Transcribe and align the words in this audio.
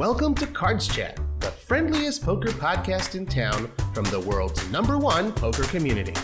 Welcome 0.00 0.34
to 0.36 0.46
Cards 0.46 0.88
Chat, 0.88 1.20
the 1.40 1.50
friendliest 1.50 2.24
poker 2.24 2.48
podcast 2.48 3.16
in 3.16 3.26
town 3.26 3.70
from 3.92 4.04
the 4.04 4.18
world's 4.18 4.66
number 4.70 4.96
one 4.96 5.30
poker 5.30 5.64
community. 5.64 6.14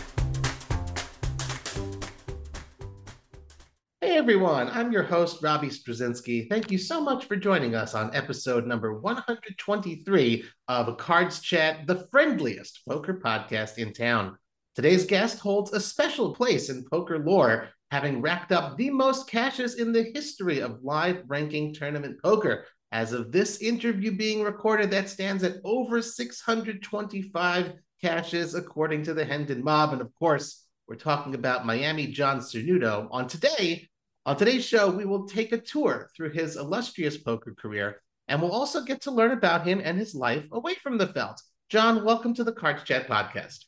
Hey 4.01 4.17
everyone, 4.17 4.71
I'm 4.71 4.93
your 4.93 5.03
host, 5.03 5.43
Robbie 5.43 5.69
Strazynski. 5.69 6.49
Thank 6.49 6.71
you 6.71 6.79
so 6.79 7.03
much 7.03 7.27
for 7.27 7.37
joining 7.37 7.75
us 7.75 7.95
on 7.95 8.17
episode 8.17 8.67
number 8.67 8.99
123 8.99 10.45
of 10.69 10.97
Cards 10.97 11.41
Chat, 11.41 11.87
the 11.87 12.07
friendliest 12.11 12.81
poker 12.89 13.21
podcast 13.23 13.77
in 13.77 13.93
town. 13.93 14.39
Today's 14.75 15.05
guest 15.05 15.39
holds 15.39 15.75
a 15.75 15.81
special 15.81 16.35
place 16.35 16.71
in 16.71 16.87
poker 16.91 17.19
lore, 17.19 17.69
having 17.91 18.23
racked 18.23 18.53
up 18.53 18.79
the 18.79 18.89
most 18.89 19.29
cashes 19.29 19.75
in 19.75 19.93
the 19.93 20.11
history 20.15 20.61
of 20.61 20.83
live 20.83 21.23
ranking 21.27 21.75
tournament 21.75 22.17
poker. 22.23 22.65
As 22.93 23.13
of 23.13 23.33
this 23.33 23.61
interview 23.61 24.17
being 24.17 24.43
recorded, 24.43 24.91
that 24.93 25.09
stands 25.09 25.43
at 25.43 25.57
over 25.65 26.01
625 26.01 27.73
cashes, 28.01 28.55
according 28.55 29.03
to 29.05 29.15
the 29.15 29.25
Hendon 29.25 29.65
Mob. 29.65 29.93
And 29.93 30.01
of 30.01 30.15
course, 30.15 30.65
we're 30.87 30.97
talking 30.97 31.35
about 31.35 31.67
Miami 31.67 32.07
John 32.07 32.39
Cernuto. 32.39 33.09
On 33.11 33.27
today, 33.27 33.89
on 34.25 34.37
today's 34.37 34.65
show, 34.65 34.89
we 34.89 35.05
will 35.05 35.27
take 35.27 35.53
a 35.53 35.59
tour 35.59 36.11
through 36.17 36.31
his 36.31 36.57
illustrious 36.57 37.17
poker 37.17 37.55
career, 37.55 38.03
and 38.29 38.41
we'll 38.41 38.53
also 38.53 38.83
get 38.83 39.03
to 39.03 39.11
learn 39.11 39.33
about 39.33 39.67
him 39.67 39.81
and 39.83 39.99
his 39.99 40.15
life 40.15 40.45
away 40.53 40.75
from 40.75 40.97
the 40.97 41.09
felt. 41.09 41.43
John, 41.69 42.05
welcome 42.05 42.35
to 42.35 42.45
the 42.45 42.53
Cards 42.53 42.85
Chat 42.85 43.09
podcast. 43.09 43.65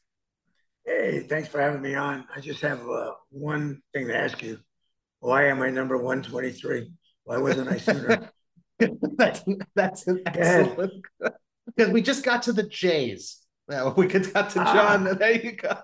Hey, 0.85 1.27
thanks 1.29 1.49
for 1.49 1.61
having 1.61 1.83
me 1.83 1.97
on. 1.97 2.25
I 2.35 2.41
just 2.41 2.61
have 2.61 2.89
uh, 2.89 3.13
one 3.31 3.83
thing 3.93 4.07
to 4.07 4.17
ask 4.17 4.43
you. 4.43 4.59
Why 5.21 5.49
am 5.49 5.61
I 5.61 5.71
number 5.71 5.97
123? 5.97 6.89
Why 7.25 7.39
wasn't 7.39 7.69
I 7.69 7.79
sooner? 7.79 8.31
that's 9.17 9.43
that's 9.75 10.07
an 10.07 10.23
excellent 10.27 10.93
because 11.67 11.93
we 11.93 12.03
just 12.03 12.25
got 12.25 12.43
to 12.45 12.53
the 12.53 12.63
Jays. 12.63 13.39
Now 13.69 13.93
we 13.97 14.07
could 14.07 14.33
got 14.33 14.51
to 14.51 14.57
John. 14.57 15.09
Ah. 15.09 15.15
There 15.19 15.33
you 15.33 15.53
go. 15.53 15.77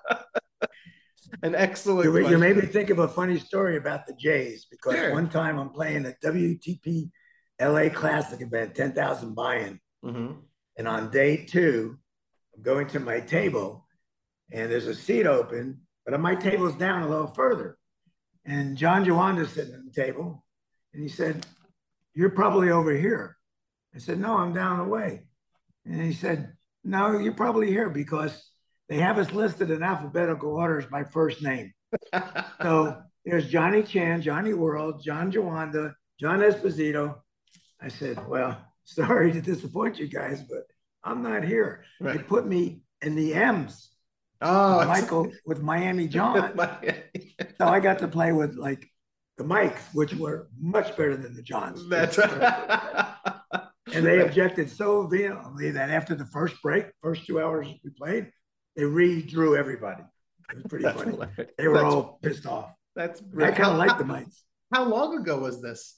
an 1.43 1.55
excellent. 1.55 2.05
You, 2.05 2.29
you, 2.29 2.39
made 2.39 2.57
me 2.57 2.67
think 2.67 2.91
of 2.91 3.01
a 3.01 3.09
funny 3.09 3.39
story 3.39 3.77
about 3.77 4.07
the 4.07 4.15
Jays 4.15 4.67
because 4.71 4.95
sure. 4.95 5.13
one 5.13 5.29
time 5.29 5.59
I'm 5.59 5.71
playing 5.71 6.07
a 6.07 6.15
WPT 6.25 7.11
LA 7.61 7.89
Classic 7.89 8.41
event, 8.41 8.75
ten 8.75 8.93
thousand 8.93 9.35
buy-in, 9.35 9.81
mm-hmm. 10.05 10.33
and 10.79 10.89
on 10.89 11.11
day 11.11 11.45
two, 11.45 11.99
I'm 12.57 12.63
going 12.63 12.87
to 12.89 13.01
my 13.01 13.21
table, 13.21 13.87
and 14.53 14.71
there's 14.71 14.87
a 14.87 14.95
seat 14.95 15.27
open, 15.27 15.81
but 16.07 16.19
my 16.21 16.37
table's 16.37 16.77
down 16.77 17.03
a 17.03 17.09
little 17.09 17.27
further, 17.35 17.77
and 18.45 18.77
John 18.77 19.05
Juanda's 19.05 19.51
sitting 19.51 19.75
at 19.75 19.85
the 19.85 20.03
table, 20.03 20.45
and 20.93 21.03
he 21.03 21.09
said, 21.09 21.45
you're 22.15 22.31
probably 22.31 22.71
over 22.71 22.93
here. 22.93 23.37
I 23.95 23.99
said, 23.99 24.19
No, 24.19 24.37
I'm 24.37 24.53
down 24.53 24.79
the 24.79 24.85
way. 24.85 25.23
And 25.85 26.01
he 26.01 26.13
said, 26.13 26.53
No, 26.83 27.19
you're 27.19 27.33
probably 27.35 27.69
here 27.69 27.91
because 27.91 28.51
they 28.89 28.99
have 28.99 29.19
us 29.19 29.33
listed 29.33 29.71
in 29.71 29.83
alphabetical 29.83 30.53
order 30.53 30.79
as 30.79 30.91
my 30.91 31.05
first 31.05 31.43
name. 31.43 31.73
so 32.63 33.03
there's 33.25 33.49
Johnny 33.49 33.83
Chan, 33.83 34.23
Johnny 34.23 34.55
World, 34.55 35.03
John 35.03 35.31
Juanda, 35.31 35.95
John 36.21 36.41
Esposito. 36.41 37.17
I 37.81 37.89
said, 37.89 38.27
Well, 38.29 38.57
sorry 38.85 39.33
to 39.33 39.41
disappoint 39.41 39.99
you 39.99 40.09
guys, 40.09 40.43
but 40.43 40.65
I'm 41.03 41.23
not 41.23 41.45
here. 41.45 41.85
Right. 42.01 42.17
They 42.17 42.23
put 42.23 42.47
me 42.47 42.83
in 43.03 43.15
the 43.15 43.35
M's. 43.35 43.91
Oh, 44.41 44.81
with 44.81 44.89
Michael 44.89 45.33
with 45.47 45.63
Miami 45.63 46.09
John. 46.17 46.53
so 47.59 47.67
I 47.67 47.81
got 47.81 48.01
to 48.01 48.09
play 48.09 48.33
with 48.33 48.57
like 48.57 48.91
the 49.37 49.45
Mikes, 49.45 49.83
which 49.93 50.15
were 50.15 50.49
much 50.59 50.91
better 50.97 51.17
than 51.17 51.35
the 51.35 51.43
Johns. 51.43 51.89
That's 51.89 52.19
right. 52.19 53.15
and 53.93 54.07
they 54.07 54.21
objected 54.21 54.71
so 54.71 55.07
vehemently 55.07 55.71
that 55.73 55.91
after 55.91 56.15
the 56.15 56.27
first 56.27 56.61
break, 56.63 56.87
first 57.03 57.27
two 57.27 57.41
hours 57.41 57.67
we 57.83 57.91
played, 57.91 58.31
they 58.77 58.83
redrew 58.83 59.57
everybody. 59.57 60.03
It 60.51 60.57
was 60.57 60.65
pretty 60.69 60.85
funny. 60.85 61.13
Hilarious. 61.13 61.51
They 61.59 61.69
were 61.69 61.75
That's, 61.75 61.95
all 61.95 62.19
pissed 62.23 62.47
off. 62.47 62.71
That's 62.95 63.23
I 63.41 63.51
kind 63.51 63.71
of 63.71 63.79
like 63.79 63.99
the 63.99 64.05
Mikes. 64.05 64.45
How 64.73 64.85
long 64.85 65.19
ago 65.19 65.39
was 65.39 65.61
this? 65.61 65.97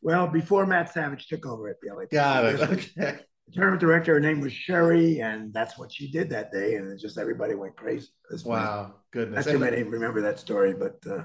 Well, 0.00 0.26
before 0.26 0.66
Matt 0.66 0.92
Savage 0.92 1.28
took 1.28 1.46
over 1.46 1.68
at 1.68 1.76
the 1.80 1.94
LA. 1.94 2.04
Got 2.10 2.44
it. 2.46 2.60
Okay. 2.60 3.20
The 3.48 3.52
tournament 3.52 3.80
director, 3.80 4.14
her 4.14 4.20
name 4.20 4.40
was 4.40 4.52
Sherry, 4.52 5.20
and 5.20 5.52
that's 5.52 5.76
what 5.76 5.92
she 5.92 6.10
did 6.10 6.30
that 6.30 6.52
day. 6.52 6.76
And 6.76 6.90
it 6.90 7.00
just 7.00 7.18
everybody 7.18 7.54
went 7.54 7.76
crazy. 7.76 8.08
Wow, 8.44 8.94
goodness. 9.12 9.46
Not 9.46 9.52
too 9.52 9.58
many 9.58 9.82
remember 9.82 10.20
that 10.22 10.38
story, 10.38 10.74
but 10.74 10.96
uh, 11.10 11.24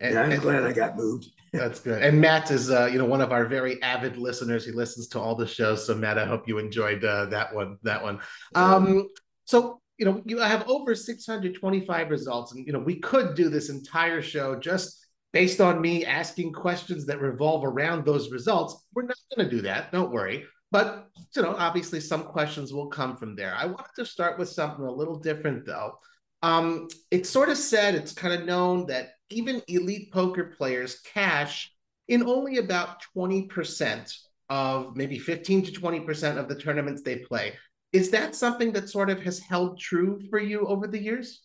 and, 0.00 0.14
yeah, 0.14 0.22
I'm 0.22 0.32
and, 0.32 0.42
glad 0.42 0.64
I 0.64 0.72
got 0.72 0.96
moved. 0.96 1.26
That's 1.52 1.80
good. 1.80 2.02
And 2.02 2.20
Matt 2.20 2.50
is, 2.50 2.70
uh, 2.70 2.86
you 2.86 2.98
know, 2.98 3.04
one 3.04 3.20
of 3.20 3.32
our 3.32 3.46
very 3.46 3.82
avid 3.82 4.16
listeners. 4.16 4.64
He 4.64 4.72
listens 4.72 5.08
to 5.08 5.20
all 5.20 5.34
the 5.34 5.46
shows. 5.46 5.86
So 5.86 5.94
Matt, 5.94 6.18
I 6.18 6.26
hope 6.26 6.46
you 6.46 6.58
enjoyed 6.58 7.04
uh, 7.04 7.26
that 7.26 7.54
one. 7.54 7.78
That 7.82 8.02
one. 8.02 8.20
Um, 8.54 9.08
so 9.44 9.80
you 9.98 10.04
know, 10.04 10.22
you 10.26 10.38
have 10.38 10.68
over 10.68 10.94
625 10.94 12.10
results, 12.10 12.52
and 12.52 12.66
you 12.66 12.72
know, 12.72 12.78
we 12.78 12.96
could 12.96 13.34
do 13.34 13.48
this 13.48 13.70
entire 13.70 14.20
show 14.20 14.58
just 14.58 15.06
based 15.32 15.60
on 15.60 15.80
me 15.80 16.04
asking 16.04 16.52
questions 16.52 17.06
that 17.06 17.20
revolve 17.20 17.64
around 17.64 18.04
those 18.04 18.30
results. 18.30 18.86
We're 18.94 19.02
not 19.02 19.16
going 19.34 19.48
to 19.48 19.56
do 19.56 19.62
that. 19.62 19.92
Don't 19.92 20.12
worry. 20.12 20.44
But 20.70 21.08
you 21.34 21.42
know, 21.42 21.54
obviously, 21.56 22.00
some 22.00 22.24
questions 22.24 22.72
will 22.72 22.88
come 22.88 23.16
from 23.16 23.36
there. 23.36 23.54
I 23.54 23.66
wanted 23.66 23.94
to 23.96 24.04
start 24.04 24.38
with 24.38 24.48
something 24.48 24.84
a 24.84 24.90
little 24.90 25.18
different, 25.18 25.64
though. 25.64 25.98
Um, 26.42 26.88
it's 27.10 27.30
sort 27.30 27.48
of 27.48 27.56
said, 27.56 27.94
it's 27.94 28.12
kind 28.12 28.34
of 28.34 28.46
known 28.46 28.86
that 28.86 29.10
even 29.30 29.62
elite 29.68 30.12
poker 30.12 30.54
players 30.56 31.00
cash 31.00 31.72
in 32.08 32.26
only 32.26 32.58
about 32.58 33.02
20% 33.16 34.16
of 34.48 34.96
maybe 34.96 35.18
15 35.18 35.64
to 35.64 35.72
20% 35.72 36.36
of 36.36 36.48
the 36.48 36.54
tournaments 36.54 37.02
they 37.02 37.16
play. 37.16 37.54
Is 37.92 38.10
that 38.10 38.34
something 38.34 38.72
that 38.72 38.88
sort 38.88 39.10
of 39.10 39.20
has 39.22 39.38
held 39.38 39.80
true 39.80 40.20
for 40.30 40.38
you 40.38 40.66
over 40.66 40.86
the 40.86 41.02
years? 41.02 41.42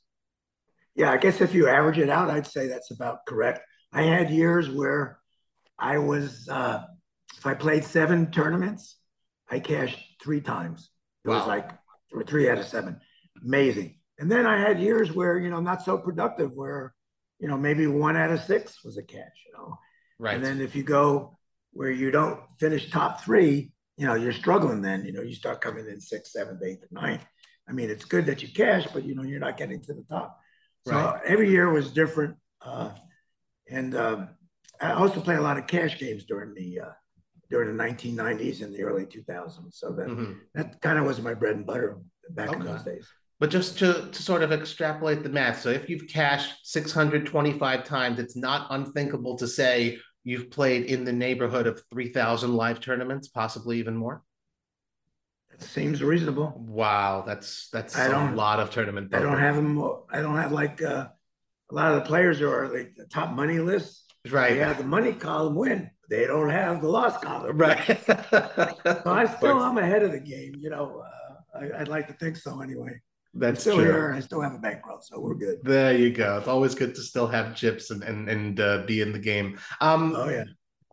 Yeah, 0.95 1.11
I 1.11 1.17
guess 1.17 1.41
if 1.41 1.53
you 1.53 1.67
average 1.67 1.97
it 1.97 2.09
out, 2.09 2.29
I'd 2.29 2.45
say 2.45 2.67
that's 2.67 2.91
about 2.91 3.25
correct. 3.25 3.61
I 3.93 4.03
had 4.03 4.29
years 4.29 4.69
where 4.69 5.19
I 5.79 5.97
was, 5.97 6.47
uh, 6.49 6.83
if 7.37 7.45
I 7.45 7.53
played 7.53 7.83
seven 7.83 8.31
tournaments, 8.31 8.97
I 9.49 9.59
cashed 9.59 9.99
three 10.21 10.41
times. 10.41 10.89
It 11.25 11.29
wow. 11.29 11.39
was 11.39 11.47
like 11.47 11.71
three 12.27 12.49
out 12.49 12.57
of 12.57 12.67
seven. 12.67 12.99
Amazing. 13.43 13.97
And 14.19 14.31
then 14.31 14.45
I 14.45 14.59
had 14.59 14.79
years 14.79 15.11
where, 15.11 15.39
you 15.39 15.49
know, 15.49 15.61
not 15.61 15.81
so 15.81 15.97
productive, 15.97 16.51
where 16.53 16.93
you 17.41 17.47
know, 17.47 17.57
maybe 17.57 17.87
one 17.87 18.15
out 18.15 18.31
of 18.31 18.39
six 18.41 18.83
was 18.83 18.97
a 18.97 19.03
catch, 19.03 19.43
you 19.47 19.53
know. 19.57 19.77
Right. 20.19 20.35
And 20.35 20.45
then 20.45 20.61
if 20.61 20.75
you 20.75 20.83
go 20.83 21.37
where 21.73 21.89
you 21.89 22.11
don't 22.11 22.39
finish 22.59 22.91
top 22.91 23.21
three, 23.21 23.71
you 23.97 24.05
know, 24.05 24.13
you're 24.13 24.31
struggling 24.31 24.81
then, 24.81 25.03
you 25.03 25.11
know, 25.11 25.21
you 25.21 25.33
start 25.33 25.59
coming 25.59 25.87
in 25.87 25.99
sixth, 25.99 26.33
seventh, 26.33 26.61
eighth, 26.63 26.85
ninth. 26.91 27.25
I 27.67 27.73
mean, 27.73 27.89
it's 27.89 28.05
good 28.05 28.27
that 28.27 28.41
you 28.43 28.49
cash, 28.53 28.87
but 28.93 29.03
you 29.03 29.15
know, 29.15 29.23
you're 29.23 29.39
not 29.39 29.57
getting 29.57 29.81
to 29.81 29.93
the 29.93 30.05
top. 30.09 30.39
So 30.87 30.93
right. 30.93 31.21
every 31.25 31.49
year 31.49 31.69
was 31.69 31.91
different. 31.91 32.35
Uh, 32.61 32.91
and 33.69 33.95
um, 33.95 34.29
I 34.79 34.91
also 34.91 35.19
played 35.19 35.39
a 35.39 35.41
lot 35.41 35.57
of 35.57 35.67
cash 35.67 35.97
games 35.97 36.25
during 36.25 36.53
the 36.53 36.81
uh, 36.81 36.91
during 37.49 37.75
the 37.75 37.83
1990s 37.83 38.61
and 38.61 38.73
the 38.73 38.83
early 38.83 39.05
2000s. 39.05 39.73
So 39.73 39.91
that 39.93 40.07
mm-hmm. 40.07 40.33
that 40.53 40.79
kind 40.81 40.99
of 40.99 41.05
was 41.05 41.21
my 41.21 41.33
bread 41.33 41.55
and 41.55 41.65
butter 41.65 41.97
back 42.29 42.49
okay. 42.49 42.59
in 42.59 42.65
those 42.65 42.83
days. 42.83 43.07
But 43.41 43.49
just 43.49 43.79
to, 43.79 44.07
to 44.11 44.21
sort 44.21 44.43
of 44.43 44.51
extrapolate 44.51 45.23
the 45.23 45.29
math, 45.29 45.61
so 45.61 45.71
if 45.71 45.89
you've 45.89 46.07
cashed 46.07 46.59
625 46.61 47.83
times, 47.83 48.19
it's 48.19 48.35
not 48.35 48.67
unthinkable 48.69 49.35
to 49.37 49.47
say 49.47 49.97
you've 50.23 50.51
played 50.51 50.85
in 50.85 51.05
the 51.05 51.11
neighborhood 51.11 51.65
of 51.65 51.81
3,000 51.91 52.53
live 52.53 52.79
tournaments, 52.79 53.29
possibly 53.29 53.79
even 53.79 53.97
more. 53.97 54.21
That 55.49 55.63
seems 55.63 56.03
reasonable. 56.03 56.53
Wow, 56.55 57.23
that's 57.25 57.69
that's 57.73 57.97
I 57.97 58.05
a 58.05 58.35
lot 58.35 58.59
of 58.59 58.69
tournament. 58.69 59.11
I 59.11 59.19
don't 59.19 59.39
have 59.39 59.55
them. 59.55 59.81
I 60.11 60.21
don't 60.21 60.37
have 60.37 60.51
like 60.51 60.79
uh, 60.83 61.07
a 61.71 61.73
lot 61.73 61.93
of 61.93 61.95
the 61.95 62.07
players 62.07 62.37
who 62.37 62.47
are 62.47 62.71
like 62.71 62.93
the 62.95 63.05
top 63.05 63.31
money 63.31 63.57
list. 63.57 64.13
Right. 64.29 64.53
They 64.53 64.59
have 64.59 64.77
the 64.77 64.83
money 64.83 65.13
column 65.13 65.55
win. 65.55 65.89
They 66.11 66.27
don't 66.27 66.51
have 66.51 66.79
the 66.79 66.89
loss 66.89 67.17
column. 67.17 67.57
Right. 67.57 68.05
so 68.05 69.01
I 69.03 69.25
still 69.35 69.59
I'm 69.59 69.79
ahead 69.79 70.03
of 70.03 70.11
the 70.11 70.19
game. 70.19 70.57
You 70.59 70.69
know, 70.69 71.03
uh, 71.55 71.65
I, 71.75 71.79
would 71.79 71.87
like 71.87 72.05
to 72.07 72.13
think 72.13 72.37
so 72.37 72.61
anyway. 72.61 73.01
That's 73.33 73.61
still 73.61 73.75
true. 73.75 73.85
here. 73.85 74.13
I 74.13 74.19
still 74.19 74.41
have 74.41 74.53
a 74.53 74.59
bankroll, 74.59 74.99
so 75.01 75.19
we're 75.19 75.35
good. 75.35 75.59
There 75.63 75.95
you 75.95 76.11
go. 76.11 76.37
It's 76.37 76.47
always 76.47 76.75
good 76.75 76.93
to 76.95 77.01
still 77.01 77.27
have 77.27 77.55
chips 77.55 77.89
and 77.89 78.03
and 78.03 78.29
and 78.29 78.59
uh, 78.59 78.83
be 78.85 79.01
in 79.01 79.13
the 79.13 79.19
game. 79.19 79.57
Um, 79.79 80.13
oh 80.15 80.29
yeah. 80.29 80.43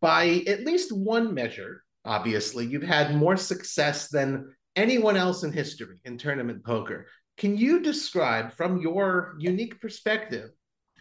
By 0.00 0.44
at 0.46 0.64
least 0.64 0.92
one 0.92 1.34
measure, 1.34 1.82
obviously, 2.04 2.64
you've 2.66 2.84
had 2.84 3.16
more 3.16 3.36
success 3.36 4.08
than 4.08 4.54
anyone 4.76 5.16
else 5.16 5.42
in 5.42 5.52
history 5.52 5.98
in 6.04 6.16
tournament 6.16 6.64
poker. 6.64 7.08
Can 7.36 7.56
you 7.56 7.80
describe, 7.80 8.52
from 8.52 8.80
your 8.80 9.34
unique 9.38 9.80
perspective, 9.80 10.50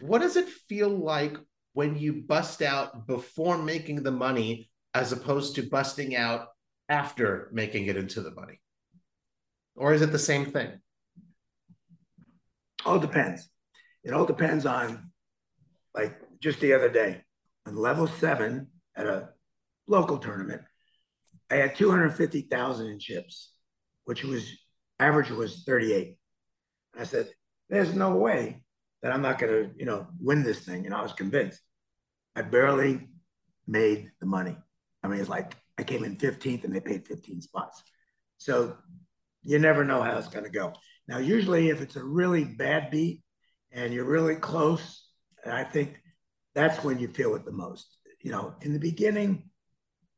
what 0.00 0.20
does 0.20 0.36
it 0.36 0.48
feel 0.48 0.88
like 0.88 1.36
when 1.72 1.96
you 1.96 2.22
bust 2.26 2.62
out 2.62 3.06
before 3.06 3.58
making 3.58 4.02
the 4.02 4.10
money, 4.10 4.70
as 4.94 5.12
opposed 5.12 5.54
to 5.54 5.62
busting 5.68 6.16
out 6.16 6.48
after 6.88 7.48
making 7.52 7.86
it 7.86 7.96
into 7.96 8.20
the 8.20 8.34
money? 8.34 8.60
Or 9.76 9.92
is 9.92 10.02
it 10.02 10.10
the 10.10 10.18
same 10.18 10.46
thing? 10.46 10.80
All 12.88 12.98
depends. 12.98 13.48
It 14.02 14.12
all 14.12 14.24
depends 14.24 14.66
on, 14.66 15.10
like 15.94 16.18
just 16.40 16.60
the 16.60 16.72
other 16.72 16.88
day, 16.88 17.22
on 17.66 17.76
level 17.76 18.06
seven 18.06 18.68
at 18.96 19.06
a 19.06 19.28
local 19.86 20.18
tournament, 20.18 20.62
I 21.50 21.56
had 21.56 21.76
250,000 21.76 22.86
in 22.86 22.98
chips, 22.98 23.52
which 24.04 24.24
was 24.24 24.50
average 24.98 25.30
was 25.30 25.64
38. 25.64 26.16
I 26.98 27.04
said, 27.04 27.28
there's 27.68 27.94
no 27.94 28.16
way 28.16 28.62
that 29.02 29.12
I'm 29.12 29.22
not 29.22 29.38
going 29.38 29.52
to, 29.52 29.70
you 29.76 29.84
know, 29.84 30.06
win 30.20 30.42
this 30.42 30.60
thing. 30.60 30.86
And 30.86 30.94
I 30.94 31.02
was 31.02 31.12
convinced. 31.12 31.60
I 32.34 32.42
barely 32.42 33.08
made 33.66 34.10
the 34.20 34.26
money. 34.26 34.56
I 35.02 35.08
mean, 35.08 35.20
it's 35.20 35.28
like 35.28 35.54
I 35.78 35.82
came 35.84 36.04
in 36.04 36.16
15th 36.16 36.64
and 36.64 36.74
they 36.74 36.80
paid 36.80 37.06
15 37.06 37.42
spots. 37.42 37.82
So 38.38 38.76
you 39.42 39.58
never 39.58 39.84
know 39.84 40.02
how 40.02 40.18
it's 40.18 40.28
going 40.28 40.44
to 40.44 40.50
go. 40.50 40.72
Now, 41.08 41.18
usually, 41.18 41.70
if 41.70 41.80
it's 41.80 41.96
a 41.96 42.04
really 42.04 42.44
bad 42.44 42.90
beat 42.90 43.22
and 43.72 43.92
you're 43.92 44.04
really 44.04 44.36
close, 44.36 45.04
I 45.44 45.64
think 45.64 46.00
that's 46.54 46.84
when 46.84 46.98
you 46.98 47.08
feel 47.08 47.34
it 47.34 47.44
the 47.44 47.52
most. 47.52 47.86
You 48.20 48.32
know, 48.32 48.54
in 48.60 48.72
the 48.72 48.78
beginning, 48.78 49.48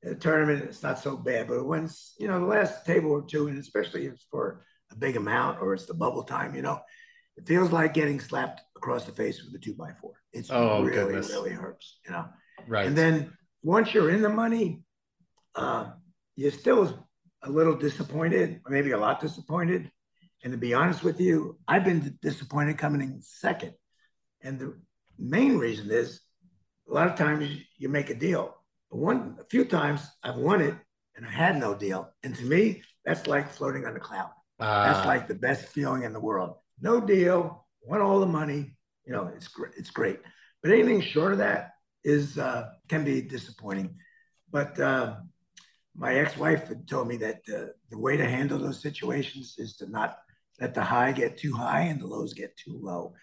the 0.03 0.15
tournament, 0.15 0.65
it's 0.65 0.83
not 0.83 0.99
so 0.99 1.17
bad, 1.17 1.49
but 1.49 1.67
once 1.67 2.15
you 2.19 2.27
know 2.27 2.41
the 2.41 2.47
last 2.47 2.85
table 2.85 3.13
or 3.13 3.23
two, 3.23 3.49
and 3.49 3.59
especially 3.59 4.07
if 4.07 4.15
it's 4.15 4.27
for 4.31 4.65
a 4.91 4.97
big 4.97 5.17
amount 5.17 5.61
or 5.61 5.75
it's 5.75 5.87
the 5.87 5.95
bubble 5.95 6.25
time, 6.25 6.55
you 6.55 6.63
know, 6.63 6.81
it 7.37 7.47
feels 7.47 7.71
like 7.71 7.95
getting 7.95 8.19
slapped 8.19 8.63
across 8.77 9.05
the 9.05 9.13
face 9.13 9.45
with 9.45 9.55
a 9.55 9.59
two 9.59 9.75
by 9.75 9.93
four. 10.01 10.13
It's 10.33 10.51
oh, 10.51 10.83
really, 10.83 11.13
goodness. 11.13 11.31
really 11.31 11.53
hurts, 11.53 11.99
you 12.05 12.13
know. 12.13 12.27
Right. 12.67 12.87
And 12.87 12.97
then 12.97 13.33
once 13.63 13.95
you're 13.95 14.11
in 14.11 14.23
the 14.23 14.29
money, 14.29 14.83
uh, 15.55 15.91
you're 16.37 16.51
still 16.51 17.07
a 17.43 17.51
little 17.51 17.77
disappointed, 17.77 18.61
or 18.65 18.73
maybe 18.73 18.91
a 18.93 18.99
lot 18.99 19.21
disappointed. 19.21 19.91
And 20.43 20.53
to 20.53 20.59
be 20.59 20.75
honest 20.75 21.03
with 21.03 21.21
you, 21.21 21.59
I've 21.69 21.85
been 21.85 22.19
disappointed 22.23 22.79
coming 22.79 23.03
in 23.03 23.21
second. 23.23 23.75
And 24.43 24.59
the 24.59 24.75
main 25.19 25.59
reason 25.59 25.91
is 25.91 26.21
a 26.89 26.95
lot 26.95 27.09
of 27.09 27.17
times 27.17 27.49
you 27.77 27.89
make 27.89 28.11
a 28.11 28.15
deal. 28.15 28.55
But 28.91 28.99
one 28.99 29.37
a 29.39 29.45
few 29.45 29.65
times 29.65 30.01
I've 30.23 30.37
won 30.37 30.61
it 30.61 30.75
and 31.17 31.27
I 31.27 31.31
had 31.31 31.59
no 31.59 31.75
deal. 31.75 32.11
And 32.23 32.35
to 32.37 32.45
me, 32.45 32.83
that's 33.05 33.27
like 33.27 33.53
floating 33.53 33.85
on 33.85 33.97
a 33.97 34.01
cloud. 34.01 34.31
Uh, 34.59 34.93
that's 34.93 35.07
like 35.07 35.29
the 35.29 35.35
best 35.35 35.67
feeling 35.67 36.03
in 36.03 36.13
the 36.13 36.21
world. 36.21 36.57
No 36.81 37.01
deal, 37.01 37.67
won 37.83 38.01
all 38.01 38.21
the 38.21 38.27
money. 38.27 38.77
You 39.07 39.13
know, 39.13 39.31
it's 39.35 39.49
great. 39.49 39.73
It's 39.77 39.91
great. 39.91 40.21
But 40.63 40.73
anything 40.73 41.01
short 41.01 41.33
of 41.33 41.39
that 41.39 41.73
is 42.05 42.39
uh, 42.39 42.71
can 42.89 43.05
be 43.05 43.23
disappointing. 43.23 43.97
But 44.51 44.79
uh, 44.81 45.17
my 45.95 46.15
ex-wife 46.15 46.69
had 46.69 46.89
told 46.89 47.09
me 47.09 47.17
that 47.19 47.41
uh, 47.55 47.73
the 47.91 47.99
way 47.99 48.17
to 48.17 48.25
handle 48.29 48.59
those 48.59 48.81
situations 48.81 49.57
is 49.59 49.77
to 49.77 49.91
not 49.91 50.19
let 50.61 50.75
the 50.75 50.83
high 50.83 51.13
get 51.13 51.39
too 51.39 51.53
high 51.53 51.83
and 51.83 52.01
the 52.01 52.07
lows 52.07 52.35
get 52.35 52.57
too 52.57 52.79
low. 52.83 53.15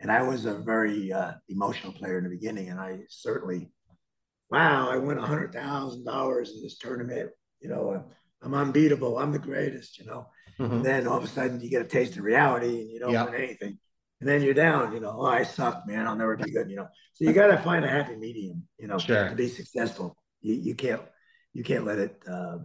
And 0.00 0.10
I 0.10 0.22
was 0.22 0.44
a 0.44 0.54
very 0.54 1.12
uh, 1.12 1.32
emotional 1.48 1.92
player 1.92 2.18
in 2.18 2.24
the 2.24 2.30
beginning, 2.30 2.68
and 2.68 2.80
I 2.80 3.00
certainly, 3.08 3.70
wow, 4.50 4.90
I 4.90 4.98
won 4.98 5.18
a 5.18 5.26
hundred 5.26 5.52
thousand 5.52 6.04
dollars 6.04 6.52
in 6.54 6.62
this 6.62 6.78
tournament. 6.78 7.30
You 7.60 7.70
know, 7.70 8.04
I'm 8.42 8.54
unbeatable. 8.54 9.18
I'm 9.18 9.32
the 9.32 9.38
greatest. 9.38 9.98
You 9.98 10.06
know. 10.06 10.26
Mm-hmm. 10.58 10.74
And 10.74 10.84
then 10.84 11.06
all 11.06 11.18
of 11.18 11.24
a 11.24 11.28
sudden 11.28 11.60
you 11.60 11.68
get 11.68 11.82
a 11.82 11.88
taste 11.88 12.16
of 12.16 12.22
reality 12.22 12.82
and 12.82 12.90
you 12.90 13.00
don't 13.00 13.12
yep. 13.12 13.30
win 13.30 13.42
anything. 13.42 13.78
And 14.20 14.28
then 14.28 14.42
you're 14.42 14.54
down, 14.54 14.92
you 14.92 15.00
know, 15.00 15.16
oh, 15.18 15.26
I 15.26 15.42
suck, 15.42 15.86
man. 15.86 16.06
I'll 16.06 16.16
never 16.16 16.36
be 16.36 16.50
good, 16.50 16.70
you 16.70 16.76
know. 16.76 16.88
So 17.12 17.24
you 17.24 17.32
got 17.32 17.48
to 17.48 17.58
find 17.58 17.84
a 17.84 17.88
happy 17.88 18.16
medium, 18.16 18.62
you 18.78 18.86
know, 18.86 18.98
sure. 18.98 19.28
to 19.28 19.34
be 19.34 19.48
successful. 19.48 20.16
You, 20.40 20.54
you 20.54 20.74
can't 20.74 21.02
you 21.52 21.62
can't 21.62 21.84
let 21.84 21.98
it 21.98 22.22
uh, 22.30 22.58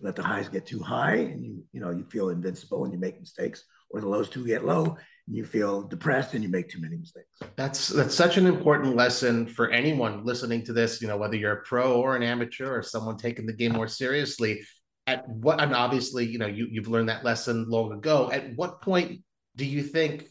let 0.00 0.16
the 0.16 0.22
highs 0.22 0.48
get 0.48 0.66
too 0.66 0.80
high 0.80 1.16
and 1.16 1.44
you 1.44 1.64
you 1.72 1.80
know 1.80 1.90
you 1.90 2.04
feel 2.10 2.30
invincible 2.30 2.84
and 2.84 2.92
you 2.92 2.98
make 2.98 3.18
mistakes, 3.20 3.64
or 3.90 4.00
the 4.00 4.08
lows 4.08 4.28
too 4.28 4.46
get 4.46 4.64
low 4.64 4.96
and 5.26 5.36
you 5.36 5.44
feel 5.44 5.82
depressed 5.82 6.34
and 6.34 6.42
you 6.42 6.50
make 6.50 6.68
too 6.68 6.80
many 6.80 6.96
mistakes. 6.96 7.28
That's 7.56 7.88
that's 7.88 8.14
such 8.14 8.36
an 8.36 8.46
important 8.46 8.96
lesson 8.96 9.46
for 9.46 9.70
anyone 9.70 10.24
listening 10.24 10.64
to 10.64 10.72
this. 10.72 11.00
You 11.00 11.08
know, 11.08 11.16
whether 11.16 11.36
you're 11.36 11.52
a 11.52 11.62
pro 11.62 12.00
or 12.00 12.16
an 12.16 12.22
amateur 12.22 12.76
or 12.76 12.82
someone 12.82 13.16
taking 13.16 13.46
the 13.46 13.52
game 13.52 13.72
more 13.72 13.88
seriously. 13.88 14.62
At 15.08 15.28
what 15.28 15.60
and 15.60 15.74
obviously, 15.74 16.26
you 16.26 16.38
know, 16.38 16.46
you 16.46 16.66
you've 16.70 16.88
learned 16.88 17.08
that 17.08 17.24
lesson 17.24 17.68
long 17.68 17.92
ago. 17.92 18.30
At 18.30 18.56
what 18.56 18.82
point 18.82 19.22
do 19.54 19.64
you 19.64 19.82
think 19.82 20.28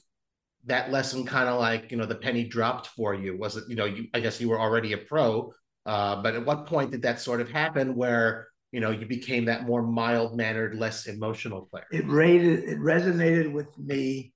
that 0.65 0.91
lesson 0.91 1.25
kind 1.25 1.47
of 1.47 1.59
like 1.59 1.91
you 1.91 1.97
know 1.97 2.05
the 2.05 2.15
penny 2.15 2.43
dropped 2.43 2.87
for 2.87 3.13
you 3.13 3.37
was 3.37 3.57
it 3.57 3.63
you 3.67 3.75
know 3.75 3.85
you 3.85 4.07
i 4.13 4.19
guess 4.19 4.41
you 4.41 4.49
were 4.49 4.59
already 4.59 4.93
a 4.93 4.97
pro 4.97 5.51
uh, 5.85 6.19
but 6.21 6.33
at 6.33 6.43
what 6.43 6.65
point 6.65 6.89
did 6.89 7.03
that 7.03 7.19
sort 7.19 7.39
of 7.39 7.49
happen 7.49 7.95
where 7.95 8.47
you 8.75 8.81
know 8.81 8.91
you 8.91 9.05
became 9.05 9.45
that 9.45 9.65
more 9.65 9.81
mild 9.81 10.35
mannered, 10.35 10.75
less 10.75 11.07
emotional 11.07 11.69
player? 11.71 11.85
It 11.93 12.05
rated, 12.09 12.65
it 12.65 12.77
resonated 12.77 13.53
with 13.53 13.69
me. 13.77 14.33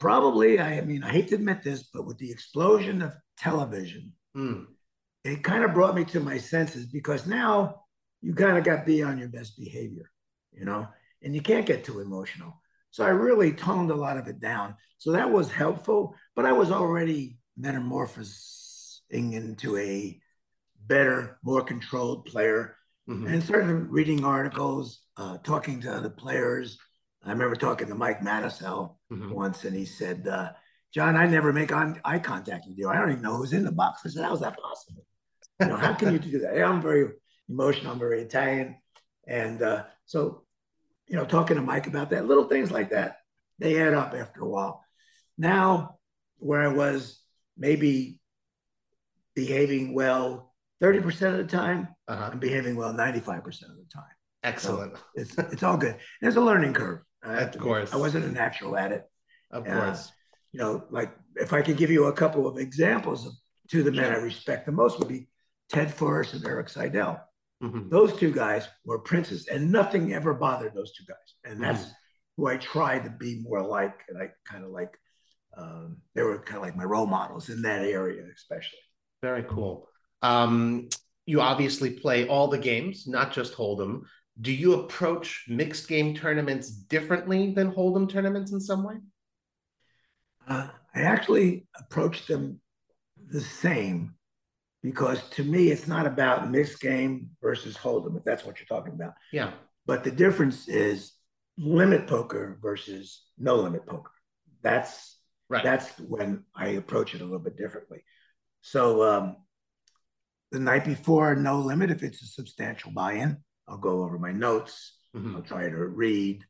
Probably, 0.00 0.58
I 0.58 0.80
mean, 0.80 1.04
I 1.04 1.10
hate 1.10 1.28
to 1.28 1.36
admit 1.36 1.62
this, 1.62 1.84
but 1.94 2.06
with 2.06 2.18
the 2.18 2.32
explosion 2.32 3.02
of 3.02 3.14
television, 3.38 4.12
mm. 4.36 4.64
it 5.22 5.44
kind 5.44 5.62
of 5.62 5.72
brought 5.72 5.94
me 5.94 6.04
to 6.06 6.18
my 6.18 6.38
senses 6.38 6.86
because 6.86 7.24
now 7.24 7.82
you 8.20 8.34
kind 8.34 8.58
of 8.58 8.64
got 8.64 8.80
to 8.80 8.84
be 8.84 9.04
on 9.04 9.16
your 9.16 9.28
best 9.28 9.56
behavior, 9.56 10.10
you 10.52 10.64
know, 10.64 10.88
and 11.22 11.36
you 11.36 11.40
can't 11.40 11.66
get 11.66 11.84
too 11.84 12.00
emotional. 12.00 12.60
So 12.90 13.04
I 13.04 13.10
really 13.10 13.52
toned 13.52 13.92
a 13.92 13.94
lot 13.94 14.16
of 14.16 14.26
it 14.26 14.40
down. 14.40 14.74
So 14.98 15.12
that 15.12 15.30
was 15.30 15.52
helpful, 15.52 16.16
but 16.34 16.46
I 16.46 16.52
was 16.52 16.72
already 16.72 17.38
metamorphosing 17.56 19.34
into 19.34 19.76
a 19.76 20.20
better, 20.84 21.38
more 21.44 21.62
controlled 21.62 22.24
player. 22.24 22.76
Mm-hmm. 23.08 23.26
And 23.26 23.42
certainly 23.42 23.74
reading 23.74 24.24
articles, 24.24 25.00
uh, 25.16 25.38
talking 25.38 25.80
to 25.82 25.92
other 25.94 26.10
players. 26.10 26.78
I 27.22 27.30
remember 27.30 27.56
talking 27.56 27.88
to 27.88 27.94
Mike 27.94 28.20
Matusow 28.20 28.96
mm-hmm. 29.12 29.30
once, 29.30 29.64
and 29.64 29.76
he 29.76 29.84
said, 29.84 30.26
uh, 30.26 30.52
"John, 30.92 31.16
I 31.16 31.26
never 31.26 31.52
make 31.52 31.72
on, 31.72 32.00
eye 32.04 32.18
contact 32.18 32.66
with 32.66 32.78
you. 32.78 32.88
I 32.88 32.96
don't 32.96 33.10
even 33.10 33.22
know 33.22 33.36
who's 33.36 33.52
in 33.52 33.64
the 33.64 33.72
box." 33.72 34.02
I 34.04 34.08
said, 34.08 34.24
"How 34.24 34.32
is 34.32 34.40
that 34.40 34.58
possible? 34.58 35.04
You 35.60 35.66
know, 35.66 35.76
how 35.76 35.94
can 35.94 36.12
you 36.12 36.18
do 36.18 36.38
that?" 36.40 36.62
I'm 36.62 36.80
very 36.80 37.10
emotional. 37.48 37.92
I'm 37.92 37.98
very 37.98 38.22
Italian, 38.22 38.76
and 39.26 39.62
uh, 39.62 39.84
so 40.06 40.44
you 41.06 41.16
know, 41.16 41.24
talking 41.24 41.56
to 41.56 41.62
Mike 41.62 41.86
about 41.86 42.10
that, 42.10 42.26
little 42.26 42.44
things 42.44 42.70
like 42.70 42.90
that, 42.90 43.18
they 43.58 43.80
add 43.80 43.94
up 43.94 44.14
after 44.14 44.40
a 44.40 44.48
while. 44.48 44.82
Now, 45.36 45.98
where 46.38 46.62
I 46.62 46.68
was 46.68 47.20
maybe 47.56 48.18
behaving 49.34 49.94
well 49.94 50.54
30% 50.82 51.06
of 51.32 51.36
the 51.38 51.44
time 51.44 51.88
uh-huh. 52.08 52.30
and 52.32 52.40
behaving 52.40 52.76
well 52.76 52.92
95% 52.92 53.36
of 53.36 53.44
the 53.44 53.86
time. 53.92 54.04
Excellent. 54.42 54.96
So 54.96 55.02
it's, 55.14 55.38
it's 55.38 55.62
all 55.62 55.76
good. 55.76 55.96
There's 56.20 56.36
a 56.36 56.40
learning 56.40 56.74
curve. 56.74 57.00
Of 57.22 57.58
course. 57.58 57.92
I 57.92 57.96
wasn't 57.96 58.26
a 58.26 58.32
natural 58.32 58.76
at 58.76 58.92
it. 58.92 59.04
Of 59.50 59.66
uh, 59.66 59.86
course. 59.86 60.12
You 60.52 60.60
know, 60.60 60.84
like 60.90 61.12
if 61.36 61.52
I 61.52 61.62
could 61.62 61.76
give 61.76 61.90
you 61.90 62.06
a 62.06 62.12
couple 62.12 62.46
of 62.46 62.58
examples 62.58 63.26
of 63.26 63.32
two 63.68 63.80
of 63.80 63.86
the 63.86 63.92
men 63.92 64.12
I 64.12 64.16
respect 64.16 64.66
the 64.66 64.72
most 64.72 64.98
would 64.98 65.08
be 65.08 65.28
Ted 65.70 65.92
Forrest 65.92 66.34
and 66.34 66.46
Erik 66.46 66.68
Seidel. 66.68 67.20
Mm-hmm. 67.62 67.88
Those 67.88 68.14
two 68.16 68.32
guys 68.32 68.68
were 68.84 68.98
princes, 68.98 69.46
and 69.48 69.72
nothing 69.72 70.12
ever 70.12 70.34
bothered 70.34 70.74
those 70.74 70.92
two 70.92 71.04
guys. 71.08 71.16
And 71.44 71.62
that's 71.62 71.82
mm-hmm. 71.82 71.92
who 72.36 72.48
I 72.48 72.56
tried 72.58 73.04
to 73.04 73.10
be 73.10 73.40
more 73.42 73.62
like. 73.62 74.00
And 74.08 74.18
I 74.18 74.30
kind 74.44 74.64
of 74.64 74.70
like, 74.70 74.98
um, 75.56 75.98
they 76.14 76.22
were 76.22 76.38
kind 76.38 76.58
of 76.58 76.62
like 76.62 76.76
my 76.76 76.84
role 76.84 77.06
models 77.06 77.48
in 77.48 77.62
that 77.62 77.82
area, 77.82 78.22
especially. 78.36 78.78
Very 79.22 79.44
cool. 79.44 79.88
Um, 80.20 80.88
you 81.26 81.40
obviously 81.40 81.90
play 81.90 82.26
all 82.28 82.48
the 82.48 82.58
games, 82.58 83.06
not 83.06 83.32
just 83.32 83.54
Hold'em. 83.54 84.02
Do 84.40 84.52
you 84.52 84.74
approach 84.74 85.44
mixed 85.48 85.88
game 85.88 86.14
tournaments 86.14 86.70
differently 86.70 87.52
than 87.52 87.72
Hold'em 87.72 88.08
tournaments 88.08 88.52
in 88.52 88.60
some 88.60 88.84
way? 88.84 88.96
Uh, 90.46 90.68
I 90.94 91.00
actually 91.00 91.66
approach 91.78 92.26
them 92.26 92.60
the 93.26 93.40
same 93.40 94.14
because 94.82 95.22
to 95.30 95.42
me, 95.42 95.68
it's 95.70 95.88
not 95.88 96.06
about 96.06 96.50
mixed 96.50 96.80
game 96.80 97.30
versus 97.40 97.76
Hold'em, 97.76 98.16
if 98.18 98.24
that's 98.24 98.44
what 98.44 98.58
you're 98.58 98.66
talking 98.66 98.92
about. 98.92 99.14
Yeah. 99.32 99.52
But 99.86 100.04
the 100.04 100.10
difference 100.10 100.68
is 100.68 101.12
limit 101.56 102.06
poker 102.06 102.58
versus 102.60 103.22
no 103.38 103.56
limit 103.56 103.86
poker. 103.86 104.10
That's 104.62 105.18
right. 105.48 105.64
That's 105.64 105.88
when 106.00 106.44
I 106.54 106.68
approach 106.68 107.14
it 107.14 107.20
a 107.20 107.24
little 107.24 107.38
bit 107.38 107.56
differently. 107.56 108.04
So 108.60 109.02
um, 109.02 109.36
the 110.54 110.60
night 110.60 110.84
before, 110.84 111.34
no 111.34 111.58
limit. 111.58 111.90
If 111.90 112.04
it's 112.04 112.22
a 112.22 112.26
substantial 112.26 112.92
buy-in, 112.92 113.38
I'll 113.66 113.76
go 113.76 114.04
over 114.04 114.20
my 114.20 114.30
notes. 114.30 114.96
Mm-hmm. 115.14 115.34
I'll 115.34 115.42
try 115.42 115.68
to 115.68 115.76
read, 115.76 116.44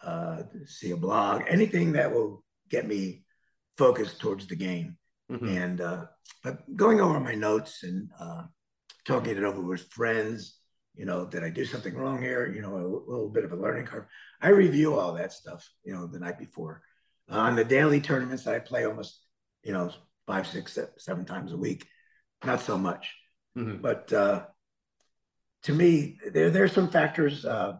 uh, 0.00 0.44
see 0.64 0.92
a 0.92 0.96
blog, 0.96 1.42
anything 1.48 1.92
that 1.92 2.14
will 2.14 2.44
get 2.70 2.86
me 2.86 3.24
focused 3.76 4.20
towards 4.20 4.46
the 4.46 4.54
game. 4.54 4.96
Mm-hmm. 5.30 5.48
And 5.48 5.80
uh, 5.80 6.04
but 6.44 6.76
going 6.76 7.00
over 7.00 7.18
my 7.18 7.34
notes 7.34 7.82
and 7.82 8.08
uh, 8.20 8.44
talking 9.04 9.36
it 9.36 9.42
over 9.42 9.60
with 9.60 9.90
friends, 9.90 10.60
you 10.94 11.04
know, 11.04 11.26
did 11.26 11.42
I 11.42 11.50
do 11.50 11.64
something 11.64 11.96
wrong 11.96 12.22
here? 12.22 12.46
You 12.54 12.62
know, 12.62 12.76
a 12.76 13.10
little 13.10 13.28
bit 13.28 13.44
of 13.44 13.50
a 13.50 13.56
learning 13.56 13.86
curve. 13.86 14.06
I 14.40 14.50
review 14.50 14.94
all 14.94 15.14
that 15.14 15.32
stuff, 15.32 15.68
you 15.82 15.92
know, 15.92 16.06
the 16.06 16.20
night 16.20 16.38
before. 16.38 16.82
Uh, 17.28 17.38
on 17.38 17.56
the 17.56 17.64
daily 17.64 18.00
tournaments 18.00 18.44
that 18.44 18.54
I 18.54 18.60
play 18.60 18.84
almost, 18.84 19.20
you 19.64 19.72
know, 19.72 19.90
five, 20.28 20.46
six, 20.46 20.78
seven 20.98 21.24
times 21.24 21.52
a 21.52 21.56
week. 21.56 21.88
Not 22.44 22.60
so 22.60 22.78
much. 22.78 23.14
Mm-hmm. 23.58 23.82
But 23.82 24.12
uh, 24.12 24.42
to 25.64 25.72
me, 25.72 26.18
there 26.32 26.50
there 26.50 26.64
are 26.64 26.68
some 26.68 26.88
factors 26.88 27.44
uh, 27.44 27.76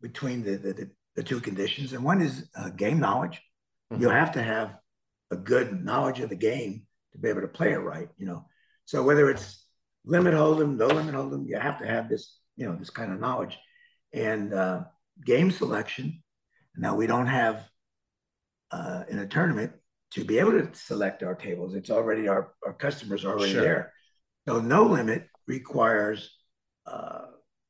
between 0.00 0.44
the, 0.44 0.56
the, 0.56 0.90
the 1.16 1.22
two 1.22 1.40
conditions, 1.40 1.92
and 1.92 2.04
one 2.04 2.22
is 2.22 2.48
uh, 2.56 2.70
game 2.70 3.00
knowledge. 3.00 3.40
Mm-hmm. 3.92 4.02
You 4.02 4.10
have 4.10 4.32
to 4.32 4.42
have 4.42 4.76
a 5.30 5.36
good 5.36 5.84
knowledge 5.84 6.20
of 6.20 6.30
the 6.30 6.36
game 6.36 6.86
to 7.12 7.18
be 7.18 7.28
able 7.28 7.40
to 7.40 7.48
play 7.48 7.72
it 7.72 7.78
right. 7.78 8.08
You 8.16 8.26
know, 8.26 8.46
so 8.84 9.02
whether 9.02 9.28
it's 9.28 9.64
limit 10.04 10.34
hold'em, 10.34 10.76
no 10.76 10.86
limit 10.86 11.14
hold'em, 11.14 11.46
you 11.46 11.58
have 11.58 11.78
to 11.78 11.86
have 11.86 12.08
this 12.08 12.38
you 12.56 12.66
know 12.66 12.76
this 12.76 12.90
kind 12.90 13.12
of 13.12 13.20
knowledge 13.20 13.58
and 14.12 14.54
uh, 14.54 14.82
game 15.24 15.50
selection. 15.50 16.22
Now 16.76 16.94
we 16.94 17.06
don't 17.06 17.26
have 17.26 17.68
uh, 18.70 19.02
in 19.08 19.18
a 19.18 19.26
tournament 19.26 19.72
to 20.12 20.24
be 20.24 20.38
able 20.38 20.52
to 20.52 20.70
select 20.72 21.22
our 21.22 21.34
tables. 21.34 21.74
It's 21.74 21.90
already 21.90 22.28
our 22.28 22.52
our 22.64 22.72
customers 22.72 23.24
are 23.24 23.32
already 23.32 23.52
sure. 23.52 23.62
there. 23.62 23.92
So 24.48 24.60
no 24.60 24.84
limit 24.84 25.28
requires 25.46 26.30
uh, 26.86 27.26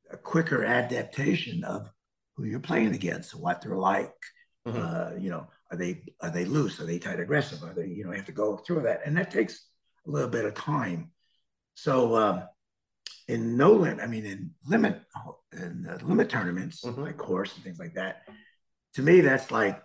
a 0.09 0.15
quicker 0.15 0.63
adaptation 0.63 1.65
of 1.65 1.89
who 2.37 2.45
you're 2.45 2.61
playing 2.61 2.95
against, 2.95 3.35
what 3.35 3.61
they're 3.61 3.75
like. 3.75 4.15
Mm-hmm. 4.65 4.81
Uh, 4.81 5.19
you 5.19 5.29
know, 5.29 5.47
are 5.71 5.77
they 5.77 6.03
are 6.21 6.29
they 6.29 6.45
loose? 6.45 6.79
Are 6.79 6.85
they 6.85 6.97
tight 6.97 7.19
aggressive? 7.19 7.63
Are 7.63 7.73
they 7.73 7.87
you 7.87 8.05
know 8.05 8.11
you 8.11 8.15
have 8.15 8.25
to 8.27 8.31
go 8.31 8.55
through 8.55 8.83
that, 8.83 9.01
and 9.05 9.17
that 9.17 9.29
takes 9.29 9.67
a 10.07 10.09
little 10.09 10.29
bit 10.29 10.45
of 10.45 10.53
time. 10.53 11.11
So 11.75 12.15
um, 12.15 12.43
in 13.27 13.57
no 13.57 13.73
limit, 13.73 14.01
I 14.01 14.07
mean 14.07 14.25
in 14.25 14.51
limit 14.65 15.01
in 15.51 15.85
limit 16.03 16.29
tournaments 16.29 16.85
mm-hmm. 16.85 17.01
like 17.01 17.17
course 17.17 17.55
and 17.55 17.63
things 17.63 17.79
like 17.79 17.95
that. 17.95 18.21
To 18.93 19.01
me, 19.01 19.19
that's 19.19 19.51
like 19.51 19.81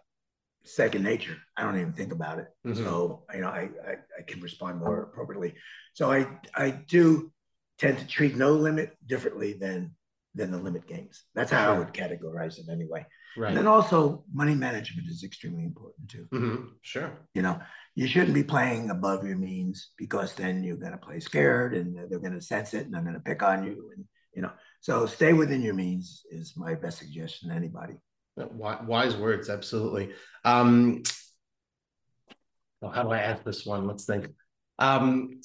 second 0.65 1.03
nature. 1.03 1.37
I 1.57 1.63
don't 1.63 1.79
even 1.79 1.93
think 1.93 2.13
about 2.13 2.39
it. 2.39 2.49
Mm-hmm. 2.67 2.85
So 2.85 3.25
you 3.35 3.41
know, 3.41 3.49
I, 3.49 3.69
I, 3.87 3.93
I 4.19 4.23
can 4.27 4.41
respond 4.41 4.81
more 4.81 5.03
appropriately. 5.03 5.55
So 5.93 6.11
I 6.11 6.27
I 6.55 6.71
do 6.71 7.33
tend 7.79 7.99
to 7.99 8.07
treat 8.07 8.37
no 8.37 8.53
limit 8.53 8.97
differently 9.07 9.55
than 9.55 9.95
than 10.35 10.51
the 10.51 10.59
limit 10.59 10.87
games. 10.87 11.25
That's 11.35 11.51
how. 11.51 11.75
I 11.75 11.79
would 11.79 11.93
categorize 11.93 12.59
it 12.59 12.69
anyway. 12.71 13.07
Right. 13.37 13.49
And 13.49 13.57
then 13.57 13.67
also 13.67 14.25
money 14.33 14.55
management 14.55 15.09
is 15.09 15.25
extremely 15.25 15.65
important 15.65 16.09
too. 16.09 16.29
Mm-hmm. 16.33 16.65
Sure. 16.83 17.11
You 17.35 17.43
know, 17.43 17.61
you 17.95 18.07
shouldn't 18.07 18.35
be 18.35 18.45
playing 18.45 18.91
above 18.91 19.27
your 19.27 19.37
means 19.37 19.91
because 19.99 20.35
then 20.35 20.63
you're 20.63 20.77
going 20.77 20.93
to 20.93 20.99
play 20.99 21.21
scared 21.21 21.75
and 21.75 21.97
they're 21.97 22.21
going 22.21 22.33
to 22.35 22.41
sense 22.41 22.75
it 22.75 22.85
and 22.85 22.95
they're 22.95 23.03
going 23.03 23.15
to 23.15 23.21
pick 23.21 23.43
on 23.43 23.65
you. 23.65 23.91
And, 23.97 24.05
you 24.35 24.43
know, 24.43 24.53
so 24.81 25.07
stay 25.07 25.33
within 25.33 25.63
your 25.63 25.75
means 25.75 26.23
is 26.31 26.55
my 26.57 26.75
best 26.75 26.99
suggestion 26.99 27.49
to 27.49 27.55
anybody. 27.55 27.95
Wise 28.37 29.17
words. 29.17 29.49
Absolutely. 29.49 30.13
Um, 30.45 31.03
well, 32.81 32.91
how 32.91 33.03
do 33.03 33.11
I 33.11 33.19
ask 33.19 33.45
this 33.45 33.65
one? 33.65 33.87
Let's 33.87 34.05
think. 34.05 34.29
Um, 34.79 35.41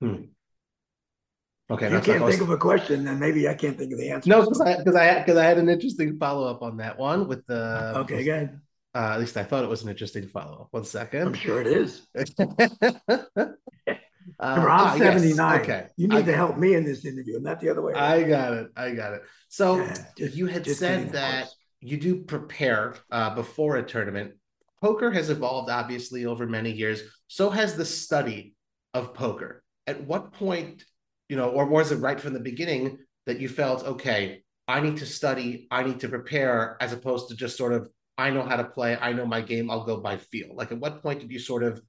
hmm. 0.00 0.22
Okay, 1.70 1.92
you 1.92 2.00
can't 2.00 2.24
think 2.24 2.40
of 2.40 2.48
a 2.48 2.56
question, 2.56 3.04
then 3.04 3.18
maybe 3.18 3.46
I 3.46 3.52
can't 3.52 3.76
think 3.76 3.92
of 3.92 3.98
the 3.98 4.10
answer. 4.10 4.30
No, 4.30 4.40
because 4.40 4.60
I 4.60 4.78
because 4.78 4.94
I 4.94 5.18
because 5.18 5.36
I 5.36 5.44
had 5.44 5.58
an 5.58 5.68
interesting 5.68 6.16
follow 6.18 6.50
up 6.50 6.62
on 6.62 6.78
that 6.78 6.98
one 6.98 7.28
with 7.28 7.46
the. 7.46 7.92
Okay, 7.98 8.24
good. 8.24 8.58
Uh, 8.94 9.10
at 9.12 9.20
least 9.20 9.36
I 9.36 9.44
thought 9.44 9.64
it 9.64 9.68
was 9.68 9.82
an 9.82 9.90
interesting 9.90 10.26
follow 10.28 10.62
up. 10.62 10.68
One 10.70 10.84
second. 10.84 11.28
I'm 11.28 11.34
sure 11.34 11.60
it 11.60 11.66
is. 11.66 12.06
Uh, 14.38 14.56
I'm 14.58 14.66
ah, 14.66 14.96
79. 14.96 15.36
Yes. 15.36 15.62
Okay. 15.62 15.86
You 15.96 16.08
need 16.08 16.26
to 16.26 16.34
help 16.34 16.58
me 16.58 16.74
in 16.74 16.84
this 16.84 17.04
interview, 17.04 17.40
not 17.40 17.60
the 17.60 17.70
other 17.70 17.82
way. 17.82 17.92
Around. 17.92 18.02
I 18.02 18.22
got 18.22 18.52
it. 18.52 18.68
I 18.76 18.90
got 18.92 19.12
it. 19.14 19.22
So 19.48 19.76
yeah, 19.76 19.96
just, 20.16 20.36
you 20.36 20.46
had 20.46 20.66
said 20.66 21.12
that 21.12 21.48
you 21.80 21.96
do 21.96 22.22
prepare 22.22 22.94
uh, 23.10 23.34
before 23.34 23.76
a 23.76 23.82
tournament. 23.82 24.32
Poker 24.80 25.10
has 25.10 25.30
evolved 25.30 25.70
obviously 25.70 26.26
over 26.26 26.46
many 26.46 26.70
years. 26.70 27.02
So 27.26 27.50
has 27.50 27.76
the 27.76 27.84
study 27.84 28.54
of 28.94 29.14
poker. 29.14 29.62
At 29.86 30.04
what 30.04 30.32
point 30.32 30.84
you 31.28 31.36
know, 31.36 31.50
or 31.50 31.66
was 31.66 31.92
it 31.92 31.96
right 31.96 32.20
from 32.20 32.32
the 32.32 32.40
beginning 32.40 32.98
that 33.26 33.40
you 33.40 33.48
felt, 33.48 33.84
okay, 33.84 34.42
I 34.66 34.80
need 34.80 34.96
to 34.98 35.06
study, 35.06 35.66
I 35.70 35.82
need 35.82 36.00
to 36.00 36.08
prepare, 36.08 36.76
as 36.80 36.92
opposed 36.92 37.28
to 37.28 37.36
just 37.36 37.56
sort 37.56 37.72
of, 37.72 37.88
I 38.16 38.30
know 38.30 38.42
how 38.42 38.56
to 38.56 38.64
play, 38.64 38.96
I 38.96 39.12
know 39.12 39.26
my 39.26 39.40
game, 39.40 39.70
I'll 39.70 39.84
go 39.84 39.98
by 39.98 40.16
feel? 40.16 40.54
Like, 40.54 40.72
at 40.72 40.80
what 40.80 41.02
point 41.02 41.20
did 41.20 41.30
you 41.30 41.38
sort 41.38 41.62
of 41.62 41.80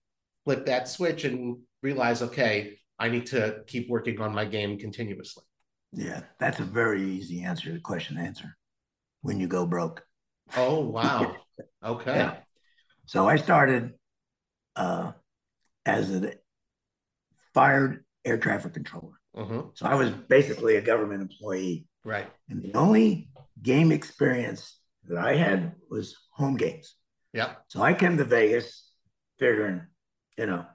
flip 0.50 0.66
that 0.66 0.88
switch 0.88 1.26
and 1.26 1.58
realize, 1.84 2.24
okay, 2.24 2.80
I 2.98 3.08
need 3.10 3.28
to 3.28 3.62
keep 3.68 3.88
working 3.88 4.20
on 4.20 4.34
my 4.34 4.46
game 4.46 4.80
continuously? 4.80 5.44
Yeah, 5.94 6.22
that's 6.40 6.60
a 6.60 6.64
very 6.64 7.04
easy 7.04 7.44
answer, 7.44 7.72
to 7.72 7.80
question 7.80 8.18
answer. 8.18 8.58
When 9.22 9.40
you 9.40 9.46
go 9.46 9.68
broke. 9.68 10.04
Oh, 10.58 10.80
wow. 10.80 11.36
Okay. 11.84 12.16
Yeah. 12.16 12.38
So 13.06 13.28
I 13.28 13.36
started 13.36 13.94
uh, 14.78 15.12
as 15.86 16.10
a 16.10 16.36
fired 17.54 18.06
air 18.24 18.38
traffic 18.38 18.74
controller. 18.74 19.20
Mm-hmm. 19.36 19.60
So 19.74 19.86
I 19.86 19.96
was 19.96 20.10
basically 20.10 20.78
a 20.78 20.82
government 20.82 21.22
employee. 21.22 21.86
Right. 22.06 22.28
And 22.50 22.62
the 22.62 22.74
only 22.76 23.30
game 23.62 23.92
experience 23.92 24.80
that 25.10 25.18
I 25.18 25.36
had 25.36 25.74
was 25.90 26.16
home 26.34 26.56
games. 26.56 26.96
Yeah. 27.34 27.56
So 27.68 27.82
I 27.82 27.94
came 27.94 28.16
to 28.18 28.24
Vegas 28.24 28.90
figuring, 29.38 29.82
you 30.40 30.46
know, 30.46 30.66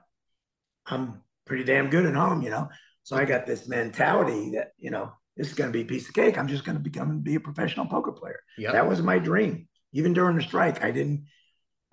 I'm 0.85 1.23
pretty 1.45 1.63
damn 1.63 1.89
good 1.89 2.05
at 2.05 2.13
home, 2.13 2.43
you 2.43 2.51
know. 2.51 2.69
So 3.01 3.15
I 3.15 3.25
got 3.25 3.47
this 3.47 3.67
mentality 3.67 4.51
that, 4.51 4.73
you 4.77 4.91
know, 4.91 5.11
this 5.35 5.47
is 5.47 5.55
going 5.55 5.71
to 5.71 5.73
be 5.73 5.81
a 5.81 5.85
piece 5.85 6.07
of 6.07 6.13
cake. 6.13 6.37
I'm 6.37 6.47
just 6.47 6.63
going 6.63 6.77
to 6.77 6.83
become 6.83 7.21
be 7.21 7.35
a 7.35 7.39
professional 7.39 7.87
poker 7.87 8.11
player. 8.11 8.39
Yep. 8.59 8.73
That 8.73 8.87
was 8.87 9.01
my 9.01 9.17
dream. 9.17 9.67
Even 9.91 10.13
during 10.13 10.37
the 10.37 10.43
strike, 10.43 10.83
I 10.83 10.91
didn't, 10.91 11.25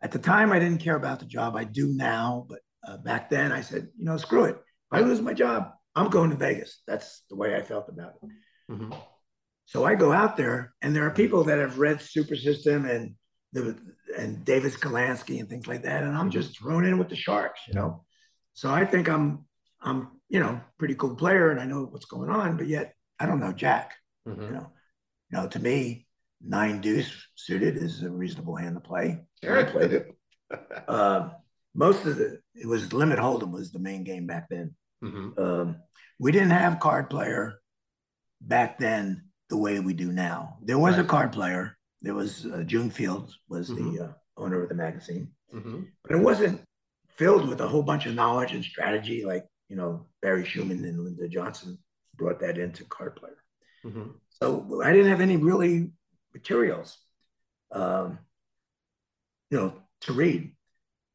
at 0.02 0.12
the 0.12 0.18
time, 0.18 0.52
I 0.52 0.58
didn't 0.58 0.82
care 0.82 0.96
about 0.96 1.20
the 1.20 1.24
job. 1.24 1.56
I 1.56 1.64
do 1.64 1.88
now, 1.88 2.46
but 2.46 2.60
uh, 2.86 2.98
back 2.98 3.30
then 3.30 3.52
I 3.52 3.62
said, 3.62 3.88
you 3.96 4.04
know, 4.04 4.18
screw 4.18 4.44
it. 4.44 4.56
If 4.56 4.98
I 4.98 5.00
lose 5.00 5.22
my 5.22 5.32
job, 5.32 5.70
I'm 5.96 6.10
going 6.10 6.30
to 6.30 6.36
Vegas. 6.36 6.82
That's 6.86 7.22
the 7.30 7.36
way 7.36 7.56
I 7.56 7.62
felt 7.62 7.88
about 7.88 8.14
it. 8.22 8.72
Mm-hmm. 8.72 8.92
So 9.64 9.86
I 9.86 9.94
go 9.94 10.12
out 10.12 10.36
there, 10.36 10.74
and 10.82 10.94
there 10.94 11.06
are 11.06 11.10
people 11.10 11.44
that 11.44 11.58
have 11.58 11.78
read 11.78 12.02
Super 12.02 12.36
System 12.36 12.84
and 12.84 13.14
the 13.52 13.76
and 14.18 14.44
David 14.44 14.72
Sklansky 14.72 15.40
and 15.40 15.48
things 15.48 15.66
like 15.66 15.82
that, 15.82 16.02
and 16.02 16.16
I'm 16.16 16.30
just 16.30 16.58
thrown 16.58 16.84
in 16.84 16.98
with 16.98 17.08
the 17.08 17.16
sharks, 17.16 17.60
you 17.66 17.74
know. 17.74 18.04
So 18.54 18.70
I 18.70 18.84
think 18.84 19.08
I'm 19.08 19.46
I'm 19.80 20.08
you 20.28 20.40
know 20.40 20.60
pretty 20.78 20.94
cool 20.94 21.16
player, 21.16 21.50
and 21.50 21.60
I 21.60 21.64
know 21.64 21.84
what's 21.84 22.06
going 22.06 22.30
on, 22.30 22.56
but 22.56 22.66
yet 22.66 22.94
I 23.18 23.26
don't 23.26 23.40
know 23.40 23.52
Jack. 23.52 23.92
Mm-hmm. 24.28 24.42
You 24.42 24.50
know, 24.50 24.72
you 25.30 25.38
know 25.38 25.48
to 25.48 25.58
me, 25.58 26.06
nine 26.44 26.80
deuce 26.80 27.10
suited 27.36 27.76
is 27.76 28.02
a 28.02 28.10
reasonable 28.10 28.56
hand 28.56 28.76
to 28.76 28.80
play. 28.80 29.20
Sure. 29.42 29.58
I 29.58 29.64
played 29.64 29.92
it. 29.92 30.16
uh, 30.88 31.30
most 31.74 32.04
of 32.04 32.16
the 32.16 32.40
it 32.54 32.66
was 32.66 32.92
limit 32.92 33.18
hold'em 33.18 33.52
was 33.52 33.72
the 33.72 33.78
main 33.78 34.04
game 34.04 34.26
back 34.26 34.48
then. 34.50 34.74
Mm-hmm. 35.02 35.42
Um, 35.42 35.76
we 36.18 36.32
didn't 36.32 36.50
have 36.50 36.80
card 36.80 37.10
player 37.10 37.60
back 38.40 38.78
then 38.78 39.24
the 39.48 39.56
way 39.56 39.80
we 39.80 39.94
do 39.94 40.12
now. 40.12 40.58
There 40.62 40.78
was 40.78 40.96
right. 40.96 41.04
a 41.04 41.08
card 41.08 41.32
player. 41.32 41.76
There 42.02 42.14
was 42.14 42.46
uh, 42.46 42.64
June 42.66 42.90
Fields 42.90 43.38
was 43.48 43.70
mm-hmm. 43.70 43.96
the 43.96 44.04
uh, 44.04 44.12
owner 44.36 44.62
of 44.62 44.68
the 44.68 44.74
magazine, 44.74 45.28
mm-hmm. 45.54 45.82
but 46.02 46.16
it 46.16 46.20
wasn't 46.20 46.60
filled 47.16 47.48
with 47.48 47.60
a 47.60 47.68
whole 47.68 47.82
bunch 47.82 48.06
of 48.06 48.14
knowledge 48.14 48.52
and 48.52 48.64
strategy 48.64 49.24
like 49.24 49.46
you 49.68 49.76
know 49.76 50.06
Barry 50.20 50.44
Shulman 50.44 50.84
and 50.84 51.04
Linda 51.04 51.28
Johnson 51.28 51.78
brought 52.16 52.40
that 52.40 52.58
into 52.58 52.84
card 52.84 53.16
player. 53.16 53.42
Mm-hmm. 53.84 54.10
So 54.30 54.82
I 54.82 54.92
didn't 54.92 55.10
have 55.10 55.20
any 55.20 55.36
really 55.36 55.90
materials, 56.34 56.98
um, 57.70 58.18
you 59.50 59.58
know, 59.58 59.74
to 60.02 60.12
read, 60.12 60.52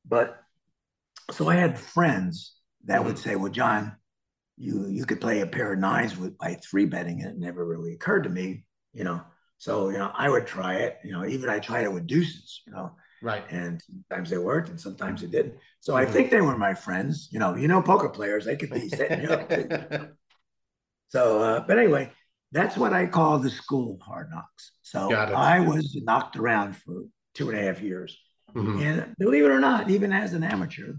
but 0.06 0.42
so 1.32 1.50
I 1.50 1.56
had 1.56 1.78
friends 1.78 2.56
that 2.86 3.04
would 3.04 3.16
mm-hmm. 3.16 3.30
say, 3.30 3.36
well, 3.36 3.52
John, 3.52 3.96
you 4.58 4.88
you 4.88 5.06
could 5.06 5.22
play 5.22 5.42
a 5.42 5.48
pair 5.48 5.74
of 5.74 5.80
nines 5.80 6.18
with 6.18 6.38
by 6.38 6.56
three 6.56 6.86
betting. 6.86 7.22
And 7.22 7.32
it 7.32 7.38
never 7.38 7.66
really 7.66 7.94
occurred 7.94 8.24
to 8.24 8.30
me, 8.30 8.66
you 8.94 9.04
know. 9.04 9.22
So, 9.58 9.90
you 9.90 9.98
know, 9.98 10.12
I 10.14 10.30
would 10.30 10.46
try 10.46 10.76
it, 10.76 10.98
you 11.04 11.12
know, 11.12 11.26
even 11.26 11.50
I 11.50 11.60
tried 11.60 11.86
it 11.86 11.94
with 11.94 12.08
deuces, 12.08 12.62
you 12.66 12.74
know. 12.74 12.92
Right. 13.22 13.44
And 13.50 13.82
sometimes 13.82 14.30
they 14.30 14.38
worked 14.38 14.70
and 14.70 14.80
sometimes 14.80 15.24
it 15.24 15.32
didn't. 15.32 15.56
So 15.80 15.94
mm-hmm. 15.94 16.08
I 16.08 16.12
think 16.12 16.30
they 16.30 16.42
were 16.42 16.58
my 16.58 16.76
friends. 16.76 17.30
You 17.32 17.40
know, 17.40 17.56
you 17.56 17.68
know, 17.68 17.82
poker 17.82 18.10
players, 18.10 18.46
they 18.46 18.56
could 18.56 18.70
be 18.70 18.90
setting 18.90 19.22
you 19.22 19.30
up. 19.30 19.52
so 21.08 21.42
uh, 21.42 21.64
but 21.68 21.80
anyway, 21.80 22.12
that's 22.52 22.78
what 22.78 22.94
I 22.94 23.08
call 23.08 23.40
the 23.40 23.50
school 23.50 23.96
of 23.96 24.02
hard 24.02 24.30
knocks. 24.30 24.72
So 24.84 25.14
I 25.14 25.60
was 25.62 25.96
knocked 26.04 26.36
around 26.38 26.78
for 26.78 27.06
two 27.34 27.50
and 27.50 27.58
a 27.58 27.64
half 27.64 27.82
years. 27.82 28.18
Mm-hmm. 28.56 28.82
And 28.82 29.16
believe 29.18 29.44
it 29.44 29.52
or 29.52 29.60
not, 29.60 29.90
even 29.90 30.14
as 30.14 30.34
an 30.34 30.44
amateur, 30.44 30.94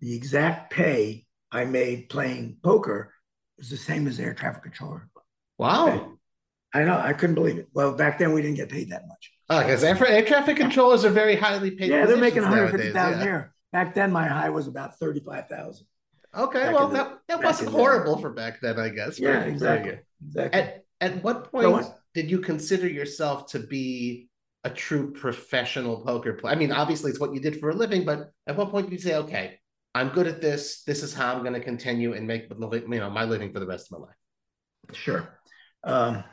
the 0.00 0.14
exact 0.14 0.72
pay 0.72 1.26
I 1.50 1.64
made 1.64 2.08
playing 2.08 2.58
poker 2.62 3.12
was 3.58 3.70
the 3.70 3.76
same 3.76 4.06
as 4.06 4.20
air 4.20 4.34
traffic 4.34 4.62
controller. 4.62 5.08
Wow. 5.58 6.17
I 6.74 6.84
know. 6.84 6.98
I 6.98 7.12
couldn't 7.12 7.34
believe 7.34 7.58
it. 7.58 7.68
Well, 7.72 7.94
back 7.94 8.18
then 8.18 8.32
we 8.32 8.42
didn't 8.42 8.56
get 8.56 8.68
paid 8.68 8.90
that 8.90 9.06
much. 9.08 9.32
Oh, 9.50 9.60
because 9.60 9.82
air, 9.82 9.96
air, 10.06 10.24
traffic 10.24 10.56
controllers 10.56 11.04
are 11.04 11.10
very 11.10 11.34
highly 11.34 11.70
paid. 11.70 11.90
Yeah, 11.90 12.04
they're 12.04 12.16
making 12.18 12.42
150000 12.42 12.94
yeah. 12.94 13.20
a 13.20 13.24
year. 13.24 13.54
Back 13.72 13.94
then, 13.94 14.12
my 14.12 14.26
high 14.26 14.50
was 14.50 14.66
about 14.66 14.98
35000 14.98 15.86
Okay, 16.36 16.72
well, 16.72 16.88
the, 16.88 16.94
that, 16.94 17.18
that 17.28 17.42
wasn't 17.42 17.70
horrible 17.70 18.18
for 18.18 18.30
back 18.30 18.60
then, 18.60 18.78
I 18.78 18.90
guess. 18.90 19.18
Yeah, 19.18 19.44
exactly. 19.44 19.98
exactly. 20.26 20.60
At, 20.60 20.84
at 21.00 21.22
what 21.24 21.50
point 21.50 21.86
did 22.14 22.30
you 22.30 22.38
consider 22.38 22.86
yourself 22.86 23.46
to 23.52 23.60
be 23.60 24.28
a 24.64 24.70
true 24.70 25.10
professional 25.12 26.02
poker 26.02 26.34
player? 26.34 26.54
I 26.54 26.58
mean, 26.58 26.70
obviously, 26.70 27.10
it's 27.10 27.20
what 27.20 27.32
you 27.32 27.40
did 27.40 27.58
for 27.58 27.70
a 27.70 27.74
living, 27.74 28.04
but 28.04 28.30
at 28.46 28.56
what 28.56 28.70
point 28.70 28.90
did 28.90 28.92
you 28.92 28.98
say, 29.00 29.16
okay, 29.16 29.58
I'm 29.94 30.10
good 30.10 30.26
at 30.26 30.42
this. 30.42 30.82
This 30.82 31.02
is 31.02 31.14
how 31.14 31.34
I'm 31.34 31.40
going 31.40 31.54
to 31.54 31.60
continue 31.60 32.12
and 32.12 32.26
make 32.26 32.48
you 32.50 32.88
know 32.88 33.10
my 33.10 33.24
living 33.24 33.52
for 33.52 33.60
the 33.60 33.66
rest 33.66 33.90
of 33.90 33.98
my 33.98 34.06
life. 34.06 34.16
Sure. 34.92 35.40
Um, 35.82 36.24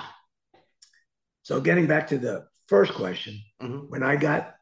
so 1.45 1.61
getting 1.61 1.85
back 1.85 2.07
to 2.07 2.17
the 2.17 2.47
first 2.65 2.95
question, 2.95 3.39
mm-hmm. 3.61 3.85
when 3.87 4.01
I 4.01 4.15
got 4.15 4.55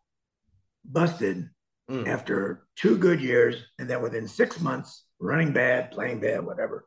busted 0.83 1.49
mm. 1.89 2.05
after 2.09 2.67
two 2.75 2.97
good 2.97 3.21
years, 3.21 3.55
and 3.79 3.89
then 3.89 4.01
within 4.01 4.27
six 4.27 4.59
months, 4.59 5.05
running 5.17 5.53
bad, 5.53 5.91
playing 5.91 6.19
bad, 6.19 6.45
whatever, 6.45 6.85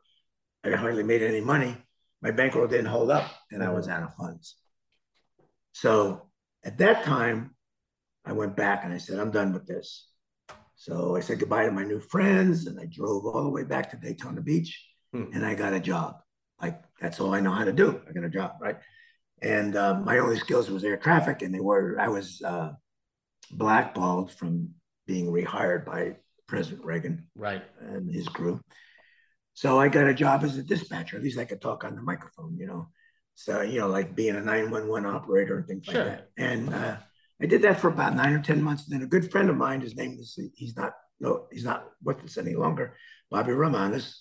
I 0.63 0.69
hardly 0.75 1.01
made 1.01 1.23
any 1.23 1.41
money. 1.41 1.75
my 2.21 2.29
bankroll 2.29 2.67
didn't 2.67 2.93
hold 2.93 3.09
up 3.09 3.27
and 3.51 3.63
I 3.63 3.69
was 3.71 3.87
out 3.87 4.03
of 4.03 4.13
funds. 4.13 4.55
So 5.73 6.29
at 6.63 6.77
that 6.77 7.03
time, 7.03 7.55
I 8.23 8.33
went 8.33 8.55
back 8.55 8.83
and 8.83 8.93
I 8.93 8.99
said, 8.99 9.17
I'm 9.17 9.31
done 9.31 9.51
with 9.51 9.65
this. 9.65 10.11
So 10.75 11.15
I 11.15 11.21
said 11.21 11.39
goodbye 11.39 11.65
to 11.65 11.71
my 11.71 11.85
new 11.85 11.99
friends 11.99 12.67
and 12.67 12.79
I 12.79 12.85
drove 12.85 13.25
all 13.25 13.43
the 13.43 13.49
way 13.49 13.63
back 13.63 13.89
to 13.89 13.97
Daytona 13.97 14.41
Beach 14.41 14.79
hmm. 15.11 15.33
and 15.33 15.43
I 15.43 15.55
got 15.55 15.73
a 15.73 15.79
job. 15.79 16.17
Like 16.61 16.83
that's 17.01 17.19
all 17.19 17.33
I 17.33 17.39
know 17.39 17.51
how 17.51 17.63
to 17.63 17.73
do. 17.73 17.99
I 18.07 18.11
got 18.11 18.23
a 18.23 18.29
job, 18.29 18.57
right? 18.61 18.77
And 19.41 19.75
uh, 19.75 19.95
my 19.95 20.17
only 20.19 20.37
skills 20.37 20.69
was 20.69 20.83
air 20.83 20.97
traffic, 20.97 21.41
and 21.41 21.53
they 21.53 21.59
were 21.59 21.97
I 21.99 22.07
was 22.07 22.41
uh, 22.41 22.71
blackballed 23.51 24.31
from 24.31 24.71
being 25.05 25.27
rehired 25.27 25.85
by 25.85 26.17
President 26.47 26.83
Reagan, 26.83 27.27
right, 27.35 27.63
and 27.79 28.11
his 28.11 28.27
crew. 28.27 28.59
So 29.53 29.79
I 29.79 29.89
got 29.89 30.07
a 30.07 30.13
job 30.13 30.43
as 30.43 30.57
a 30.57 30.63
dispatcher. 30.63 31.17
At 31.17 31.23
least 31.23 31.39
I 31.39 31.45
could 31.45 31.61
talk 31.61 31.83
on 31.83 31.95
the 31.95 32.01
microphone, 32.01 32.57
you 32.57 32.67
know. 32.67 32.89
So 33.35 33.61
you 33.61 33.79
know, 33.79 33.87
like 33.87 34.15
being 34.15 34.35
a 34.35 34.41
nine 34.41 34.71
one 34.71 34.87
one 34.87 35.05
operator 35.05 35.59
and 35.59 35.67
things 35.67 35.85
sure. 35.85 36.03
like 36.03 36.05
that. 36.05 36.29
And 36.37 36.73
uh, 36.73 36.97
I 37.41 37.45
did 37.45 37.61
that 37.61 37.79
for 37.79 37.89
about 37.89 38.15
nine 38.15 38.33
or 38.33 38.41
ten 38.41 38.61
months. 38.61 38.87
And 38.87 38.95
then 38.95 39.05
a 39.05 39.09
good 39.09 39.31
friend 39.31 39.49
of 39.49 39.57
mine, 39.57 39.81
his 39.81 39.95
name 39.95 40.17
is 40.19 40.39
he's 40.55 40.75
not 40.75 40.93
no 41.19 41.45
he's 41.51 41.63
not 41.63 41.85
with 42.03 42.23
us 42.23 42.37
any 42.37 42.55
longer, 42.55 42.95
Bobby 43.29 43.51
Romanis, 43.51 44.15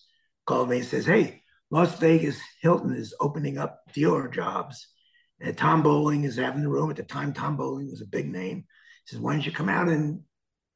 called 0.46 0.68
me 0.68 0.78
and 0.78 0.86
says, 0.86 1.06
"Hey, 1.06 1.42
Las 1.70 1.98
Vegas 1.98 2.38
Hilton 2.60 2.94
is 2.94 3.14
opening 3.20 3.58
up 3.58 3.80
dealer 3.92 4.28
jobs. 4.28 4.88
And 5.40 5.56
Tom 5.56 5.82
Bowling 5.82 6.24
is 6.24 6.36
having 6.36 6.62
the 6.62 6.68
room. 6.68 6.90
At 6.90 6.96
the 6.96 7.02
time, 7.02 7.32
Tom 7.32 7.56
Bowling 7.56 7.90
was 7.90 8.00
a 8.00 8.06
big 8.06 8.30
name. 8.30 8.64
He 9.04 9.10
says, 9.10 9.20
why 9.20 9.32
don't 9.32 9.44
you 9.44 9.52
come 9.52 9.68
out 9.68 9.88
and, 9.88 10.20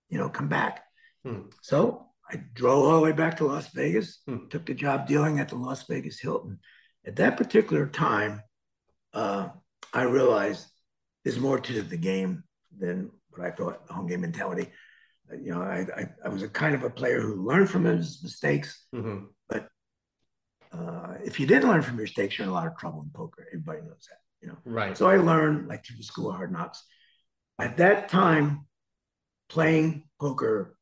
you 0.08 0.18
know, 0.18 0.28
come 0.28 0.48
back? 0.48 0.84
Hmm. 1.24 1.42
So 1.62 2.06
I 2.30 2.42
drove 2.54 2.84
all 2.84 2.96
the 2.96 3.04
way 3.04 3.12
back 3.12 3.38
to 3.38 3.46
Las 3.46 3.68
Vegas, 3.72 4.20
hmm. 4.26 4.48
took 4.50 4.66
the 4.66 4.74
job 4.74 5.06
dealing 5.06 5.40
at 5.40 5.48
the 5.48 5.56
Las 5.56 5.86
Vegas 5.86 6.20
Hilton. 6.20 6.58
At 7.06 7.16
that 7.16 7.36
particular 7.36 7.86
time, 7.86 8.42
uh, 9.14 9.48
I 9.92 10.02
realized 10.02 10.66
there's 11.24 11.40
more 11.40 11.58
to 11.58 11.82
the 11.82 11.96
game 11.96 12.44
than 12.76 13.10
what 13.30 13.46
I 13.46 13.50
thought, 13.50 13.86
the 13.86 13.94
home 13.94 14.06
game 14.06 14.20
mentality. 14.20 14.70
Uh, 15.30 15.36
you 15.36 15.52
know, 15.52 15.62
I, 15.62 15.86
I, 15.96 16.08
I, 16.24 16.28
was 16.28 16.42
a 16.42 16.48
kind 16.48 16.74
of 16.74 16.82
a 16.82 16.90
player 16.90 17.20
who 17.20 17.46
learned 17.46 17.70
from 17.70 17.84
his 17.84 18.20
mistakes, 18.22 18.86
mm-hmm. 18.94 19.26
but 19.48 19.68
uh, 20.72 21.14
if 21.24 21.40
you 21.40 21.46
didn't 21.46 21.68
learn 21.68 21.82
from 21.82 21.96
your 21.96 22.04
mistakes, 22.04 22.38
you're 22.38 22.46
in 22.46 22.50
a 22.50 22.54
lot 22.54 22.66
of 22.66 22.76
trouble 22.76 23.02
in 23.02 23.10
poker. 23.10 23.46
Everybody 23.48 23.80
knows 23.80 24.08
that, 24.08 24.18
you 24.40 24.48
know. 24.48 24.56
Right. 24.64 24.96
So 24.96 25.08
I 25.08 25.16
learned 25.16 25.68
like 25.68 25.84
through 25.84 25.96
the 25.96 26.02
school 26.02 26.30
of 26.30 26.36
hard 26.36 26.52
knocks. 26.52 26.82
At 27.58 27.76
that 27.76 28.08
time, 28.08 28.66
playing 29.48 30.04
poker 30.20 30.76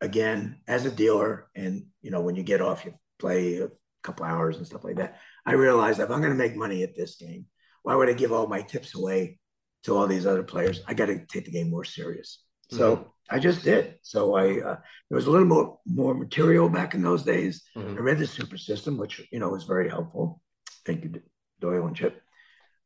again 0.00 0.60
as 0.66 0.86
a 0.86 0.90
dealer, 0.90 1.48
and 1.54 1.86
you 2.02 2.10
know, 2.10 2.20
when 2.20 2.36
you 2.36 2.42
get 2.42 2.60
off, 2.60 2.84
you 2.84 2.94
play 3.18 3.58
a 3.58 3.68
couple 4.02 4.26
hours 4.26 4.56
and 4.56 4.66
stuff 4.66 4.84
like 4.84 4.96
that. 4.96 5.18
I 5.46 5.52
realized 5.52 6.00
if 6.00 6.10
I'm 6.10 6.20
going 6.20 6.32
to 6.32 6.38
make 6.38 6.56
money 6.56 6.82
at 6.82 6.96
this 6.96 7.16
game, 7.16 7.46
why 7.82 7.94
would 7.94 8.08
I 8.08 8.12
give 8.12 8.32
all 8.32 8.46
my 8.46 8.62
tips 8.62 8.94
away 8.94 9.38
to 9.84 9.96
all 9.96 10.06
these 10.06 10.26
other 10.26 10.42
players? 10.42 10.82
I 10.86 10.94
got 10.94 11.06
to 11.06 11.24
take 11.26 11.44
the 11.44 11.50
game 11.50 11.70
more 11.70 11.84
serious. 11.84 12.40
So 12.70 12.96
mm-hmm. 12.96 13.08
I 13.30 13.38
just 13.38 13.62
did. 13.62 13.96
So 14.02 14.34
I 14.34 14.60
uh, 14.60 14.76
there 15.08 15.16
was 15.16 15.26
a 15.26 15.30
little 15.30 15.46
more 15.46 15.78
more 15.86 16.14
material 16.14 16.68
back 16.68 16.94
in 16.94 17.02
those 17.02 17.22
days. 17.22 17.62
Mm-hmm. 17.76 17.98
I 17.98 18.00
read 18.00 18.18
the 18.18 18.26
Super 18.26 18.58
System, 18.58 18.96
which 18.96 19.26
you 19.30 19.38
know 19.38 19.48
was 19.48 19.64
very 19.64 19.88
helpful. 19.88 20.40
Thank 20.84 21.04
you, 21.04 21.22
Doyle 21.60 21.86
and 21.86 21.96
Chip. 21.96 22.20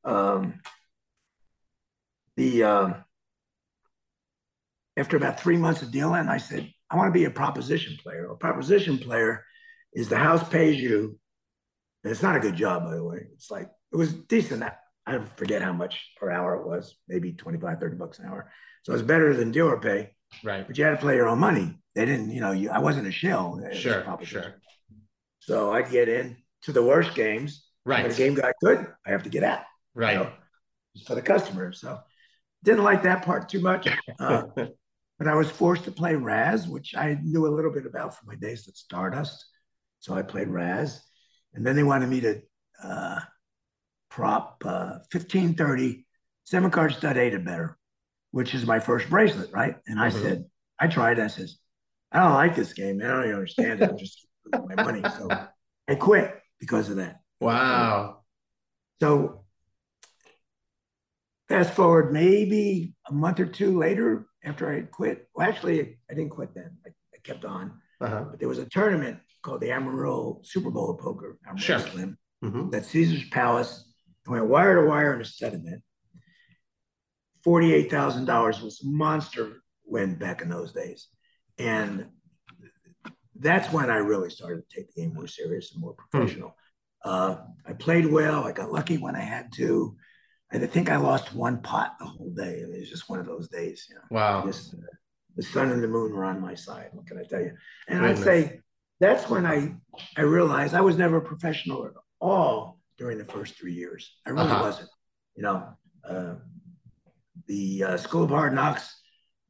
Um, 0.05 0.61
the 2.37 2.62
um, 2.62 2.95
after 4.97 5.17
about 5.17 5.40
three 5.40 5.57
months 5.57 5.83
of 5.83 5.90
dealing, 5.90 6.28
I 6.28 6.38
said 6.38 6.73
I 6.90 6.97
want 6.97 7.09
to 7.09 7.19
be 7.19 7.25
a 7.25 7.31
proposition 7.31 7.97
player. 8.02 8.26
A 8.26 8.37
proposition 8.37 8.99
player 8.99 9.45
is 9.93 10.09
the 10.09 10.19
house 10.19 10.47
pays 10.49 10.81
you, 10.81 11.19
it's 12.05 12.23
not 12.23 12.37
a 12.37 12.40
good 12.40 12.57
job, 12.57 12.85
by 12.85 12.95
the 12.95 13.05
way. 13.05 13.26
It's 13.35 13.50
like 13.50 13.69
it 13.93 13.97
was 13.97 14.12
decent. 14.12 14.64
I 15.07 15.19
forget 15.37 15.62
how 15.62 15.73
much 15.73 16.11
per 16.17 16.31
hour 16.31 16.57
it 16.57 16.67
was, 16.67 16.97
maybe 17.09 17.33
25, 17.33 17.81
30 17.81 17.96
bucks 17.96 18.18
an 18.18 18.27
hour. 18.27 18.51
So 18.83 18.92
it's 18.92 19.03
better 19.03 19.35
than 19.35 19.53
dealer 19.53 19.79
pay. 19.81 20.14
Right. 20.44 20.66
But 20.66 20.77
you 20.77 20.85
had 20.85 20.90
to 20.90 20.96
play 20.99 21.16
your 21.16 21.29
own 21.29 21.38
money. 21.38 21.79
They 21.94 22.05
didn't, 22.05 22.31
you 22.31 22.40
know, 22.40 22.53
you, 22.53 22.70
I 22.70 22.79
wasn't 22.79 23.07
a 23.07 23.11
shell. 23.11 23.59
Sure. 23.73 24.05
Sure. 24.27 24.55
So 25.40 25.73
I'd 25.73 25.90
get 25.90 26.09
in 26.09 26.37
to 26.62 26.73
the 26.73 26.83
worst 26.83 27.14
games. 27.14 27.64
Right. 27.85 28.03
When 28.03 28.11
the 28.11 28.16
game 28.16 28.35
got 28.35 28.55
good, 28.62 28.87
I 29.07 29.11
have 29.11 29.23
to 29.23 29.31
get 29.31 29.42
out. 29.42 29.62
Right. 29.99 30.15
You 30.15 30.19
know, 30.21 30.33
for 31.07 31.15
the 31.15 31.23
customer. 31.23 31.73
So 31.73 31.99
didn't 32.65 32.85
like 32.85 33.03
that 33.03 33.25
part 33.25 33.49
too 33.49 33.61
much. 33.61 33.89
Uh, 34.19 34.43
but 35.19 35.29
I 35.29 35.35
was 35.35 35.51
forced 35.51 35.85
to 35.85 35.93
play 35.93 36.15
Razz, 36.15 36.67
which 36.67 36.95
I 36.97 37.19
knew 37.23 37.47
a 37.47 37.55
little 37.55 37.73
bit 37.73 37.87
about 37.87 38.17
from 38.17 38.29
my 38.29 38.37
days 38.37 38.67
at 38.69 38.77
Stardust. 38.77 39.45
So 40.01 40.15
I 40.15 40.23
played 40.23 40.49
Razz, 40.49 41.01
And 41.55 41.67
then 41.67 41.77
they 41.77 41.83
wanted 41.83 42.09
me 42.09 42.21
to 42.21 42.41
uh, 42.83 43.21
prop 44.11 44.63
uh, 44.65 45.03
1530, 45.13 46.07
seven 46.45 46.71
card 46.71 46.95
stud 46.95 47.17
eight 47.17 47.35
or 47.35 47.41
better 47.41 47.79
which 48.31 48.55
is 48.55 48.67
my 48.67 48.79
first 48.81 49.09
bracelet, 49.09 49.51
right? 49.53 49.77
And 49.87 49.99
I 50.01 50.11
mm-hmm. 50.11 50.23
said, 50.23 50.45
I 50.79 50.87
tried. 50.87 51.19
I 51.19 51.29
says, 51.29 51.59
I 52.13 52.21
don't 52.21 52.35
like 52.35 52.55
this 52.55 52.73
game. 52.73 52.99
Man. 52.99 53.11
I 53.11 53.15
don't 53.15 53.25
even 53.25 53.35
understand 53.37 53.83
it. 53.83 53.91
I'm 53.91 53.99
just 53.99 54.27
putting 54.51 54.69
my 54.69 54.83
money. 54.83 55.03
So 55.19 55.29
I 55.89 55.95
quit 55.95 56.35
because 56.61 56.91
of 56.91 56.97
that. 56.97 57.21
Wow. 57.41 58.21
So 59.01 59.45
fast 61.49 61.75
forward 61.75 62.13
maybe 62.13 62.95
a 63.09 63.13
month 63.13 63.41
or 63.41 63.47
two 63.47 63.79
later 63.79 64.27
after 64.45 64.71
I 64.71 64.77
had 64.77 64.91
quit. 64.91 65.29
Well, 65.35 65.49
actually, 65.49 65.99
I 66.11 66.15
didn't 66.15 66.31
quit 66.31 66.55
then. 66.55 66.77
I, 66.87 66.91
I 67.15 67.19
kept 67.23 67.45
on. 67.45 67.81
Uh-huh. 68.01 68.25
But 68.31 68.39
there 68.39 68.49
was 68.49 68.59
a 68.59 68.67
tournament 68.67 69.19
called 69.43 69.61
the 69.61 69.73
Amarillo 69.73 70.41
Super 70.45 70.71
Bowl 70.71 70.91
of 70.91 70.99
Poker, 70.99 71.39
Amarillo 71.47 71.61
sure. 71.61 71.79
Slim, 71.81 72.19
mm-hmm. 72.45 72.75
at 72.75 72.85
Caesar's 72.87 73.29
Palace. 73.31 73.93
I 74.27 74.33
went 74.33 74.47
wire 74.47 74.81
to 74.81 74.89
wire 74.89 75.15
in 75.15 75.21
a 75.21 75.25
sediment. 75.25 75.83
$48,000 77.47 78.63
was 78.63 78.83
a 78.83 78.87
monster 78.87 79.63
win 79.87 80.17
back 80.17 80.43
in 80.43 80.49
those 80.49 80.73
days. 80.73 81.09
And 81.59 82.07
that's 83.37 83.73
when 83.73 83.91
I 83.91 83.97
really 83.97 84.31
started 84.31 84.69
to 84.69 84.77
take 84.77 84.93
the 84.93 85.03
game 85.03 85.15
more 85.15 85.27
serious 85.27 85.73
and 85.73 85.81
more 85.81 85.95
professional. 85.95 86.55
Hmm. 87.03 87.11
Uh, 87.11 87.37
I 87.67 87.73
played 87.73 88.07
well. 88.07 88.45
I 88.45 88.53
got 88.53 88.73
lucky 88.73 88.99
when 88.99 89.17
I 89.17 89.21
had 89.21 89.53
to. 89.55 89.97
I 90.53 90.59
think 90.59 90.91
I 90.91 90.97
lost 90.97 91.35
one 91.35 91.61
pot 91.61 91.97
the 91.99 92.07
whole 92.07 92.31
day. 92.31 92.61
It 92.61 92.71
was 92.71 92.89
just 92.89 93.09
one 93.09 93.21
of 93.21 93.27
those 93.27 93.49
days. 93.49 93.87
You 93.89 93.97
know? 93.97 94.03
Wow. 94.11 94.47
Just, 94.47 94.75
uh, 94.75 94.79
the 95.37 95.43
sun 95.43 95.71
and 95.71 95.83
the 95.83 95.89
moon 95.89 96.13
were 96.15 96.25
on 96.25 96.41
my 96.41 96.55
side. 96.55 96.89
What 96.93 97.07
can 97.07 97.19
I 97.19 97.23
tell 97.23 97.41
you? 97.41 97.53
And 97.87 98.05
I'd 98.05 98.19
say 98.19 98.61
that's 98.99 99.31
when 99.31 99.47
I 99.47 99.75
I 100.17 100.23
realized 100.23 100.75
I 100.75 100.81
was 100.81 100.97
never 100.97 101.19
a 101.19 101.23
professional 101.23 101.87
at 101.87 101.93
all 102.21 102.81
during 102.99 103.19
the 103.19 103.25
first 103.25 103.57
three 103.57 103.75
years. 103.75 104.19
I 104.27 104.31
really 104.31 104.51
uh-huh. 104.51 104.63
wasn't. 104.65 104.91
You 105.37 105.43
know, 105.45 105.69
uh, 106.09 106.35
the 107.47 107.85
uh, 107.85 107.97
School 107.97 108.25
of 108.25 108.31
Hard 108.31 108.55
Knocks, 108.55 109.01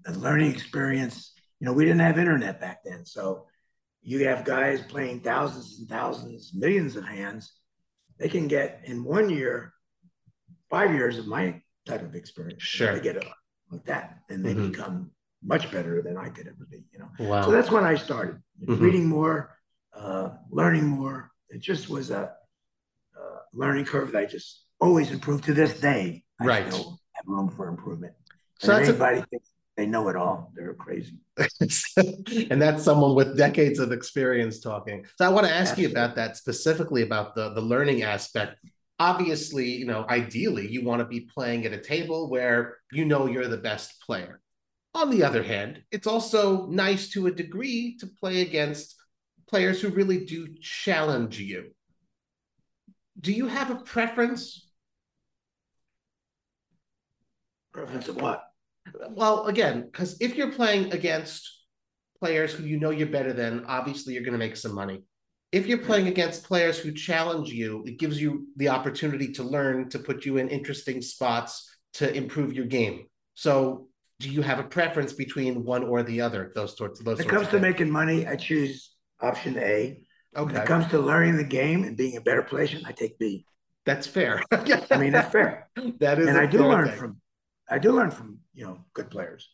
the 0.04 0.18
learning 0.18 0.50
experience. 0.50 1.32
You 1.60 1.66
know, 1.66 1.72
we 1.72 1.84
didn't 1.84 2.00
have 2.00 2.18
internet 2.18 2.60
back 2.60 2.80
then, 2.84 3.04
so 3.06 3.46
you 4.02 4.26
have 4.26 4.44
guys 4.44 4.82
playing 4.82 5.20
thousands 5.20 5.78
and 5.78 5.88
thousands, 5.88 6.52
millions 6.54 6.96
of 6.96 7.04
hands. 7.04 7.52
They 8.18 8.28
can 8.28 8.46
get 8.46 8.82
in 8.84 9.04
one 9.04 9.30
year, 9.30 9.72
five 10.70 10.94
years 10.94 11.18
of 11.18 11.26
my 11.26 11.60
type 11.86 12.02
of 12.02 12.14
experience. 12.14 12.62
Sure, 12.62 12.94
they 12.94 13.00
get 13.00 13.16
it 13.16 13.24
like 13.70 13.84
that, 13.84 14.18
and 14.28 14.44
they 14.44 14.54
mm-hmm. 14.54 14.70
become 14.70 15.10
much 15.42 15.70
better 15.70 16.02
than 16.02 16.16
I 16.16 16.28
could 16.28 16.46
ever 16.46 16.66
be. 16.70 16.84
You 16.92 17.00
know, 17.00 17.08
wow. 17.20 17.42
so 17.44 17.50
that's 17.50 17.70
when 17.70 17.84
I 17.84 17.94
started 17.94 18.40
mm-hmm. 18.62 18.82
reading 18.82 19.06
more, 19.06 19.56
uh, 19.96 20.30
learning 20.50 20.86
more. 20.86 21.30
It 21.50 21.60
just 21.60 21.88
was 21.88 22.10
a, 22.10 22.32
learning 23.52 23.84
curve 23.84 24.12
that 24.12 24.18
I 24.18 24.26
just 24.26 24.64
always 24.80 25.10
improved 25.10 25.44
to 25.44 25.54
this 25.54 25.78
day. 25.80 26.24
I 26.40 26.44
right. 26.44 26.72
Still, 26.72 27.00
have 27.14 27.24
room 27.26 27.50
for 27.50 27.68
improvement. 27.68 28.14
So 28.60 28.74
and 28.74 28.84
anybody 28.84 29.18
a, 29.18 29.26
thinks 29.26 29.50
they 29.76 29.86
know 29.86 30.08
it 30.08 30.16
all, 30.16 30.52
they're 30.54 30.74
crazy. 30.74 31.18
and 32.50 32.60
that's 32.60 32.82
someone 32.82 33.14
with 33.14 33.36
decades 33.36 33.78
of 33.78 33.92
experience 33.92 34.60
talking. 34.60 35.04
So 35.16 35.24
I 35.24 35.28
want 35.28 35.46
to 35.46 35.52
ask 35.52 35.72
Absolutely. 35.72 35.82
you 35.82 35.90
about 35.90 36.16
that 36.16 36.36
specifically 36.36 37.02
about 37.02 37.34
the 37.34 37.50
the 37.54 37.60
learning 37.60 38.02
aspect. 38.02 38.56
Obviously, 38.98 39.70
you 39.70 39.86
know, 39.86 40.04
ideally, 40.08 40.68
you 40.68 40.84
want 40.84 41.00
to 41.00 41.06
be 41.06 41.20
playing 41.20 41.64
at 41.64 41.72
a 41.72 41.80
table 41.80 42.28
where 42.28 42.78
you 42.90 43.04
know 43.04 43.26
you're 43.26 43.48
the 43.48 43.56
best 43.56 44.00
player. 44.02 44.40
On 44.94 45.10
the 45.10 45.22
other 45.22 45.42
hand, 45.42 45.82
it's 45.92 46.06
also 46.06 46.66
nice 46.66 47.08
to 47.10 47.26
a 47.26 47.32
degree 47.32 47.96
to 48.00 48.06
play 48.06 48.40
against 48.40 48.96
players 49.48 49.80
who 49.80 49.90
really 49.90 50.24
do 50.24 50.48
challenge 50.60 51.38
you. 51.38 51.70
Do 53.20 53.32
you 53.32 53.46
have 53.46 53.70
a 53.70 53.76
preference 53.76 54.68
Preference 57.72 58.08
of 58.08 58.20
what? 58.20 58.42
Well, 59.10 59.46
again, 59.46 59.82
because 59.82 60.16
if 60.20 60.34
you're 60.34 60.50
playing 60.50 60.92
against 60.92 61.48
players 62.18 62.52
who 62.52 62.64
you 62.64 62.80
know 62.80 62.90
you're 62.90 63.06
better 63.06 63.32
than, 63.32 63.64
obviously 63.66 64.14
you're 64.14 64.24
going 64.24 64.32
to 64.32 64.38
make 64.38 64.56
some 64.56 64.74
money. 64.74 65.04
If 65.50 65.66
you're 65.66 65.78
playing 65.78 66.08
against 66.08 66.44
players 66.44 66.78
who 66.78 66.92
challenge 66.92 67.50
you, 67.50 67.82
it 67.86 67.98
gives 67.98 68.20
you 68.20 68.48
the 68.56 68.68
opportunity 68.68 69.32
to 69.32 69.42
learn, 69.42 69.88
to 69.90 69.98
put 69.98 70.26
you 70.26 70.36
in 70.36 70.48
interesting 70.48 71.00
spots, 71.00 71.74
to 71.94 72.14
improve 72.14 72.52
your 72.52 72.66
game. 72.66 73.06
So, 73.34 73.88
do 74.20 74.28
you 74.28 74.42
have 74.42 74.58
a 74.58 74.64
preference 74.64 75.12
between 75.12 75.64
one 75.64 75.84
or 75.84 76.02
the 76.02 76.20
other? 76.20 76.52
Those 76.54 76.76
sorts. 76.76 76.98
Of 77.00 77.06
those. 77.06 77.18
When 77.18 77.26
it 77.26 77.30
comes 77.30 77.48
to 77.48 77.60
making 77.60 77.90
money, 77.90 78.26
I 78.26 78.36
choose 78.36 78.90
option 79.20 79.56
A. 79.58 80.00
Okay. 80.36 80.52
When 80.52 80.56
it 80.56 80.66
comes 80.66 80.86
to 80.88 80.98
learning 80.98 81.36
the 81.36 81.44
game 81.44 81.84
and 81.84 81.96
being 81.96 82.16
a 82.16 82.20
better 82.20 82.42
player, 82.42 82.68
I 82.84 82.92
take 82.92 83.18
B. 83.18 83.46
That's 83.86 84.06
fair. 84.06 84.42
I 84.50 84.98
mean, 84.98 85.12
that's 85.12 85.32
fair. 85.32 85.70
That 86.00 86.18
is, 86.18 86.28
and 86.28 86.36
I 86.36 86.44
do 86.44 86.66
learn 86.66 86.88
thing. 86.88 86.98
from, 86.98 87.20
I 87.70 87.78
do 87.78 87.92
learn 87.92 88.10
from 88.10 88.40
you 88.54 88.66
know 88.66 88.84
good 88.92 89.10
players. 89.10 89.48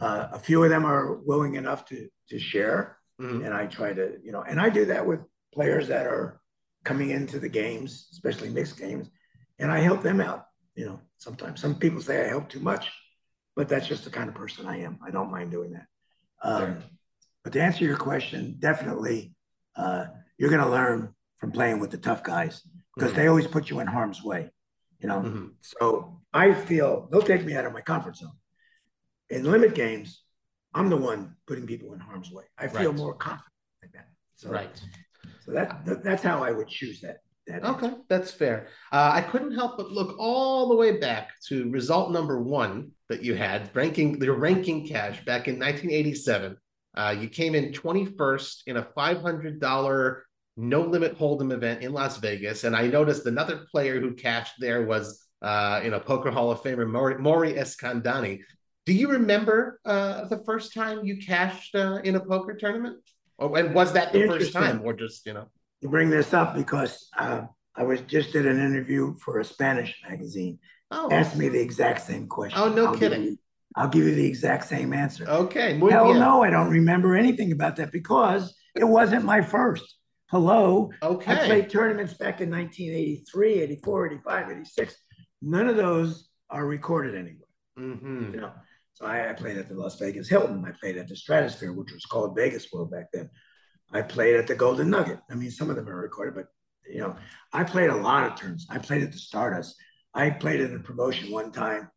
Uh, 0.00 0.28
a 0.32 0.38
few 0.38 0.64
of 0.64 0.70
them 0.70 0.84
are 0.84 1.14
willing 1.14 1.54
enough 1.54 1.84
to 1.86 2.08
to 2.30 2.38
share, 2.40 2.98
mm-hmm. 3.20 3.44
and 3.44 3.54
I 3.54 3.66
try 3.66 3.92
to 3.92 4.14
you 4.24 4.32
know, 4.32 4.42
and 4.42 4.60
I 4.60 4.70
do 4.70 4.86
that 4.86 5.06
with 5.06 5.20
players 5.56 5.88
that 5.88 6.06
are 6.06 6.38
coming 6.84 7.10
into 7.10 7.40
the 7.40 7.48
games, 7.48 8.08
especially 8.12 8.50
mixed 8.50 8.78
games, 8.78 9.08
and 9.58 9.72
I 9.72 9.78
help 9.78 10.02
them 10.02 10.20
out. 10.20 10.44
You 10.74 10.84
know, 10.84 11.00
sometimes 11.16 11.60
some 11.60 11.74
people 11.74 12.02
say 12.02 12.24
I 12.24 12.28
help 12.28 12.50
too 12.50 12.60
much, 12.60 12.92
but 13.56 13.68
that's 13.68 13.88
just 13.88 14.04
the 14.04 14.10
kind 14.10 14.28
of 14.28 14.34
person 14.34 14.66
I 14.66 14.82
am. 14.82 14.98
I 15.04 15.10
don't 15.10 15.30
mind 15.30 15.50
doing 15.50 15.72
that. 15.72 15.86
Um, 16.42 16.82
but 17.42 17.54
to 17.54 17.62
answer 17.62 17.84
your 17.84 17.96
question, 17.96 18.56
definitely, 18.58 19.34
uh, 19.74 20.04
you're 20.36 20.50
going 20.50 20.62
to 20.62 20.70
learn 20.70 21.14
from 21.38 21.52
playing 21.52 21.80
with 21.80 21.90
the 21.90 21.96
tough 21.98 22.22
guys 22.22 22.60
because 22.94 23.12
mm-hmm. 23.12 23.20
they 23.20 23.26
always 23.28 23.46
put 23.46 23.70
you 23.70 23.80
in 23.80 23.86
harm's 23.86 24.22
way. 24.22 24.50
You 25.00 25.08
know, 25.08 25.20
mm-hmm. 25.20 25.46
so 25.62 26.20
I 26.32 26.52
feel 26.52 27.08
they'll 27.10 27.22
take 27.22 27.44
me 27.44 27.56
out 27.56 27.64
of 27.64 27.72
my 27.72 27.80
comfort 27.80 28.16
zone. 28.16 28.36
In 29.30 29.50
limit 29.50 29.74
games, 29.74 30.22
I'm 30.74 30.90
the 30.90 30.96
one 30.96 31.36
putting 31.46 31.66
people 31.66 31.94
in 31.94 32.00
harm's 32.00 32.30
way. 32.30 32.44
I 32.58 32.68
feel 32.68 32.90
right. 32.90 32.98
more 32.98 33.14
confident 33.14 33.52
like 33.82 33.92
that. 33.92 34.08
So, 34.36 34.50
right. 34.50 34.70
So 35.46 35.52
that, 35.52 35.84
that 35.86 36.02
that's 36.02 36.22
how 36.22 36.42
I 36.42 36.50
would 36.50 36.68
choose 36.68 37.00
that. 37.02 37.18
that 37.46 37.64
okay, 37.64 37.86
answer. 37.86 38.00
that's 38.08 38.32
fair. 38.32 38.66
Uh, 38.92 39.12
I 39.14 39.22
couldn't 39.22 39.54
help 39.54 39.76
but 39.76 39.92
look 39.92 40.16
all 40.18 40.68
the 40.68 40.74
way 40.74 40.98
back 40.98 41.30
to 41.48 41.70
result 41.70 42.10
number 42.10 42.42
one 42.42 42.90
that 43.08 43.22
you 43.22 43.34
had 43.36 43.70
ranking 43.74 44.20
your 44.20 44.34
ranking 44.34 44.86
cash 44.86 45.24
back 45.24 45.46
in 45.46 45.54
1987. 45.54 46.56
Uh, 46.96 47.14
you 47.18 47.28
came 47.28 47.54
in 47.54 47.72
21st 47.72 48.62
in 48.66 48.78
a 48.78 48.82
$500 48.82 50.16
no 50.56 50.80
limit 50.80 51.18
hold'em 51.18 51.52
event 51.52 51.82
in 51.82 51.92
Las 51.92 52.16
Vegas, 52.16 52.64
and 52.64 52.74
I 52.74 52.86
noticed 52.86 53.26
another 53.26 53.66
player 53.70 54.00
who 54.00 54.14
cashed 54.14 54.54
there 54.58 54.86
was 54.86 55.26
uh, 55.42 55.80
you 55.84 55.90
know 55.90 56.00
Poker 56.00 56.30
Hall 56.30 56.50
of 56.50 56.62
Famer 56.62 56.90
Mori, 56.90 57.18
Mori 57.18 57.52
Eskandani. 57.52 58.40
Do 58.86 58.92
you 58.92 59.10
remember 59.10 59.80
uh, 59.84 60.26
the 60.26 60.42
first 60.44 60.72
time 60.72 61.04
you 61.04 61.18
cashed 61.18 61.74
uh, 61.74 62.00
in 62.04 62.14
a 62.14 62.20
poker 62.20 62.54
tournament? 62.54 62.98
Or, 63.38 63.58
and 63.58 63.74
was 63.74 63.92
that 63.92 64.12
the 64.12 64.26
first 64.26 64.52
time, 64.52 64.80
or 64.84 64.92
just 64.92 65.26
you 65.26 65.34
know? 65.34 65.48
You 65.80 65.88
bring 65.88 66.10
this 66.10 66.32
up 66.32 66.54
because 66.54 67.08
uh, 67.16 67.42
I 67.74 67.82
was 67.82 68.00
just 68.02 68.32
did 68.32 68.46
an 68.46 68.58
interview 68.58 69.14
for 69.18 69.40
a 69.40 69.44
Spanish 69.44 69.94
magazine. 70.08 70.58
Oh. 70.90 71.10
Asked 71.10 71.36
me 71.36 71.48
the 71.48 71.60
exact 71.60 72.02
same 72.02 72.28
question. 72.28 72.58
Oh, 72.58 72.68
no 72.72 72.86
I'll 72.86 72.94
kidding. 72.94 73.20
Give 73.20 73.30
you, 73.32 73.38
I'll 73.76 73.88
give 73.88 74.04
you 74.04 74.14
the 74.14 74.26
exact 74.26 74.66
same 74.66 74.92
answer. 74.94 75.28
Okay. 75.28 75.78
Hell 75.78 76.06
bien. 76.06 76.18
no, 76.18 76.42
I 76.42 76.50
don't 76.50 76.70
remember 76.70 77.14
anything 77.14 77.52
about 77.52 77.76
that 77.76 77.92
because 77.92 78.54
it 78.74 78.84
wasn't 78.84 79.24
my 79.24 79.42
first. 79.42 79.96
Hello. 80.30 80.90
Okay. 81.02 81.32
I 81.32 81.46
played 81.46 81.70
tournaments 81.70 82.14
back 82.14 82.40
in 82.40 82.50
1983, 82.50 83.60
84, 83.60 84.06
85, 84.06 84.50
86. 84.50 84.96
None 85.42 85.68
of 85.68 85.76
those 85.76 86.28
are 86.48 86.66
recorded 86.66 87.14
anywhere. 87.14 87.48
Mm-hmm. 87.78 88.34
You 88.34 88.40
know, 88.40 88.52
so 88.96 89.04
I, 89.04 89.28
I, 89.28 89.32
played 89.34 89.58
at 89.58 89.68
the 89.68 89.74
Las 89.74 89.98
Vegas 89.98 90.26
Hilton. 90.26 90.64
I 90.66 90.70
played 90.70 90.96
at 90.96 91.06
the 91.06 91.14
Stratosphere, 91.14 91.70
which 91.74 91.92
was 91.92 92.06
called 92.06 92.34
Vegas 92.34 92.72
World 92.72 92.90
back 92.90 93.12
then. 93.12 93.28
I 93.92 94.00
played 94.00 94.36
at 94.36 94.46
the 94.46 94.54
Golden 94.54 94.88
Nugget. 94.88 95.18
I 95.30 95.34
mean, 95.34 95.50
some 95.50 95.68
of 95.68 95.76
them 95.76 95.86
are 95.86 96.00
recorded, 96.00 96.34
but 96.34 96.46
you 96.90 97.00
know, 97.00 97.14
I 97.52 97.62
played 97.64 97.90
a 97.90 97.94
lot 97.94 98.24
of 98.24 98.40
turns. 98.40 98.66
I 98.70 98.78
played 98.78 99.02
at 99.02 99.12
the 99.12 99.18
Stardust. 99.18 99.76
I 100.14 100.30
played 100.30 100.60
in 100.60 100.74
a 100.74 100.78
promotion 100.78 101.30
one 101.30 101.52
time 101.52 101.90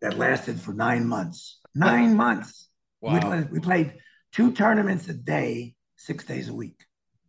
that 0.00 0.16
lasted 0.16 0.58
for 0.58 0.72
nine 0.72 1.06
months. 1.06 1.60
Nine 1.74 2.16
months. 2.16 2.70
Wow. 3.02 3.36
We, 3.36 3.44
we 3.52 3.60
played 3.60 3.92
two 4.32 4.52
tournaments 4.52 5.08
a 5.08 5.14
day, 5.14 5.74
six 5.96 6.24
days 6.24 6.48
a 6.48 6.54
week. 6.54 6.78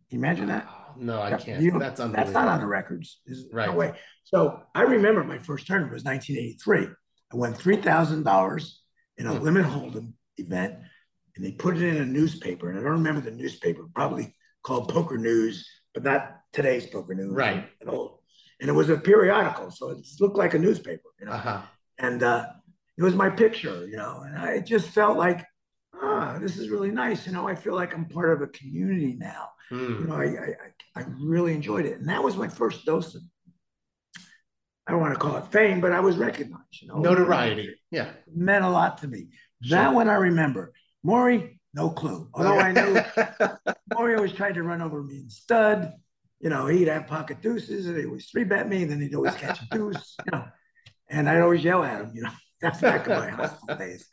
Can 0.08 0.18
you 0.18 0.24
imagine 0.24 0.46
that? 0.46 0.66
No, 0.96 1.20
I 1.20 1.36
can't. 1.36 1.60
You 1.60 1.72
know, 1.72 1.78
that's 1.78 2.00
That's 2.00 2.30
not 2.30 2.48
on 2.48 2.60
the 2.60 2.66
records. 2.66 3.20
There's 3.26 3.44
right. 3.52 3.68
No 3.68 3.74
way. 3.74 3.92
So 4.22 4.62
I 4.74 4.82
remember 4.82 5.24
my 5.24 5.38
first 5.38 5.66
tournament 5.66 5.92
was 5.92 6.04
1983. 6.04 6.88
I 7.32 7.36
won 7.36 7.52
three 7.52 7.76
thousand 7.76 8.22
dollars 8.22 8.80
in 9.18 9.26
a 9.26 9.34
hmm. 9.34 9.44
limit 9.44 9.66
hold'em 9.66 10.12
event, 10.36 10.74
and 11.36 11.44
they 11.44 11.52
put 11.52 11.76
it 11.76 11.82
in 11.82 11.96
a 11.96 12.06
newspaper. 12.06 12.70
And 12.70 12.78
I 12.78 12.82
don't 12.82 12.92
remember 12.92 13.20
the 13.20 13.30
newspaper, 13.30 13.86
probably 13.94 14.34
called 14.62 14.88
Poker 14.88 15.18
News, 15.18 15.68
but 15.92 16.04
not 16.04 16.36
today's 16.52 16.86
Poker 16.86 17.14
News. 17.14 17.32
Right. 17.32 17.68
At 17.80 17.88
all. 17.88 18.22
And 18.60 18.70
it 18.70 18.72
was 18.72 18.88
a 18.88 18.96
periodical, 18.96 19.70
so 19.70 19.90
it 19.90 19.98
looked 20.20 20.36
like 20.36 20.54
a 20.54 20.58
newspaper, 20.58 21.08
you 21.20 21.26
know. 21.26 21.32
Uh-huh. 21.32 21.60
And 21.98 22.22
uh, 22.22 22.46
it 22.96 23.02
was 23.02 23.14
my 23.14 23.28
picture, 23.28 23.86
you 23.86 23.96
know, 23.96 24.22
and 24.26 24.38
I 24.38 24.60
just 24.60 24.88
felt 24.90 25.18
like, 25.18 25.44
ah, 26.00 26.38
this 26.40 26.56
is 26.56 26.70
really 26.70 26.90
nice. 26.90 27.26
You 27.26 27.32
know, 27.32 27.48
I 27.48 27.54
feel 27.54 27.74
like 27.74 27.94
I'm 27.94 28.06
part 28.06 28.32
of 28.32 28.42
a 28.42 28.46
community 28.48 29.16
now. 29.18 29.48
Mm. 29.70 30.00
You 30.00 30.06
know, 30.06 30.14
I, 30.14 30.24
I 30.24 31.00
I 31.00 31.04
really 31.20 31.54
enjoyed 31.54 31.86
it, 31.86 31.98
and 31.98 32.08
that 32.08 32.22
was 32.22 32.36
my 32.36 32.48
first 32.48 32.84
dose 32.84 33.14
of. 33.14 33.22
I 34.86 34.92
don't 34.92 35.00
want 35.00 35.14
to 35.14 35.20
call 35.20 35.36
it 35.36 35.46
fame, 35.46 35.80
but 35.80 35.92
I 35.92 36.00
was 36.00 36.16
recognized. 36.16 36.82
You 36.82 36.88
know, 36.88 36.98
notoriety. 36.98 37.74
Yeah, 37.90 38.10
meant 38.34 38.64
a 38.64 38.68
lot 38.68 38.98
to 38.98 39.08
me. 39.08 39.28
Sure. 39.62 39.78
That 39.78 39.94
one 39.94 40.08
I 40.08 40.14
remember. 40.14 40.72
Mori, 41.02 41.60
no 41.72 41.90
clue. 41.90 42.28
Although 42.34 42.58
I 42.58 42.72
knew 42.72 43.74
Mori 43.94 44.14
always 44.14 44.32
tried 44.32 44.54
to 44.54 44.62
run 44.62 44.82
over 44.82 45.02
me 45.02 45.18
in 45.18 45.30
stud. 45.30 45.92
You 46.40 46.50
know, 46.50 46.66
he'd 46.66 46.88
have 46.88 47.06
pocket 47.06 47.40
deuces, 47.40 47.86
and 47.86 47.96
he 47.96 48.04
always 48.04 48.28
three 48.28 48.44
bet 48.44 48.68
me, 48.68 48.82
and 48.82 48.90
then 48.90 49.00
he'd 49.00 49.14
always 49.14 49.34
catch 49.34 49.62
a 49.62 49.66
deuce. 49.70 50.16
You 50.26 50.32
know, 50.32 50.44
and 51.08 51.28
I'd 51.28 51.40
always 51.40 51.64
yell 51.64 51.82
at 51.82 52.00
him. 52.00 52.12
You 52.14 52.22
know, 52.22 52.30
that's 52.60 52.80
back 52.80 53.06
in 53.06 53.12
my 53.12 53.30
high 53.30 53.48
school 53.48 53.76
days 53.76 54.06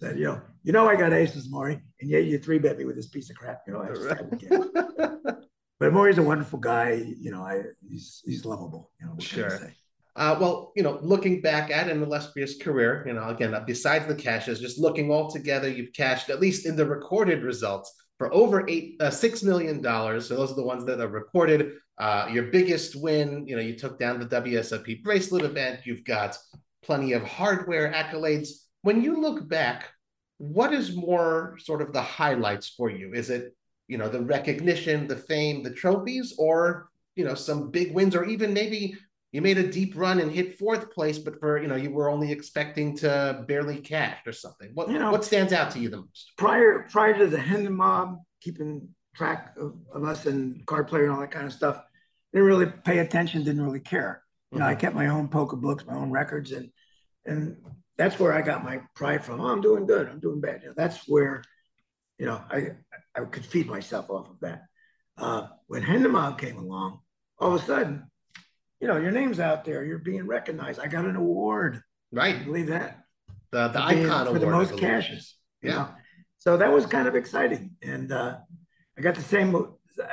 said, 0.00 0.18
you 0.18 0.24
know, 0.24 0.40
you 0.62 0.72
know, 0.72 0.88
I 0.88 0.96
got 0.96 1.12
aces, 1.12 1.50
Mori, 1.50 1.80
and 2.00 2.10
yet 2.10 2.24
you 2.24 2.38
three 2.38 2.58
bet 2.58 2.78
me 2.78 2.84
with 2.84 2.96
this 2.96 3.08
piece 3.08 3.30
of 3.30 3.36
crap. 3.36 3.62
You 3.66 3.74
know, 3.74 3.82
I 3.82 3.88
just 3.88 5.42
but 5.80 5.92
Mori's 5.92 6.18
a 6.18 6.22
wonderful 6.22 6.58
guy. 6.58 7.02
You 7.18 7.30
know, 7.30 7.42
I 7.42 7.62
he's 7.88 8.22
he's 8.24 8.44
lovable. 8.44 8.90
You 9.00 9.06
know, 9.06 9.16
sure. 9.18 9.72
Uh, 10.18 10.36
well, 10.40 10.72
you 10.74 10.82
know, 10.82 10.98
looking 11.00 11.40
back 11.40 11.70
at 11.70 11.88
an 11.88 12.02
illustrious 12.02 12.58
career, 12.60 13.04
you 13.06 13.12
know, 13.12 13.28
again, 13.28 13.54
besides 13.66 14.06
the 14.06 14.14
cashes, 14.14 14.60
just 14.60 14.78
looking 14.78 15.10
all 15.10 15.30
together, 15.30 15.68
you've 15.68 15.92
cashed 15.92 16.28
at 16.28 16.40
least 16.40 16.66
in 16.66 16.74
the 16.74 16.84
recorded 16.84 17.44
results 17.44 17.94
for 18.18 18.34
over 18.34 18.68
eight, 18.68 18.96
uh, 19.00 19.10
six 19.10 19.44
million 19.44 19.80
dollars. 19.80 20.26
So 20.26 20.34
those 20.34 20.50
are 20.50 20.56
the 20.56 20.64
ones 20.64 20.84
that 20.86 21.00
are 21.00 21.08
recorded. 21.08 21.74
Uh, 21.98 22.28
your 22.32 22.44
biggest 22.44 22.96
win, 22.96 23.46
you 23.46 23.54
know, 23.54 23.62
you 23.62 23.78
took 23.78 23.98
down 23.98 24.18
the 24.18 24.26
WSOP 24.26 25.04
bracelet 25.04 25.44
event. 25.44 25.80
You've 25.84 26.04
got 26.04 26.36
plenty 26.82 27.12
of 27.12 27.22
hardware 27.22 27.92
accolades 27.92 28.48
when 28.82 29.02
you 29.02 29.20
look 29.20 29.48
back, 29.48 29.90
what 30.38 30.72
is 30.72 30.94
more 30.94 31.56
sort 31.60 31.82
of 31.82 31.92
the 31.92 32.02
highlights 32.02 32.68
for 32.68 32.90
you? 32.90 33.12
Is 33.12 33.30
it, 33.30 33.54
you 33.88 33.98
know, 33.98 34.08
the 34.08 34.20
recognition, 34.20 35.06
the 35.06 35.16
fame, 35.16 35.62
the 35.62 35.72
trophies, 35.72 36.34
or, 36.38 36.88
you 37.16 37.24
know, 37.24 37.34
some 37.34 37.70
big 37.70 37.92
wins, 37.92 38.14
or 38.14 38.24
even 38.24 38.52
maybe 38.52 38.94
you 39.32 39.42
made 39.42 39.58
a 39.58 39.70
deep 39.70 39.94
run 39.96 40.20
and 40.20 40.32
hit 40.32 40.58
fourth 40.58 40.90
place, 40.90 41.18
but 41.18 41.38
for, 41.38 41.60
you 41.60 41.68
know, 41.68 41.76
you 41.76 41.90
were 41.90 42.08
only 42.08 42.32
expecting 42.32 42.96
to 42.98 43.44
barely 43.46 43.78
cash 43.80 44.18
or 44.26 44.32
something. 44.32 44.70
What, 44.74 44.90
you 44.90 44.98
know, 44.98 45.10
what 45.10 45.24
stands 45.24 45.52
out 45.52 45.70
to 45.72 45.78
you 45.78 45.90
the 45.90 45.98
most? 45.98 46.32
Prior, 46.38 46.86
prior 46.90 47.16
to 47.18 47.26
the 47.26 47.38
Hendon 47.38 47.74
mob, 47.74 48.18
keeping 48.40 48.88
track 49.14 49.54
of, 49.58 49.74
of 49.92 50.04
us 50.04 50.26
and 50.26 50.64
card 50.64 50.88
player 50.88 51.04
and 51.04 51.12
all 51.12 51.20
that 51.20 51.30
kind 51.30 51.46
of 51.46 51.52
stuff, 51.52 51.82
didn't 52.32 52.46
really 52.46 52.66
pay 52.66 52.98
attention, 52.98 53.44
didn't 53.44 53.62
really 53.62 53.80
care. 53.80 54.22
You 54.50 54.58
know, 54.58 54.64
mm-hmm. 54.64 54.72
I 54.72 54.76
kept 54.76 54.94
my 54.94 55.08
own 55.08 55.28
poker 55.28 55.56
books, 55.56 55.84
my 55.86 55.94
own 55.94 56.10
records, 56.10 56.52
and 56.52 56.70
and 57.26 57.56
that's 57.98 58.18
where 58.18 58.32
I 58.32 58.40
got 58.40 58.64
my 58.64 58.80
pride 58.94 59.24
from. 59.24 59.40
Oh, 59.40 59.48
I'm 59.48 59.60
doing 59.60 59.86
good. 59.86 60.08
I'm 60.08 60.20
doing 60.20 60.40
bad. 60.40 60.60
You 60.62 60.68
know, 60.68 60.74
that's 60.76 61.06
where, 61.06 61.42
you 62.18 62.24
know, 62.26 62.40
I 62.50 62.68
I 63.14 63.24
could 63.24 63.44
feed 63.44 63.66
myself 63.66 64.08
off 64.08 64.30
of 64.30 64.40
that. 64.40 64.62
Uh, 65.18 65.48
when 65.66 65.82
Hendon 65.82 66.12
Mob 66.12 66.38
came 66.38 66.56
along, 66.56 67.00
all 67.38 67.54
of 67.54 67.62
a 67.62 67.66
sudden, 67.66 68.10
you 68.80 68.88
know, 68.88 68.96
your 68.96 69.10
name's 69.10 69.40
out 69.40 69.64
there. 69.64 69.84
You're 69.84 69.98
being 69.98 70.26
recognized. 70.26 70.80
I 70.80 70.86
got 70.86 71.04
an 71.04 71.16
award. 71.16 71.82
Right. 72.12 72.44
believe 72.44 72.68
that. 72.68 73.04
The 73.50 73.68
the 73.68 73.82
icon 73.82 74.26
for 74.26 74.30
award, 74.30 74.40
the 74.42 74.46
most 74.46 74.76
cashes. 74.78 75.34
Yeah. 75.62 75.72
Know? 75.72 75.88
So 76.38 76.56
that 76.56 76.72
was 76.72 76.86
kind 76.86 77.08
of 77.08 77.16
exciting, 77.16 77.72
and 77.82 78.12
uh, 78.12 78.38
I 78.96 79.00
got 79.00 79.14
the 79.14 79.22
same. 79.22 79.54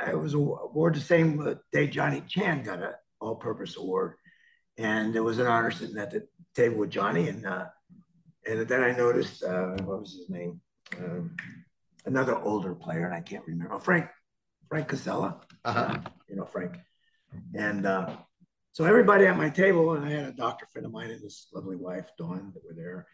I 0.04 0.14
was 0.14 0.34
awarded 0.34 1.00
the 1.00 1.04
same 1.04 1.58
day 1.72 1.86
Johnny 1.86 2.22
Chan 2.26 2.64
got 2.64 2.82
an 2.82 2.92
all-purpose 3.20 3.76
award, 3.76 4.14
and 4.76 5.14
it 5.14 5.20
was 5.20 5.38
an 5.38 5.46
honor 5.46 5.70
sitting 5.70 5.96
at 5.98 6.10
the 6.10 6.26
table 6.54 6.78
with 6.78 6.90
Johnny, 6.90 7.28
and 7.28 7.46
uh, 7.46 7.66
and 8.48 8.66
then 8.66 8.82
I 8.82 8.90
noticed 8.90 9.44
uh, 9.44 9.76
what 9.84 10.00
was 10.00 10.14
his 10.14 10.28
name? 10.28 10.60
Um, 10.98 11.36
another 12.06 12.36
older 12.36 12.74
player, 12.74 13.04
and 13.04 13.14
I 13.14 13.20
can't 13.20 13.46
remember. 13.46 13.74
Oh, 13.74 13.78
Frank 13.78 14.08
Frank 14.68 14.88
Kassela. 14.88 15.40
Uh-huh. 15.64 15.78
Uh, 15.78 15.98
you 16.28 16.36
know 16.36 16.44
Frank, 16.44 16.76
and 17.54 17.86
uh, 17.86 18.16
so 18.76 18.84
everybody 18.84 19.24
at 19.24 19.38
my 19.38 19.48
table, 19.48 19.94
and 19.94 20.04
I 20.04 20.10
had 20.10 20.26
a 20.26 20.32
doctor 20.32 20.66
friend 20.66 20.84
of 20.84 20.92
mine 20.92 21.10
and 21.10 21.22
his 21.22 21.46
lovely 21.54 21.76
wife 21.76 22.10
Dawn 22.18 22.52
that 22.52 22.62
were 22.62 22.74
there, 22.74 23.06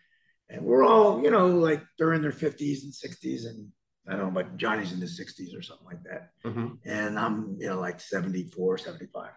and 0.50 0.60
we're 0.60 0.84
all 0.84 1.22
you 1.22 1.30
know 1.30 1.46
like 1.46 1.80
they're 1.96 2.14
in 2.14 2.20
their 2.20 2.32
fifties 2.32 2.82
and 2.82 2.92
sixties, 2.92 3.44
and 3.44 3.68
I 4.08 4.16
don't 4.16 4.34
know, 4.34 4.42
but 4.42 4.56
Johnny's 4.56 4.90
in 4.90 5.00
his 5.00 5.16
sixties 5.16 5.54
or 5.54 5.62
something 5.62 5.86
like 5.86 6.02
that, 6.02 6.30
mm-hmm. 6.44 6.74
and 6.84 7.16
I'm 7.16 7.56
you 7.60 7.68
know 7.68 7.78
like 7.78 8.00
74, 8.00 8.78
75. 8.78 9.30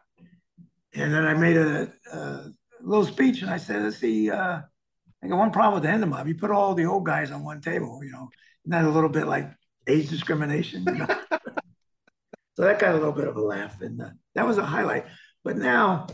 And 0.96 1.14
then 1.14 1.28
I 1.28 1.36
made 1.36 1.58
a, 1.58 1.94
a 2.12 2.50
little 2.82 3.06
speech, 3.06 3.44
and 3.44 3.52
I 3.52 3.58
said, 3.58 3.84
"Let's 3.84 4.00
see." 4.00 4.32
Uh, 4.32 4.62
I 5.24 5.28
got 5.28 5.38
one 5.38 5.52
problem 5.52 5.76
with 5.76 5.84
the 5.84 5.92
Hendon 5.92 6.10
Mob. 6.10 6.28
You 6.28 6.34
put 6.34 6.50
all 6.50 6.74
the 6.74 6.88
old 6.88 7.06
guys 7.06 7.30
on 7.30 7.44
one 7.44 7.62
table, 7.62 8.04
you 8.04 8.12
know, 8.12 8.30
isn't 8.64 8.72
that 8.72 8.86
a 8.86 8.90
little 8.90 9.10
bit 9.10 9.28
like 9.28 9.52
age 9.86 10.10
discrimination? 10.10 10.86
You 10.88 11.06
know? 11.06 11.08
So 12.56 12.64
that 12.64 12.80
got 12.80 12.96
a 12.96 12.98
little 12.98 13.12
bit 13.12 13.28
of 13.28 13.36
a 13.36 13.42
laugh, 13.42 13.82
and 13.82 14.02
uh, 14.02 14.10
that 14.34 14.48
was 14.48 14.58
a 14.58 14.66
highlight. 14.66 15.06
But 15.46 15.58
now 15.58 16.08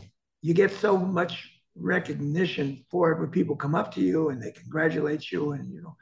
you 0.44 0.54
get 0.54 0.72
so 0.72 0.98
much 0.98 1.50
recognition 1.76 2.86
for 2.92 3.12
it 3.12 3.20
when 3.20 3.30
people 3.30 3.56
come 3.56 3.74
up 3.74 3.94
to 3.96 4.02
you 4.02 4.30
and 4.30 4.44
they 4.44 4.52
congratulate 4.52 5.32
you, 5.32 5.54
and 5.54 5.74
you 5.74 5.82
know, 5.82 5.96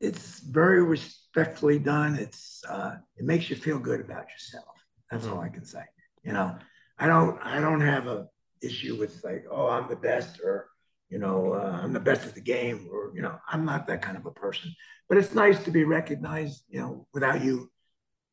it's 0.00 0.40
very 0.40 0.82
respectfully 0.82 1.78
done. 1.78 2.16
It's 2.16 2.64
uh, 2.68 2.96
it 3.16 3.24
makes 3.24 3.50
you 3.50 3.56
feel 3.56 3.78
good 3.78 4.00
about 4.00 4.26
yourself. 4.30 4.74
That's 5.10 5.26
mm-hmm. 5.26 5.34
all 5.34 5.42
I 5.42 5.50
can 5.50 5.64
say. 5.64 5.84
You 6.24 6.32
know, 6.32 6.56
I 6.98 7.06
don't 7.06 7.38
I 7.42 7.60
don't 7.60 7.82
have 7.82 8.06
a 8.06 8.26
issue 8.62 8.96
with 8.96 9.22
like, 9.22 9.44
oh, 9.52 9.68
I'm 9.68 9.88
the 9.88 9.96
best 10.10 10.40
or 10.40 10.70
you 11.10 11.18
know, 11.18 11.52
uh, 11.52 11.80
I'm 11.82 11.92
the 11.92 12.00
best 12.00 12.26
at 12.26 12.34
the 12.34 12.40
game, 12.40 12.88
or 12.92 13.12
you 13.14 13.22
know, 13.22 13.38
I'm 13.48 13.64
not 13.64 13.86
that 13.86 14.02
kind 14.02 14.16
of 14.16 14.26
a 14.26 14.30
person. 14.30 14.74
But 15.08 15.18
it's 15.18 15.34
nice 15.34 15.62
to 15.64 15.70
be 15.70 15.84
recognized, 15.84 16.64
you 16.68 16.80
know, 16.80 17.06
without 17.14 17.42
you 17.42 17.70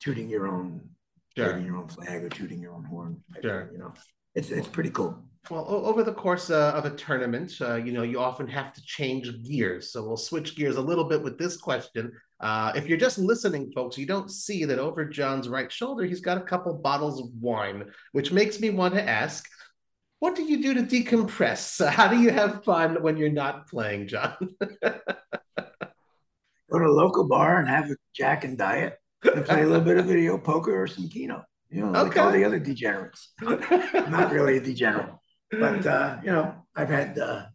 tooting 0.02 0.30
your 0.30 0.48
own, 0.48 0.90
sure. 1.36 1.54
tooting 1.54 1.66
your 1.66 1.78
own 1.78 1.88
flag 1.88 2.24
or 2.24 2.30
tooting 2.30 2.62
your 2.62 2.74
own 2.74 2.84
horn. 2.86 3.24
Sure. 3.42 3.70
You 3.72 3.80
know, 3.80 3.94
it's 4.34 4.50
it's 4.50 4.68
pretty 4.68 4.90
cool. 4.90 5.24
Well, 5.50 5.68
over 5.68 6.02
the 6.04 6.14
course 6.14 6.50
uh, 6.50 6.72
of 6.74 6.86
a 6.86 6.96
tournament, 6.96 7.54
uh, 7.62 7.76
you 7.76 7.92
know, 7.92 8.02
you 8.02 8.20
often 8.20 8.48
have 8.48 8.74
to 8.74 8.82
change 8.84 9.32
gears. 9.44 9.92
So 9.92 10.04
we'll 10.04 10.18
switch 10.18 10.56
gears 10.56 10.78
a 10.78 10.82
little 10.82 11.04
bit 11.04 11.22
with 11.22 11.38
this 11.38 11.56
question. 11.56 12.12
Uh, 12.40 12.72
if 12.76 12.88
you're 12.88 12.98
just 12.98 13.20
listening, 13.20 13.72
folks, 13.74 13.96
you 13.98 14.08
don't 14.08 14.32
see 14.32 14.66
that 14.66 14.80
over 14.80 15.06
John's 15.06 15.48
right 15.48 15.72
shoulder, 15.72 16.04
he's 16.04 16.22
got 16.22 16.40
a 16.40 16.42
couple 16.42 16.74
bottles 16.74 17.22
of 17.22 17.28
wine, 17.40 17.86
which 18.12 18.32
makes 18.32 18.60
me 18.60 18.72
want 18.72 18.96
to 18.96 19.08
ask, 19.08 19.48
what 20.20 20.36
do 20.36 20.44
you 20.44 20.64
do 20.64 20.74
to 20.74 20.82
decompress? 20.82 21.88
How 21.90 22.08
do 22.08 22.20
you 22.20 22.32
have 22.32 22.64
fun 22.64 23.04
when 23.04 23.16
you're 23.16 23.30
not 23.30 23.68
playing, 23.68 24.08
John? 24.08 24.36
Go 26.72 26.80
to 26.80 26.86
a 26.86 26.90
local 26.90 27.28
bar 27.28 27.60
and 27.60 27.70
have 27.70 27.92
a 27.92 27.96
Jack 28.16 28.44
and 28.44 28.58
Diet 28.58 28.98
and 29.34 29.46
play 29.46 29.64
a 29.64 29.68
little 29.68 29.84
bit 29.84 29.98
of 29.98 30.06
video 30.06 30.38
poker 30.38 30.82
or 30.82 30.88
some 30.88 31.10
Keno. 31.10 31.44
You 31.70 31.86
know, 31.86 32.04
like 32.04 32.18
all 32.18 32.32
the 32.32 32.44
other 32.44 32.60
degenerates. 32.60 33.34
I'm 33.42 34.12
not 34.12 34.32
really 34.32 34.58
a 34.58 34.62
degenerate, 34.62 35.16
but 35.52 35.86
uh, 35.86 36.18
you 36.24 36.32
know, 36.32 36.56
I've 36.76 36.90
had 36.90 37.18
uh, 37.18 37.46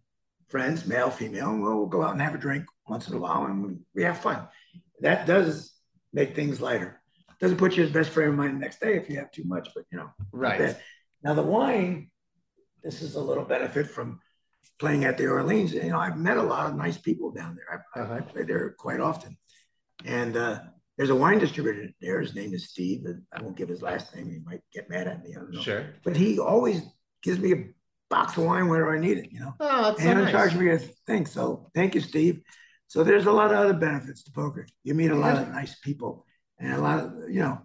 friends, 0.49 0.87
male, 0.87 1.11
female, 1.11 1.51
and 1.51 1.63
we'll, 1.63 1.87
go 1.87 2.03
out 2.03 2.13
and 2.13 2.21
have 2.21 2.35
a 2.35 2.39
drink 2.39 2.65
once 2.89 3.09
in 3.09 3.15
a 3.15 3.19
while, 3.19 3.45
and 3.45 3.81
we, 3.95 4.03
have 4.03 4.19
fun. 4.19 4.49
That 5.01 5.27
does 5.27 5.73
make 6.13 6.35
things 6.35 6.61
lighter. 6.61 7.01
Doesn't 7.41 7.57
put 7.57 7.77
you 7.77 7.85
in 7.85 7.93
best 7.93 8.11
frame 8.11 8.31
of 8.31 8.35
mind 8.35 8.57
the 8.57 8.61
next 8.61 8.81
day 8.81 8.97
if 8.97 9.09
you 9.09 9.17
have 9.19 9.31
too 9.31 9.45
much, 9.45 9.71
but 9.75 9.85
you 9.91 9.99
know, 9.99 10.11
right. 10.33 10.77
Now 11.23 11.35
the 11.35 11.43
wine 11.43 12.11
this 12.83 13.03
is 13.03 13.15
a 13.15 13.21
little 13.21 13.45
benefit 13.45 13.89
from 13.89 14.21
playing 14.79 15.05
at 15.05 15.19
the 15.19 15.27
Orleans. 15.27 15.73
You 15.73 15.91
know, 15.91 15.99
I've 15.99 16.17
met 16.17 16.37
a 16.37 16.43
lot 16.43 16.67
of 16.67 16.77
nice 16.77 16.99
people 16.99 17.31
down 17.31 17.57
there. 17.57 17.85
I, 17.95 18.01
uh-huh. 18.01 18.15
I 18.15 18.21
play 18.21 18.43
there 18.45 18.75
quite 18.79 19.01
often. 19.01 19.37
And 20.05 20.37
uh, 20.37 20.61
there's 21.01 21.09
a 21.09 21.17
wine 21.17 21.39
distributor 21.39 21.89
there. 22.03 22.21
His 22.21 22.35
name 22.35 22.53
is 22.53 22.69
Steve. 22.69 23.07
And 23.07 23.23
I 23.33 23.41
won't 23.41 23.57
give 23.57 23.71
his 23.71 23.81
last 23.81 24.15
name. 24.15 24.29
He 24.29 24.41
might 24.45 24.61
get 24.71 24.91
mad 24.91 25.09
at 25.09 25.25
me. 25.25 25.31
I 25.31 25.39
don't 25.39 25.51
know. 25.51 25.63
Sure. 25.63 25.87
But 26.05 26.15
he 26.15 26.39
always 26.39 26.83
gives 27.23 27.39
me 27.39 27.53
a 27.55 27.65
box 28.11 28.37
of 28.37 28.45
wine 28.45 28.69
whenever 28.69 28.95
I 28.95 28.99
need 28.99 29.17
it, 29.17 29.33
you 29.33 29.41
know. 29.41 29.55
Oh, 29.61 29.83
that's 29.85 30.03
and 30.03 30.19
so 30.19 30.25
nice. 30.25 30.31
charge 30.31 30.55
me 30.55 30.69
a 30.69 30.79
thing. 30.79 31.25
So 31.25 31.71
thank 31.75 31.95
you, 31.95 32.03
Steve. 32.03 32.43
So 32.89 33.03
there's 33.03 33.25
a 33.25 33.33
lot 33.33 33.51
of 33.51 33.57
other 33.57 33.73
benefits 33.73 34.25
to 34.25 34.33
poker. 34.33 34.67
You 34.85 34.93
meet 34.93 35.11
a 35.11 35.17
lot 35.17 35.39
of 35.39 35.49
nice 35.49 35.75
people 35.79 36.27
and 36.59 36.75
a 36.75 36.81
lot 36.83 37.01
of, 37.01 37.31
you 37.31 37.41
know, 37.41 37.63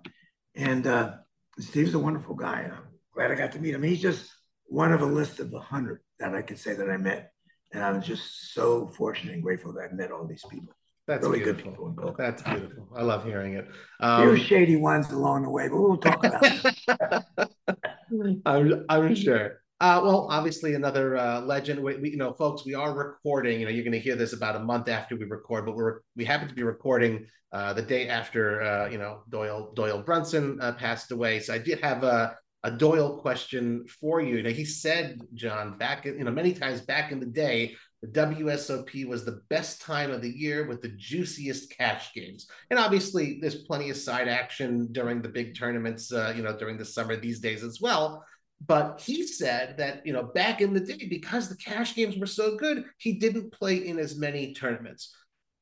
and 0.55 0.87
uh, 0.87 1.15
Steve's 1.59 1.93
a 1.93 1.99
wonderful 1.99 2.35
guy. 2.35 2.71
I'm 2.71 2.85
glad 3.13 3.31
I 3.31 3.35
got 3.35 3.51
to 3.51 3.59
meet 3.59 3.73
him. 3.73 3.83
He's 3.83 4.01
just 4.01 4.31
one 4.67 4.93
of 4.93 5.01
a 5.01 5.05
list 5.05 5.41
of 5.41 5.53
a 5.53 5.59
hundred 5.59 5.99
that 6.19 6.33
I 6.33 6.41
could 6.41 6.57
say 6.57 6.73
that 6.73 6.89
I 6.89 6.95
met. 6.95 7.33
And 7.73 7.83
I'm 7.83 8.01
just 8.01 8.53
so 8.53 8.87
fortunate 8.87 9.33
and 9.33 9.43
grateful 9.43 9.73
that 9.73 9.89
I 9.91 9.93
met 9.93 10.13
all 10.13 10.25
these 10.25 10.45
people. 10.49 10.73
That's 11.07 11.23
really 11.23 11.39
beautiful. 11.39 11.63
good 11.63 11.71
people 11.71 11.87
involved. 11.89 12.17
That's 12.17 12.41
beautiful. 12.41 12.87
I 12.95 13.03
love 13.03 13.25
hearing 13.25 13.53
it. 13.53 13.67
Um, 13.99 14.35
Few 14.35 14.43
shady 14.43 14.75
ones 14.75 15.11
along 15.11 15.43
the 15.43 15.51
way, 15.51 15.67
but 15.67 15.79
we'll 15.79 15.97
talk 15.97 16.23
about 16.23 16.41
it. 16.43 17.49
I'm, 18.45 18.85
I'm 18.89 19.15
sure. 19.15 19.61
Uh, 19.81 19.99
well, 20.03 20.27
obviously, 20.31 20.73
another 20.73 21.17
uh, 21.17 21.41
legend. 21.41 21.83
We, 21.83 21.97
we, 21.97 22.09
you 22.11 22.17
know, 22.17 22.33
folks, 22.33 22.65
we 22.65 22.73
are 22.73 22.93
recording. 22.93 23.59
You 23.59 23.65
know, 23.65 23.71
you're 23.71 23.83
going 23.83 23.91
to 23.91 23.99
hear 23.99 24.15
this 24.15 24.33
about 24.33 24.55
a 24.55 24.59
month 24.59 24.87
after 24.87 25.15
we 25.15 25.25
record, 25.25 25.65
but 25.65 25.75
we're 25.75 25.99
we 26.15 26.25
happen 26.25 26.47
to 26.47 26.55
be 26.55 26.63
recording 26.63 27.27
uh, 27.51 27.73
the 27.73 27.81
day 27.81 28.07
after 28.07 28.61
uh, 28.61 28.89
you 28.89 28.97
know 28.97 29.23
Doyle 29.29 29.73
Doyle 29.75 30.01
Brunson 30.01 30.59
uh, 30.61 30.71
passed 30.73 31.11
away. 31.11 31.39
So 31.39 31.53
I 31.53 31.57
did 31.57 31.81
have 31.81 32.03
a 32.03 32.37
a 32.63 32.71
Doyle 32.71 33.17
question 33.19 33.85
for 33.87 34.21
you. 34.21 34.41
Now, 34.41 34.49
he 34.49 34.65
said, 34.65 35.21
John, 35.35 35.77
back 35.77 36.07
in, 36.07 36.17
you 36.17 36.23
know, 36.23 36.31
many 36.31 36.51
times 36.51 36.81
back 36.81 37.11
in 37.11 37.19
the 37.19 37.25
day, 37.27 37.75
the 38.13 38.19
WSOP 38.19 39.05
was 39.07 39.25
the 39.25 39.41
best 39.49 39.81
time 39.81 40.11
of 40.11 40.21
the 40.21 40.29
year 40.29 40.67
with 40.67 40.81
the 40.81 40.89
juiciest 40.89 41.75
cash 41.75 42.13
games. 42.13 42.47
And 42.69 42.77
obviously, 42.77 43.39
there's 43.41 43.63
plenty 43.63 43.89
of 43.89 43.97
side 43.97 44.27
action 44.27 44.91
during 44.91 45.21
the 45.21 45.29
big 45.29 45.57
tournaments, 45.57 46.11
uh, 46.11 46.33
you 46.35 46.43
know, 46.43 46.57
during 46.57 46.77
the 46.77 46.85
summer 46.85 47.15
these 47.15 47.39
days 47.39 47.63
as 47.63 47.79
well. 47.81 48.23
But 48.65 49.01
he 49.01 49.25
said 49.25 49.77
that, 49.77 50.05
you 50.05 50.13
know, 50.13 50.23
back 50.23 50.61
in 50.61 50.73
the 50.73 50.79
day, 50.79 51.07
because 51.09 51.49
the 51.49 51.57
cash 51.57 51.95
games 51.95 52.17
were 52.17 52.25
so 52.25 52.55
good, 52.55 52.85
he 52.97 53.13
didn't 53.13 53.51
play 53.51 53.75
in 53.75 53.99
as 53.99 54.17
many 54.17 54.53
tournaments. 54.53 55.13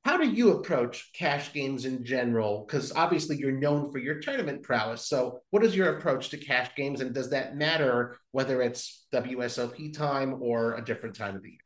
How 0.06 0.18
do 0.18 0.30
you 0.30 0.52
approach 0.52 1.12
cash 1.14 1.54
games 1.54 1.86
in 1.86 2.04
general? 2.04 2.66
Because 2.68 2.92
obviously 2.94 3.38
you're 3.38 3.54
known 3.54 3.90
for 3.92 4.00
your 4.00 4.20
tournament 4.20 4.62
prowess. 4.64 5.08
So, 5.08 5.40
what 5.52 5.64
is 5.64 5.76
your 5.76 5.98
approach 5.98 6.30
to 6.30 6.38
cash 6.38 6.76
games, 6.76 7.00
and 7.00 7.16
does 7.16 7.30
that 7.30 7.56
matter 7.56 8.18
whether 8.32 8.62
it's 8.62 9.06
WSOP 9.14 9.94
time 9.98 10.42
or 10.42 10.76
a 10.76 10.84
different 10.84 11.16
time 11.16 11.38
of 11.38 11.42
the 11.42 11.52
year? 11.52 11.63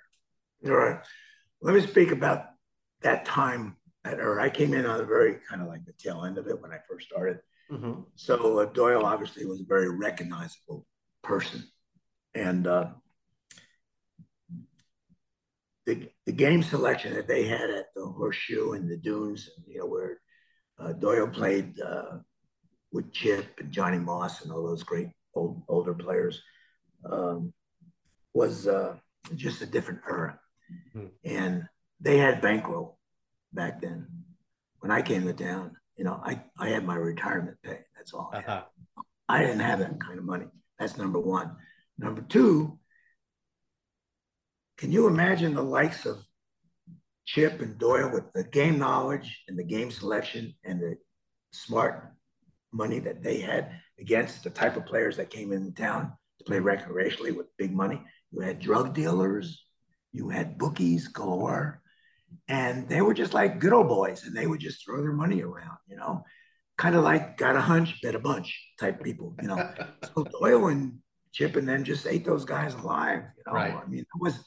All 0.67 0.75
right. 0.75 0.99
Let 1.61 1.75
me 1.75 1.81
speak 1.81 2.11
about 2.11 2.45
that 3.01 3.25
time. 3.25 3.75
At, 4.05 4.19
or 4.19 4.39
I 4.39 4.49
came 4.49 4.73
in 4.73 4.85
on 4.85 4.99
the 4.99 5.05
very 5.05 5.37
kind 5.49 5.61
of 5.61 5.67
like 5.67 5.85
the 5.85 5.93
tail 5.93 6.23
end 6.23 6.37
of 6.37 6.47
it 6.47 6.61
when 6.61 6.71
I 6.71 6.79
first 6.89 7.07
started. 7.07 7.39
Mm-hmm. 7.71 8.01
So 8.15 8.59
uh, 8.59 8.65
Doyle 8.65 9.05
obviously 9.05 9.45
was 9.45 9.61
a 9.61 9.65
very 9.65 9.89
recognizable 9.89 10.85
person, 11.23 11.63
and 12.33 12.65
uh, 12.65 12.87
the, 15.85 16.09
the 16.25 16.31
game 16.31 16.63
selection 16.63 17.13
that 17.15 17.27
they 17.27 17.47
had 17.47 17.69
at 17.69 17.87
the 17.95 18.05
Horseshoe 18.05 18.73
and 18.73 18.89
the 18.89 18.97
Dunes, 18.97 19.49
you 19.65 19.79
know, 19.79 19.85
where 19.85 20.21
uh, 20.79 20.93
Doyle 20.93 21.27
played 21.27 21.79
uh, 21.81 22.19
with 22.91 23.11
Chip 23.11 23.59
and 23.59 23.71
Johnny 23.71 23.97
Moss 23.97 24.43
and 24.43 24.51
all 24.51 24.65
those 24.65 24.83
great 24.83 25.09
old 25.33 25.63
older 25.67 25.93
players, 25.93 26.41
um, 27.09 27.53
was 28.33 28.67
uh, 28.67 28.95
just 29.35 29.61
a 29.61 29.65
different 29.65 30.01
era. 30.09 30.39
Mm-hmm. 30.95 31.07
And 31.23 31.67
they 31.99 32.17
had 32.17 32.41
bankroll 32.41 32.97
back 33.53 33.81
then. 33.81 34.07
When 34.79 34.91
I 34.91 35.01
came 35.01 35.25
to 35.25 35.33
town, 35.33 35.75
you 35.97 36.03
know, 36.03 36.21
I, 36.23 36.41
I 36.59 36.69
had 36.69 36.85
my 36.85 36.95
retirement 36.95 37.57
pay. 37.63 37.79
That's 37.95 38.13
all 38.13 38.29
I 38.33 38.37
uh-huh. 38.39 38.63
I 39.29 39.41
didn't 39.41 39.59
have 39.59 39.79
that 39.79 39.99
kind 39.99 40.19
of 40.19 40.25
money. 40.25 40.45
That's 40.79 40.97
number 40.97 41.19
one. 41.19 41.55
Number 41.97 42.21
two, 42.21 42.79
can 44.77 44.91
you 44.91 45.07
imagine 45.07 45.53
the 45.53 45.63
likes 45.63 46.05
of 46.05 46.23
Chip 47.25 47.61
and 47.61 47.77
Doyle 47.77 48.09
with 48.09 48.31
the 48.33 48.43
game 48.43 48.77
knowledge 48.77 49.43
and 49.47 49.59
the 49.59 49.63
game 49.63 49.91
selection 49.91 50.53
and 50.63 50.79
the 50.79 50.95
smart 51.51 52.13
money 52.71 52.99
that 52.99 53.23
they 53.23 53.39
had 53.39 53.71
against 53.99 54.43
the 54.43 54.49
type 54.49 54.77
of 54.77 54.85
players 54.85 55.17
that 55.17 55.29
came 55.29 55.51
in 55.51 55.73
town 55.73 56.13
to 56.37 56.45
play 56.45 56.59
recreationally 56.59 57.35
with 57.35 57.47
big 57.57 57.73
money? 57.73 58.01
You 58.31 58.41
had 58.41 58.59
drug 58.59 58.93
dealers, 58.93 59.61
you 60.11 60.29
had 60.29 60.57
bookies 60.57 61.07
galore, 61.07 61.81
and 62.47 62.87
they 62.89 63.01
were 63.01 63.13
just 63.13 63.33
like 63.33 63.59
good 63.59 63.73
old 63.73 63.87
boys 63.87 64.25
and 64.25 64.35
they 64.35 64.47
would 64.47 64.59
just 64.59 64.83
throw 64.83 65.01
their 65.01 65.13
money 65.13 65.41
around, 65.41 65.77
you 65.87 65.95
know, 65.95 66.23
kind 66.77 66.95
of 66.95 67.03
like 67.03 67.37
got 67.37 67.55
a 67.55 67.61
hunch, 67.61 68.01
bet 68.01 68.15
a 68.15 68.19
bunch 68.19 68.67
type 68.79 69.03
people, 69.03 69.35
you 69.41 69.47
know. 69.47 69.73
so 70.15 70.23
Doyle 70.23 70.67
and 70.67 70.99
Chip 71.33 71.55
and 71.55 71.67
then 71.67 71.83
just 71.83 72.07
ate 72.07 72.25
those 72.25 72.45
guys 72.45 72.73
alive, 72.73 73.23
you 73.37 73.43
know. 73.45 73.53
Right. 73.53 73.73
I 73.73 73.87
mean, 73.87 74.01
it 74.01 74.07
was 74.19 74.39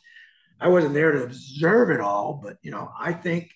I 0.61 0.69
wasn't 0.69 0.95
there 0.95 1.13
to 1.13 1.25
observe 1.25 1.91
it 1.91 2.01
all, 2.01 2.41
but 2.43 2.57
you 2.63 2.71
know, 2.71 2.91
I 2.99 3.13
think 3.13 3.51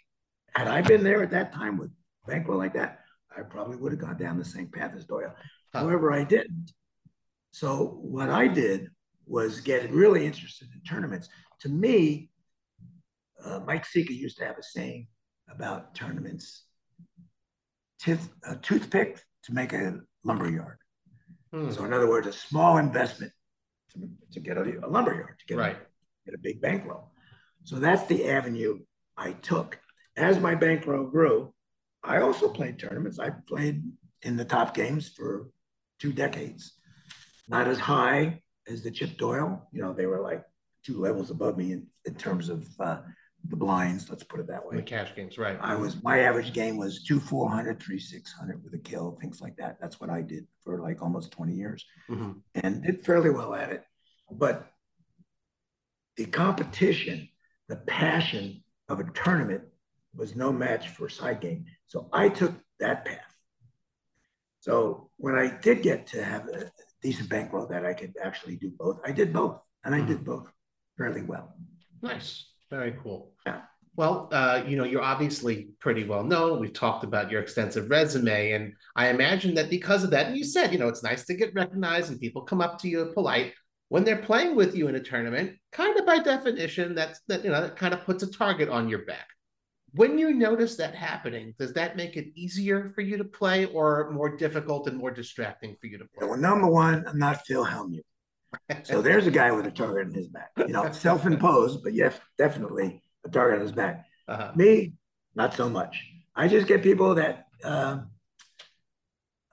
had 0.55 0.69
I 0.69 0.83
been 0.83 1.05
there 1.05 1.23
at 1.23 1.31
that 1.31 1.53
time 1.53 1.77
with 1.77 1.91
Bankroll 2.27 2.59
like 2.59 2.75
that, 2.75 3.01
I 3.37 3.43
probably 3.43 3.77
would 3.77 3.93
have 3.93 4.01
gone 4.01 4.17
down 4.17 4.39
the 4.39 4.45
same 4.45 4.69
path 4.69 4.93
as 4.97 5.05
Doyle. 5.05 5.35
Huh. 5.73 5.81
However, 5.81 6.13
I 6.13 6.25
didn't. 6.25 6.73
So 7.51 7.99
what 8.01 8.31
I 8.31 8.49
did 8.49 8.91
was 9.27 9.61
get 9.61 9.91
really 9.91 10.27
interested 10.27 10.69
in 10.75 10.81
tournaments. 10.83 11.29
To 11.61 11.69
me, 11.69 12.31
uh, 13.45 13.61
Mike 13.67 13.85
Sika 13.85 14.13
used 14.13 14.39
to 14.39 14.45
have 14.45 14.59
a 14.59 14.63
saying 14.63 15.09
about 15.51 15.95
tournaments: 15.95 16.65
Tooth, 18.01 18.33
a 18.49 18.57
toothpick 18.57 19.23
to 19.45 19.55
make 19.55 19.73
a 19.73 20.01
lumber 20.25 20.51
yard. 20.51 20.79
Hmm. 21.53 21.71
So 21.71 21.85
in 21.85 21.93
other 21.93 22.09
words, 22.09 22.27
a 22.27 22.33
small 22.33 22.79
investment 22.79 23.33
to, 23.93 24.09
to 24.33 24.41
get 24.41 24.57
a, 24.57 24.63
a 24.85 24.89
lumber 24.89 25.15
yard 25.15 25.39
to 25.39 25.47
get 25.47 25.59
right. 25.59 25.77
A, 25.77 26.31
get 26.31 26.35
a 26.35 26.43
big 26.43 26.61
bankroll. 26.61 27.11
So 27.65 27.77
that's 27.77 28.07
the 28.07 28.29
avenue 28.29 28.81
I 29.17 29.33
took. 29.33 29.79
As 30.17 30.39
my 30.39 30.55
bankroll 30.55 31.07
grew, 31.07 31.53
I 32.03 32.21
also 32.21 32.49
played 32.49 32.79
tournaments. 32.79 33.19
I 33.19 33.31
played 33.49 33.83
in 34.23 34.37
the 34.37 34.45
top 34.45 34.75
games 34.75 35.09
for 35.09 35.51
two 35.99 36.13
decades. 36.13 36.75
Not 37.49 37.69
as 37.69 37.79
high 37.79 38.41
as 38.69 38.83
the 38.83 38.91
Chip 38.91 39.17
Doyle. 39.17 39.69
You 39.73 39.83
know, 39.83 39.93
they 39.93 40.07
were 40.07 40.21
like 40.21 40.43
two 40.85 41.01
levels 41.01 41.31
above 41.31 41.57
me 41.57 41.73
in, 41.73 41.87
in 42.05 42.15
terms 42.15 42.49
of 42.49 42.69
uh, 42.79 42.99
the 43.49 43.57
blinds, 43.57 44.09
let's 44.09 44.23
put 44.23 44.41
it 44.41 44.47
that 44.49 44.67
way. 44.67 44.77
The 44.77 44.83
cash 44.83 45.15
games, 45.15 45.37
right. 45.37 45.59
I 45.61 45.75
was, 45.75 46.03
my 46.03 46.21
average 46.21 46.53
game 46.53 46.77
was 46.77 47.03
two 47.03 47.21
four 47.21 47.51
hundred, 47.51 47.81
three 47.81 47.99
six 47.99 48.33
hundred 48.33 48.63
with 48.65 48.75
a 48.75 48.79
kill, 48.79 49.19
things 49.21 49.41
like 49.41 49.57
that. 49.57 49.77
That's 49.81 50.01
what 50.01 50.11
I 50.11 50.23
did 50.23 50.47
for 50.63 50.81
like 50.81 51.03
almost 51.03 51.33
20 51.33 51.53
years 51.53 51.85
mm-hmm. 52.09 52.33
and 52.55 52.83
did 52.83 53.05
fairly 53.05 53.31
well 53.31 53.55
at 53.55 53.71
it. 53.71 53.85
But 54.31 54.67
the 56.17 56.27
competition, 56.27 57.29
the 57.69 57.77
passion 57.77 58.63
of 58.89 59.01
a 59.01 59.11
tournament 59.13 59.65
was 60.15 60.37
no 60.37 60.53
match 60.53 60.89
for 60.89 61.09
side 61.09 61.41
game. 61.41 61.67
So 61.87 62.09
I 62.13 62.29
took 62.29 62.55
that 62.81 63.05
path. 63.05 63.19
So 64.61 65.11
when 65.19 65.35
I 65.35 65.49
did 65.49 65.83
get 65.83 66.07
to 66.09 66.25
have 66.25 66.49
a 66.49 66.71
decent 67.03 67.29
bankroll 67.29 67.67
that 67.67 67.85
I 67.85 67.93
could 67.93 68.15
actually 68.23 68.57
do 68.57 68.73
both, 68.79 69.01
I 69.05 69.13
did 69.13 69.33
both, 69.33 69.61
and 69.85 69.95
I 69.95 69.99
mm-hmm. 69.99 70.09
did 70.09 70.25
both 70.25 70.49
fairly 70.97 71.23
well. 71.23 71.55
Nice, 72.03 72.47
very 72.71 72.97
cool. 73.03 73.33
Yeah. 73.47 73.63
Well, 73.97 74.29
uh, 74.33 74.65
you 74.67 74.77
know, 74.77 74.85
you're 74.85 75.03
obviously 75.03 75.69
pretty 75.79 76.05
well 76.05 76.25
known. 76.25 76.59
We've 76.59 76.73
talked 76.73 77.05
about 77.05 77.31
your 77.31 77.41
extensive 77.41 77.91
resume, 77.91 78.53
and 78.53 78.73
I 78.97 79.09
imagine 79.09 79.55
that 79.55 79.71
because 79.71 80.03
of 80.03 80.11
that, 80.11 80.27
and 80.27 80.37
you 80.37 80.45
said, 80.45 80.73
you 80.73 80.79
know, 80.79 80.89
it's 80.89 81.05
nice 81.05 81.25
to 81.27 81.35
get 81.35 81.55
recognized 81.55 82.11
and 82.11 82.21
people 82.21 82.43
come 82.43 82.61
up 82.61 82.81
to 82.81 82.89
you 82.89 83.07
polite 83.15 83.55
when 83.89 84.03
they're 84.03 84.17
playing 84.17 84.57
with 84.57 84.75
you 84.75 84.89
in 84.89 84.97
a 84.97 85.01
tournament. 85.01 85.57
Kind 85.71 85.99
of 85.99 86.05
by 86.05 86.19
definition, 86.19 86.95
that's 86.97 87.21
that 87.29 87.45
you 87.45 87.51
know 87.51 87.61
that 87.61 87.77
kind 87.77 87.95
of 87.95 88.05
puts 88.05 88.25
a 88.25 88.31
target 88.31 88.69
on 88.69 88.89
your 88.89 89.05
back. 89.05 89.29
When 89.93 90.19
you 90.19 90.35
notice 90.35 90.75
that 90.77 90.97
happening, 90.97 91.55
does 91.57 91.73
that 91.75 91.97
make 91.97 92.17
it 92.17 92.27
easier 92.35 92.91
for 92.97 93.03
you 93.03 93.17
to 93.17 93.25
play 93.25 93.67
or 93.67 94.11
more 94.11 94.37
difficult 94.37 94.89
and 94.89 94.99
more 94.99 95.13
distracting 95.13 95.77
for 95.81 95.87
you 95.87 95.99
to 95.99 96.05
play? 96.05 96.27
Well, 96.27 96.37
number 96.37 96.67
one, 96.67 97.05
I'm 97.07 97.19
not 97.21 97.47
Phil 97.47 97.65
Hellmuth. 97.65 98.01
So 98.83 99.03
there's 99.03 99.27
a 99.27 99.31
guy 99.31 99.51
with 99.53 99.67
a 99.67 99.71
target 99.71 100.09
on 100.09 100.15
his 100.15 100.29
back. 100.29 100.51
You 100.57 100.69
know, 100.69 100.91
self-imposed, 100.93 101.83
but 101.83 101.95
yes, 101.95 102.19
definitely 102.39 103.03
a 103.25 103.29
target 103.29 103.59
on 103.59 103.63
his 103.63 103.73
back. 103.73 104.07
Uh-huh. 104.29 104.53
Me, 104.55 104.95
not 105.35 105.55
so 105.55 105.69
much. 105.69 106.05
I 106.35 106.49
just 106.49 106.67
get 106.67 106.83
people 106.83 107.15
that 107.17 107.47
uh, 107.63 107.99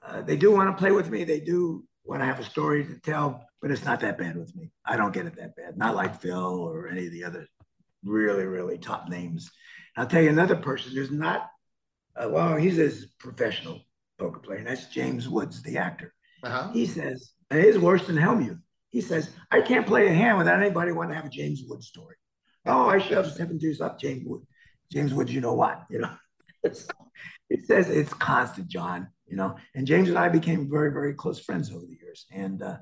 uh, 0.06 0.22
they 0.22 0.38
do 0.38 0.52
want 0.52 0.70
to 0.70 0.80
play 0.80 0.92
with 0.92 1.10
me. 1.10 1.24
They 1.24 1.40
do 1.40 1.86
want 2.04 2.22
to 2.22 2.26
have 2.26 2.40
a 2.40 2.44
story 2.44 2.86
to 2.86 3.00
tell, 3.00 3.46
but 3.62 3.72
it's 3.72 3.86
not 3.86 4.00
that 4.00 4.18
bad 4.18 4.36
with 4.36 4.56
me. 4.56 4.72
I 4.86 4.98
don't 4.98 5.14
get 5.14 5.26
it 5.26 5.36
that 5.38 5.56
bad. 5.56 5.78
Not 5.78 5.96
like 5.96 6.22
Phil 6.22 6.38
or 6.38 6.88
any 6.88 7.06
of 7.08 7.12
the 7.12 7.24
other 7.24 7.48
really, 8.04 8.46
really 8.46 8.78
top 8.78 9.10
names. 9.10 9.52
I'll 9.96 10.08
tell 10.08 10.22
you 10.22 10.30
another 10.30 10.56
person 10.56 10.94
who's 10.94 11.12
not, 11.12 11.50
uh, 12.16 12.30
well, 12.30 12.56
he's 12.56 12.80
a 12.80 12.92
professional 13.20 13.82
poker 14.18 14.40
player, 14.40 14.60
and 14.60 14.68
that's 14.68 14.88
James 14.88 15.30
Woods, 15.30 15.62
the 15.62 15.78
actor. 15.78 16.14
Uh-huh. 16.44 16.72
He 16.72 16.86
says, 16.86 17.34
and 17.52 17.64
he's 17.64 17.78
worse 17.78 18.08
than 18.08 18.16
Hellmuth. 18.16 18.60
He 18.92 19.02
says, 19.02 19.30
I 19.50 19.62
can't 19.62 19.88
play 19.88 20.08
a 20.08 20.14
hand 20.14 20.38
without 20.38 20.62
anybody 20.62 20.92
wanting 20.92 21.12
to 21.12 21.16
have 21.16 21.26
a 21.26 21.30
James 21.30 21.64
Wood 21.68 21.84
story. 21.84 22.16
Oh, 22.66 22.88
I 22.88 23.00
shove 23.00 23.32
seven 23.32 23.60
twos 23.60 23.82
up 23.82 24.00
James 24.00 24.24
Wood. 24.26 24.44
James 24.92 25.14
Wood, 25.14 25.30
you 25.30 25.42
know 25.42 25.54
what? 25.54 25.84
You 25.90 26.00
know, 26.00 26.12
it 27.50 27.66
says 27.66 27.90
it's 27.90 28.14
constant, 28.14 28.68
John. 28.68 29.08
You 29.26 29.38
know, 29.38 29.56
and 29.74 29.88
James 29.88 30.10
and 30.10 30.18
I 30.18 30.30
became 30.30 30.70
very, 30.70 30.92
very 30.92 31.14
close 31.14 31.40
friends 31.40 31.72
over 31.72 31.86
the 31.86 31.98
years, 32.00 32.26
and 32.32 32.62
uh, 32.62 32.78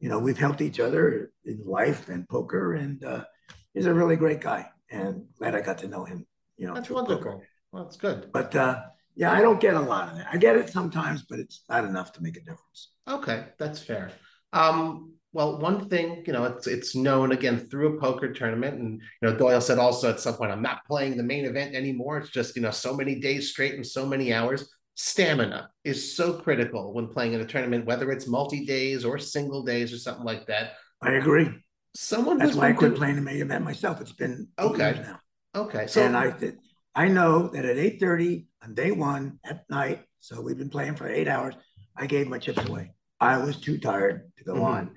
you 0.00 0.08
know, 0.08 0.18
we've 0.18 0.38
helped 0.38 0.62
each 0.62 0.80
other 0.80 1.30
in 1.44 1.62
life 1.64 2.08
and 2.08 2.28
poker, 2.28 2.74
and 2.74 3.04
uh, 3.04 3.24
he's 3.72 3.86
a 3.86 3.94
really 3.94 4.16
great 4.16 4.40
guy. 4.40 4.66
And 4.90 5.26
glad 5.38 5.54
I 5.54 5.60
got 5.60 5.78
to 5.78 5.88
know 5.88 6.04
him 6.04 6.26
you 6.60 6.66
know, 6.66 6.74
that's 6.74 6.90
wonderful. 6.90 7.24
Poker. 7.24 7.48
Well, 7.72 7.84
that's 7.84 7.96
good. 7.96 8.30
But 8.32 8.54
uh, 8.54 8.82
yeah, 9.16 9.32
I 9.32 9.40
don't 9.40 9.60
get 9.60 9.74
a 9.74 9.80
lot 9.80 10.10
of 10.10 10.18
that. 10.18 10.26
I 10.30 10.36
get 10.36 10.56
it 10.56 10.68
sometimes, 10.68 11.22
but 11.22 11.38
it's 11.38 11.64
not 11.70 11.84
enough 11.84 12.12
to 12.12 12.22
make 12.22 12.36
a 12.36 12.40
difference. 12.40 12.92
Okay, 13.08 13.46
that's 13.58 13.80
fair. 13.80 14.12
Um, 14.52 15.14
well, 15.32 15.58
one 15.58 15.88
thing, 15.88 16.24
you 16.26 16.32
know, 16.32 16.44
it's 16.44 16.66
it's 16.66 16.96
known 16.96 17.32
again 17.32 17.58
through 17.58 17.96
a 17.96 18.00
poker 18.00 18.32
tournament, 18.32 18.80
and 18.80 19.00
you 19.22 19.28
know, 19.28 19.36
Doyle 19.36 19.60
said 19.60 19.78
also 19.78 20.10
at 20.10 20.20
some 20.20 20.34
point, 20.34 20.50
I'm 20.50 20.62
not 20.62 20.84
playing 20.86 21.16
the 21.16 21.22
main 21.22 21.44
event 21.44 21.74
anymore. 21.74 22.18
It's 22.18 22.30
just 22.30 22.56
you 22.56 22.62
know, 22.62 22.70
so 22.70 22.96
many 22.96 23.20
days 23.20 23.50
straight 23.50 23.74
and 23.74 23.86
so 23.86 24.06
many 24.06 24.32
hours. 24.32 24.68
Stamina 24.96 25.70
is 25.84 26.14
so 26.16 26.34
critical 26.34 26.92
when 26.92 27.06
playing 27.06 27.32
in 27.32 27.40
a 27.40 27.46
tournament, 27.46 27.86
whether 27.86 28.10
it's 28.10 28.26
multi 28.26 28.66
days 28.66 29.04
or 29.04 29.18
single 29.18 29.62
days 29.62 29.92
or 29.92 29.98
something 29.98 30.24
like 30.24 30.46
that. 30.46 30.72
I 31.00 31.12
agree. 31.12 31.48
Someone 31.94 32.38
that's 32.38 32.56
why 32.56 32.68
I 32.68 32.72
quit 32.72 32.96
playing 32.96 33.16
the 33.16 33.22
main 33.22 33.40
event 33.40 33.64
myself. 33.64 34.00
It's 34.00 34.12
been 34.12 34.48
okay 34.58 35.00
now. 35.02 35.20
Okay. 35.54 35.86
So 35.86 36.04
and 36.04 36.16
I 36.16 36.30
did, 36.36 36.58
I 36.94 37.08
know 37.08 37.48
that 37.48 37.64
at 37.64 37.76
8:30 37.76 38.46
on 38.62 38.74
day 38.74 38.90
one 38.90 39.38
at 39.44 39.62
night, 39.70 40.02
so 40.18 40.40
we've 40.40 40.58
been 40.58 40.70
playing 40.70 40.96
for 40.96 41.08
eight 41.08 41.28
hours, 41.28 41.54
I 41.96 42.06
gave 42.06 42.28
my 42.28 42.38
chips 42.38 42.68
away. 42.68 42.92
I 43.20 43.38
was 43.38 43.60
too 43.60 43.78
tired 43.78 44.30
to 44.38 44.44
go 44.44 44.54
mm-hmm. 44.54 44.64
on. 44.64 44.90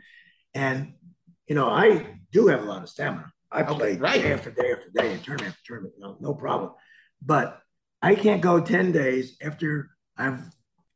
And 0.53 0.93
you 1.47 1.55
know, 1.55 1.69
I 1.69 2.05
do 2.31 2.47
have 2.47 2.63
a 2.63 2.65
lot 2.65 2.83
of 2.83 2.89
stamina. 2.89 3.31
I 3.51 3.63
play 3.63 3.97
right. 3.97 4.21
day 4.21 4.33
after 4.33 4.51
day 4.51 4.71
after 4.71 4.89
day 4.93 5.13
and 5.13 5.23
tournament 5.23 5.53
after 5.53 5.61
tournament, 5.65 5.93
you 5.97 6.03
know, 6.03 6.17
no 6.19 6.33
problem. 6.33 6.71
But 7.21 7.61
I 8.01 8.15
can't 8.15 8.41
go 8.41 8.59
10 8.59 8.91
days 8.91 9.37
after 9.41 9.89
I've 10.17 10.41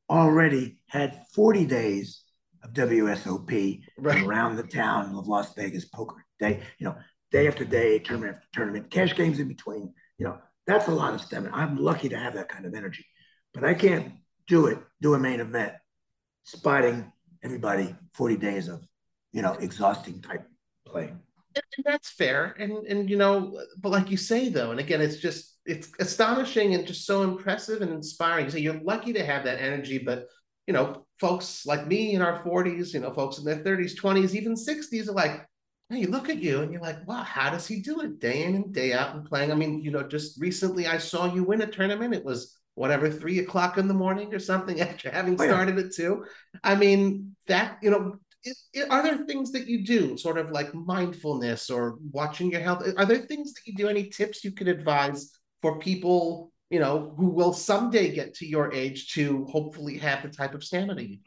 already 0.10 0.80
had 0.88 1.22
40 1.34 1.65
days 1.65 2.24
of 2.63 2.74
WSOP 2.74 3.82
right. 3.98 4.24
around 4.24 4.56
the 4.56 4.63
town 4.63 5.15
of 5.15 5.28
Las 5.28 5.54
Vegas 5.54 5.86
poker 5.86 6.26
day. 6.39 6.62
You 6.80 6.88
know, 6.88 6.96
day 7.32 7.48
after 7.48 7.65
day, 7.65 8.00
tournament 8.00 8.36
after 8.38 8.48
tournament, 8.54 8.89
cash 8.89 9.15
games 9.15 9.39
in 9.39 9.48
between. 9.48 9.93
You 10.17 10.26
know, 10.26 10.38
that's 10.65 10.88
a 10.88 10.91
lot 10.91 11.13
of 11.13 11.22
stamina. 11.22 11.56
I'm 11.56 11.78
lucky 11.78 12.10
to 12.10 12.17
have 12.17 12.34
that 12.36 12.50
kind 12.50 12.65
of 12.65 12.74
energy, 12.74 13.06
but 13.54 13.63
I 13.63 13.74
can't 13.74 14.13
do 14.48 14.67
it, 14.67 14.80
do 15.02 15.13
a 15.13 15.20
main 15.20 15.39
event, 15.39 15.74
spotting 16.46 17.12
everybody 17.43 17.96
40 18.15 18.38
days 18.38 18.67
of, 18.67 18.82
you 19.32 19.42
know, 19.42 19.54
exhausting 19.54 20.22
type 20.22 20.48
play. 20.86 21.13
And 21.56 21.86
that's 21.86 22.10
fair. 22.10 22.56
And, 22.60 22.86
and, 22.86 23.10
you 23.10 23.18
know, 23.18 23.60
but 23.80 23.92
like 23.92 24.12
you 24.12 24.18
say, 24.18 24.50
though, 24.50 24.72
and 24.72 24.80
again, 24.80 25.02
it's 25.02 25.18
just, 25.18 25.58
it's 25.66 25.92
astonishing 26.00 26.76
and 26.76 26.86
just 26.86 27.06
so 27.06 27.24
impressive 27.24 27.82
and 27.82 27.92
inspiring. 27.92 28.46
You 28.46 28.52
say 28.52 28.60
you're 28.60 28.82
lucky 28.82 29.13
to 29.13 29.26
have 29.26 29.44
that 29.46 29.60
energy, 29.60 29.98
but, 29.98 30.28
you 30.68 30.74
know, 30.74 31.06
folks 31.20 31.66
like 31.66 31.88
me 31.88 32.13
in 32.13 32.22
our 32.22 32.44
40s, 32.44 32.94
you 32.94 33.00
know, 33.00 33.12
folks 33.12 33.40
in 33.40 33.46
their 33.46 33.63
30s, 33.63 34.00
20s, 34.00 34.36
even 34.36 34.54
60s 34.54 35.08
are 35.08 35.13
like, 35.13 35.48
and 35.90 36.00
you 36.00 36.08
look 36.08 36.30
at 36.30 36.42
you 36.42 36.62
and 36.62 36.72
you're 36.72 36.82
like, 36.82 37.08
wow, 37.08 37.24
how 37.24 37.50
does 37.50 37.66
he 37.66 37.82
do 37.82 38.02
it 38.02 38.20
day 38.20 38.44
in 38.44 38.56
and 38.56 38.74
day 38.74 38.94
out 38.94 39.16
and 39.16 39.26
playing? 39.26 39.52
I 39.52 39.56
mean, 39.56 39.82
you 39.82 39.92
know, 39.92 40.04
just 40.04 40.40
recently 40.40 40.86
I 40.86 40.98
saw 40.98 41.34
you 41.34 41.44
win 41.44 41.62
a 41.62 41.68
tournament. 41.68 42.13
It 42.13 42.26
was 42.26 42.58
whatever, 42.76 43.10
three 43.10 43.40
o'clock 43.40 43.78
in 43.78 43.88
the 43.88 43.94
morning 43.94 44.34
or 44.34 44.40
something 44.40 44.82
after 44.82 45.10
having 45.10 45.40
oh, 45.40 45.46
started 45.46 45.80
it 45.80 45.96
too. 45.96 46.26
I 46.63 46.76
mean, 46.76 47.36
that, 47.48 47.78
you 47.82 47.90
know, 47.90 48.20
are 48.90 49.04
there 49.04 49.18
things 49.26 49.52
that 49.52 49.68
you 49.68 49.86
do, 49.86 50.18
sort 50.18 50.38
of 50.38 50.52
like 50.52 50.74
mindfulness 50.74 51.70
or 51.70 51.98
watching 52.12 52.52
your 52.52 52.62
health? 52.62 52.84
Are 52.98 53.06
there 53.06 53.20
things 53.20 53.54
that 53.54 53.62
you 53.66 53.76
do? 53.76 53.88
Any 53.88 54.10
tips 54.10 54.44
you 54.44 54.52
could 54.52 54.68
advise 54.68 55.32
for 55.62 55.80
people, 55.80 56.52
you 56.70 56.80
know, 56.80 57.14
who 57.18 57.28
will 57.28 57.54
someday 57.54 58.14
get 58.14 58.34
to 58.36 58.46
your 58.46 58.74
age 58.74 59.14
to 59.14 59.46
hopefully 59.46 59.98
have 59.98 60.24
the 60.24 60.30
type 60.30 60.54
of 60.54 60.64
stamina 60.64 61.02
you 61.02 61.18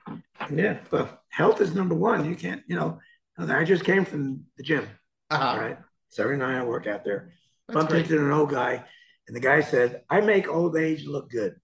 Yeah, 0.55 0.79
well, 0.91 1.21
health 1.29 1.61
is 1.61 1.75
number 1.75 1.95
one. 1.95 2.25
You 2.29 2.37
can't, 2.37 2.63
you 2.67 2.77
know, 2.77 2.99
I 3.39 3.65
just 3.65 3.85
came 3.85 4.05
from 4.05 4.45
the 4.57 4.63
gym. 4.63 4.87
Uh-huh. 5.31 5.45
All 5.45 5.59
right. 5.59 5.79
Saturday 6.11 6.39
night 6.39 6.59
I 6.59 6.65
work 6.65 6.87
out 6.87 7.05
there. 7.05 7.33
That's 7.69 7.75
Bumped 7.77 7.93
great. 7.93 8.11
into 8.11 8.25
an 8.25 8.33
old 8.33 8.51
guy, 8.51 8.85
and 9.27 9.37
the 9.37 9.41
guy 9.41 9.61
said, 9.61 10.03
I 10.11 10.21
make 10.21 10.49
old 10.49 10.77
age 10.77 11.07
look 11.07 11.31
good 11.31 11.55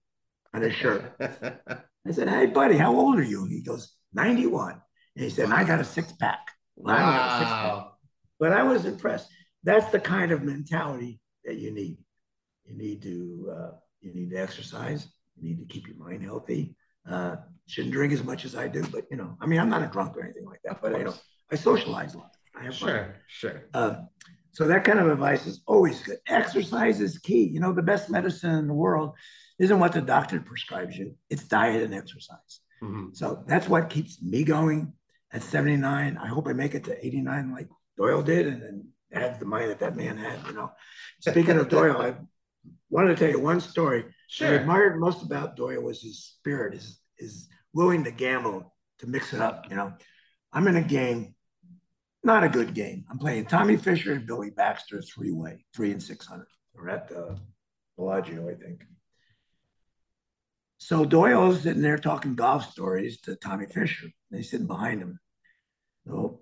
on 0.53 0.61
his 0.61 0.73
shirt. 0.73 1.15
I 2.07 2.11
said, 2.11 2.29
Hey, 2.29 2.45
buddy, 2.45 2.77
how 2.77 2.95
old 2.95 3.19
are 3.19 3.23
you? 3.23 3.43
And 3.43 3.51
he 3.51 3.61
goes, 3.61 3.93
91. 4.13 4.81
And 5.17 5.23
he 5.23 5.31
said, 5.31 5.49
I 5.49 5.63
got 5.63 5.79
a 5.79 5.83
six 5.83 6.11
pack. 6.11 6.51
Wow. 6.75 7.93
But 8.39 8.53
I 8.53 8.61
was 8.61 8.85
impressed. 8.85 9.29
That's 9.63 9.91
the 9.91 9.99
kind 9.99 10.31
of 10.31 10.43
mentality 10.43 11.19
that 11.43 11.55
you 11.55 11.71
need. 11.71 11.97
You 12.65 12.77
need 12.77 13.01
to 13.01 13.51
uh, 13.57 13.71
you 14.01 14.13
need 14.13 14.29
to 14.29 14.37
exercise. 14.37 15.07
You 15.35 15.49
need 15.49 15.59
to 15.59 15.65
keep 15.65 15.87
your 15.87 15.97
mind 15.97 16.23
healthy. 16.23 16.75
Uh, 17.09 17.37
shouldn't 17.65 17.93
drink 17.93 18.13
as 18.13 18.23
much 18.23 18.45
as 18.45 18.55
I 18.55 18.67
do, 18.67 18.83
but 18.91 19.05
you 19.09 19.17
know, 19.17 19.35
I 19.41 19.47
mean, 19.47 19.59
I'm 19.59 19.69
not 19.69 19.81
a 19.81 19.87
drunk 19.87 20.15
or 20.15 20.23
anything 20.23 20.45
like 20.45 20.59
that. 20.65 20.81
But 20.83 20.95
I 20.95 21.01
know 21.01 21.15
I 21.51 21.55
socialize 21.55 22.13
a 22.13 22.19
lot. 22.19 22.35
I 22.55 22.65
have 22.65 22.75
sure, 22.75 22.87
fun. 22.87 23.13
sure. 23.27 23.63
Uh, 23.73 23.95
so 24.51 24.67
that 24.67 24.83
kind 24.83 24.99
of 24.99 25.07
advice 25.07 25.47
is 25.47 25.63
always 25.65 25.99
good. 26.01 26.17
Exercise 26.27 27.01
is 27.01 27.17
key. 27.17 27.43
You 27.43 27.59
know, 27.59 27.73
the 27.73 27.81
best 27.81 28.11
medicine 28.11 28.51
in 28.51 28.67
the 28.67 28.73
world 28.73 29.13
isn't 29.57 29.79
what 29.79 29.93
the 29.93 30.01
doctor 30.01 30.39
prescribes 30.41 30.95
you; 30.95 31.15
it's 31.31 31.45
diet 31.45 31.81
and 31.81 31.95
exercise. 31.95 32.59
Mm-hmm. 32.83 33.07
So 33.13 33.43
that's 33.47 33.67
what 33.67 33.89
keeps 33.89 34.21
me 34.21 34.43
going 34.43 34.93
at 35.31 35.43
79. 35.43 36.17
I 36.17 36.27
hope 36.27 36.47
I 36.47 36.53
make 36.53 36.75
it 36.75 36.83
to 36.85 37.05
89 37.05 37.51
like 37.51 37.67
Doyle 37.97 38.21
did, 38.21 38.47
and 38.47 38.61
then 38.61 38.87
add 39.13 39.39
the 39.39 39.45
money 39.45 39.67
that 39.67 39.79
that 39.79 39.95
man 39.95 40.17
had. 40.17 40.39
You 40.47 40.53
know, 40.53 40.71
speaking 41.19 41.57
of 41.57 41.69
Doyle, 41.69 42.01
I 42.01 42.15
wanted 42.89 43.09
to 43.09 43.15
tell 43.15 43.29
you 43.29 43.39
one 43.39 43.59
story. 43.59 44.05
Sure. 44.29 44.47
I 44.47 44.51
admired 44.51 44.99
most 44.99 45.23
about 45.23 45.55
Doyle 45.55 45.81
was 45.81 46.01
his 46.01 46.23
spirit, 46.23 46.73
his 46.73 46.99
his 47.17 47.47
willing 47.73 48.03
to 48.03 48.11
gamble, 48.11 48.73
to 48.99 49.07
mix 49.07 49.33
it 49.33 49.41
up. 49.41 49.65
You 49.69 49.75
know, 49.75 49.93
I'm 50.53 50.67
in 50.67 50.75
a 50.75 50.81
game 50.81 51.35
not 52.27 52.43
a 52.43 52.49
good 52.49 52.73
game. 52.73 53.05
I'm 53.09 53.17
playing 53.17 53.45
Tommy 53.45 53.77
Fisher 53.77 54.13
and 54.13 54.27
Billy 54.27 54.49
Baxter 54.49 55.01
three 55.01 55.31
way, 55.31 55.65
three 55.73 55.91
and 55.91 56.03
600. 56.03 56.45
We're 56.75 56.89
at 56.89 57.07
the 57.07 57.23
uh, 57.23 57.35
Bellagio, 57.97 58.49
I 58.49 58.55
think. 58.55 58.83
So 60.77 61.05
Doyle's 61.05 61.61
sitting 61.61 61.81
there 61.81 61.97
talking 61.97 62.35
golf 62.35 62.69
stories 62.69 63.21
to 63.21 63.35
Tommy 63.37 63.65
Fisher. 63.65 64.07
He's 64.31 64.51
sit 64.51 64.67
behind 64.67 65.01
him. 65.01 65.19
So 66.05 66.41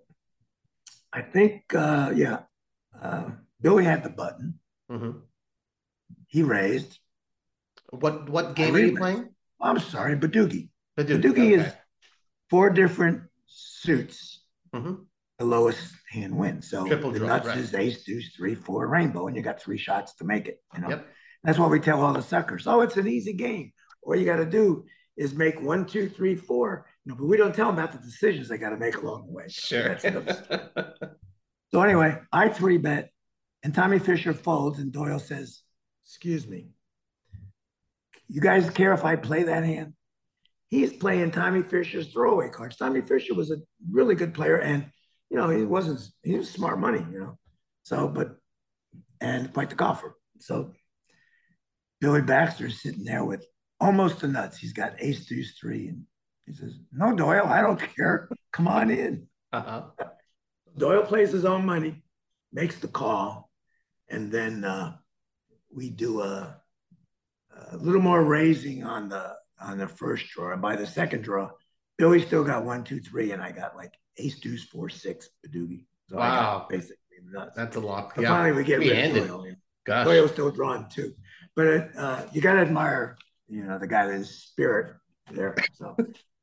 I 1.14 1.22
think, 1.22 1.74
uh, 1.74 2.12
yeah, 2.16 2.40
uh, 3.00 3.30
Billy 3.62 3.86
had 3.86 4.04
the 4.04 4.10
button. 4.10 4.60
Mm-hmm. 4.92 5.20
He 6.28 6.44
raised. 6.44 7.00
What 7.92 8.30
what 8.30 8.56
game 8.56 8.76
are 8.76 8.80
you 8.80 8.98
playing? 8.98 9.30
I'm 9.62 9.80
sorry, 9.80 10.16
Badugi. 10.18 10.70
Badugi, 10.98 11.22
Badugi 11.22 11.30
okay. 11.30 11.54
is 11.54 11.74
four 12.50 12.70
different 12.70 13.24
suits. 13.48 14.42
Mm-hmm. 14.74 14.96
The 15.40 15.46
lowest 15.46 15.94
hand 16.12 16.36
wins. 16.36 16.70
So 16.70 16.86
Triple 16.86 17.12
the 17.12 17.20
draw, 17.20 17.28
nuts 17.28 17.48
right. 17.48 17.58
is 17.58 17.74
ace, 17.74 18.04
deuce, 18.04 18.36
three, 18.36 18.56
four, 18.56 18.88
rainbow, 18.88 19.28
and 19.28 19.36
you 19.36 19.42
got 19.42 19.62
three 19.62 19.78
shots 19.78 20.16
to 20.16 20.24
make 20.26 20.48
it. 20.48 20.62
You 20.74 20.82
know, 20.82 20.90
yep. 20.90 21.08
that's 21.44 21.60
what 21.60 21.70
we 21.70 21.80
tell 21.80 22.02
all 22.02 22.14
the 22.14 22.22
suckers. 22.22 22.68
Oh, 22.68 22.82
it's 22.82 22.98
an 22.98 23.08
easy 23.08 23.34
game. 23.34 23.72
All 24.02 24.16
you 24.16 24.26
got 24.26 24.38
to 24.38 24.46
do 24.46 24.86
is 25.18 25.34
make 25.34 25.62
one, 25.62 25.86
two, 25.86 26.10
three, 26.10 26.36
four. 26.36 26.86
You 27.06 27.12
know, 27.12 27.18
but 27.20 27.28
we 27.28 27.38
don't 27.38 27.54
tell 27.54 27.68
them 27.68 27.78
about 27.78 27.92
the 27.92 28.00
decisions 28.00 28.50
they 28.50 28.58
got 28.58 28.72
to 28.72 28.78
make 28.78 28.98
along 28.98 29.28
the 29.28 29.34
way. 29.34 29.46
Sure. 29.48 29.98
so 31.72 31.82
anyway, 31.82 32.20
I 32.32 32.50
three 32.50 32.78
bet, 32.78 33.12
and 33.64 33.74
Tommy 33.74 34.00
Fisher 34.00 34.34
folds, 34.34 34.80
and 34.80 34.92
Doyle 34.92 35.20
says, 35.20 35.62
"Excuse 36.06 36.48
me, 36.48 36.70
you 38.28 38.42
guys 38.42 38.70
care 38.72 38.94
if 38.94 39.06
I 39.06 39.16
play 39.16 39.44
that 39.44 39.64
hand?" 39.64 39.94
He's 40.68 40.92
playing 40.92 41.32
Tommy 41.32 41.62
Fisher's 41.62 42.12
throwaway 42.12 42.50
cards. 42.50 42.76
Tommy 42.76 43.02
Fisher 43.02 43.36
was 43.36 43.52
a 43.52 43.58
really 43.92 44.16
good 44.16 44.34
player, 44.34 44.58
and 44.58 44.88
you 45.30 45.38
know 45.38 45.50
he 45.50 45.64
wasn't. 45.64 46.02
He 46.24 46.36
was 46.36 46.50
smart 46.50 46.80
money, 46.80 47.06
you 47.12 47.20
know. 47.20 47.38
So, 47.84 48.08
but 48.08 48.38
and 49.22 49.54
quite 49.54 49.70
the 49.70 49.76
golfer. 49.76 50.16
So 50.40 50.74
Billy 52.02 52.24
Baxter's 52.24 52.82
sitting 52.82 53.04
there 53.04 53.24
with 53.24 53.46
almost 53.80 54.22
the 54.22 54.28
nuts. 54.28 54.58
He's 54.58 54.74
got 54.74 54.96
ace 55.00 55.26
deuce 55.28 55.56
three, 55.60 55.88
and 55.90 56.04
he 56.46 56.54
says, 56.54 56.78
"No, 56.92 57.16
Doyle, 57.16 57.46
I 57.46 57.62
don't 57.62 57.80
care. 57.96 58.30
Come 58.52 58.68
on 58.68 58.90
in." 58.90 59.28
Uh-huh. 59.52 59.84
Doyle 60.78 61.04
plays 61.04 61.32
his 61.32 61.46
own 61.46 61.66
money, 61.66 62.04
makes 62.52 62.80
the 62.80 62.88
call, 62.88 63.50
and 64.10 64.32
then 64.32 64.64
uh, 64.64 64.96
we 65.74 65.90
do 65.90 66.22
a, 66.22 66.60
a 67.72 67.78
little 67.78 68.02
more 68.02 68.24
raising 68.24 68.84
on 68.84 69.10
the 69.10 69.36
on 69.62 69.78
the 69.78 69.88
first 69.88 70.28
draw. 70.30 70.52
And 70.52 70.62
by 70.62 70.76
the 70.76 70.86
second 70.86 71.24
draw, 71.24 71.50
Billy 71.98 72.22
still 72.22 72.44
got 72.44 72.66
one, 72.66 72.84
two, 72.84 73.00
three, 73.00 73.32
and 73.32 73.42
I 73.42 73.52
got 73.52 73.76
like 73.76 73.94
ace 74.18 74.40
deuce 74.40 74.66
four 74.66 74.90
six 74.90 75.30
Badugi. 75.46 75.86
So 76.10 76.18
wow, 76.18 76.68
basically 76.70 76.98
nuts. 77.32 77.56
That's 77.56 77.78
a 77.78 77.80
lot. 77.80 78.12
yeah. 78.20 78.30
Finally, 78.30 78.58
we 78.58 78.64
get 78.64 78.80
rid 78.80 79.18
of 79.18 79.28
Doyle. 79.28 79.56
Gosh. 79.86 80.06
Doyle's 80.06 80.32
still 80.32 80.52
drawn 80.52 80.90
too, 80.90 81.14
but 81.56 81.90
uh, 81.96 82.26
you 82.34 82.42
got 82.42 82.54
to 82.54 82.60
admire 82.60 83.18
you 83.48 83.64
know, 83.64 83.78
the 83.78 83.88
guy 83.88 84.08
that's 84.08 84.30
spirit 84.30 84.96
there. 85.32 85.56
So 85.74 85.96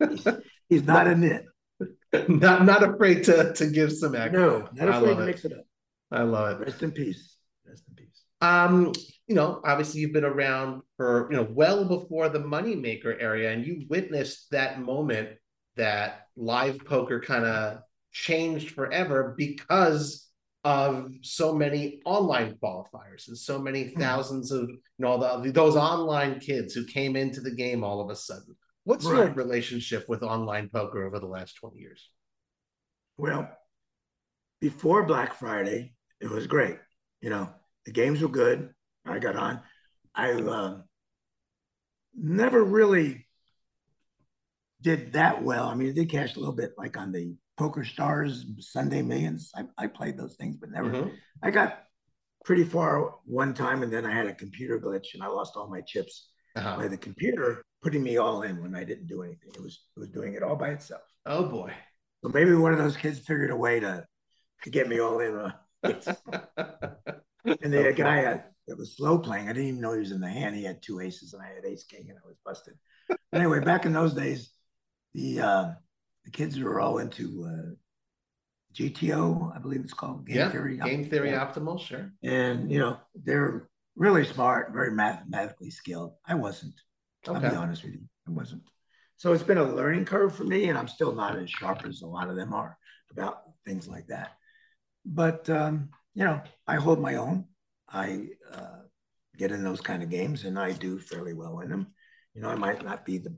he's, 0.68 0.84
not 0.84 1.06
a 1.06 1.14
nit. 1.16 1.44
Not 2.28 2.66
not 2.66 2.82
afraid 2.82 3.24
to 3.24 3.54
to 3.54 3.66
give 3.68 3.90
some 3.90 4.14
action. 4.14 4.34
No, 4.38 4.68
not 4.74 5.02
afraid 5.02 5.16
to 5.16 5.22
it. 5.22 5.26
mix 5.26 5.44
it 5.46 5.52
up. 5.52 5.64
I 6.10 6.22
love 6.24 6.60
it. 6.60 6.66
Rest 6.66 6.82
in 6.82 6.90
peace. 6.92 7.38
Rest 7.66 7.84
in 7.88 7.94
peace. 7.94 8.22
Um, 8.42 8.92
you 9.26 9.34
know, 9.34 9.62
obviously 9.64 10.02
you've 10.02 10.12
been 10.12 10.24
around 10.24 10.82
for 10.98 11.26
you 11.30 11.38
know 11.38 11.48
well 11.50 11.86
before 11.86 12.28
the 12.28 12.38
moneymaker 12.38 13.16
area, 13.18 13.50
and 13.50 13.66
you 13.66 13.86
witnessed 13.88 14.50
that 14.50 14.80
moment 14.82 15.30
that 15.76 16.26
live 16.36 16.84
poker 16.84 17.18
kind 17.18 17.46
of 17.46 17.78
changed 18.12 18.72
forever 18.74 19.34
because 19.36 20.28
of 20.64 21.10
so 21.22 21.54
many 21.54 22.00
online 22.04 22.54
qualifiers 22.62 23.26
and 23.26 23.36
so 23.36 23.58
many 23.58 23.88
hmm. 23.88 24.00
thousands 24.00 24.52
of 24.52 24.68
you 24.68 24.78
know 24.98 25.42
the, 25.42 25.50
those 25.50 25.76
online 25.76 26.38
kids 26.38 26.74
who 26.74 26.84
came 26.84 27.16
into 27.16 27.40
the 27.40 27.54
game 27.54 27.82
all 27.82 28.00
of 28.00 28.10
a 28.10 28.16
sudden. 28.16 28.54
What's 28.84 29.06
right. 29.06 29.18
your 29.18 29.32
relationship 29.34 30.08
with 30.08 30.22
online 30.22 30.68
poker 30.68 31.04
over 31.06 31.18
the 31.20 31.26
last 31.26 31.54
20 31.54 31.78
years? 31.78 32.10
Well, 33.16 33.48
before 34.60 35.04
Black 35.04 35.34
Friday, 35.34 35.94
it 36.20 36.28
was 36.28 36.46
great. 36.46 36.78
You 37.20 37.30
know, 37.30 37.50
the 37.86 37.92
games 37.92 38.20
were 38.20 38.28
good. 38.28 38.70
I 39.06 39.18
got 39.18 39.36
on. 39.36 39.60
I 40.14 40.32
uh, 40.32 40.78
never 42.14 42.62
really 42.62 43.26
did 44.80 45.12
that 45.12 45.42
well. 45.42 45.68
I 45.68 45.74
mean, 45.74 45.90
I 45.90 45.92
did 45.92 46.10
cash 46.10 46.34
a 46.34 46.40
little 46.40 46.54
bit, 46.54 46.72
like 46.76 46.96
on 46.96 47.12
the 47.12 47.36
Poker 47.56 47.84
Stars, 47.84 48.44
Sunday 48.58 49.02
Millions. 49.02 49.52
I, 49.54 49.64
I 49.78 49.86
played 49.86 50.18
those 50.18 50.34
things, 50.34 50.56
but 50.56 50.70
never. 50.70 50.90
Mm-hmm. 50.90 51.08
I 51.42 51.50
got 51.50 51.84
pretty 52.44 52.64
far 52.64 53.14
one 53.24 53.54
time, 53.54 53.82
and 53.82 53.92
then 53.92 54.04
I 54.04 54.12
had 54.12 54.26
a 54.26 54.34
computer 54.34 54.80
glitch, 54.80 55.14
and 55.14 55.22
I 55.22 55.28
lost 55.28 55.52
all 55.56 55.68
my 55.68 55.82
chips 55.82 56.30
uh-huh. 56.56 56.76
by 56.76 56.88
the 56.88 56.96
computer 56.96 57.64
putting 57.82 58.02
me 58.02 58.16
all 58.16 58.42
in 58.42 58.62
when 58.62 58.74
I 58.74 58.84
didn't 58.84 59.06
do 59.06 59.22
anything. 59.22 59.50
It 59.54 59.62
was 59.62 59.80
it 59.96 60.00
was 60.00 60.08
doing 60.08 60.34
it 60.34 60.42
all 60.42 60.56
by 60.56 60.70
itself. 60.70 61.02
Oh 61.26 61.46
boy! 61.46 61.72
So 62.22 62.30
maybe 62.32 62.54
one 62.54 62.72
of 62.72 62.78
those 62.78 62.96
kids 62.96 63.18
figured 63.18 63.50
a 63.50 63.56
way 63.56 63.80
to 63.80 64.06
to 64.62 64.70
get 64.70 64.88
me 64.88 65.00
all 65.00 65.20
in. 65.20 65.36
Uh, 65.36 65.52
and 65.84 67.72
the 67.72 67.94
guy 67.96 68.42
that 68.68 68.78
was 68.78 68.96
slow 68.96 69.18
playing, 69.18 69.48
I 69.48 69.52
didn't 69.52 69.68
even 69.68 69.80
know 69.80 69.92
he 69.92 70.00
was 70.00 70.12
in 70.12 70.20
the 70.20 70.28
hand. 70.28 70.54
He 70.54 70.64
had 70.64 70.82
two 70.82 71.00
aces, 71.00 71.34
and 71.34 71.42
I 71.42 71.54
had 71.54 71.64
ace 71.64 71.84
king, 71.84 72.06
and 72.08 72.18
I 72.18 72.26
was 72.26 72.36
busted. 72.44 72.74
anyway, 73.32 73.60
back 73.60 73.84
in 73.84 73.92
those 73.92 74.14
days, 74.14 74.50
the 75.14 75.40
uh, 75.40 75.70
the 76.24 76.30
kids 76.30 76.58
were 76.58 76.80
all 76.80 76.98
into 76.98 77.46
uh, 77.48 77.74
GTO, 78.74 79.54
I 79.54 79.58
believe 79.58 79.80
it's 79.80 79.92
called. 79.92 80.26
Game 80.26 80.36
yeah, 80.36 80.50
Theory. 80.50 80.78
Game 80.78 81.08
Theory 81.08 81.30
Optimal, 81.30 81.80
sure. 81.80 82.12
And, 82.22 82.70
you 82.70 82.78
know, 82.78 82.98
they're 83.14 83.68
really 83.96 84.24
smart, 84.24 84.72
very 84.72 84.92
mathematically 84.92 85.70
skilled. 85.70 86.14
I 86.26 86.34
wasn't. 86.34 86.74
Okay. 87.26 87.46
I'll 87.46 87.50
be 87.50 87.56
honest 87.56 87.84
with 87.84 87.94
you. 87.94 88.00
I 88.26 88.30
wasn't. 88.30 88.62
So 89.16 89.32
it's 89.32 89.42
been 89.42 89.58
a 89.58 89.64
learning 89.64 90.04
curve 90.04 90.34
for 90.34 90.44
me, 90.44 90.68
and 90.68 90.76
I'm 90.76 90.88
still 90.88 91.14
not 91.14 91.38
as 91.38 91.48
sharp 91.48 91.84
as 91.86 92.02
a 92.02 92.06
lot 92.06 92.28
of 92.28 92.36
them 92.36 92.52
are 92.52 92.76
about 93.10 93.42
things 93.64 93.86
like 93.86 94.08
that. 94.08 94.32
But, 95.04 95.48
um, 95.48 95.90
you 96.14 96.24
know, 96.24 96.40
I 96.66 96.76
hold 96.76 97.00
my 97.00 97.16
own. 97.16 97.44
I 97.88 98.28
uh, 98.52 98.80
get 99.36 99.52
in 99.52 99.62
those 99.62 99.80
kind 99.80 100.02
of 100.02 100.10
games, 100.10 100.44
and 100.44 100.58
I 100.58 100.72
do 100.72 100.98
fairly 100.98 101.34
well 101.34 101.60
in 101.60 101.70
them. 101.70 101.88
You 102.34 102.42
know, 102.42 102.48
I 102.48 102.56
might 102.56 102.84
not 102.84 103.04
be 103.04 103.18
the 103.18 103.34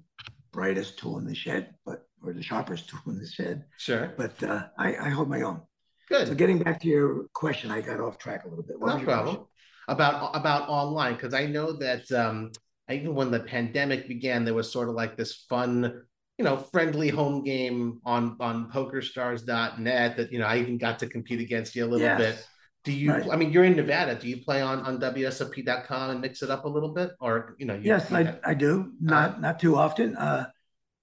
brightest 0.52 0.98
tool 0.98 1.18
in 1.18 1.26
the 1.26 1.34
shed, 1.34 1.74
but 1.84 2.06
or 2.22 2.32
the 2.32 2.42
sharpest 2.42 2.88
tool 2.88 3.12
in 3.12 3.18
the 3.18 3.26
shed. 3.26 3.64
Sure. 3.76 4.14
But 4.16 4.42
uh, 4.42 4.68
I, 4.78 4.96
I 4.96 5.08
hold 5.10 5.28
my 5.28 5.42
own. 5.42 5.60
Good. 6.08 6.28
So 6.28 6.34
getting 6.34 6.58
back 6.58 6.80
to 6.80 6.88
your 6.88 7.26
question, 7.34 7.70
I 7.70 7.80
got 7.80 8.00
off 8.00 8.18
track 8.18 8.44
a 8.44 8.48
little 8.48 8.64
bit. 8.64 8.78
What 8.78 8.98
no 8.98 9.04
problem. 9.04 9.36
Question? 9.36 9.50
About 9.88 10.34
about 10.34 10.68
online 10.68 11.14
because 11.14 11.34
I 11.34 11.44
know 11.44 11.72
that 11.74 12.10
um, 12.12 12.52
even 12.90 13.14
when 13.14 13.30
the 13.30 13.40
pandemic 13.40 14.08
began, 14.08 14.44
there 14.44 14.54
was 14.54 14.70
sort 14.70 14.88
of 14.88 14.94
like 14.94 15.16
this 15.16 15.44
fun, 15.48 16.02
you 16.38 16.44
know, 16.44 16.56
friendly 16.56 17.08
home 17.08 17.42
game 17.42 18.00
on 18.04 18.36
on 18.40 18.70
PokerStars.net 18.70 20.16
that 20.16 20.32
you 20.32 20.38
know 20.38 20.46
I 20.46 20.58
even 20.58 20.78
got 20.78 20.98
to 21.00 21.06
compete 21.06 21.40
against 21.40 21.74
you 21.74 21.84
a 21.84 21.88
little 21.88 22.06
yes. 22.06 22.18
bit. 22.18 22.46
Do 22.84 22.92
you? 22.92 23.12
Right. 23.12 23.30
I 23.32 23.36
mean, 23.36 23.50
you're 23.50 23.64
in 23.64 23.76
Nevada. 23.76 24.14
Do 24.14 24.28
you 24.28 24.42
play 24.44 24.60
on 24.60 24.80
on 24.80 25.00
WSOP.com 25.00 26.10
and 26.10 26.20
mix 26.20 26.42
it 26.42 26.50
up 26.50 26.64
a 26.66 26.68
little 26.68 26.92
bit, 26.92 27.12
or 27.20 27.56
you 27.58 27.66
know? 27.66 27.74
You, 27.74 27.82
yes, 27.84 28.12
I, 28.12 28.38
I 28.44 28.54
do. 28.54 28.92
Not 29.00 29.36
uh, 29.36 29.38
not 29.38 29.58
too 29.58 29.76
often. 29.76 30.16
Uh, 30.16 30.46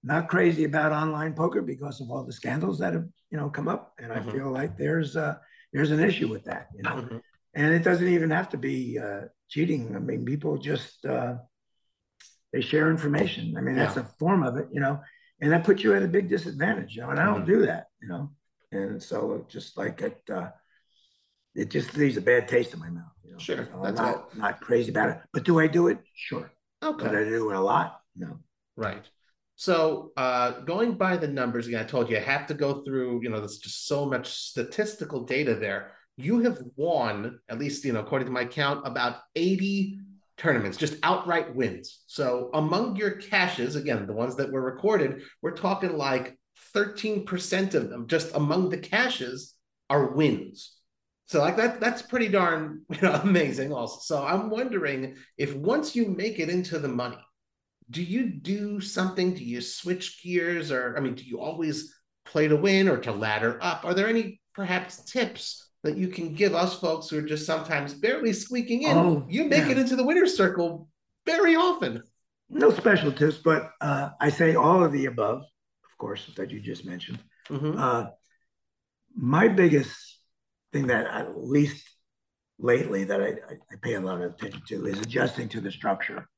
not 0.04 0.28
crazy 0.28 0.64
about 0.64 0.92
online 0.92 1.34
poker 1.34 1.62
because 1.62 2.00
of 2.00 2.10
all 2.10 2.24
the 2.24 2.32
scandals 2.32 2.78
that 2.78 2.92
have 2.92 3.06
you 3.30 3.38
know 3.38 3.50
come 3.50 3.66
up, 3.66 3.94
and 3.98 4.12
mm-hmm. 4.12 4.28
I 4.28 4.32
feel 4.32 4.50
like 4.50 4.76
there's 4.76 5.16
uh, 5.16 5.36
there's 5.72 5.90
an 5.90 6.00
issue 6.00 6.28
with 6.28 6.44
that, 6.44 6.68
you 6.76 6.82
know. 6.82 6.90
Mm-hmm. 6.90 7.16
And 7.54 7.74
it 7.74 7.82
doesn't 7.82 8.08
even 8.08 8.30
have 8.30 8.48
to 8.50 8.56
be 8.56 8.98
uh, 8.98 9.22
cheating. 9.48 9.94
I 9.94 9.98
mean, 9.98 10.24
people 10.24 10.56
just 10.56 11.04
uh, 11.04 11.34
they 12.52 12.60
share 12.60 12.90
information. 12.90 13.54
I 13.56 13.60
mean, 13.60 13.76
that's 13.76 13.96
yeah. 13.96 14.02
a 14.02 14.18
form 14.18 14.42
of 14.42 14.56
it, 14.56 14.68
you 14.70 14.80
know, 14.80 15.00
and 15.40 15.52
that 15.52 15.64
puts 15.64 15.82
you 15.82 15.94
at 15.94 16.02
a 16.02 16.08
big 16.08 16.28
disadvantage, 16.28 16.94
you 16.94 17.02
know. 17.02 17.10
And 17.10 17.18
I 17.18 17.24
don't 17.24 17.42
mm-hmm. 17.42 17.52
do 17.52 17.66
that, 17.66 17.86
you 18.00 18.08
know. 18.08 18.30
And 18.70 19.02
so, 19.02 19.44
just 19.48 19.76
like 19.76 20.00
it, 20.00 20.20
uh, 20.32 20.48
it 21.54 21.70
just 21.70 21.96
leaves 21.96 22.16
a 22.16 22.22
bad 22.22 22.48
taste 22.48 22.72
in 22.72 22.80
my 22.80 22.90
mouth. 22.90 23.12
You 23.24 23.32
know? 23.32 23.38
Sure, 23.38 23.68
so 23.70 23.84
I'm 23.84 23.94
not, 23.94 24.36
not 24.36 24.60
crazy 24.60 24.90
about 24.90 25.10
it, 25.10 25.18
but 25.32 25.44
do 25.44 25.60
I 25.60 25.66
do 25.66 25.88
it? 25.88 25.98
Sure. 26.14 26.50
Okay. 26.82 27.06
But 27.06 27.16
I 27.16 27.24
do 27.24 27.50
it 27.50 27.56
a 27.56 27.60
lot. 27.60 28.00
No. 28.16 28.38
Right. 28.76 29.04
So 29.56 30.12
uh, 30.16 30.60
going 30.60 30.94
by 30.94 31.16
the 31.16 31.28
numbers 31.28 31.68
again, 31.68 31.80
I 31.80 31.86
told 31.86 32.10
you 32.10 32.16
I 32.16 32.20
have 32.20 32.46
to 32.48 32.54
go 32.54 32.82
through. 32.82 33.22
You 33.22 33.30
know, 33.30 33.38
there's 33.38 33.58
just 33.58 33.86
so 33.86 34.06
much 34.06 34.28
statistical 34.28 35.24
data 35.24 35.54
there. 35.54 35.92
You 36.16 36.40
have 36.40 36.58
won, 36.76 37.38
at 37.48 37.58
least 37.58 37.84
you 37.84 37.92
know, 37.92 38.00
according 38.00 38.26
to 38.26 38.32
my 38.32 38.44
count, 38.44 38.86
about 38.86 39.18
80 39.34 39.98
tournaments, 40.42 40.76
just 40.76 40.96
outright 41.02 41.54
wins. 41.54 42.02
So 42.06 42.50
among 42.52 42.96
your 42.96 43.12
cashes, 43.12 43.76
again, 43.76 44.06
the 44.06 44.12
ones 44.12 44.36
that 44.36 44.50
were 44.50 44.60
recorded, 44.60 45.22
we're 45.40 45.56
talking 45.56 45.96
like 45.96 46.36
13% 46.74 47.74
of 47.74 47.88
them, 47.88 48.08
just 48.08 48.34
among 48.34 48.70
the 48.70 48.78
cashes, 48.78 49.54
are 49.88 50.12
wins. 50.12 50.76
So 51.26 51.40
like 51.40 51.56
that, 51.56 51.80
that's 51.80 52.02
pretty 52.02 52.28
darn 52.28 52.82
you 52.90 53.00
know, 53.02 53.12
amazing. 53.22 53.72
Also, 53.72 54.00
so 54.02 54.26
I'm 54.26 54.50
wondering 54.50 55.16
if 55.38 55.54
once 55.54 55.94
you 55.94 56.08
make 56.08 56.38
it 56.38 56.48
into 56.48 56.78
the 56.78 56.88
money 56.88 57.18
do 57.90 58.02
you 58.02 58.26
do 58.26 58.80
something? 58.80 59.34
Do 59.34 59.44
you 59.44 59.60
switch 59.60 60.22
gears, 60.22 60.72
or 60.72 60.96
I 60.96 61.00
mean, 61.00 61.14
do 61.14 61.24
you 61.24 61.40
always 61.40 61.94
play 62.24 62.48
to 62.48 62.56
win 62.56 62.88
or 62.88 62.96
to 62.98 63.12
ladder 63.12 63.58
up? 63.60 63.84
Are 63.84 63.94
there 63.94 64.08
any 64.08 64.40
perhaps 64.54 65.04
tips 65.04 65.68
that 65.82 65.96
you 65.96 66.08
can 66.08 66.34
give 66.34 66.54
us 66.54 66.78
folks 66.78 67.08
who 67.08 67.18
are 67.18 67.22
just 67.22 67.46
sometimes 67.46 67.94
barely 67.94 68.32
squeaking 68.32 68.82
in? 68.82 68.96
Oh, 68.96 69.26
you 69.28 69.44
make 69.44 69.64
yeah. 69.66 69.72
it 69.72 69.78
into 69.78 69.96
the 69.96 70.04
winner's 70.04 70.36
circle 70.36 70.88
very 71.26 71.56
often. 71.56 72.02
No 72.48 72.70
special 72.70 73.12
tips, 73.12 73.38
but 73.38 73.70
uh, 73.80 74.10
I 74.20 74.30
say 74.30 74.54
all 74.54 74.84
of 74.84 74.92
the 74.92 75.06
above, 75.06 75.38
of 75.38 75.98
course, 75.98 76.30
that 76.36 76.50
you 76.50 76.60
just 76.60 76.84
mentioned. 76.84 77.18
Mm-hmm. 77.48 77.78
Uh, 77.78 78.06
my 79.14 79.48
biggest 79.48 80.18
thing 80.72 80.86
that 80.88 81.06
at 81.06 81.36
least 81.36 81.84
lately 82.58 83.04
that 83.04 83.20
I, 83.20 83.28
I 83.50 83.76
pay 83.80 83.94
a 83.94 84.00
lot 84.00 84.20
of 84.20 84.32
attention 84.34 84.62
to 84.68 84.86
is 84.86 85.00
adjusting 85.00 85.48
to 85.50 85.60
the 85.60 85.70
structure. 85.70 86.28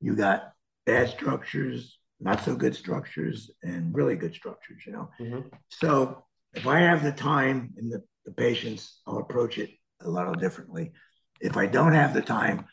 You 0.00 0.14
got 0.14 0.52
bad 0.86 1.10
structures, 1.10 1.98
not 2.20 2.44
so 2.44 2.54
good 2.54 2.74
structures, 2.74 3.50
and 3.62 3.94
really 3.94 4.16
good 4.16 4.34
structures, 4.34 4.82
you 4.86 4.92
know. 4.92 5.10
Mm-hmm. 5.20 5.48
So 5.68 6.24
if 6.54 6.66
I 6.66 6.80
have 6.80 7.02
the 7.02 7.12
time 7.12 7.74
and 7.76 7.92
the, 7.92 8.02
the 8.28 8.34
patience, 8.34 9.00
I'll 9.06 9.18
approach 9.18 9.58
it 9.58 9.70
a 10.02 10.08
little 10.08 10.34
differently. 10.34 10.92
If 11.40 11.56
I 11.56 11.66
don't 11.66 11.94
have 11.94 12.12
the 12.12 12.20
time, 12.20 12.66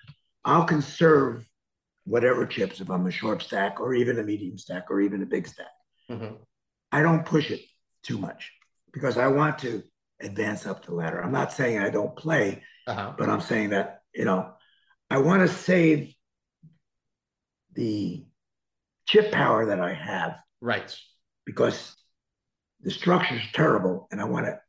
I'll 0.43 0.65
conserve 0.65 1.47
whatever 2.03 2.45
chips 2.45 2.81
if 2.81 2.89
I'm 2.89 3.07
a 3.07 3.11
short 3.11 3.41
stack 3.41 3.79
or 3.79 3.93
even 3.93 4.19
a 4.19 4.23
medium 4.23 4.57
stack 4.57 4.91
or 4.91 5.01
even 5.01 5.23
a 5.23 5.25
big 5.25 5.47
stack. 5.47 5.67
Mm-hmm. 6.11 6.35
I 6.91 7.01
don't 7.01 7.25
push 7.25 7.51
it 7.51 7.61
too 8.03 8.17
much 8.17 8.51
because 8.93 9.17
I 9.17 9.27
want 9.27 9.59
to 9.59 9.81
advance 10.21 10.65
up 10.65 10.85
the 10.85 10.93
ladder. 10.93 11.23
I'm 11.23 11.31
not 11.31 11.53
saying 11.53 11.79
I 11.79 11.89
don't 11.89 12.15
play, 12.15 12.63
uh-huh. 12.85 13.13
but 13.17 13.29
I'm 13.29 13.41
saying 13.41 13.69
that, 13.69 14.01
you 14.13 14.25
know, 14.25 14.53
I 15.09 15.19
want 15.19 15.41
to 15.41 15.53
save 15.53 16.13
the 17.73 18.25
chip 19.07 19.31
power 19.31 19.67
that 19.67 19.79
I 19.79 19.93
have. 19.93 20.37
Right. 20.61 20.95
Because 21.45 21.95
the 22.81 22.91
structure 22.91 23.35
is 23.35 23.51
terrible 23.53 24.07
and 24.11 24.19
I 24.19 24.25
want 24.25 24.45
to 24.45 24.59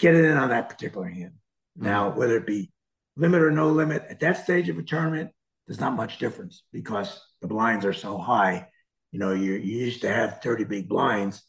get 0.00 0.14
it 0.14 0.24
in 0.24 0.36
on 0.36 0.50
that 0.50 0.68
particular 0.68 1.08
hand. 1.08 1.32
Mm-hmm. 1.78 1.84
Now, 1.84 2.10
whether 2.10 2.36
it 2.36 2.46
be 2.46 2.72
limit 3.16 3.42
or 3.42 3.50
no 3.50 3.68
limit, 3.68 4.06
at 4.08 4.20
that 4.20 4.44
stage 4.44 4.68
of 4.68 4.78
a 4.78 4.82
tournament, 4.82 5.30
there's 5.66 5.80
not 5.80 5.94
much 5.94 6.18
difference 6.18 6.64
because 6.72 7.20
the 7.40 7.46
blinds 7.46 7.84
are 7.84 7.92
so 7.92 8.18
high. 8.18 8.66
You 9.12 9.18
know, 9.18 9.32
you, 9.32 9.52
you 9.52 9.78
used 9.78 10.02
to 10.02 10.12
have 10.12 10.40
30 10.42 10.64
big 10.64 10.88
blinds, 10.88 11.42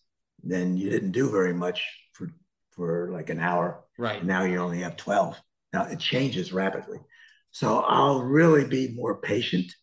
then 0.43 0.77
you 0.77 0.89
didn't 0.89 1.11
do 1.11 1.31
very 1.31 1.53
much 1.53 1.83
for 2.13 2.29
for 2.71 3.09
like 3.11 3.29
an 3.29 3.39
hour. 3.39 3.83
Right. 3.97 4.23
Now 4.23 4.43
you 4.43 4.57
only 4.57 4.79
have 4.79 4.95
12. 4.95 5.39
Now 5.73 5.85
it 5.85 5.99
changes 5.99 6.53
rapidly. 6.53 6.99
So 7.51 7.79
I'll 7.79 8.21
really 8.21 8.65
be 8.65 8.93
more 8.93 9.19
patient 9.19 9.73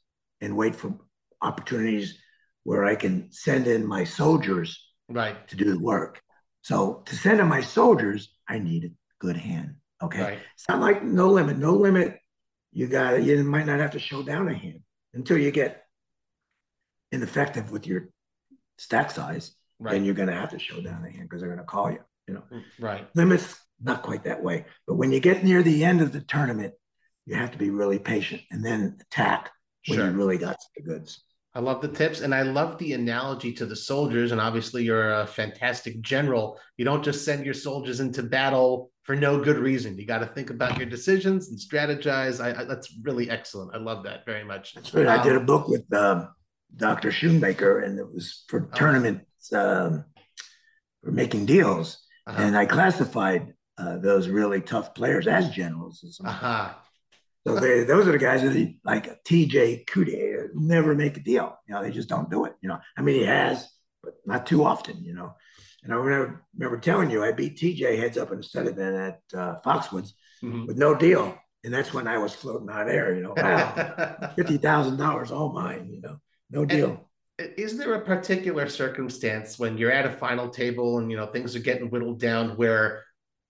and 0.41 0.57
wait 0.57 0.75
for 0.75 0.99
opportunities 1.43 2.19
where 2.65 2.85
I 2.85 2.97
can 2.97 3.31
send 3.31 3.67
in 3.67 3.87
my 3.87 4.05
soldiers 4.05 4.79
right 5.09 5.47
to 5.49 5.57
do 5.57 5.73
the 5.73 5.79
work. 5.79 6.21
So 6.63 7.03
to 7.07 7.17
send 7.17 7.41
in 7.41 7.47
my 7.47 7.61
soldiers, 7.61 8.29
I 8.49 8.59
need 8.59 8.85
a 8.85 8.89
good 9.19 9.37
hand. 9.37 9.77
Okay. 10.03 10.23
Right. 10.23 10.39
It's 10.55 10.69
not 10.69 10.81
like 10.81 11.03
no 11.03 11.29
limit. 11.29 11.59
No 11.59 11.75
limit. 11.75 12.19
You 12.73 12.87
got 12.87 13.15
it. 13.15 13.25
You 13.25 13.43
might 13.45 13.67
not 13.67 13.81
have 13.81 13.93
to 13.93 13.99
show 13.99 14.23
down 14.23 14.49
a 14.49 14.55
hand 14.55 14.81
until 15.15 15.39
you 15.39 15.51
get 15.51 15.85
ineffective 17.11 17.71
with 17.71 17.87
your 17.87 18.09
stack 18.79 19.11
size. 19.11 19.53
Right. 19.79 19.93
Then 19.93 20.05
you're 20.05 20.15
going 20.15 20.29
to 20.29 20.35
have 20.35 20.51
to 20.51 20.59
show 20.59 20.81
down 20.81 21.05
a 21.05 21.11
hand 21.11 21.25
because 21.29 21.41
they're 21.41 21.51
going 21.51 21.59
to 21.59 21.65
call 21.65 21.91
you. 21.91 22.01
You 22.27 22.35
know. 22.35 22.43
Mm, 22.53 22.63
right. 22.81 23.09
Limits 23.15 23.61
not 23.81 24.03
quite 24.03 24.25
that 24.25 24.43
way. 24.43 24.67
But 24.87 24.97
when 24.97 25.13
you 25.13 25.21
get 25.21 25.45
near 25.45 25.63
the 25.63 25.85
end 25.85 26.01
of 26.01 26.13
the 26.13 26.21
tournament, 26.21 26.75
you 27.27 27.37
have 27.37 27.53
to 27.53 27.59
be 27.59 27.71
really 27.71 27.99
patient 27.99 28.43
and 28.51 28.65
then 28.65 28.99
attack 29.01 29.51
when 29.87 29.99
sure. 29.99 30.07
you 30.07 30.13
really 30.13 30.39
got 30.39 30.57
the 30.77 30.83
goods. 30.83 31.23
I 31.55 31.61
love 31.61 31.81
the 31.81 31.89
tips 31.89 32.21
and 32.21 32.35
I 32.35 32.43
love 32.43 32.79
the 32.79 32.93
analogy 32.93 33.53
to 33.55 33.67
the 33.67 33.75
soldiers. 33.75 34.33
And 34.33 34.41
obviously, 34.41 34.85
you're 34.85 35.21
a 35.21 35.27
fantastic 35.27 36.01
general. 36.01 36.59
You 36.77 36.85
don't 36.85 37.03
just 37.03 37.25
send 37.25 37.45
your 37.45 37.55
soldiers 37.55 38.01
into 38.01 38.23
battle 38.23 38.93
for 39.03 39.17
no 39.17 39.43
good 39.43 39.57
reason. 39.57 39.97
You 39.99 40.07
got 40.07 40.19
to 40.19 40.27
think 40.27 40.51
about 40.51 40.77
your 40.77 40.87
decisions 40.87 41.49
and 41.49 41.59
strategize. 41.59 42.45
I, 42.45 42.61
I, 42.61 42.65
that's 42.65 42.95
really 43.03 43.31
excellent. 43.31 43.75
I 43.75 43.79
love 43.79 44.05
that 44.05 44.27
very 44.27 44.45
much. 44.45 44.75
That's 44.75 44.93
right. 44.93 45.07
Um, 45.07 45.19
I 45.19 45.23
did 45.23 45.35
a 45.35 45.41
book 45.41 45.67
with 45.67 45.91
um, 45.95 46.29
Dr. 46.77 47.11
Shoemaker, 47.11 47.81
and 47.81 47.99
it 47.99 48.07
was 48.07 48.45
for 48.49 48.69
tournaments 48.75 49.53
um, 49.53 50.05
for 51.03 51.11
making 51.11 51.47
deals. 51.47 51.99
Uh-huh. 52.27 52.43
And 52.43 52.57
I 52.57 52.67
classified 52.67 53.55
uh, 53.79 53.97
those 53.97 54.29
really 54.29 54.61
tough 54.61 54.95
players 54.95 55.27
as 55.27 55.51
generals. 55.51 56.21
Uh-huh. 56.23 56.75
So 57.47 57.59
they, 57.59 57.85
those 57.85 58.07
are 58.07 58.13
the 58.13 58.19
guys 58.19 58.43
that 58.43 58.75
like 58.85 59.25
TJ 59.25 59.87
Never 60.55 60.95
make 60.95 61.17
a 61.17 61.21
deal. 61.21 61.59
You 61.67 61.75
know, 61.75 61.83
they 61.83 61.91
just 61.91 62.09
don't 62.09 62.31
do 62.31 62.45
it. 62.45 62.55
You 62.61 62.69
know, 62.69 62.79
I 62.97 63.03
mean, 63.03 63.17
he 63.17 63.27
has, 63.27 63.69
but 64.03 64.15
not 64.27 64.47
too 64.47 64.65
often. 64.65 65.05
You 65.05 65.15
know, 65.15 65.35
and 65.83 65.93
I 65.93 65.97
remember, 65.97 66.45
remember 66.57 66.81
telling 66.81 67.11
you 67.11 67.25
I 67.25 67.33
beat 67.33 67.59
TJ 67.59 67.99
heads 67.99 68.19
up 68.19 68.33
instead 68.33 68.67
of 68.67 68.77
then 68.77 68.95
at 68.95 69.21
uh, 69.35 69.57
Foxwoods 69.65 70.13
mm-hmm. 70.43 70.67
with 70.67 70.77
no 70.77 70.95
deal, 70.95 71.37
and 71.65 71.73
that's 71.73 71.95
when 71.95 72.07
I 72.07 72.19
was 72.19 72.35
floating 72.35 72.71
out 72.71 72.89
air. 72.89 73.15
You 73.15 73.23
know, 73.23 73.35
wow, 73.37 74.33
fifty 74.37 74.59
thousand 74.59 74.97
dollars 74.97 75.31
all 75.31 75.53
mine. 75.53 75.91
You 75.91 76.01
know, 76.01 76.17
no 76.51 76.65
deal. 76.65 77.09
And 77.39 77.53
is 77.57 77.79
there 77.79 77.95
a 77.95 78.05
particular 78.05 78.69
circumstance 78.69 79.59
when 79.59 79.79
you're 79.79 79.93
at 79.93 80.07
a 80.07 80.17
final 80.17 80.49
table 80.49 80.99
and 80.99 81.11
you 81.11 81.17
know 81.17 81.27
things 81.27 81.55
are 81.55 81.61
getting 81.61 81.89
whittled 81.89 82.21
down 82.21 82.57
where 82.57 83.05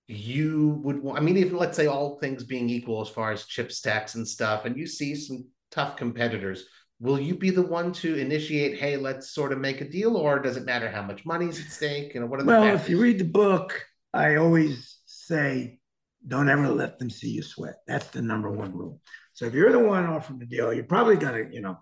you 0.09 0.81
would 0.83 1.03
want, 1.03 1.19
I 1.19 1.21
mean, 1.21 1.37
even 1.37 1.57
let's 1.57 1.77
say 1.77 1.87
all 1.87 2.19
things 2.19 2.43
being 2.43 2.71
equal 2.71 3.03
as 3.03 3.09
far 3.09 3.31
as 3.31 3.45
chip 3.45 3.71
stacks 3.71 4.15
and 4.15 4.27
stuff, 4.27 4.65
and 4.65 4.77
you 4.77 4.87
see 4.87 5.15
some 5.15 5.47
tough 5.71 5.97
competitors, 5.97 6.65
will 7.01 7.19
you 7.19 7.35
be 7.35 7.51
the 7.51 7.63
one 7.63 7.93
to 7.93 8.17
initiate, 8.17 8.79
hey, 8.79 8.97
let's 8.97 9.31
sort 9.31 9.53
of 9.53 9.59
make 9.59 9.81
a 9.81 9.89
deal, 9.89 10.17
or 10.17 10.39
does 10.39 10.57
it 10.57 10.65
matter 10.65 10.91
how 10.91 11.03
much 11.03 11.25
money's 11.25 11.61
at 11.61 11.71
stake? 11.71 12.15
You 12.15 12.21
know, 12.21 12.27
what 12.27 12.41
are 12.41 12.43
the 12.43 12.49
Well, 12.49 12.75
if 12.75 12.89
you 12.89 13.01
read 13.01 13.19
the 13.19 13.25
book, 13.25 13.87
I 14.13 14.37
always 14.37 14.99
say, 15.07 15.79
don't 16.27 16.49
ever 16.49 16.69
let 16.69 16.99
them 16.99 17.11
see 17.11 17.31
you 17.31 17.43
sweat. 17.43 17.77
That's 17.87 18.09
the 18.09 18.23
number 18.23 18.51
one 18.51 18.77
rule. 18.77 19.01
So 19.35 19.47
if 19.47 19.55
you're 19.55 19.73
the 19.73 19.79
one 19.79 20.07
offering 20.07 20.41
the 20.41 20.47
deal, 20.47 20.73
you're 20.73 20.85
probably 20.85 21.17
gonna, 21.17 21.45
you 21.51 21.61
know, 21.61 21.79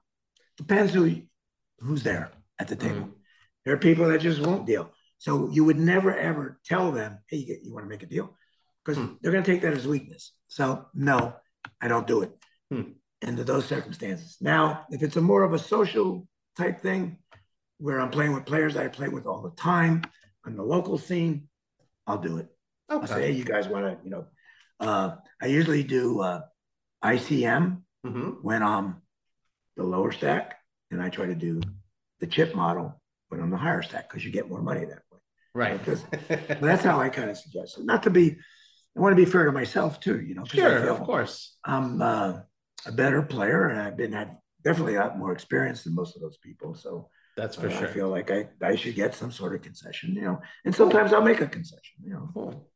depends 0.58 0.92
who 0.92 1.22
who's 1.78 2.02
there 2.02 2.30
at 2.58 2.68
the 2.68 2.76
table. 2.76 3.00
Mm-hmm. 3.00 3.10
There 3.64 3.74
are 3.74 3.78
people 3.78 4.08
that 4.08 4.20
just 4.20 4.40
won't 4.40 4.66
deal. 4.66 4.92
So 5.18 5.48
you 5.50 5.64
would 5.64 5.78
never 5.78 6.14
ever 6.14 6.60
tell 6.64 6.92
them, 6.92 7.18
hey, 7.28 7.38
you, 7.38 7.58
you 7.62 7.72
want 7.72 7.84
to 7.84 7.88
make 7.88 8.02
a 8.02 8.06
deal? 8.06 8.36
Because 8.84 9.02
hmm. 9.02 9.14
they're 9.20 9.32
going 9.32 9.42
to 9.42 9.50
take 9.50 9.62
that 9.62 9.72
as 9.72 9.86
weakness. 9.86 10.32
So 10.48 10.86
no, 10.94 11.34
I 11.80 11.88
don't 11.88 12.06
do 12.06 12.22
it 12.22 12.32
hmm. 12.70 12.82
Under 13.24 13.44
those 13.44 13.66
circumstances. 13.66 14.36
Now, 14.40 14.86
if 14.90 15.02
it's 15.02 15.16
a 15.16 15.20
more 15.20 15.42
of 15.42 15.52
a 15.52 15.58
social 15.58 16.26
type 16.56 16.80
thing 16.80 17.18
where 17.78 18.00
I'm 18.00 18.10
playing 18.10 18.34
with 18.34 18.46
players 18.46 18.76
I 18.76 18.88
play 18.88 19.08
with 19.08 19.26
all 19.26 19.42
the 19.42 19.50
time 19.50 20.02
on 20.44 20.56
the 20.56 20.62
local 20.62 20.98
scene, 20.98 21.48
I'll 22.06 22.18
do 22.18 22.38
it. 22.38 22.48
Okay. 22.90 23.00
I'll 23.00 23.06
say, 23.06 23.26
hey, 23.26 23.32
you 23.32 23.44
guys 23.44 23.68
want 23.68 23.86
to, 23.86 23.98
you 24.04 24.10
know, 24.10 24.26
uh, 24.80 25.16
I 25.40 25.46
usually 25.46 25.82
do 25.82 26.20
uh, 26.20 26.40
ICM 27.04 27.82
mm-hmm. 28.06 28.30
when 28.42 28.62
I'm 28.62 29.02
the 29.76 29.84
lower 29.84 30.12
stack, 30.12 30.58
and 30.90 31.02
I 31.02 31.08
try 31.08 31.26
to 31.26 31.34
do 31.34 31.60
the 32.20 32.26
chip 32.26 32.54
model 32.54 33.00
when 33.28 33.40
I'm 33.40 33.50
the 33.50 33.56
higher 33.56 33.82
stack 33.82 34.08
because 34.08 34.24
you 34.24 34.30
get 34.30 34.48
more 34.48 34.62
money 34.62 34.84
that 34.84 35.02
way. 35.10 35.18
Right. 35.54 35.78
Because 35.78 36.04
that's 36.60 36.84
how 36.84 37.00
I 37.00 37.08
kind 37.08 37.30
of 37.30 37.36
suggest 37.36 37.78
it. 37.78 37.84
Not 37.84 38.04
to 38.04 38.10
be, 38.10 38.36
I 38.96 39.00
want 39.00 39.16
to 39.16 39.22
be 39.22 39.30
fair 39.30 39.46
to 39.46 39.52
myself 39.52 40.00
too, 40.00 40.20
you 40.20 40.34
know. 40.34 40.44
Sure, 40.44 40.88
of 40.88 41.00
course. 41.00 41.56
I'm 41.64 42.00
uh, 42.00 42.40
a 42.84 42.92
better 42.92 43.22
player 43.22 43.68
and 43.68 43.80
I've 43.80 43.96
been 43.96 44.12
had 44.12 44.36
definitely 44.62 44.94
got 44.94 45.18
more 45.18 45.32
experience 45.32 45.84
than 45.84 45.94
most 45.94 46.16
of 46.16 46.22
those 46.22 46.38
people. 46.38 46.74
So 46.74 47.08
that's 47.36 47.56
for 47.56 47.68
uh, 47.68 47.70
sure. 47.70 47.88
I 47.88 47.92
feel 47.92 48.08
like 48.08 48.30
I, 48.30 48.48
I 48.62 48.74
should 48.74 48.94
get 48.94 49.14
some 49.14 49.30
sort 49.30 49.54
of 49.54 49.62
concession, 49.62 50.14
you 50.14 50.22
know, 50.22 50.40
and 50.64 50.74
sometimes 50.74 51.12
I'll 51.12 51.22
make 51.22 51.40
a 51.40 51.46
concession, 51.46 51.98
you 52.02 52.14
know. 52.14 52.28
Cool. 52.34 52.68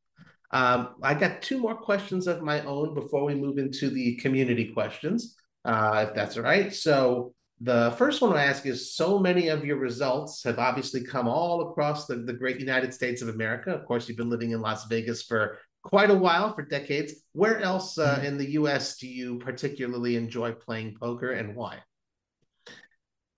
Um, 0.53 0.96
I 1.03 1.14
got 1.14 1.42
two 1.42 1.59
more 1.59 1.74
questions 1.74 2.26
of 2.26 2.42
my 2.42 2.61
own 2.62 2.94
before 2.94 3.24
we 3.24 3.34
move 3.34 3.59
into 3.59 3.88
the 3.88 4.16
community 4.16 4.72
questions, 4.72 5.36
uh, 5.64 6.07
if 6.09 6.14
that's 6.14 6.36
all 6.36 6.42
right. 6.42 6.74
So, 6.74 7.34
the 7.62 7.94
first 7.98 8.22
one 8.22 8.32
I 8.32 8.44
ask 8.44 8.64
is 8.64 8.94
so 8.94 9.18
many 9.18 9.48
of 9.48 9.66
your 9.66 9.76
results 9.76 10.42
have 10.44 10.59
obviously 10.59 11.05
come 11.05 11.28
all 11.28 11.68
across 11.68 12.07
the, 12.07 12.16
the 12.16 12.32
great 12.32 12.59
United 12.59 12.94
States 12.94 13.20
of 13.20 13.28
America. 13.28 13.70
Of 13.70 13.84
course, 13.84 14.09
you've 14.09 14.16
been 14.16 14.30
living 14.30 14.53
in 14.53 14.62
Las 14.62 14.86
Vegas 14.86 15.22
for 15.22 15.59
quite 15.83 16.11
a 16.11 16.14
while, 16.14 16.55
for 16.55 16.62
decades. 16.62 17.14
Where 17.33 17.61
else 17.61 17.99
uh, 17.99 18.16
mm-hmm. 18.16 18.26
in 18.26 18.39
the 18.39 18.51
US 18.53 18.97
do 18.97 19.09
you 19.09 19.39
particularly 19.39 20.16
enjoy 20.16 20.53
playing 20.53 20.97
poker 21.01 21.33
and 21.33 21.55
why? 21.55 21.78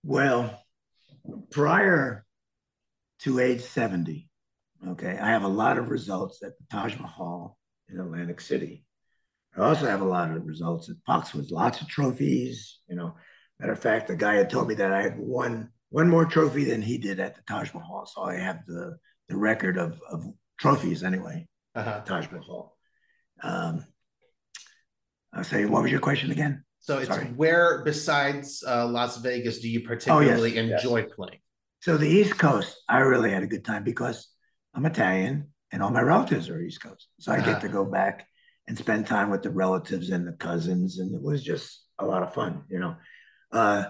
Well, 0.05 0.61
prior 1.51 2.25
to 3.21 3.39
age 3.39 3.61
70, 3.61 4.29
okay, 4.89 5.17
I 5.19 5.31
have 5.31 5.45
a 5.45 5.49
lot 5.49 5.79
of 5.79 5.91
results 5.91 6.43
at 6.43 6.59
the 6.59 6.65
Taj 6.71 6.99
Mahal 6.99 7.57
in 7.89 8.01
Atlantic 8.01 8.41
City. 8.41 8.85
I 9.57 9.63
also 9.63 9.87
have 9.87 10.01
a 10.01 10.07
lot 10.07 10.31
of 10.31 10.47
results 10.47 10.89
at 10.89 10.97
Foxwoods, 11.09 11.51
lots 11.51 11.81
of 11.81 11.89
trophies, 11.89 12.81
you 12.89 12.97
know. 12.97 13.15
Matter 13.61 13.75
of 13.75 13.79
fact, 13.79 14.09
the 14.09 14.17
guy 14.17 14.35
had 14.35 14.51
told 14.51 14.67
me 14.67 14.75
that 14.75 14.93
I 14.93 15.03
had 15.03 15.19
won 15.19 15.69
one 15.91 16.09
more 16.09 16.25
trophy 16.25 16.65
than 16.65 16.83
he 16.83 16.99
did 16.99 17.21
at 17.21 17.37
the 17.37 17.43
Taj 17.47 17.73
Mahal. 17.75 18.07
So 18.07 18.23
I 18.23 18.37
have 18.37 18.65
the 18.67 18.97
the 19.29 19.37
record 19.37 19.77
of 19.77 20.01
of 20.11 20.27
trophies 20.59 21.05
anyway. 21.05 21.47
Uh-huh. 21.75 22.01
Taj 22.05 22.31
Mahal. 22.31 22.77
Um, 23.43 23.85
I'll 25.33 25.45
say, 25.45 25.65
what 25.65 25.83
was 25.83 25.91
your 25.91 26.01
question 26.01 26.31
again? 26.31 26.65
So 26.81 26.99
it's 26.99 27.09
Sorry. 27.09 27.27
where 27.27 27.83
besides 27.85 28.63
uh, 28.67 28.87
Las 28.87 29.19
Vegas 29.19 29.61
do 29.61 29.69
you 29.69 29.81
particularly 29.81 30.59
oh, 30.59 30.63
yes, 30.63 30.73
enjoy 30.73 30.99
yes. 30.99 31.11
playing? 31.15 31.39
So 31.81 31.97
the 31.97 32.09
East 32.09 32.39
Coast, 32.39 32.77
I 32.89 32.99
really 32.99 33.31
had 33.31 33.43
a 33.43 33.47
good 33.47 33.65
time 33.65 33.85
because 33.85 34.29
I'm 34.75 34.85
Italian 34.85 35.49
and 35.71 35.83
all 35.83 35.91
my 35.91 36.03
relatives 36.03 36.49
are 36.49 36.61
East 36.61 36.83
Coast. 36.83 37.09
So 37.21 37.33
I 37.33 37.39
uh-huh. 37.39 37.53
get 37.53 37.61
to 37.63 37.69
go 37.69 37.85
back 37.85 38.27
and 38.69 38.77
spend 38.77 39.07
time 39.07 39.31
with 39.31 39.43
the 39.43 39.51
relatives 39.51 40.11
and 40.11 40.27
the 40.27 40.33
cousins, 40.33 40.99
and 40.99 41.15
it 41.15 41.23
was 41.23 41.43
just 41.43 41.85
a 41.99 42.07
lot 42.07 42.23
of 42.23 42.35
fun, 42.35 42.63
you 42.69 42.79
know 42.79 42.97
uh, 43.53 43.85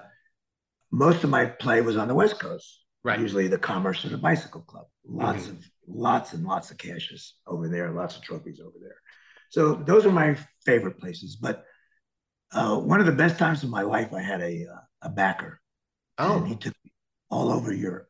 most 0.90 1.24
of 1.24 1.30
my 1.30 1.46
play 1.46 1.80
was 1.80 1.96
on 1.96 2.08
the 2.08 2.14
West 2.14 2.38
Coast. 2.38 2.80
Right. 3.04 3.18
Usually 3.18 3.48
the 3.48 3.58
Commerce 3.58 4.04
or 4.04 4.10
the 4.10 4.18
Bicycle 4.18 4.60
Club. 4.62 4.86
Lots 5.04 5.44
mm-hmm. 5.44 5.56
of 5.56 5.70
lots 5.86 6.32
and 6.32 6.44
lots 6.44 6.70
of 6.70 6.78
cashes 6.78 7.34
over 7.46 7.68
there, 7.68 7.90
lots 7.90 8.16
of 8.16 8.22
trophies 8.22 8.60
over 8.60 8.76
there. 8.80 8.96
So 9.50 9.74
those 9.74 10.06
are 10.06 10.12
my 10.12 10.36
favorite 10.64 10.98
places. 10.98 11.36
But 11.36 11.64
uh, 12.52 12.76
one 12.76 13.00
of 13.00 13.06
the 13.06 13.12
best 13.12 13.38
times 13.38 13.62
of 13.62 13.70
my 13.70 13.82
life, 13.82 14.12
I 14.12 14.22
had 14.22 14.40
a 14.40 14.66
uh, 14.66 14.80
a 15.02 15.08
backer. 15.08 15.60
Oh, 16.18 16.38
and 16.38 16.48
he 16.48 16.56
took 16.56 16.74
me 16.84 16.92
all 17.30 17.50
over 17.50 17.72
Europe. 17.72 18.08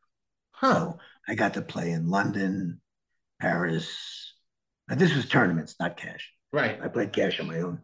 Huh. 0.53 0.75
So 0.75 0.99
I 1.29 1.35
got 1.35 1.55
to 1.55 1.63
play 1.63 1.91
in 1.93 2.11
London, 2.11 2.81
Paris. 3.41 4.35
And 4.89 5.01
this 5.01 5.15
was 5.15 5.27
tournaments, 5.27 5.77
not 5.81 5.97
cash. 5.97 6.31
Right. 6.53 6.79
I 6.83 6.89
played 6.89 7.13
cash 7.13 7.41
on 7.41 7.47
my 7.47 7.61
own. 7.61 7.81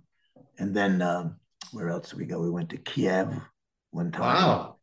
And 0.58 0.74
then 0.74 1.00
um, 1.00 1.36
where 1.72 1.88
else 1.88 2.10
did 2.10 2.18
we 2.18 2.26
go? 2.26 2.40
We 2.40 2.50
went 2.50 2.70
to 2.70 2.76
Kiev 2.76 3.32
one 3.90 4.12
time. 4.12 4.20
Wow. 4.20 4.76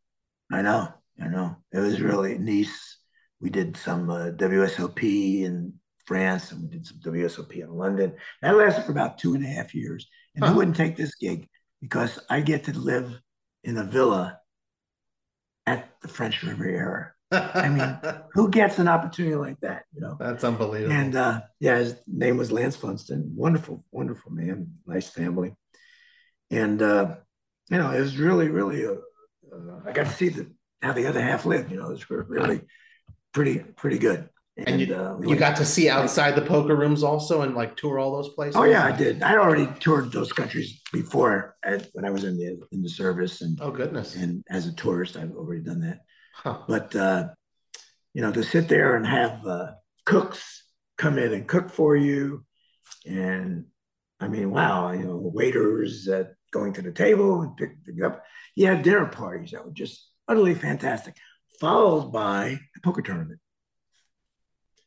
I 0.50 0.62
know. 0.62 0.88
I 1.20 1.28
know. 1.28 1.56
It 1.72 1.78
was 1.78 2.00
really 2.00 2.38
Nice. 2.38 2.98
We 3.40 3.50
did 3.50 3.76
some 3.76 4.10
uh, 4.10 4.30
WSOP 4.30 5.42
in 5.42 5.74
France 6.06 6.52
and 6.52 6.62
we 6.62 6.68
did 6.68 6.86
some 6.86 6.98
WSOP 7.04 7.62
in 7.62 7.70
London. 7.70 8.14
That 8.42 8.56
lasted 8.56 8.84
for 8.84 8.92
about 8.92 9.18
two 9.18 9.34
and 9.34 9.44
a 9.44 9.48
half 9.48 9.74
years. 9.74 10.06
And 10.34 10.44
huh. 10.44 10.50
I 10.50 10.54
wouldn't 10.54 10.76
take 10.76 10.96
this 10.96 11.14
gig 11.16 11.48
because 11.80 12.18
I 12.30 12.40
get 12.40 12.64
to 12.64 12.78
live 12.78 13.20
in 13.64 13.76
a 13.76 13.84
villa 13.84 14.38
at 15.66 15.90
the 16.00 16.08
French 16.08 16.42
Riviera. 16.42 17.12
I 17.32 17.68
mean, 17.68 17.98
who 18.32 18.50
gets 18.50 18.78
an 18.78 18.88
opportunity 18.88 19.34
like 19.34 19.60
that? 19.60 19.84
You 19.92 20.00
know, 20.00 20.16
that's 20.18 20.44
unbelievable. 20.44 20.94
And 20.94 21.16
uh, 21.16 21.40
yeah, 21.58 21.78
his 21.78 21.96
name 22.06 22.36
was 22.36 22.52
Lance 22.52 22.76
Funston. 22.76 23.32
Wonderful, 23.34 23.84
wonderful 23.90 24.32
man, 24.32 24.72
nice 24.86 25.08
family. 25.08 25.54
And 26.50 26.80
uh, 26.80 27.16
you 27.70 27.78
know, 27.78 27.90
it 27.90 28.00
was 28.00 28.16
really, 28.16 28.48
really. 28.48 28.86
Uh, 28.86 28.94
uh, 29.52 29.80
I 29.84 29.92
got 29.92 30.06
to 30.06 30.12
see 30.12 30.28
the 30.28 30.52
how 30.80 30.92
the 30.92 31.06
other 31.06 31.20
half 31.20 31.46
lived. 31.46 31.70
You 31.70 31.78
know, 31.78 31.86
it 31.86 32.08
was 32.08 32.10
really 32.10 32.62
pretty, 33.36 33.58
pretty 33.58 33.98
good. 33.98 34.30
And, 34.56 34.68
and 34.68 34.80
you, 34.80 34.94
uh, 34.94 35.18
you 35.20 35.36
got 35.36 35.56
to 35.56 35.66
see 35.66 35.90
outside 35.90 36.34
the 36.34 36.40
poker 36.40 36.74
rooms 36.74 37.02
also 37.02 37.42
and 37.42 37.54
like 37.54 37.76
tour 37.76 37.98
all 37.98 38.10
those 38.10 38.30
places. 38.30 38.56
Oh 38.56 38.64
yeah, 38.64 38.86
I 38.86 38.92
did. 38.92 39.22
I 39.22 39.36
already 39.36 39.68
toured 39.78 40.10
those 40.10 40.32
countries 40.32 40.80
before 40.90 41.54
at, 41.62 41.90
when 41.92 42.06
I 42.06 42.10
was 42.10 42.24
in 42.24 42.38
the 42.38 42.58
in 42.72 42.82
the 42.82 42.88
service 42.88 43.42
and 43.42 43.58
oh 43.60 43.70
goodness. 43.70 44.16
And 44.16 44.42
as 44.48 44.66
a 44.66 44.74
tourist, 44.74 45.18
I've 45.18 45.32
already 45.32 45.60
done 45.60 45.82
that. 45.82 45.98
Huh. 46.34 46.60
But 46.66 46.96
uh, 46.96 47.28
you 48.14 48.22
know, 48.22 48.32
to 48.32 48.42
sit 48.42 48.68
there 48.68 48.96
and 48.96 49.06
have 49.06 49.46
uh, 49.46 49.72
cooks 50.06 50.64
come 50.96 51.18
in 51.18 51.34
and 51.34 51.46
cook 51.46 51.68
for 51.68 51.94
you, 51.94 52.46
and 53.04 53.66
I 54.18 54.28
mean, 54.28 54.50
wow, 54.50 54.92
you 54.92 55.04
know, 55.04 55.30
waiters 55.34 56.08
uh, 56.08 56.24
going 56.50 56.72
to 56.72 56.82
the 56.82 56.92
table 56.92 57.42
and 57.42 57.54
picking 57.58 58.02
up. 58.02 58.24
You 58.54 58.68
had 58.68 58.82
dinner 58.82 59.04
parties 59.04 59.50
that 59.50 59.66
were 59.66 59.72
just 59.72 60.08
utterly 60.26 60.54
fantastic, 60.54 61.14
followed 61.60 62.12
by 62.12 62.58
a 62.76 62.80
poker 62.82 63.02
tournament. 63.02 63.40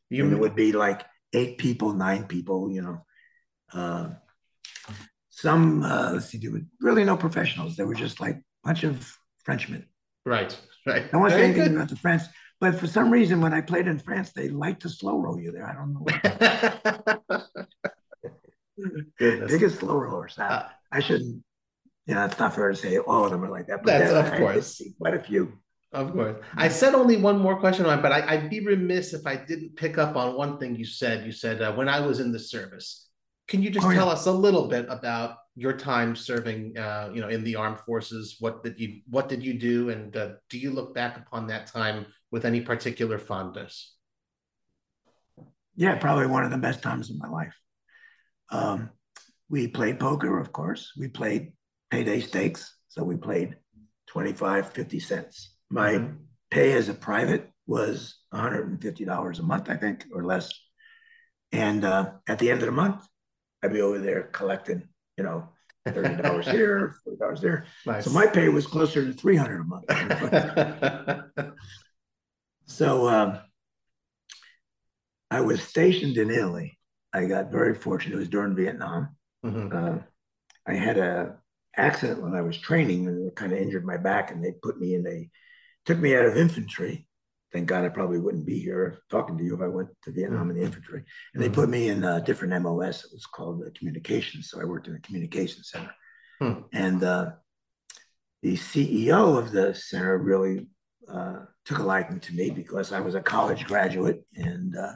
You 0.08 0.24
and 0.24 0.32
it 0.32 0.40
would 0.40 0.56
be 0.56 0.72
like 0.72 1.04
eight 1.32 1.58
people, 1.58 1.92
nine 1.92 2.26
people, 2.26 2.70
you 2.70 2.82
know. 2.82 3.04
Uh, 3.72 4.10
some 5.28 5.82
uh, 5.82 6.12
let's 6.12 6.26
see, 6.26 6.38
there 6.38 6.50
were 6.50 6.62
really 6.80 7.04
no 7.04 7.16
professionals. 7.16 7.76
They 7.76 7.84
were 7.84 7.94
just 7.94 8.20
like 8.20 8.36
a 8.36 8.42
bunch 8.64 8.82
of 8.82 9.16
Frenchmen. 9.44 9.86
Right, 10.26 10.58
right. 10.86 11.04
I 11.12 11.16
want 11.16 11.30
to 11.30 11.38
say 11.38 11.44
anything 11.44 11.76
about 11.76 11.88
the 11.88 11.96
French, 11.96 12.22
but 12.60 12.74
for 12.74 12.86
some 12.86 13.10
reason, 13.10 13.40
when 13.40 13.54
I 13.54 13.62
played 13.62 13.86
in 13.86 13.98
France, 13.98 14.32
they 14.32 14.48
like 14.48 14.80
to 14.80 14.88
slow 14.88 15.18
roll 15.18 15.40
you 15.40 15.52
there. 15.52 15.66
I 15.66 15.74
don't 15.74 15.94
know. 15.94 16.04
Biggest 19.18 19.78
slow 19.78 19.96
rollers. 19.96 20.38
Uh, 20.38 20.68
I 20.92 21.00
shouldn't. 21.00 21.42
You 22.06 22.14
know, 22.14 22.24
it's 22.24 22.38
not 22.38 22.54
fair 22.54 22.70
to 22.70 22.76
say 22.76 22.98
all 22.98 23.24
of 23.24 23.30
them 23.30 23.44
are 23.44 23.50
like 23.50 23.68
that. 23.68 23.82
But 23.82 23.98
that's 23.98 24.32
of 24.32 24.38
course 24.38 24.82
quite 24.98 25.14
a 25.14 25.20
few. 25.20 25.58
Of 25.92 26.12
course. 26.12 26.36
I 26.54 26.68
said 26.68 26.94
only 26.94 27.16
one 27.16 27.38
more 27.38 27.58
question 27.58 27.84
on, 27.84 28.00
but 28.00 28.12
I, 28.12 28.36
would 28.36 28.50
be 28.50 28.60
remiss 28.60 29.12
if 29.12 29.26
I 29.26 29.34
didn't 29.36 29.74
pick 29.76 29.98
up 29.98 30.14
on 30.14 30.36
one 30.36 30.58
thing 30.58 30.76
you 30.76 30.84
said. 30.84 31.26
You 31.26 31.32
said 31.32 31.60
uh, 31.60 31.72
when 31.72 31.88
I 31.88 32.00
was 32.00 32.20
in 32.20 32.30
the 32.30 32.38
service. 32.38 33.08
Can 33.48 33.60
you 33.60 33.70
just 33.70 33.84
oh, 33.84 33.92
tell 33.92 34.06
yeah. 34.06 34.12
us 34.12 34.26
a 34.26 34.32
little 34.32 34.68
bit 34.68 34.86
about 34.88 35.38
your 35.56 35.72
time 35.72 36.14
serving, 36.14 36.78
uh, 36.78 37.10
you 37.12 37.20
know, 37.20 37.28
in 37.28 37.42
the 37.42 37.56
armed 37.56 37.80
forces? 37.80 38.36
What 38.38 38.62
did 38.62 38.78
you 38.78 39.00
What 39.08 39.28
did 39.28 39.42
you 39.42 39.58
do, 39.58 39.90
and 39.90 40.16
uh, 40.16 40.28
do 40.48 40.58
you 40.58 40.70
look 40.70 40.94
back 40.94 41.16
upon 41.16 41.48
that 41.48 41.66
time 41.66 42.06
with 42.30 42.44
any 42.44 42.60
particular 42.60 43.18
fondness? 43.18 43.96
Yeah, 45.74 45.96
probably 45.96 46.28
one 46.28 46.44
of 46.44 46.52
the 46.52 46.58
best 46.58 46.82
times 46.82 47.10
of 47.10 47.18
my 47.18 47.28
life. 47.28 47.54
Um, 48.50 48.90
we 49.48 49.66
played 49.66 49.98
poker, 49.98 50.38
of 50.38 50.52
course. 50.52 50.92
We 50.96 51.08
played 51.08 51.52
payday 51.90 52.20
stakes, 52.20 52.76
so 52.88 53.02
we 53.02 53.16
played 53.16 53.56
25, 54.06 54.72
50 54.72 55.00
cents. 55.00 55.56
My 55.70 55.92
mm-hmm. 55.92 56.14
pay 56.50 56.72
as 56.72 56.88
a 56.88 56.94
private 56.94 57.48
was 57.66 58.16
$150 58.34 59.38
a 59.38 59.42
month, 59.42 59.70
I 59.70 59.76
think, 59.76 60.06
or 60.12 60.24
less. 60.24 60.52
And 61.52 61.84
uh, 61.84 62.12
at 62.28 62.38
the 62.38 62.50
end 62.50 62.60
of 62.60 62.66
the 62.66 62.72
month, 62.72 63.06
I'd 63.62 63.72
be 63.72 63.80
over 63.80 63.98
there 63.98 64.24
collecting, 64.32 64.88
you 65.16 65.24
know, 65.24 65.48
thirty 65.86 66.22
dollars 66.22 66.48
here, 66.48 66.96
forty 67.04 67.18
dollars 67.18 67.40
there. 67.40 67.66
Nice. 67.86 68.04
So 68.04 68.10
my 68.10 68.26
pay 68.26 68.48
was 68.48 68.66
closer 68.66 69.04
to 69.04 69.12
three 69.12 69.36
hundred 69.36 69.60
a 69.60 69.64
month. 69.64 69.84
so 72.66 73.08
um, 73.08 73.38
I 75.30 75.40
was 75.40 75.62
stationed 75.62 76.16
in 76.16 76.30
Italy. 76.30 76.78
I 77.12 77.26
got 77.26 77.50
very 77.50 77.74
fortunate. 77.74 78.14
It 78.14 78.18
was 78.18 78.28
during 78.28 78.54
Vietnam. 78.54 79.16
Mm-hmm. 79.44 79.76
Uh, 79.76 79.98
I 80.66 80.74
had 80.74 80.98
a 80.98 81.36
accident 81.76 82.22
when 82.22 82.34
I 82.34 82.42
was 82.42 82.58
training 82.58 83.06
and 83.06 83.28
it 83.28 83.36
kind 83.36 83.52
of 83.52 83.58
injured 83.58 83.84
my 83.84 83.96
back, 83.96 84.30
and 84.30 84.44
they 84.44 84.52
put 84.62 84.80
me 84.80 84.94
in 84.94 85.06
a 85.06 85.28
took 85.86 85.98
me 85.98 86.16
out 86.16 86.26
of 86.26 86.36
infantry. 86.36 87.06
Thank 87.52 87.66
God 87.66 87.84
I 87.84 87.88
probably 87.88 88.20
wouldn't 88.20 88.46
be 88.46 88.60
here 88.60 89.02
talking 89.10 89.36
to 89.36 89.44
you 89.44 89.54
if 89.54 89.60
I 89.60 89.66
went 89.66 89.88
to 90.04 90.12
Vietnam 90.12 90.50
in 90.50 90.56
the 90.56 90.62
infantry. 90.62 91.02
And 91.34 91.42
they 91.42 91.48
put 91.48 91.68
me 91.68 91.88
in 91.88 92.04
a 92.04 92.20
different 92.20 92.62
MOS. 92.62 93.04
It 93.04 93.10
was 93.12 93.26
called 93.26 93.64
the 93.64 93.72
communications. 93.72 94.50
So 94.50 94.60
I 94.60 94.64
worked 94.64 94.86
in 94.86 94.92
the 94.92 95.00
communications 95.00 95.70
center. 95.70 95.90
Hmm. 96.40 96.62
And 96.72 97.02
uh, 97.02 97.30
the 98.42 98.56
CEO 98.56 99.36
of 99.36 99.50
the 99.50 99.74
center 99.74 100.16
really 100.16 100.68
uh, 101.12 101.40
took 101.64 101.78
a 101.78 101.82
liking 101.82 102.20
to 102.20 102.34
me 102.34 102.50
because 102.50 102.92
I 102.92 103.00
was 103.00 103.16
a 103.16 103.20
college 103.20 103.66
graduate 103.66 104.24
and 104.36 104.76
uh, 104.76 104.92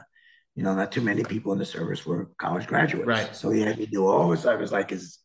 you 0.55 0.63
know, 0.63 0.73
not 0.73 0.91
too 0.91 1.01
many 1.01 1.23
people 1.23 1.51
in 1.51 1.59
the 1.59 1.65
service 1.65 2.05
were 2.05 2.31
college 2.37 2.65
graduates. 2.65 3.07
Right. 3.07 3.35
So 3.35 3.51
he 3.51 3.61
had 3.61 3.77
me 3.77 3.85
do 3.85 4.07
all 4.07 4.29
this. 4.29 4.45
I 4.45 4.55
was 4.55 4.71
like 4.71 4.89
his 4.89 5.19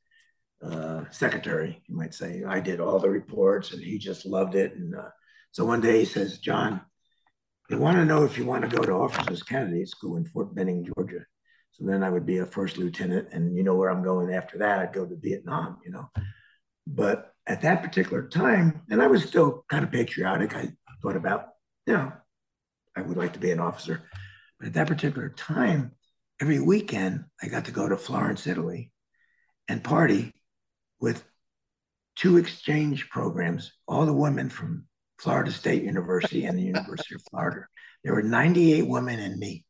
uh, 0.63 1.05
secretary, 1.11 1.81
you 1.87 1.97
might 1.97 2.15
say. 2.15 2.43
I 2.47 2.59
did 2.59 2.81
all 2.81 2.99
the 2.99 3.09
reports 3.09 3.73
and 3.73 3.83
he 3.83 3.97
just 3.97 4.27
loved 4.27 4.57
it. 4.57 4.75
And 4.75 4.95
uh, 4.95 5.09
so 5.53 5.65
one 5.65 5.81
day 5.81 6.01
he 6.01 6.05
says, 6.05 6.39
John, 6.39 6.81
they 7.69 7.77
want 7.77 7.97
to 7.99 8.05
know 8.05 8.25
if 8.25 8.37
you 8.37 8.45
want 8.45 8.69
to 8.69 8.77
go 8.77 8.83
to 8.83 8.93
Officers 8.93 9.43
Candidate 9.43 9.89
School 9.89 10.17
in 10.17 10.25
Fort 10.25 10.55
Benning, 10.55 10.85
Georgia. 10.85 11.25
So 11.73 11.85
then 11.87 12.03
I 12.03 12.11
would 12.11 12.27
be 12.27 12.39
a 12.39 12.47
first 12.47 12.79
lieutenant, 12.79 13.29
and 13.33 13.57
you 13.57 13.63
know 13.63 13.75
where 13.75 13.91
I'm 13.91 14.03
going 14.03 14.35
after 14.35 14.59
that. 14.59 14.81
I'd 14.81 14.93
go 14.93 15.07
to 15.07 15.17
Vietnam, 15.17 15.79
you 15.85 15.93
know. 15.93 16.11
But 16.87 17.33
at 17.47 17.63
that 17.63 17.83
particular 17.83 18.29
time, 18.29 18.83
and 18.91 19.01
I 19.01 19.07
was 19.07 19.25
still 19.25 19.65
kind 19.69 19.85
of 19.85 19.91
patriotic. 19.91 20.55
I 20.55 20.71
thought 21.03 21.17
about, 21.17 21.49
you 21.87 21.95
know, 21.95 22.13
I 22.97 23.03
would 23.03 23.17
like 23.17 23.33
to 23.35 23.39
be 23.39 23.51
an 23.51 23.61
officer. 23.61 24.03
But 24.59 24.69
at 24.69 24.75
that 24.75 24.89
particular 24.89 25.31
time, 25.31 25.93
every 26.41 26.61
weekend 26.61 27.25
I 27.43 27.49
got 27.49 27.67
to 27.67 27.73
go 27.73 27.89
to 27.89 27.97
Florence, 27.97 28.47
Italy, 28.47 28.93
and 29.69 29.83
party 29.83 30.35
with 31.01 31.25
two 32.17 32.37
exchange 32.37 33.09
programs. 33.09 33.73
All 33.87 34.07
the 34.07 34.13
women 34.13 34.51
from 34.51 34.87
Florida 35.21 35.51
State 35.51 35.83
University 35.83 36.45
and 36.45 36.59
the 36.59 36.63
University 36.63 37.15
of 37.15 37.23
Florida. 37.31 37.67
There 38.05 38.15
were 38.15 38.23
98 38.23 38.87
women 38.89 39.21
and 39.21 39.39
me. 39.39 39.65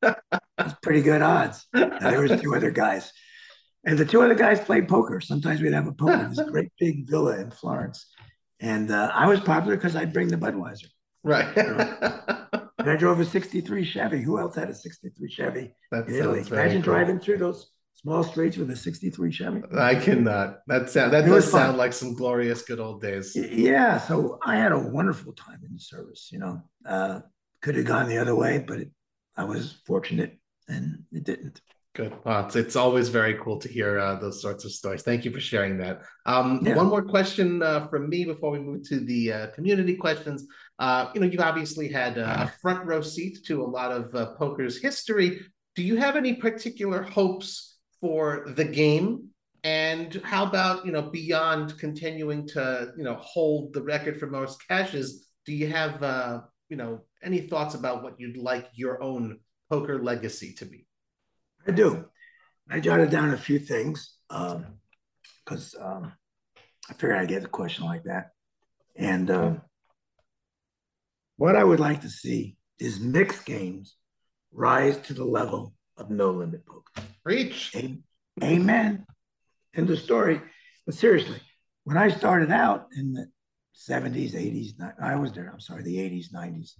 That's 0.00 0.74
pretty 0.82 1.02
good 1.02 1.22
odds. 1.22 1.66
Now, 1.74 1.98
there 1.98 2.20
was 2.20 2.40
two 2.40 2.54
other 2.54 2.70
guys. 2.70 3.12
And 3.84 3.98
the 3.98 4.04
two 4.04 4.22
other 4.22 4.34
guys 4.34 4.60
played 4.60 4.88
poker. 4.88 5.20
Sometimes 5.20 5.60
we'd 5.60 5.72
have 5.72 5.86
a 5.86 5.92
poker 5.92 6.14
in 6.14 6.30
this 6.30 6.40
great 6.50 6.70
big 6.78 7.08
villa 7.08 7.38
in 7.38 7.50
Florence. 7.50 8.06
And 8.60 8.90
uh, 8.90 9.10
I 9.14 9.26
was 9.26 9.40
popular 9.40 9.76
because 9.76 9.94
I'd 9.94 10.12
bring 10.12 10.28
the 10.28 10.36
Budweiser. 10.36 10.88
Right. 11.22 11.46
And 12.78 12.88
I 12.88 12.96
drove 12.96 13.18
a 13.20 13.24
63 13.24 13.84
Chevy. 13.84 14.22
Who 14.22 14.38
else 14.38 14.54
had 14.54 14.70
a 14.70 14.74
63 14.74 15.30
Chevy 15.30 15.74
That's 15.90 16.08
in 16.08 16.14
Italy? 16.14 16.44
Imagine 16.48 16.82
cool. 16.82 16.94
driving 16.94 17.18
through 17.18 17.38
those 17.38 17.70
small 18.02 18.22
streets 18.22 18.56
with 18.56 18.70
a 18.70 18.76
63 18.76 19.32
Chevy. 19.32 19.62
I 19.76 19.94
cannot. 19.94 20.58
That 20.66 20.88
sound 20.88 21.12
that 21.12 21.24
it 21.24 21.28
does 21.28 21.50
sound 21.50 21.76
like 21.76 21.92
some 21.92 22.14
glorious 22.14 22.62
good 22.62 22.80
old 22.80 23.00
days. 23.00 23.34
Yeah. 23.34 23.98
So 23.98 24.38
I 24.44 24.56
had 24.56 24.72
a 24.72 24.78
wonderful 24.78 25.32
time 25.32 25.60
in 25.66 25.74
the 25.74 25.80
service, 25.80 26.28
you 26.32 26.38
know. 26.38 26.62
Uh, 26.86 27.20
could 27.60 27.74
have 27.74 27.86
gone 27.86 28.08
the 28.08 28.18
other 28.18 28.36
way, 28.36 28.64
but 28.66 28.78
it, 28.78 28.90
I 29.36 29.44
was 29.44 29.80
fortunate 29.86 30.38
and 30.68 31.04
it 31.12 31.24
didn't. 31.24 31.60
Good. 31.94 32.14
Well, 32.24 32.46
it's, 32.46 32.54
it's 32.54 32.76
always 32.76 33.08
very 33.08 33.34
cool 33.42 33.58
to 33.58 33.68
hear 33.68 33.98
uh, 33.98 34.14
those 34.20 34.40
sorts 34.40 34.64
of 34.64 34.70
stories. 34.70 35.02
Thank 35.02 35.24
you 35.24 35.32
for 35.32 35.40
sharing 35.40 35.78
that. 35.78 36.02
Um, 36.26 36.60
yeah. 36.62 36.76
One 36.76 36.86
more 36.86 37.02
question 37.02 37.60
uh, 37.60 37.88
from 37.88 38.08
me 38.08 38.24
before 38.24 38.52
we 38.52 38.60
move 38.60 38.88
to 38.90 39.00
the 39.00 39.32
uh, 39.32 39.46
community 39.48 39.96
questions. 39.96 40.46
Uh, 40.78 41.10
you 41.12 41.20
know, 41.20 41.26
you've 41.26 41.40
obviously 41.40 41.88
had 41.88 42.16
a 42.16 42.52
front 42.62 42.86
row 42.86 43.00
seat 43.00 43.44
to 43.46 43.62
a 43.62 43.66
lot 43.66 43.90
of 43.90 44.14
uh, 44.14 44.26
poker's 44.36 44.80
history. 44.80 45.40
Do 45.74 45.82
you 45.82 45.96
have 45.96 46.14
any 46.14 46.34
particular 46.34 47.02
hopes 47.02 47.67
for 48.00 48.44
the 48.56 48.64
game? 48.64 49.28
And 49.64 50.20
how 50.24 50.46
about 50.46 50.86
you 50.86 50.92
know 50.92 51.02
beyond 51.02 51.78
continuing 51.78 52.46
to 52.48 52.92
you 52.96 53.04
know 53.04 53.16
hold 53.16 53.72
the 53.72 53.82
record 53.82 54.18
for 54.18 54.26
most 54.26 54.66
cashes 54.68 55.28
do 55.44 55.52
you 55.52 55.66
have 55.66 56.02
uh 56.02 56.40
you 56.68 56.76
know 56.76 57.00
any 57.22 57.40
thoughts 57.40 57.74
about 57.74 58.02
what 58.02 58.20
you'd 58.20 58.36
like 58.36 58.68
your 58.74 59.02
own 59.02 59.40
poker 59.68 60.02
legacy 60.02 60.52
to 60.54 60.64
be? 60.64 60.86
I 61.66 61.72
do. 61.72 62.04
I 62.70 62.80
jotted 62.80 63.10
down 63.10 63.30
a 63.30 63.38
few 63.38 63.58
things 63.58 64.14
because 64.28 65.74
um, 65.80 66.04
um, 66.04 66.12
I 66.88 66.92
figured 66.92 67.18
I'd 67.18 67.28
get 67.28 67.44
a 67.44 67.48
question 67.48 67.84
like 67.84 68.04
that. 68.04 68.30
And 68.94 69.30
um, 69.30 69.62
what 71.36 71.56
I 71.56 71.64
would 71.64 71.80
like 71.80 72.02
to 72.02 72.10
see 72.10 72.56
is 72.78 73.00
mixed 73.00 73.44
games 73.46 73.96
rise 74.52 74.98
to 74.98 75.14
the 75.14 75.24
level 75.24 75.72
of 75.98 76.10
no 76.10 76.30
limit 76.30 76.64
poker. 76.66 77.02
Preach. 77.24 77.74
Amen. 78.42 79.06
End 79.74 79.90
of 79.90 79.98
story. 79.98 80.40
But 80.86 80.94
seriously, 80.94 81.40
when 81.84 81.96
I 81.96 82.08
started 82.08 82.50
out 82.50 82.86
in 82.96 83.12
the 83.12 83.26
70s, 83.88 84.32
80s, 84.34 84.94
I 85.02 85.16
was 85.16 85.32
there, 85.32 85.50
I'm 85.52 85.60
sorry, 85.60 85.82
the 85.82 85.96
80s, 85.96 86.32
90s, 86.32 86.72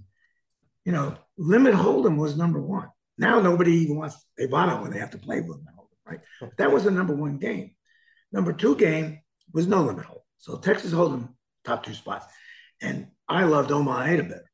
you 0.84 0.92
know, 0.92 1.16
limit 1.36 1.74
hold'em 1.74 2.16
was 2.16 2.36
number 2.36 2.60
one. 2.60 2.88
Now 3.18 3.40
nobody 3.40 3.72
even 3.72 3.98
wants, 3.98 4.16
they 4.36 4.44
it 4.44 4.50
when 4.50 4.90
they 4.90 4.98
have 4.98 5.10
to 5.10 5.18
play 5.18 5.40
limit 5.40 5.66
hold'em, 5.76 5.98
right? 6.06 6.20
That 6.56 6.72
was 6.72 6.84
the 6.84 6.90
number 6.90 7.14
one 7.14 7.38
game. 7.38 7.72
Number 8.32 8.52
two 8.52 8.76
game 8.76 9.20
was 9.52 9.66
no 9.66 9.82
limit 9.82 10.04
hold. 10.04 10.22
So 10.38 10.58
Texas 10.58 10.92
Hold'em, 10.92 11.28
top 11.64 11.82
two 11.82 11.94
spots. 11.94 12.26
And 12.80 13.08
I 13.28 13.44
loved 13.44 13.72
Omaha 13.72 14.04
Ada 14.04 14.22
better. 14.22 14.50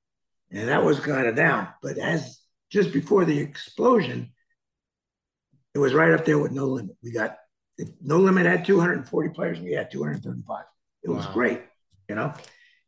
And 0.51 0.69
that 0.69 0.85
was 0.85 1.01
kind 1.01 1.27
of 1.27 1.37
down. 1.37 1.69
But 1.83 1.99
as 1.99 2.41
just 2.71 2.93
before 2.93 3.25
the 3.25 3.39
explosion, 3.39 4.33
it 5.75 5.79
was 5.79 5.93
right 5.93 6.13
up 6.13 6.25
there 6.25 6.39
with 6.39 6.53
no 6.53 6.67
limit. 6.67 6.97
We 7.03 7.11
got 7.11 7.39
no 8.01 8.19
limit 8.19 8.47
had 8.47 8.65
240 8.65 9.29
players, 9.31 9.61
we 9.61 9.73
had 9.73 9.91
235. 9.91 10.65
It 11.03 11.11
was 11.11 11.27
wow. 11.27 11.33
great, 11.33 11.63
you 12.09 12.15
know. 12.15 12.33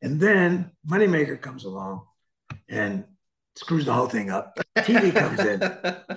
And 0.03 0.21
then 0.21 0.71
Moneymaker 0.89 1.41
comes 1.41 1.65
along 1.65 2.07
and 2.69 3.05
screws 3.57 3.87
the 3.87 3.93
whole 3.93 4.09
thing 4.09 4.31
up. 4.31 4.59
TV 4.79 5.15
comes 5.15 5.41
in 5.41 5.63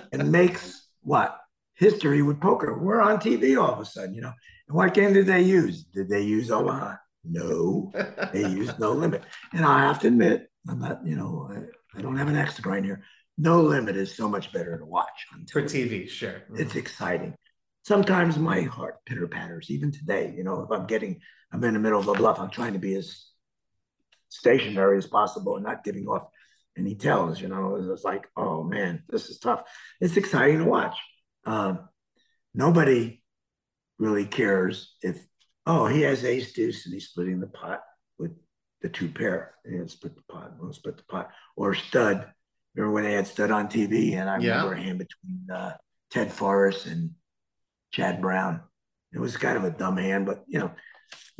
and 0.12 0.30
makes 0.30 0.86
what 1.02 1.40
history 1.74 2.22
with 2.22 2.40
poker. 2.40 2.78
We're 2.78 3.00
on 3.00 3.18
TV 3.18 3.60
all 3.60 3.72
of 3.72 3.80
a 3.80 3.84
sudden, 3.84 4.14
you 4.14 4.20
know. 4.20 4.32
And 4.68 4.76
what 4.76 4.94
game 4.94 5.12
did 5.12 5.26
they 5.26 5.42
use? 5.42 5.84
Did 5.84 6.08
they 6.08 6.22
use 6.22 6.50
Omaha? 6.50 6.96
No, 7.24 7.90
they 8.32 8.40
used 8.48 8.78
No 8.78 8.92
Limit. 8.92 9.22
And 9.52 9.64
I 9.64 9.80
have 9.80 9.98
to 10.00 10.08
admit, 10.08 10.48
I'm 10.68 10.78
not, 10.78 11.04
you 11.04 11.16
know, 11.16 11.50
I, 11.50 11.98
I 11.98 12.02
don't 12.02 12.16
have 12.16 12.28
an 12.28 12.36
axe 12.36 12.56
to 12.56 12.62
grind 12.62 12.84
here. 12.84 13.02
No 13.40 13.62
Limit 13.62 13.96
is 13.96 14.14
so 14.14 14.28
much 14.28 14.52
better 14.52 14.76
to 14.76 14.84
watch 14.84 15.26
on 15.32 15.46
TV. 15.46 15.50
For 15.50 15.62
TV, 15.62 16.08
sure. 16.08 16.30
Mm-hmm. 16.32 16.60
It's 16.60 16.76
exciting. 16.76 17.34
Sometimes 17.86 18.38
my 18.38 18.60
heart 18.62 18.98
pitter 19.06 19.26
patters, 19.26 19.70
even 19.70 19.90
today. 19.90 20.34
You 20.36 20.44
know, 20.44 20.60
if 20.60 20.70
I'm 20.70 20.86
getting, 20.86 21.20
I'm 21.50 21.64
in 21.64 21.72
the 21.72 21.80
middle 21.80 22.00
of 22.00 22.08
a 22.08 22.12
bluff, 22.12 22.38
I'm 22.38 22.50
trying 22.50 22.74
to 22.74 22.78
be 22.78 22.94
as 22.96 23.24
stationary 24.28 24.98
as 24.98 25.06
possible 25.06 25.56
and 25.56 25.64
not 25.64 25.84
giving 25.84 26.06
off 26.06 26.26
any 26.76 26.94
tells. 26.94 27.40
You 27.40 27.48
know, 27.48 27.76
it's 27.90 28.04
like, 28.04 28.28
oh 28.36 28.62
man, 28.62 29.04
this 29.08 29.30
is 29.30 29.38
tough. 29.38 29.62
It's 30.02 30.18
exciting 30.18 30.58
to 30.58 30.66
watch. 30.66 30.98
Um, 31.46 31.88
nobody 32.54 33.22
really 33.98 34.26
cares 34.26 34.94
if, 35.00 35.18
oh, 35.64 35.86
he 35.86 36.02
has 36.02 36.26
ace 36.26 36.52
deuce 36.52 36.84
and 36.84 36.92
he's 36.92 37.08
splitting 37.08 37.40
the 37.40 37.46
pot 37.46 37.80
with 38.18 38.32
the 38.82 38.90
two 38.90 39.08
pair. 39.08 39.54
And 39.64 39.90
split 39.90 40.14
the 40.14 40.30
pot, 40.30 40.52
we'll 40.60 40.74
split 40.74 40.98
the 40.98 41.04
pot. 41.04 41.30
Or 41.56 41.74
stud 41.74 42.30
Remember 42.74 42.94
when 42.94 43.04
they 43.04 43.12
had 43.12 43.26
Stud 43.26 43.50
on 43.50 43.68
TV, 43.68 44.14
and 44.14 44.28
I 44.28 44.38
yeah. 44.38 44.56
remember 44.56 44.74
a 44.74 44.82
hand 44.82 44.98
between 44.98 45.50
uh, 45.52 45.76
Ted 46.10 46.32
Forrest 46.32 46.86
and 46.86 47.10
Chad 47.92 48.20
Brown. 48.20 48.60
It 49.12 49.18
was 49.18 49.36
kind 49.36 49.56
of 49.56 49.64
a 49.64 49.70
dumb 49.70 49.96
hand, 49.96 50.26
but 50.26 50.44
you 50.46 50.60
know, 50.60 50.70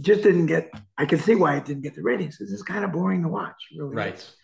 just 0.00 0.22
didn't 0.22 0.46
get. 0.46 0.72
I 0.98 1.06
can 1.06 1.18
see 1.18 1.34
why 1.34 1.56
it 1.56 1.64
didn't 1.64 1.82
get 1.82 1.94
the 1.94 2.02
ratings 2.02 2.36
because 2.36 2.52
it's 2.52 2.62
kind 2.62 2.84
of 2.84 2.92
boring 2.92 3.22
to 3.22 3.28
watch, 3.28 3.68
really. 3.76 3.94
Right. 3.94 4.34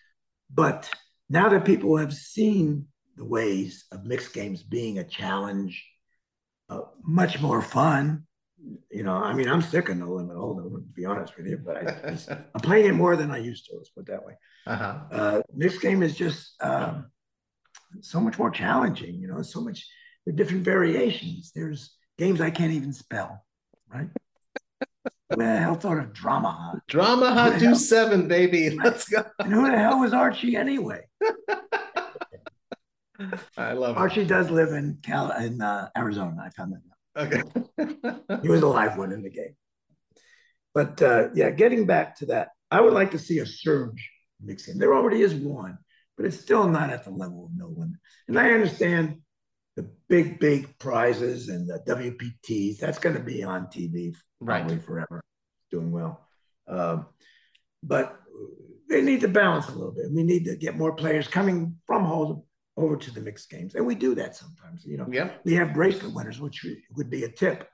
But 0.53 0.89
now 1.29 1.49
that 1.49 1.65
people 1.65 1.97
have 1.97 2.15
seen 2.15 2.87
the 3.17 3.25
ways 3.25 3.85
of 3.91 4.05
mixed 4.05 4.33
games 4.33 4.63
being 4.63 4.99
a 4.99 5.05
challenge, 5.05 5.85
uh, 6.71 6.83
much 7.03 7.41
more 7.41 7.63
fun, 7.63 8.26
you 8.91 9.03
know, 9.03 9.15
I 9.15 9.35
mean, 9.35 9.49
I'm 9.49 9.63
sick 9.63 9.89
of 9.89 9.97
no 9.97 10.13
limit 10.13 10.37
hold'em, 10.37 10.73
to 10.73 10.81
be 10.95 11.05
honest 11.05 11.37
with 11.37 11.47
you, 11.47 11.59
but 11.59 11.77
I, 11.77 12.17
am 12.55 12.61
playing 12.63 12.87
it 12.87 12.95
more 12.95 13.17
than 13.17 13.31
I 13.31 13.39
used 13.39 13.67
to. 13.67 13.77
Let's 13.77 13.91
put 13.91 14.09
it 14.09 14.13
that 14.13 14.25
way. 14.25 14.35
Uh-huh. 14.67 14.99
Uh, 15.11 15.43
this 15.55 15.79
game 15.79 16.03
is 16.03 16.17
just 16.17 16.55
um, 16.63 17.11
so 18.01 18.21
much 18.21 18.39
more 18.39 18.51
challenging. 18.51 19.15
You 19.17 19.29
know, 19.29 19.43
so 19.43 19.61
much 19.61 19.87
there 20.25 20.33
are 20.33 20.37
different 20.37 20.65
variations. 20.65 21.53
There's 21.55 21.97
games 22.19 22.41
I 22.41 22.51
can't 22.51 22.73
even 22.73 22.93
spell. 22.93 23.45
Right? 23.93 24.09
who 25.31 25.37
the 25.37 25.59
hell 25.59 25.75
thought 25.75 25.99
of 25.99 26.13
Dramaha? 26.13 26.81
Drama 26.89 27.33
Hunt 27.33 27.59
do 27.59 27.75
seven, 27.75 28.29
baby. 28.29 28.71
Let's 28.71 29.09
go. 29.09 29.25
And 29.39 29.53
who 29.53 29.71
the 29.71 29.77
hell 29.77 30.01
was 30.01 30.13
Archie 30.13 30.57
anyway? 30.57 31.03
I 33.57 33.73
love 33.73 33.97
Archie 33.97 34.23
it. 34.23 34.29
does 34.29 34.51
live 34.51 34.73
in 34.73 34.99
Cal 35.03 35.33
in 35.33 35.61
uh, 35.63 35.89
Arizona. 35.97 36.37
I 36.45 36.51
found 36.51 36.73
that 36.73 36.77
out. 36.77 36.96
Okay. 37.17 37.43
he 38.43 38.49
was 38.49 38.63
a 38.63 38.67
live 38.67 38.97
one 38.99 39.13
in 39.13 39.23
the 39.23 39.31
game. 39.31 39.57
But 40.75 41.01
uh, 41.01 41.29
yeah, 41.35 41.51
getting 41.51 41.87
back 41.87 42.19
to 42.19 42.27
that, 42.27 42.49
I 42.71 42.81
would 42.81 42.93
like 42.93 43.13
to 43.13 43.19
see 43.19 43.39
a 43.39 43.47
surge 43.47 44.11
mixing. 44.43 44.79
There 44.79 44.95
already 44.95 45.23
is 45.23 45.35
one, 45.35 45.79
but 46.17 46.27
it's 46.27 46.39
still 46.39 46.69
not 46.69 46.91
at 46.91 47.05
the 47.05 47.11
level 47.11 47.47
of 47.47 47.57
no 47.57 47.69
limit. 47.69 47.99
And 48.29 48.39
I 48.39 48.51
understand 48.51 49.23
the 49.77 49.91
big, 50.09 50.39
big 50.39 50.79
prizes 50.79 51.49
and 51.49 51.69
the 51.69 51.81
WPTs. 51.87 52.79
That's 52.79 52.99
going 52.99 53.17
to 53.17 53.23
be 53.23 53.43
on 53.43 53.67
TV 53.67 54.15
probably 54.45 54.77
right. 54.77 54.85
forever, 54.85 55.23
doing 55.71 55.93
well. 55.93 56.29
Um, 56.69 57.07
but 57.83 58.21
they 58.89 59.03
need 59.03 59.21
to 59.21 59.29
balance 59.29 59.69
a 59.69 59.73
little 59.73 59.93
bit. 59.93 60.13
We 60.13 60.23
need 60.23 60.45
to 60.47 60.57
get 60.57 60.77
more 60.77 60.95
players 60.95 61.29
coming 61.29 61.77
from 61.87 62.05
Hold'em 62.05 62.43
over 62.77 62.97
to 62.97 63.11
the 63.11 63.21
mixed 63.21 63.51
games. 63.51 63.75
And 63.75 63.87
we 63.87 63.95
do 63.95 64.15
that 64.17 64.37
sometimes. 64.37 64.85
You 64.85 64.99
know, 64.99 65.07
yeah. 65.11 65.31
we 65.45 65.55
have 65.55 65.75
bracelet 65.75 66.15
winners, 66.15 66.41
which 66.41 66.67
would 66.97 67.11
be 67.11 67.25
a 67.25 67.29
tip 67.29 67.69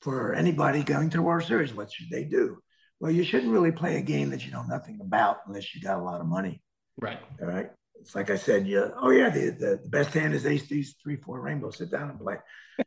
for 0.00 0.34
anybody 0.34 0.82
going 0.82 1.10
to 1.10 1.18
the 1.18 1.22
World 1.22 1.44
Series. 1.44 1.74
What 1.74 1.92
should 1.92 2.10
they 2.10 2.24
do? 2.24 2.58
Well, 3.00 3.12
you 3.12 3.22
shouldn't 3.22 3.52
really 3.52 3.72
play 3.72 3.96
a 3.96 4.02
game 4.02 4.30
that 4.30 4.44
you 4.44 4.50
know 4.50 4.64
nothing 4.64 4.98
about 5.00 5.38
unless 5.46 5.74
you 5.74 5.80
got 5.80 6.00
a 6.00 6.02
lot 6.02 6.20
of 6.20 6.26
money. 6.26 6.62
Right. 7.00 7.20
All 7.40 7.46
right. 7.46 7.70
It's 8.00 8.14
like 8.14 8.30
I 8.30 8.36
said, 8.36 8.66
yeah. 8.66 8.88
Oh 9.00 9.10
yeah, 9.10 9.30
the, 9.30 9.50
the, 9.50 9.80
the 9.82 9.88
best 9.88 10.12
hand 10.14 10.34
is 10.34 10.46
ace, 10.46 10.66
these 10.66 10.96
three, 11.02 11.16
four 11.16 11.40
rainbow. 11.40 11.70
Sit 11.70 11.90
down 11.90 12.10
and 12.10 12.18
play. 12.18 12.36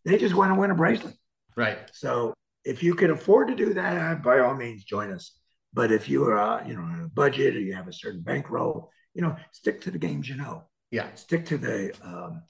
they 0.05 0.17
just 0.17 0.35
want 0.35 0.53
to 0.53 0.59
win 0.59 0.71
a 0.71 0.75
bracelet. 0.75 1.15
Right. 1.55 1.79
So 1.93 2.33
if 2.63 2.83
you 2.83 2.95
can 2.95 3.11
afford 3.11 3.49
to 3.49 3.55
do 3.55 3.73
that, 3.73 3.97
uh, 3.97 4.15
by 4.15 4.39
all 4.39 4.55
means, 4.55 4.83
join 4.83 5.11
us. 5.11 5.37
But 5.73 5.91
if 5.91 6.09
you 6.09 6.25
are, 6.25 6.37
uh, 6.37 6.67
you 6.67 6.75
know, 6.75 6.81
on 6.81 7.03
a 7.03 7.07
budget 7.07 7.55
or 7.55 7.59
you 7.59 7.73
have 7.73 7.87
a 7.87 7.93
certain 7.93 8.21
bankroll, 8.21 8.91
you 9.13 9.21
know, 9.21 9.35
stick 9.51 9.81
to 9.81 9.91
the 9.91 9.97
games 9.97 10.27
you 10.27 10.35
know. 10.35 10.65
Yeah. 10.91 11.07
Stick 11.15 11.45
to 11.47 11.57
the, 11.57 11.93
um, 12.03 12.43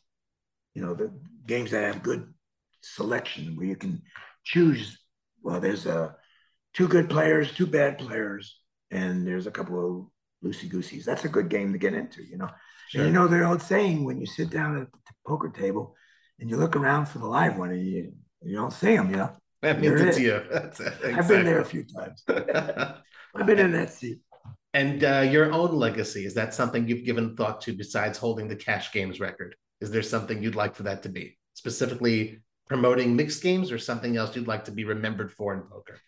you 0.73 0.81
know, 0.81 0.93
the 0.93 1.11
games 1.47 1.71
that 1.71 1.93
have 1.93 2.03
good 2.03 2.33
selection 2.81 3.55
where 3.55 3.67
you 3.67 3.75
can 3.75 4.01
choose. 4.43 4.97
Well, 5.43 5.59
there's 5.59 5.85
a 5.85 5.99
uh, 5.99 6.11
two 6.73 6.87
good 6.87 7.09
players, 7.09 7.53
two 7.53 7.67
bad 7.67 7.97
players, 7.97 8.57
and 8.89 9.25
there's 9.25 9.47
a 9.47 9.51
couple 9.51 10.11
of 10.43 10.47
loosey 10.47 10.69
gooseys. 10.69 11.05
That's 11.05 11.25
a 11.25 11.29
good 11.29 11.49
game 11.49 11.71
to 11.73 11.79
get 11.79 11.93
into, 11.93 12.23
you 12.23 12.37
know. 12.37 12.49
Sure. 12.89 13.01
And 13.01 13.09
you 13.09 13.13
know 13.13 13.27
the 13.27 13.45
old 13.45 13.61
saying 13.61 14.03
when 14.03 14.19
you 14.19 14.25
sit 14.25 14.49
down 14.49 14.77
at 14.77 14.91
the 14.91 15.13
poker 15.25 15.49
table 15.49 15.95
and 16.39 16.49
you 16.49 16.57
look 16.57 16.75
around 16.75 17.05
for 17.05 17.19
the 17.19 17.27
live 17.27 17.57
one 17.57 17.71
and 17.71 17.85
you 17.85 18.13
you 18.43 18.55
don't 18.55 18.73
see 18.73 18.95
them, 18.95 19.09
you 19.11 19.17
know. 19.17 19.31
That 19.61 19.79
means 19.79 20.01
it's 20.01 20.19
you. 20.19 20.41
Exactly. 20.51 21.13
I've 21.13 21.27
been 21.27 21.45
there 21.45 21.61
a 21.61 21.65
few 21.65 21.83
times. 21.83 22.23
I've 22.27 23.45
been 23.45 23.59
in 23.59 23.71
that 23.73 23.93
seat. 23.93 24.19
And 24.73 25.03
uh, 25.03 25.27
your 25.29 25.51
own 25.51 25.75
legacy, 25.75 26.25
is 26.25 26.33
that 26.35 26.53
something 26.53 26.87
you've 26.87 27.05
given 27.05 27.35
thought 27.35 27.61
to 27.61 27.73
besides 27.73 28.17
holding 28.17 28.47
the 28.47 28.55
cash 28.55 28.91
games 28.93 29.19
record? 29.19 29.55
Is 29.81 29.91
there 29.91 30.03
something 30.03 30.41
you'd 30.41 30.55
like 30.55 30.75
for 30.75 30.83
that 30.83 31.03
to 31.03 31.09
be? 31.09 31.37
Specifically 31.55 32.39
promoting 32.67 33.15
mixed 33.15 33.43
games 33.43 33.71
or 33.71 33.77
something 33.77 34.15
else 34.15 34.35
you'd 34.35 34.47
like 34.47 34.63
to 34.65 34.71
be 34.71 34.85
remembered 34.85 35.31
for 35.31 35.53
in 35.53 35.61
poker? 35.61 35.99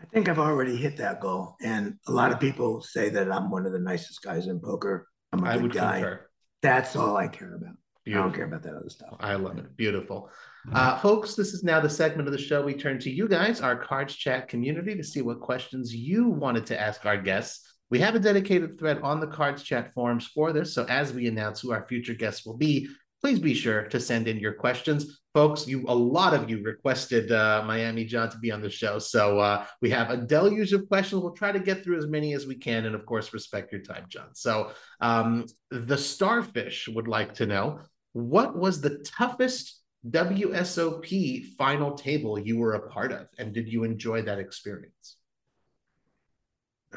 I 0.00 0.06
think 0.06 0.28
I've 0.28 0.38
already 0.38 0.76
hit 0.76 0.96
that 0.96 1.20
goal. 1.20 1.56
And 1.62 1.98
a 2.06 2.12
lot 2.12 2.32
of 2.32 2.40
people 2.40 2.80
say 2.80 3.10
that 3.10 3.30
I'm 3.30 3.50
one 3.50 3.66
of 3.66 3.72
the 3.72 3.78
nicest 3.78 4.22
guys 4.22 4.46
in 4.46 4.60
poker. 4.60 5.08
I'm 5.32 5.44
a 5.44 5.48
I 5.48 5.58
good 5.58 5.72
guy. 5.72 6.00
Concur. 6.00 6.26
That's 6.62 6.96
all 6.96 7.16
I 7.16 7.28
care 7.28 7.54
about. 7.54 7.74
Beautiful. 8.04 8.22
I 8.22 8.26
don't 8.26 8.34
care 8.34 8.44
about 8.46 8.62
that 8.62 8.74
other 8.74 8.90
stuff. 8.90 9.16
I 9.20 9.34
love 9.34 9.58
it. 9.58 9.76
Beautiful. 9.76 10.30
Uh, 10.72 10.98
folks, 10.98 11.34
this 11.34 11.52
is 11.52 11.62
now 11.62 11.80
the 11.80 11.90
segment 11.90 12.28
of 12.28 12.32
the 12.32 12.38
show 12.38 12.62
we 12.62 12.74
turn 12.74 12.98
to 13.00 13.10
you 13.10 13.28
guys, 13.28 13.60
our 13.60 13.76
Cards 13.76 14.14
Chat 14.14 14.48
community, 14.48 14.94
to 14.94 15.04
see 15.04 15.20
what 15.20 15.40
questions 15.40 15.94
you 15.94 16.28
wanted 16.28 16.66
to 16.66 16.80
ask 16.80 17.04
our 17.04 17.16
guests. 17.16 17.73
We 17.90 17.98
have 18.00 18.14
a 18.14 18.20
dedicated 18.20 18.78
thread 18.78 19.00
on 19.02 19.20
the 19.20 19.26
Cards 19.26 19.62
Chat 19.62 19.92
forums 19.94 20.26
for 20.26 20.52
this. 20.52 20.72
So 20.74 20.84
as 20.84 21.12
we 21.12 21.26
announce 21.26 21.60
who 21.60 21.72
our 21.72 21.86
future 21.86 22.14
guests 22.14 22.44
will 22.46 22.56
be, 22.56 22.88
please 23.20 23.38
be 23.38 23.54
sure 23.54 23.84
to 23.84 24.00
send 24.00 24.28
in 24.28 24.38
your 24.38 24.52
questions. 24.52 25.20
Folks, 25.32 25.66
you 25.66 25.84
a 25.88 25.94
lot 25.94 26.34
of 26.34 26.48
you 26.48 26.62
requested 26.62 27.32
uh, 27.32 27.64
Miami 27.66 28.04
John 28.04 28.30
to 28.30 28.38
be 28.38 28.50
on 28.52 28.60
the 28.60 28.70
show. 28.70 28.98
So 28.98 29.38
uh, 29.38 29.64
we 29.80 29.90
have 29.90 30.10
a 30.10 30.16
deluge 30.16 30.72
of 30.72 30.86
questions. 30.88 31.22
We'll 31.22 31.32
try 31.32 31.50
to 31.50 31.58
get 31.58 31.82
through 31.82 31.98
as 31.98 32.06
many 32.06 32.34
as 32.34 32.46
we 32.46 32.54
can. 32.54 32.84
And 32.84 32.94
of 32.94 33.06
course, 33.06 33.32
respect 33.32 33.72
your 33.72 33.80
time, 33.80 34.04
John. 34.08 34.34
So 34.34 34.72
um, 35.00 35.46
the 35.70 35.96
Starfish 35.96 36.88
would 36.88 37.08
like 37.08 37.34
to 37.34 37.46
know 37.46 37.80
what 38.12 38.56
was 38.56 38.80
the 38.80 38.98
toughest 38.98 39.80
WSOP 40.08 41.46
final 41.56 41.94
table 41.94 42.38
you 42.38 42.58
were 42.58 42.74
a 42.74 42.88
part 42.88 43.10
of? 43.10 43.26
And 43.38 43.52
did 43.52 43.72
you 43.72 43.84
enjoy 43.84 44.22
that 44.22 44.38
experience? 44.38 45.16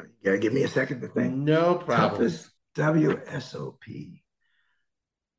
You 0.02 0.24
gotta 0.24 0.38
give 0.38 0.52
me 0.52 0.62
a 0.62 0.68
second 0.68 1.00
to 1.02 1.08
think. 1.08 1.34
No 1.34 1.76
problem. 1.76 2.20
Toughest 2.20 2.50
WSOP. 2.76 4.20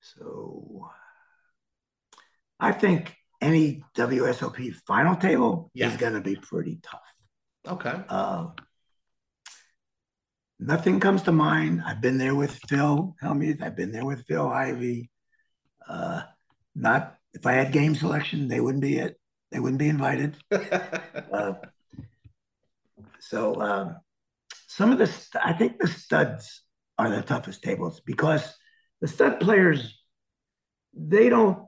So 0.02 0.90
I 2.60 2.72
think 2.72 3.16
any 3.42 3.84
WSOP 3.96 4.74
final 4.88 5.16
table 5.16 5.72
yeah. 5.74 5.90
is 5.90 5.98
going 5.98 6.14
to 6.14 6.22
be 6.22 6.36
pretty 6.36 6.80
tough. 6.84 7.02
Okay. 7.68 7.94
Uh, 8.10 8.48
nothing 10.60 11.00
comes 11.00 11.24
to 11.24 11.32
mind. 11.32 11.82
I've 11.86 12.02
been 12.02 12.18
there 12.18 12.36
with 12.36 12.60
Phil 12.68 13.16
Hellmuth. 13.22 13.62
I've 13.62 13.76
been 13.76 13.92
there 13.92 14.06
with 14.06 14.26
Phil 14.26 14.48
Ivey. 14.48 15.10
Uh, 15.88 16.24
not 16.76 17.16
if 17.34 17.46
I 17.46 17.54
had 17.54 17.72
game 17.72 17.96
selection, 17.96 18.48
they 18.48 18.60
wouldn't 18.60 18.82
be 18.82 18.98
it. 18.98 19.20
They 19.52 19.60
wouldn't 19.60 19.80
be 19.80 19.90
invited. 19.90 20.36
uh, 20.52 21.54
so 23.20 23.62
um, 23.62 23.96
some 24.70 24.92
of 24.92 25.00
the, 25.00 25.12
I 25.44 25.54
think 25.54 25.80
the 25.80 25.88
studs 25.88 26.62
are 27.00 27.10
the 27.10 27.24
toughest 27.24 27.64
tables 27.64 28.02
because 28.06 28.56
the 29.02 29.08
stud 29.08 29.40
players, 29.40 29.98
they 30.94 31.28
don't 31.28 31.66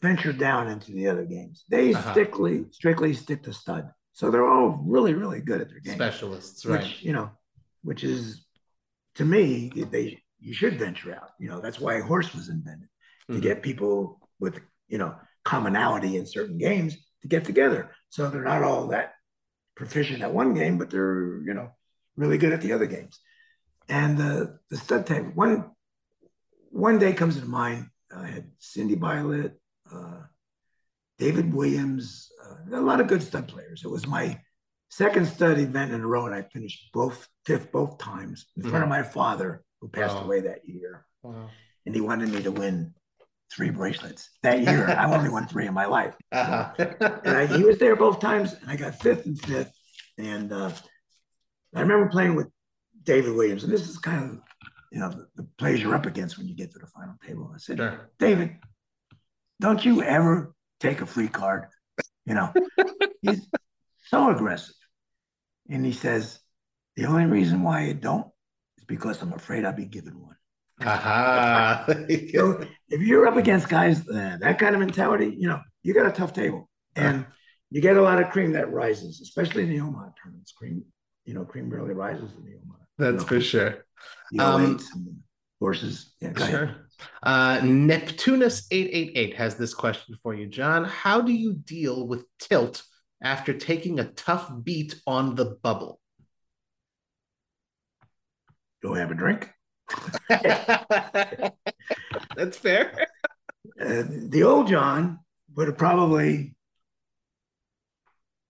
venture 0.00 0.32
down 0.32 0.68
into 0.68 0.92
the 0.92 1.08
other 1.08 1.24
games. 1.24 1.64
They 1.68 1.92
uh-huh. 1.92 2.12
strictly 2.12 2.66
strictly 2.70 3.14
stick 3.14 3.42
to 3.42 3.52
stud. 3.52 3.90
So 4.12 4.30
they're 4.30 4.46
all 4.46 4.80
really, 4.86 5.12
really 5.12 5.40
good 5.40 5.60
at 5.60 5.70
their 5.70 5.80
game. 5.80 5.96
Specialists, 5.96 6.64
which, 6.64 6.80
right? 6.80 7.02
You 7.02 7.14
know, 7.14 7.30
which 7.82 8.04
is 8.04 8.46
to 9.16 9.24
me, 9.24 9.72
they 9.90 10.22
you 10.38 10.54
should 10.54 10.78
venture 10.78 11.14
out. 11.14 11.30
You 11.40 11.48
know, 11.48 11.60
that's 11.60 11.80
why 11.80 12.00
horse 12.00 12.32
was 12.32 12.48
invented 12.48 12.88
to 13.26 13.32
mm-hmm. 13.32 13.42
get 13.42 13.62
people 13.62 14.20
with 14.38 14.60
you 14.86 14.98
know 14.98 15.16
commonality 15.44 16.16
in 16.16 16.26
certain 16.26 16.58
games 16.58 16.96
to 17.22 17.28
get 17.28 17.44
together. 17.44 17.90
So 18.10 18.30
they're 18.30 18.44
not 18.44 18.62
all 18.62 18.86
that 18.88 19.14
proficient 19.74 20.22
at 20.22 20.32
one 20.32 20.54
game, 20.54 20.78
but 20.78 20.90
they're 20.90 21.42
you 21.44 21.54
know 21.54 21.70
really 22.16 22.38
good 22.38 22.52
at 22.52 22.60
the 22.60 22.72
other 22.72 22.86
games. 22.86 23.18
And 23.88 24.18
the 24.18 24.58
the 24.70 24.76
stud 24.76 25.06
table 25.06 25.30
one 25.34 25.70
one 26.70 26.98
day 26.98 27.12
comes 27.12 27.38
to 27.38 27.46
mind. 27.46 27.86
I 28.14 28.26
had 28.26 28.50
Cyndy 28.60 28.98
Violette, 28.98 29.54
uh, 29.92 30.22
David 31.18 31.52
Williams, 31.52 32.30
uh, 32.44 32.78
a 32.78 32.80
lot 32.80 33.00
of 33.00 33.08
good 33.08 33.22
stud 33.22 33.48
players. 33.48 33.82
It 33.84 33.88
was 33.88 34.06
my 34.06 34.40
second 34.90 35.26
stud 35.26 35.58
event 35.58 35.92
in 35.92 36.00
a 36.00 36.06
row, 36.06 36.26
and 36.26 36.34
I 36.34 36.42
finished 36.42 36.90
both 36.92 37.28
fifth 37.44 37.72
both 37.72 37.98
times 37.98 38.46
in 38.56 38.62
front 38.62 38.74
mm-hmm. 38.74 38.84
of 38.84 38.88
my 38.88 39.02
father, 39.02 39.64
who 39.80 39.88
passed 39.88 40.16
wow. 40.16 40.24
away 40.24 40.40
that 40.42 40.68
year. 40.68 41.06
Wow. 41.22 41.50
And 41.84 41.94
he 41.94 42.00
wanted 42.00 42.30
me 42.30 42.42
to 42.42 42.50
win 42.50 42.94
three 43.52 43.70
bracelets 43.70 44.30
that 44.42 44.62
year. 44.62 44.88
I've 44.98 45.12
only 45.12 45.30
won 45.30 45.46
three 45.46 45.66
in 45.66 45.74
my 45.74 45.86
life. 45.86 46.14
Uh-huh. 46.32 46.72
and 47.24 47.36
I, 47.36 47.46
he 47.46 47.64
was 47.64 47.78
there 47.78 47.96
both 47.96 48.20
times, 48.20 48.54
and 48.54 48.70
I 48.70 48.76
got 48.76 49.00
fifth 49.00 49.26
and 49.26 49.40
fifth. 49.40 49.72
And 50.18 50.52
uh, 50.52 50.72
I 51.76 51.82
remember 51.82 52.08
playing 52.08 52.34
with 52.34 52.48
David 53.02 53.34
Williams, 53.34 53.64
and 53.64 53.72
this 53.72 53.88
is 53.88 53.98
kind 53.98 54.24
of 54.24 54.38
you 54.90 55.00
know 55.00 55.10
the, 55.10 55.26
the 55.36 55.48
players 55.58 55.82
you're 55.82 55.94
up 55.94 56.06
against 56.06 56.38
when 56.38 56.48
you 56.48 56.54
get 56.54 56.72
to 56.72 56.78
the 56.78 56.86
final 56.86 57.14
table. 57.24 57.50
I 57.54 57.58
said, 57.58 57.78
sure. 57.78 58.10
David, 58.18 58.56
don't 59.60 59.84
you 59.84 60.02
ever 60.02 60.54
take 60.80 61.00
a 61.00 61.06
free 61.06 61.28
card? 61.28 61.66
You 62.24 62.34
know, 62.34 62.52
he's 63.22 63.46
so 64.06 64.30
aggressive. 64.30 64.74
And 65.68 65.84
he 65.84 65.92
says, 65.92 66.38
the 66.96 67.06
only 67.06 67.26
reason 67.26 67.62
why 67.62 67.82
I 67.82 67.92
don't 67.92 68.26
is 68.78 68.84
because 68.84 69.20
I'm 69.20 69.32
afraid 69.32 69.64
I'll 69.64 69.72
be 69.72 69.84
given 69.84 70.20
one. 70.20 70.36
Aha. 70.82 71.84
so 72.32 72.64
if 72.88 73.00
you're 73.00 73.26
up 73.26 73.36
against 73.36 73.68
guys 73.68 74.06
uh, 74.08 74.36
that 74.40 74.58
kind 74.58 74.74
of 74.74 74.80
mentality, 74.80 75.34
you 75.36 75.48
know, 75.48 75.60
you 75.82 75.94
got 75.94 76.06
a 76.06 76.12
tough 76.12 76.32
table. 76.32 76.68
And 76.94 77.26
you 77.70 77.80
get 77.82 77.96
a 77.96 78.02
lot 78.02 78.22
of 78.22 78.30
cream 78.30 78.52
that 78.52 78.72
rises, 78.72 79.20
especially 79.20 79.64
in 79.64 79.70
the 79.70 79.80
Omaha 79.80 80.10
tournaments. 80.22 80.52
Cream, 80.52 80.84
you 81.26 81.34
know, 81.34 81.44
cream 81.44 81.68
really 81.68 81.92
rises 81.92 82.30
in 82.38 82.44
the 82.44 82.52
Omaha. 82.52 82.78
That's 82.98 83.12
you 83.12 83.18
know, 83.18 83.26
for 83.26 83.40
sure. 83.40 83.84
Um, 84.38 84.80
horses. 85.60 86.12
Yeah, 86.20 86.48
sure. 86.48 86.76
Uh, 87.22 87.58
Neptunus888 87.58 89.34
has 89.34 89.56
this 89.56 89.74
question 89.74 90.16
for 90.22 90.34
you, 90.34 90.46
John. 90.46 90.84
How 90.84 91.20
do 91.20 91.32
you 91.32 91.54
deal 91.54 92.06
with 92.06 92.24
tilt 92.38 92.82
after 93.22 93.52
taking 93.52 93.98
a 93.98 94.04
tough 94.04 94.50
beat 94.62 94.94
on 95.06 95.34
the 95.34 95.56
bubble? 95.62 96.00
Go 98.82 98.94
have 98.94 99.10
a 99.10 99.14
drink. 99.14 99.50
That's 100.28 101.52
fair. 102.56 103.08
Uh, 103.80 104.04
the 104.08 104.44
old 104.44 104.68
John 104.68 105.18
would 105.54 105.68
have 105.68 105.78
probably 105.78 106.54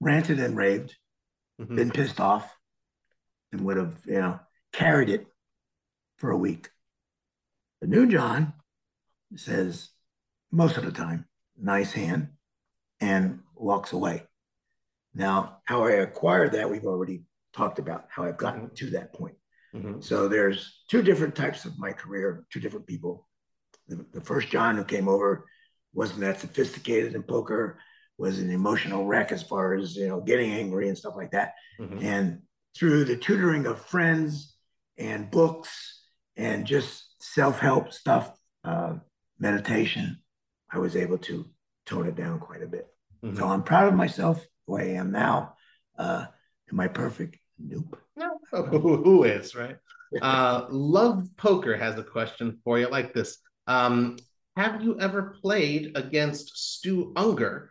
ranted 0.01 0.41
and 0.41 0.57
raved, 0.57 0.97
mm-hmm. 1.61 1.77
been 1.77 1.91
pissed 1.91 2.21
off, 2.21 2.56
and 3.57 3.67
would 3.67 3.77
have, 3.77 3.97
you 4.07 4.21
know, 4.21 4.39
carried 4.73 5.09
it 5.09 5.27
for 6.19 6.31
a 6.31 6.37
week. 6.37 6.69
The 7.81 7.87
new 7.87 8.07
John 8.07 8.53
says, 9.35 9.89
most 10.53 10.77
of 10.77 10.85
the 10.85 10.93
time, 10.93 11.27
nice 11.61 11.93
hand, 11.93 12.29
and 13.01 13.41
walks 13.55 13.93
away. 13.93 14.25
Now, 15.15 15.59
how 15.65 15.85
I 15.85 15.93
acquired 15.93 16.53
that, 16.53 16.71
we've 16.71 16.85
already 16.85 17.25
talked 17.55 17.79
about 17.79 18.07
how 18.09 18.25
I've 18.25 18.37
gotten 18.37 18.71
to 18.75 18.91
that 18.91 19.15
point. 19.15 19.37
Mm-hmm. 19.75 20.01
So 20.01 20.29
there's 20.29 20.83
two 20.89 21.03
different 21.03 21.35
types 21.35 21.65
of 21.65 21.79
my 21.79 21.93
career, 21.93 22.45
two 22.51 22.61
different 22.61 22.87
people. 22.87 23.27
The, 23.89 24.05
the, 24.13 24.21
first 24.21 24.49
John 24.49 24.77
who 24.77 24.85
came 24.85 25.09
over 25.09 25.47
wasn't 25.95 26.21
that 26.21 26.41
sophisticated 26.41 27.15
in 27.15 27.23
poker, 27.23 27.79
was 28.19 28.39
an 28.39 28.51
emotional 28.51 29.07
wreck 29.07 29.33
as 29.33 29.43
far 29.43 29.75
as 29.75 29.95
you 29.95 30.09
know 30.09 30.21
getting 30.21 30.53
angry 30.53 30.89
and 30.89 30.97
stuff 30.99 31.15
like 31.17 31.31
that. 31.33 31.55
Mm-hmm. 31.79 32.05
And 32.05 32.43
through 32.77 33.05
the 33.05 33.17
tutoring 33.17 33.67
of 33.67 33.85
friends 33.85 34.55
and 34.99 35.31
books 35.31 36.03
and 36.37 36.67
just 36.67 37.05
self-help 37.19 37.93
stuff, 37.93 38.33
uh, 38.65 38.95
meditation, 39.39 40.19
I 40.71 40.79
was 40.79 40.97
able 40.97 41.19
to 41.19 41.49
tone 41.87 42.07
it 42.07 42.17
down 42.17 42.41
quite 42.41 42.63
a 42.63 42.67
bit. 42.67 42.87
Mm-hmm. 43.25 43.37
So 43.37 43.47
I'm 43.47 43.63
proud 43.63 43.89
of 43.89 43.95
myself 43.95 44.45
who 44.67 44.79
I 44.79 44.83
am 44.83 45.13
now. 45.13 45.55
Uh, 45.99 46.27
am 46.71 46.81
I 46.81 46.89
perfect? 46.89 47.39
Nope. 47.59 47.99
No. 48.17 48.39
Who 48.53 49.25
is, 49.25 49.55
right? 49.55 49.77
Uh, 50.23 50.67
Love 50.71 51.27
Poker 51.37 51.77
has 51.77 51.99
a 51.99 52.03
question 52.03 52.59
for 52.63 52.79
you 52.79 52.89
like 52.89 53.13
this. 53.13 53.39
Um, 53.67 54.17
have 54.57 54.81
you 54.81 54.99
ever 55.01 55.37
played 55.43 55.97
against 55.97 56.57
Stu 56.57 57.13
Ungar? 57.17 57.71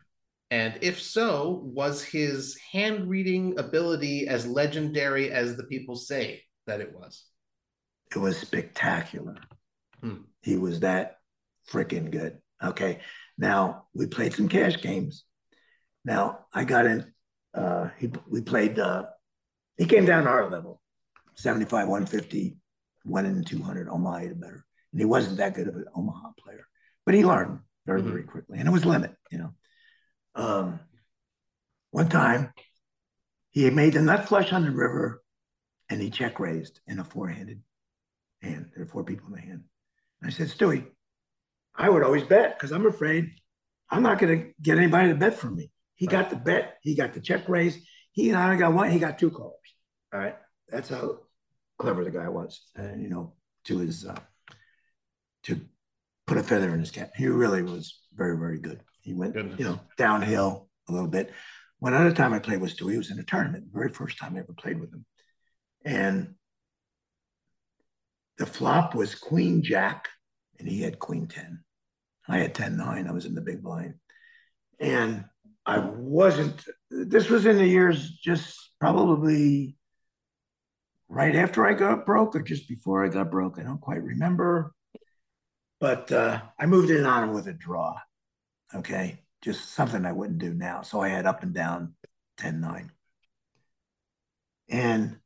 And 0.51 0.77
if 0.81 1.01
so, 1.01 1.61
was 1.63 2.03
his 2.03 2.57
hand 2.71 3.09
reading 3.09 3.57
ability 3.57 4.27
as 4.27 4.45
legendary 4.45 5.31
as 5.31 5.57
the 5.57 5.63
people 5.63 5.95
say 5.95 6.43
that 6.67 6.81
it 6.81 6.93
was? 6.93 7.25
It 8.13 8.19
was 8.19 8.37
spectacular. 8.37 9.37
Hmm. 10.01 10.17
He 10.41 10.57
was 10.57 10.81
that 10.81 11.17
freaking 11.69 12.11
good. 12.11 12.37
Okay. 12.63 12.99
Now 13.37 13.87
we 13.93 14.05
played 14.07 14.33
some 14.33 14.47
cash 14.47 14.81
games. 14.81 15.23
Now 16.05 16.45
I 16.53 16.63
got 16.63 16.85
in. 16.85 17.11
Uh, 17.53 17.89
he 17.97 18.11
we 18.29 18.41
played. 18.41 18.79
Uh, 18.79 19.05
he 19.77 19.85
came 19.85 20.05
down 20.05 20.23
to 20.23 20.29
our 20.29 20.49
level, 20.49 20.81
seventy 21.35 21.65
five, 21.65 21.87
one 21.87 22.05
fifty, 22.05 22.57
one 23.03 23.25
in 23.25 23.43
two 23.43 23.61
hundred. 23.61 23.89
Omaha 23.89 24.19
hit 24.19 24.39
better, 24.39 24.63
and 24.91 25.01
he 25.01 25.05
wasn't 25.05 25.37
that 25.37 25.55
good 25.55 25.67
of 25.67 25.75
an 25.75 25.85
Omaha 25.95 26.29
player, 26.39 26.67
but 27.05 27.15
he 27.15 27.25
learned 27.25 27.59
very 27.85 28.01
mm-hmm. 28.01 28.09
very 28.09 28.23
quickly, 28.23 28.59
and 28.59 28.67
it 28.67 28.71
was 28.71 28.85
limit. 28.85 29.15
You 29.31 29.39
know, 29.39 29.53
um, 30.35 30.79
one 31.91 32.09
time 32.09 32.53
he 33.51 33.69
made 33.69 33.93
the 33.93 34.01
nut 34.01 34.27
flush 34.27 34.51
on 34.51 34.63
the 34.63 34.71
river, 34.71 35.23
and 35.89 36.01
he 36.01 36.09
check 36.09 36.39
raised 36.39 36.79
in 36.87 36.99
a 36.99 37.03
four 37.03 37.29
handed 37.29 37.61
hand. 38.41 38.71
There 38.75 38.83
are 38.83 38.87
four 38.87 39.03
people 39.03 39.27
in 39.27 39.33
the 39.33 39.41
hand. 39.41 39.63
And 40.21 40.27
I 40.27 40.29
said, 40.29 40.47
Stewie, 40.47 40.85
I 41.75 41.89
would 41.89 42.03
always 42.03 42.23
bet 42.23 42.57
because 42.57 42.71
I'm 42.71 42.85
afraid 42.85 43.31
I'm 43.89 44.03
not 44.03 44.19
going 44.19 44.39
to 44.39 44.53
get 44.61 44.77
anybody 44.77 45.09
to 45.09 45.15
bet 45.15 45.35
for 45.35 45.49
me. 45.49 45.71
He 45.95 46.07
right. 46.07 46.11
got 46.11 46.29
the 46.29 46.35
bet. 46.35 46.77
He 46.81 46.95
got 46.95 47.13
the 47.13 47.21
check 47.21 47.47
raised. 47.47 47.79
He 48.11 48.31
not 48.31 48.45
only 48.45 48.57
got 48.57 48.73
one, 48.73 48.91
he 48.91 48.99
got 48.99 49.19
two 49.19 49.31
callers. 49.31 49.53
All 50.13 50.19
right. 50.19 50.35
That's 50.69 50.89
how 50.89 51.19
clever 51.77 52.03
the 52.03 52.11
guy 52.11 52.29
was. 52.29 52.61
And, 52.75 53.01
you 53.01 53.09
know, 53.09 53.33
to 53.65 53.79
his, 53.79 54.05
uh, 54.05 54.19
to 55.43 55.61
put 56.25 56.37
a 56.37 56.43
feather 56.43 56.73
in 56.73 56.79
his 56.79 56.91
cap. 56.91 57.11
He 57.15 57.27
really 57.27 57.61
was 57.61 57.99
very, 58.13 58.37
very 58.37 58.57
good. 58.57 58.81
He 59.05 59.13
went, 59.13 59.35
Goodness. 59.35 59.59
you 59.59 59.65
know, 59.65 59.79
downhill 59.97 60.67
a 60.89 60.91
little 60.91 61.07
bit. 61.07 61.31
One 61.77 61.93
other 61.93 62.11
time 62.11 62.33
I 62.33 62.39
played 62.39 62.59
with 62.59 62.75
Stewie, 62.75 62.93
he 62.93 62.97
was 62.97 63.11
in 63.11 63.19
a 63.19 63.23
tournament, 63.23 63.65
very 63.71 63.89
first 63.89 64.17
time 64.17 64.35
I 64.35 64.39
ever 64.39 64.53
played 64.53 64.79
with 64.79 64.91
him. 64.91 65.05
And 65.85 66.33
the 68.39 68.47
flop 68.47 68.95
was 68.95 69.13
Queen 69.13 69.61
Jack, 69.61 70.09
and 70.57 70.67
he 70.67 70.81
had 70.81 70.97
Queen 70.97 71.27
10. 71.27 71.63
I 72.27 72.39
had 72.39 72.55
10 72.55 72.77
9. 72.77 73.07
I 73.07 73.11
was 73.11 73.25
in 73.25 73.35
the 73.35 73.41
big 73.41 73.61
blind. 73.61 73.93
And 74.79 75.25
I 75.67 75.77
wasn't, 75.77 76.65
this 76.89 77.29
was 77.29 77.45
in 77.45 77.57
the 77.57 77.67
years 77.67 78.09
just 78.09 78.71
probably 78.79 79.77
right 81.07 81.35
after 81.35 81.67
I 81.67 81.73
got 81.73 82.07
broke 82.07 82.35
or 82.35 82.41
just 82.41 82.67
before 82.67 83.05
I 83.05 83.09
got 83.09 83.29
broke. 83.29 83.59
I 83.59 83.63
don't 83.63 83.79
quite 83.79 84.01
remember. 84.01 84.73
But 85.79 86.11
uh, 86.11 86.41
I 86.59 86.65
moved 86.65 86.89
in 86.89 87.05
on 87.05 87.25
him 87.25 87.35
with 87.35 87.47
a 87.47 87.53
draw. 87.53 87.95
Okay. 88.73 89.19
Just 89.41 89.73
something 89.73 90.05
I 90.05 90.11
wouldn't 90.11 90.39
do 90.39 90.53
now. 90.53 90.81
So 90.81 91.01
I 91.01 91.09
had 91.09 91.25
up 91.25 91.43
and 91.43 91.53
down 91.53 91.93
10 92.37 92.61
9. 92.61 92.91
And 94.69 95.17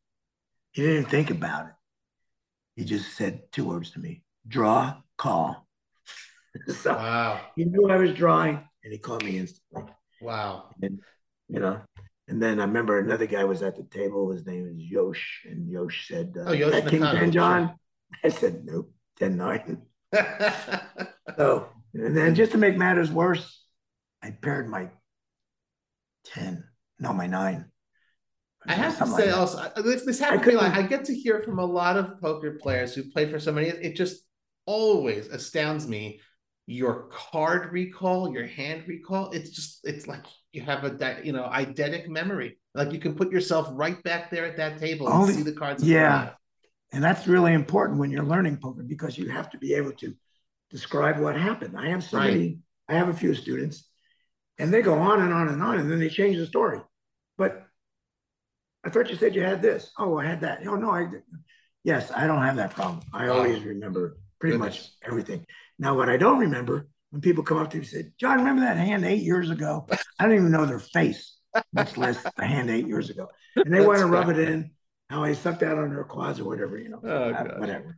he 0.71 0.81
didn't 0.81 1.09
think 1.09 1.31
about 1.31 1.67
it. 1.67 1.73
He 2.75 2.85
just 2.85 3.15
said 3.15 3.51
two 3.51 3.65
words 3.65 3.91
to 3.91 3.99
me 3.99 4.23
draw, 4.47 4.95
call. 5.17 5.67
so 6.67 6.93
wow. 6.93 7.41
he 7.55 7.65
knew 7.65 7.89
I 7.89 7.97
was 7.97 8.13
drawing. 8.13 8.55
and 8.83 8.93
he 8.93 8.97
called 8.97 9.23
me 9.23 9.37
instantly. 9.37 9.93
Wow. 10.21 10.69
And, 10.81 10.99
you 11.47 11.59
know, 11.59 11.81
and 12.29 12.41
then 12.41 12.59
I 12.59 12.63
remember 12.63 12.99
another 12.99 13.25
guy 13.25 13.43
was 13.43 13.63
at 13.63 13.75
the 13.75 13.83
table. 13.83 14.31
His 14.31 14.45
name 14.45 14.67
is 14.67 14.77
Yosh, 14.77 15.45
and 15.45 15.67
Yosh 15.67 16.07
said, 16.07 16.35
uh, 16.37 16.49
"Oh, 16.49 16.51
Yosh 16.51 16.87
King 16.87 17.01
Ten 17.01 17.31
John." 17.31 17.73
I 18.23 18.29
said, 18.29 18.65
"Nope, 18.65 18.93
ten 19.17 19.35
nine. 19.35 19.81
so, 21.37 21.69
and 21.93 22.15
then 22.15 22.35
just 22.35 22.51
to 22.53 22.57
make 22.57 22.77
matters 22.77 23.11
worse, 23.11 23.63
I 24.21 24.31
paired 24.31 24.69
my 24.69 24.89
ten, 26.25 26.63
no, 26.99 27.13
my 27.13 27.27
nine. 27.27 27.65
I 28.67 28.73
have 28.73 28.97
to 28.99 29.07
say 29.07 29.31
like 29.31 29.35
also, 29.35 29.71
this, 29.77 30.03
this 30.03 30.19
happened 30.19 30.43
to 30.43 30.49
me. 30.49 30.55
Like, 30.55 30.73
I 30.73 30.81
get 30.81 31.05
to 31.05 31.15
hear 31.15 31.41
from 31.41 31.59
a 31.59 31.65
lot 31.65 31.97
of 31.97 32.19
poker 32.19 32.57
players 32.61 32.93
who 32.93 33.03
play 33.09 33.29
for 33.31 33.39
so 33.39 33.53
many. 33.53 33.67
It 33.69 33.95
just 33.95 34.21
always 34.65 35.27
astounds 35.27 35.87
me 35.87 36.19
your 36.67 37.09
card 37.09 37.71
recall, 37.71 38.31
your 38.31 38.45
hand 38.45 38.83
recall. 38.87 39.31
It's 39.31 39.49
just, 39.49 39.79
it's 39.85 40.07
like 40.07 40.25
you 40.51 40.61
have 40.61 40.83
a, 40.83 41.21
you 41.23 41.31
know, 41.31 41.49
eidetic 41.51 42.09
memory. 42.09 42.59
Like 42.75 42.91
you 42.91 42.99
can 42.99 43.15
put 43.15 43.31
yourself 43.31 43.69
right 43.71 44.01
back 44.03 44.29
there 44.29 44.45
at 44.45 44.57
that 44.57 44.77
table 44.77 45.07
Only, 45.07 45.29
and 45.29 45.37
see 45.37 45.43
the 45.49 45.57
cards. 45.57 45.83
Yeah. 45.83 46.31
And 46.91 47.03
that's 47.03 47.27
really 47.27 47.53
important 47.53 47.97
when 47.99 48.11
you're 48.11 48.23
learning 48.23 48.57
poker 48.57 48.83
because 48.83 49.17
you 49.17 49.29
have 49.29 49.49
to 49.51 49.57
be 49.57 49.73
able 49.73 49.93
to 49.93 50.13
describe 50.69 51.19
what 51.19 51.35
happened. 51.35 51.75
I 51.77 51.89
have 51.89 52.03
so 52.03 52.17
right. 52.17 52.57
I 52.87 52.93
have 52.93 53.09
a 53.09 53.13
few 53.13 53.33
students 53.33 53.87
and 54.57 54.73
they 54.73 54.81
go 54.81 54.95
on 54.95 55.21
and 55.21 55.33
on 55.33 55.47
and 55.47 55.61
on 55.61 55.79
and 55.79 55.91
then 55.91 55.99
they 55.99 56.09
change 56.09 56.37
the 56.37 56.45
story. 56.45 56.79
But 57.37 57.65
I 58.83 58.89
thought 58.89 59.09
you 59.09 59.15
said 59.15 59.35
you 59.35 59.43
had 59.43 59.61
this. 59.61 59.91
Oh, 59.97 60.17
I 60.17 60.25
had 60.25 60.41
that. 60.41 60.59
Oh, 60.65 60.75
no, 60.75 60.91
I 60.91 61.05
did. 61.05 61.21
Yes, 61.83 62.11
I 62.13 62.27
don't 62.27 62.43
have 62.43 62.57
that 62.57 62.71
problem. 62.71 63.01
I 63.13 63.27
always 63.27 63.63
remember 63.63 64.17
pretty 64.39 64.57
Goodness. 64.57 64.75
much 64.75 64.89
everything. 65.05 65.45
Now, 65.77 65.95
what 65.95 66.09
I 66.09 66.17
don't 66.17 66.39
remember 66.39 66.87
when 67.11 67.21
people 67.21 67.43
come 67.43 67.57
up 67.57 67.69
to 67.71 67.77
me 67.77 67.81
and 67.81 67.89
say, 67.89 68.11
John, 68.19 68.39
remember 68.39 68.61
that 68.61 68.77
hand 68.77 69.05
eight 69.05 69.23
years 69.23 69.49
ago? 69.49 69.87
I 70.19 70.25
don't 70.25 70.35
even 70.35 70.51
know 70.51 70.65
their 70.65 70.79
face, 70.79 71.37
much 71.73 71.97
less 71.97 72.21
the 72.35 72.45
hand 72.45 72.69
eight 72.69 72.87
years 72.87 73.09
ago. 73.09 73.29
And 73.55 73.73
they 73.73 73.85
want 73.85 73.99
to 73.99 74.05
rub 74.05 74.29
it 74.29 74.39
in 74.39 74.71
how 75.09 75.23
I 75.23 75.33
sucked 75.33 75.63
out 75.63 75.77
on 75.77 75.89
their 75.89 76.03
quads 76.03 76.39
or 76.39 76.45
whatever, 76.45 76.77
you 76.77 76.89
know, 76.89 77.01
oh, 77.03 77.31
uh, 77.31 77.57
whatever. 77.57 77.97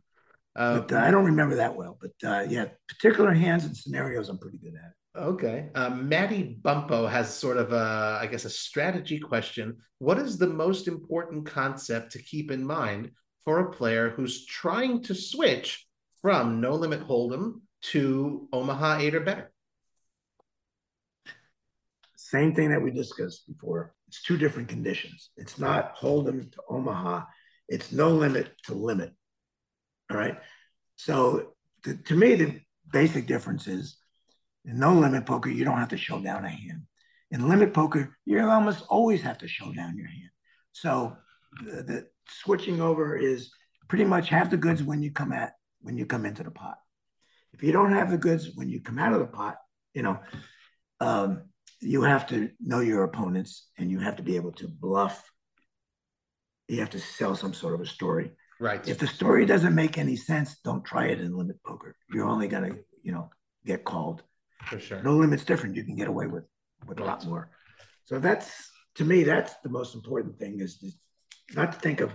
Um, 0.54 0.80
but 0.80 0.92
uh, 0.92 0.98
I 0.98 1.10
don't 1.10 1.24
remember 1.24 1.56
that 1.56 1.74
well. 1.74 1.98
But 2.00 2.28
uh, 2.28 2.46
yeah, 2.48 2.66
particular 2.88 3.32
hands 3.32 3.64
and 3.64 3.76
scenarios, 3.76 4.28
I'm 4.28 4.38
pretty 4.38 4.58
good 4.58 4.74
at. 4.74 4.92
Okay. 5.14 5.68
Um, 5.74 6.08
Maddie 6.08 6.58
Bumpo 6.62 7.10
has 7.10 7.34
sort 7.34 7.58
of 7.58 7.72
a, 7.72 8.18
I 8.20 8.26
guess, 8.26 8.44
a 8.44 8.50
strategy 8.50 9.18
question. 9.18 9.76
What 9.98 10.18
is 10.18 10.38
the 10.38 10.46
most 10.46 10.88
important 10.88 11.46
concept 11.46 12.12
to 12.12 12.22
keep 12.22 12.50
in 12.50 12.64
mind 12.64 13.10
for 13.44 13.58
a 13.58 13.72
player 13.72 14.10
who's 14.10 14.46
trying 14.46 15.02
to 15.04 15.14
switch 15.14 15.86
from 16.22 16.60
No 16.60 16.74
Limit 16.74 17.06
Hold'em 17.06 17.60
to 17.82 18.48
Omaha 18.52 18.98
8 19.00 19.14
or 19.14 19.20
better? 19.20 19.52
Same 22.16 22.54
thing 22.54 22.70
that 22.70 22.80
we 22.80 22.90
discussed 22.90 23.46
before. 23.46 23.94
It's 24.08 24.22
two 24.22 24.38
different 24.38 24.68
conditions. 24.68 25.30
It's 25.36 25.58
not 25.58 25.96
Hold'em 25.96 26.50
to 26.52 26.58
Omaha. 26.70 27.24
It's 27.68 27.92
no 27.92 28.10
limit 28.10 28.52
to 28.64 28.74
limit. 28.74 29.12
All 30.12 30.18
right. 30.18 30.36
So 30.96 31.54
the, 31.84 31.94
to 31.94 32.14
me, 32.14 32.34
the 32.34 32.60
basic 32.92 33.26
difference 33.26 33.66
is 33.66 33.96
in 34.66 34.78
no 34.78 34.92
limit 34.92 35.24
poker, 35.24 35.48
you 35.48 35.64
don't 35.64 35.78
have 35.78 35.88
to 35.88 35.96
show 35.96 36.20
down 36.20 36.44
a 36.44 36.50
hand. 36.50 36.82
In 37.30 37.48
limit 37.48 37.72
poker, 37.72 38.14
you 38.26 38.38
almost 38.46 38.84
always 38.90 39.22
have 39.22 39.38
to 39.38 39.48
show 39.48 39.72
down 39.72 39.96
your 39.96 40.06
hand. 40.06 40.30
So 40.72 41.16
the, 41.64 41.82
the 41.82 42.06
switching 42.28 42.82
over 42.82 43.16
is 43.16 43.50
pretty 43.88 44.04
much 44.04 44.28
have 44.28 44.50
the 44.50 44.58
goods 44.58 44.82
when 44.82 45.02
you 45.02 45.10
come 45.10 45.32
at 45.32 45.54
when 45.80 45.96
you 45.96 46.04
come 46.04 46.26
into 46.26 46.42
the 46.42 46.50
pot. 46.50 46.76
If 47.54 47.62
you 47.62 47.72
don't 47.72 47.92
have 47.92 48.10
the 48.10 48.18
goods 48.18 48.50
when 48.54 48.68
you 48.68 48.82
come 48.82 48.98
out 48.98 49.14
of 49.14 49.20
the 49.20 49.26
pot, 49.26 49.56
you 49.94 50.02
know, 50.02 50.20
um, 51.00 51.44
you 51.80 52.02
have 52.02 52.26
to 52.28 52.50
know 52.60 52.80
your 52.80 53.04
opponents 53.04 53.68
and 53.78 53.90
you 53.90 53.98
have 53.98 54.16
to 54.16 54.22
be 54.22 54.36
able 54.36 54.52
to 54.52 54.68
bluff. 54.68 55.32
You 56.68 56.80
have 56.80 56.90
to 56.90 57.00
sell 57.00 57.34
some 57.34 57.54
sort 57.54 57.74
of 57.74 57.80
a 57.80 57.86
story. 57.86 58.32
Right. 58.62 58.86
If 58.86 58.98
the 58.98 59.08
story 59.08 59.44
doesn't 59.44 59.74
make 59.74 59.98
any 59.98 60.14
sense, 60.14 60.58
don't 60.62 60.84
try 60.84 61.06
it 61.06 61.20
in 61.20 61.36
limit 61.36 61.60
poker. 61.64 61.96
You're 62.12 62.28
only 62.28 62.46
gonna, 62.46 62.76
you 63.02 63.10
know, 63.10 63.28
get 63.66 63.82
called. 63.82 64.22
For 64.66 64.78
sure. 64.78 65.02
No 65.02 65.16
limit's 65.16 65.44
different. 65.44 65.74
You 65.74 65.82
can 65.82 65.96
get 65.96 66.06
away 66.06 66.28
with 66.28 66.44
with 66.86 67.00
right. 67.00 67.08
a 67.08 67.10
lot 67.10 67.26
more. 67.26 67.50
So 68.04 68.20
that's 68.20 68.70
to 68.96 69.04
me, 69.04 69.24
that's 69.24 69.52
the 69.64 69.68
most 69.68 69.96
important 69.96 70.38
thing 70.38 70.60
is 70.60 70.78
to, 70.78 70.92
not 71.56 71.72
to 71.72 71.78
think 71.80 72.00
of 72.00 72.12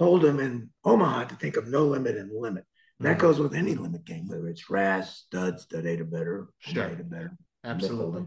Hold'em 0.00 0.42
and 0.42 0.70
Omaha, 0.82 1.24
to 1.24 1.34
think 1.34 1.58
of 1.58 1.68
no 1.68 1.84
limit 1.84 2.16
and 2.16 2.30
limit. 2.32 2.64
And 2.98 3.06
that 3.06 3.18
mm-hmm. 3.18 3.26
goes 3.26 3.38
with 3.38 3.54
any 3.54 3.74
limit 3.74 4.06
game, 4.06 4.28
whether 4.28 4.48
it's 4.48 4.70
Razz, 4.70 5.10
studs, 5.10 5.64
stud 5.64 5.84
eight 5.84 6.00
or 6.00 6.04
better, 6.04 6.48
sure. 6.60 6.88
eight 6.88 7.00
or 7.00 7.04
better. 7.04 7.36
Absolutely. 7.64 8.24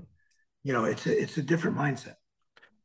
You 0.63 0.73
know, 0.73 0.85
it's 0.85 1.07
a, 1.07 1.19
it's 1.19 1.37
a 1.37 1.41
different 1.41 1.77
mindset. 1.77 2.15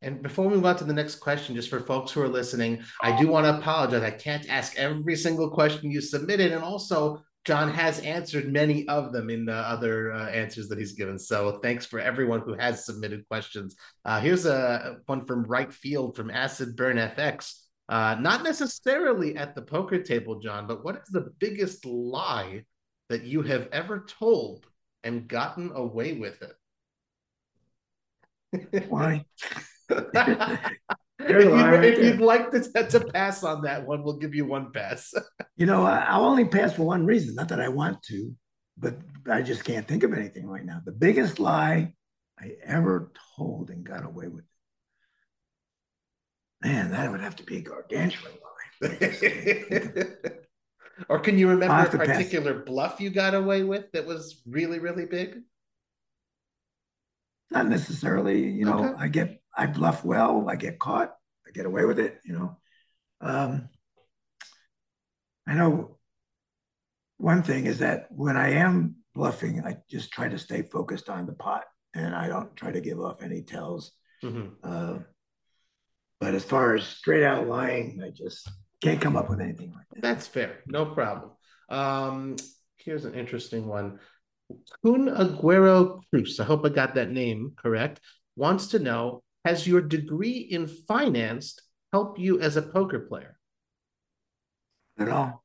And 0.05 0.23
before 0.23 0.47
we 0.47 0.55
move 0.55 0.67
on 0.67 0.77
to 0.77 0.85
the 0.85 0.93
next 0.93 1.17
question, 1.17 1.57
just 1.57 1.71
for 1.71 1.81
folks 1.81 2.13
who 2.13 2.21
are 2.21 2.29
listening, 2.29 2.83
I 3.03 3.19
do 3.19 3.27
want 3.27 3.47
to 3.47 3.59
apologize. 3.59 4.03
I 4.03 4.11
can't 4.11 4.49
ask 4.51 4.77
every 4.77 5.17
single 5.17 5.51
question 5.51 5.91
you 5.91 6.03
submitted. 6.03 6.53
And 6.53 6.63
also, 6.63 7.23
John 7.45 7.71
has 7.73 8.01
answered 8.01 8.53
many 8.53 8.87
of 8.89 9.13
them 9.13 9.31
in 9.31 9.47
the 9.47 9.55
other 9.55 10.13
uh, 10.13 10.29
answers 10.29 10.69
that 10.69 10.79
he's 10.79 10.93
given. 10.93 11.19
So 11.19 11.59
thanks 11.63 11.87
for 11.87 12.01
everyone 12.01 12.41
who 12.41 12.55
has 12.55 12.85
submitted 12.85 13.27
questions. 13.29 13.77
Uh, 14.05 14.21
here's 14.21 14.47
a 14.47 14.99
one 15.07 15.25
from 15.25 15.45
right 15.45 15.73
field 15.73 16.17
from 16.17 16.31
Acid 16.31 16.77
Burn 16.77 16.97
FX. 16.97 17.61
Uh, 17.89 18.17
not 18.19 18.43
necessarily 18.45 19.37
at 19.37 19.55
the 19.55 19.63
poker 19.63 20.03
table, 20.03 20.41
John, 20.41 20.67
but 20.67 20.85
what 20.85 20.97
is 20.97 21.09
the 21.11 21.33
biggest 21.39 21.85
lie 21.85 22.65
that 23.11 23.25
you 23.25 23.43
have 23.43 23.69
ever 23.73 24.07
told 24.07 24.67
and 25.03 25.29
gotten 25.29 25.71
away 25.75 26.15
with 26.15 26.43
it? 26.43 26.55
Why? 28.89 29.25
if, 29.91 31.45
you, 31.45 31.57
if 31.59 31.99
you'd 31.99 32.21
like 32.21 32.51
to, 32.51 32.61
to 32.89 33.01
pass 33.01 33.45
on 33.45 33.63
that 33.63 33.87
one, 33.87 34.03
we'll 34.03 34.19
give 34.19 34.35
you 34.35 34.47
one 34.47 34.73
pass. 34.73 35.13
you 35.57 35.67
know, 35.67 35.85
I'll 35.85 36.25
only 36.25 36.45
pass 36.45 36.75
for 36.75 36.85
one 36.85 37.07
reason. 37.07 37.35
Not 37.35 37.49
that 37.49 37.61
I 37.61 37.69
want 37.69 38.03
to, 38.05 38.35
but 38.77 38.97
I 39.31 39.43
just 39.43 39.65
can't 39.65 39.87
think 39.87 40.03
of 40.03 40.13
anything 40.13 40.47
right 40.47 40.65
now. 40.65 40.81
The 40.85 40.93
biggest 40.93 41.39
lie 41.39 41.95
I 42.39 42.53
ever 42.65 43.13
told 43.37 43.71
and 43.71 43.85
got 43.85 44.05
away 44.05 44.29
with. 44.29 44.45
Man, 46.63 46.91
that 46.93 47.11
would 47.11 47.21
have 47.21 47.37
to 47.37 47.43
be 47.43 47.59
a 47.59 47.61
gargantuan 47.61 48.33
lie. 48.33 48.91
or 51.09 51.19
can 51.19 51.39
you 51.39 51.49
remember 51.49 51.75
a 51.75 51.91
particular 51.91 52.55
pass. 52.55 52.65
bluff 52.65 53.01
you 53.01 53.11
got 53.11 53.35
away 53.35 53.63
with 53.63 53.93
that 53.93 54.07
was 54.07 54.43
really, 54.47 54.79
really 54.79 55.05
big? 55.05 55.43
Not 57.51 57.69
necessarily. 57.69 58.49
You 58.49 58.65
know, 58.65 58.85
okay. 58.85 58.95
I 58.99 59.09
get 59.09 59.41
I 59.57 59.67
bluff 59.67 60.05
well. 60.05 60.49
I 60.49 60.57
get 60.57 60.79
caught. 60.79 61.15
I 61.47 61.51
get 61.53 61.67
away 61.67 61.85
with 61.85 61.99
it. 61.99 62.19
You 62.25 62.35
know, 62.35 62.59
um, 63.21 63.69
I 65.47 65.55
know 65.55 65.99
one 67.19 67.43
thing 67.43 67.67
is 67.67 67.79
that 67.79 68.07
when 68.11 68.37
I 68.37 68.55
am 68.55 68.97
bluffing, 69.15 69.65
I 69.65 69.77
just 69.89 70.11
try 70.13 70.29
to 70.29 70.39
stay 70.39 70.63
focused 70.63 71.09
on 71.09 71.27
the 71.27 71.33
pot, 71.33 71.65
and 71.95 72.15
I 72.15 72.29
don't 72.29 72.55
try 72.57 72.73
to 72.73 72.81
give 72.81 73.01
off 73.01 73.23
any 73.23 73.43
tells. 73.43 73.93
Mm-hmm. 74.23 74.49
Uh, 74.63 74.99
but 76.21 76.35
as 76.35 76.45
far 76.45 76.75
as 76.75 76.85
straight 76.85 77.25
out 77.25 77.47
lying, 77.47 78.01
I 78.05 78.11
just 78.11 78.51
can't 78.81 79.01
come 79.01 79.17
up 79.17 79.29
with 79.29 79.41
anything 79.41 79.73
like 79.73 79.87
that. 79.93 80.03
That's 80.03 80.27
fair. 80.27 80.61
No 80.67 80.87
problem. 80.87 81.31
Um, 81.69 82.37
here's 82.79 83.05
an 83.05 83.15
interesting 83.15 83.67
one. 83.67 83.99
Kun 84.85 85.09
Aguero 85.09 86.01
Cruz, 86.11 86.39
I 86.39 86.45
hope 86.45 86.65
I 86.65 86.69
got 86.69 86.95
that 86.95 87.11
name 87.11 87.53
correct, 87.57 88.01
wants 88.37 88.69
to 88.69 88.79
know 88.79 89.23
Has 89.45 89.67
your 89.67 89.81
degree 89.81 90.39
in 90.39 90.67
finance 90.67 91.59
helped 91.93 92.19
you 92.19 92.41
as 92.41 92.57
a 92.57 92.63
poker 92.63 93.01
player? 93.01 93.39
At 94.99 95.09
all. 95.09 95.45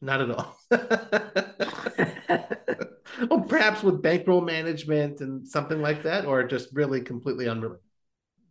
Not 0.00 0.20
at 0.20 0.30
all. 0.30 0.58
well, 3.28 3.40
perhaps 3.40 3.82
with 3.82 4.02
bankroll 4.02 4.42
management 4.42 5.20
and 5.20 5.46
something 5.46 5.80
like 5.80 6.02
that, 6.02 6.26
or 6.26 6.44
just 6.44 6.68
really 6.72 7.00
completely 7.00 7.48
unrelated. 7.48 7.82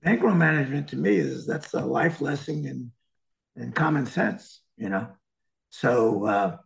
Bankroll 0.03 0.35
management 0.35 0.87
to 0.89 0.97
me 0.97 1.15
is 1.15 1.45
that's 1.45 1.73
a 1.73 1.85
life 1.85 2.21
lesson 2.21 2.65
and 2.65 2.91
and 3.55 3.73
common 3.73 4.05
sense, 4.05 4.61
you 4.77 4.89
know. 4.89 5.07
So 5.69 6.25
uh, 6.25 6.57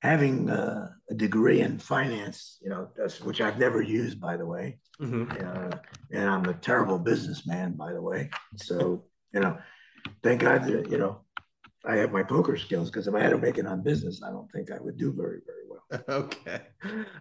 having 0.00 0.48
uh, 0.48 0.90
a 1.12 1.14
degree 1.14 1.60
in 1.60 1.78
finance, 1.78 2.58
you 2.62 2.70
know, 2.70 2.88
which 3.22 3.42
I've 3.42 3.58
never 3.58 3.82
used, 3.82 4.18
by 4.18 4.38
the 4.38 4.46
way. 4.46 4.78
Mm-hmm. 4.98 5.30
Uh, 5.30 5.76
and 6.10 6.30
I'm 6.30 6.46
a 6.46 6.54
terrible 6.54 6.98
businessman, 6.98 7.72
by 7.72 7.92
the 7.92 8.00
way. 8.00 8.30
So, 8.56 9.04
you 9.34 9.40
know, 9.40 9.58
thank 10.22 10.40
God 10.40 10.64
that, 10.64 10.90
you 10.90 10.96
know, 10.96 11.20
I 11.84 11.96
have 11.96 12.12
my 12.12 12.22
poker 12.22 12.56
skills 12.56 12.90
because 12.90 13.08
if 13.08 13.14
I 13.14 13.20
had 13.20 13.30
to 13.30 13.38
make 13.38 13.58
it 13.58 13.66
on 13.66 13.82
business, 13.82 14.22
I 14.26 14.30
don't 14.30 14.50
think 14.52 14.70
I 14.70 14.80
would 14.80 14.96
do 14.96 15.12
very, 15.12 15.40
very 15.46 15.64
well. 15.68 16.04
okay. 16.22 16.60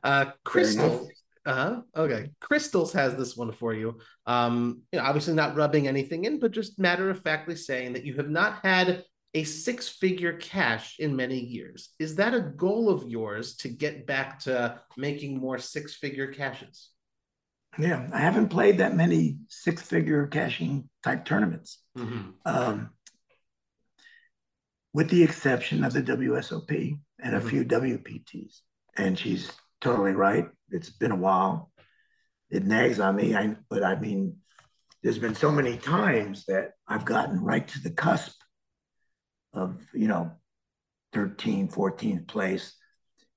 Uh, 0.04 0.26
Crystal. 0.46 1.10
Uh-huh. 1.46 1.82
Okay. 1.98 2.30
Crystals 2.40 2.94
has 2.94 3.16
this 3.16 3.36
one 3.36 3.52
for 3.52 3.74
you. 3.74 4.00
Um, 4.26 4.84
you 4.94 5.00
know, 5.00 5.06
obviously 5.06 5.34
not 5.34 5.58
rubbing 5.58 5.88
anything 5.88 6.24
in, 6.24 6.40
but 6.40 6.52
just 6.52 6.80
matter 6.80 7.10
of 7.10 7.24
factly 7.24 7.58
saying 7.58 7.94
that 7.94 8.06
you 8.06 8.16
have 8.16 8.30
not 8.30 8.60
had 8.64 9.04
a 9.34 9.44
six 9.44 9.88
figure 9.88 10.34
cash 10.34 10.98
in 11.00 11.16
many 11.16 11.40
years. 11.40 11.90
Is 12.00 12.16
that 12.16 12.34
a 12.34 12.42
goal 12.42 12.90
of 12.90 13.10
yours 13.10 13.56
to 13.58 13.70
get 13.70 14.06
back 14.06 14.40
to 14.40 14.80
making 14.98 15.40
more 15.40 15.58
six 15.58 15.96
figure 15.96 16.28
cashes? 16.28 16.90
Yeah, 17.80 18.10
I 18.12 18.20
haven't 18.20 18.50
played 18.50 18.80
that 18.80 18.96
many 18.96 19.38
six-figure 19.48 20.28
cashing 20.28 20.90
type 21.04 21.24
tournaments, 21.24 21.80
mm-hmm. 21.98 22.32
um, 22.46 22.90
with 24.94 25.10
the 25.10 25.24
exception 25.24 25.86
of 25.86 25.94
the 25.94 26.04
WSOP 26.04 26.98
and 27.20 27.36
a 27.36 27.40
mm-hmm. 27.40 27.48
few 27.48 27.64
WPTs. 27.64 28.60
And 28.98 29.18
she's 29.18 29.50
totally 29.80 30.12
right. 30.12 30.48
It's 30.70 30.90
been 30.90 31.12
a 31.12 31.16
while. 31.16 31.72
It 32.50 32.66
nags 32.66 33.00
on 33.00 33.16
me. 33.16 33.36
I, 33.36 33.56
but 33.70 33.84
I 33.84 33.98
mean, 33.98 34.36
there's 35.02 35.20
been 35.20 35.36
so 35.36 35.50
many 35.50 35.78
times 35.78 36.46
that 36.48 36.72
I've 36.90 37.06
gotten 37.06 37.42
right 37.42 37.66
to 37.70 37.80
the 37.80 37.92
cusp 37.92 38.41
of, 39.54 39.82
you 39.94 40.08
know, 40.08 40.32
13, 41.14 41.68
14th 41.68 42.28
place 42.28 42.76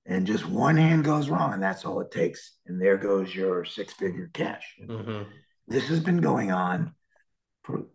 and 0.06 0.26
just 0.26 0.46
one 0.46 0.76
hand 0.76 1.04
goes 1.04 1.30
wrong, 1.30 1.54
and 1.54 1.62
that's 1.62 1.84
all 1.84 2.00
it 2.00 2.10
takes. 2.10 2.56
And 2.66 2.80
there 2.80 2.98
goes 2.98 3.34
your 3.34 3.64
six 3.64 3.92
figure 3.94 4.30
cash. 4.32 4.74
Mm-hmm. 4.82 5.30
This 5.66 5.88
has 5.88 6.00
been 6.00 6.20
going 6.20 6.52
on 6.52 6.94
for 7.62 7.86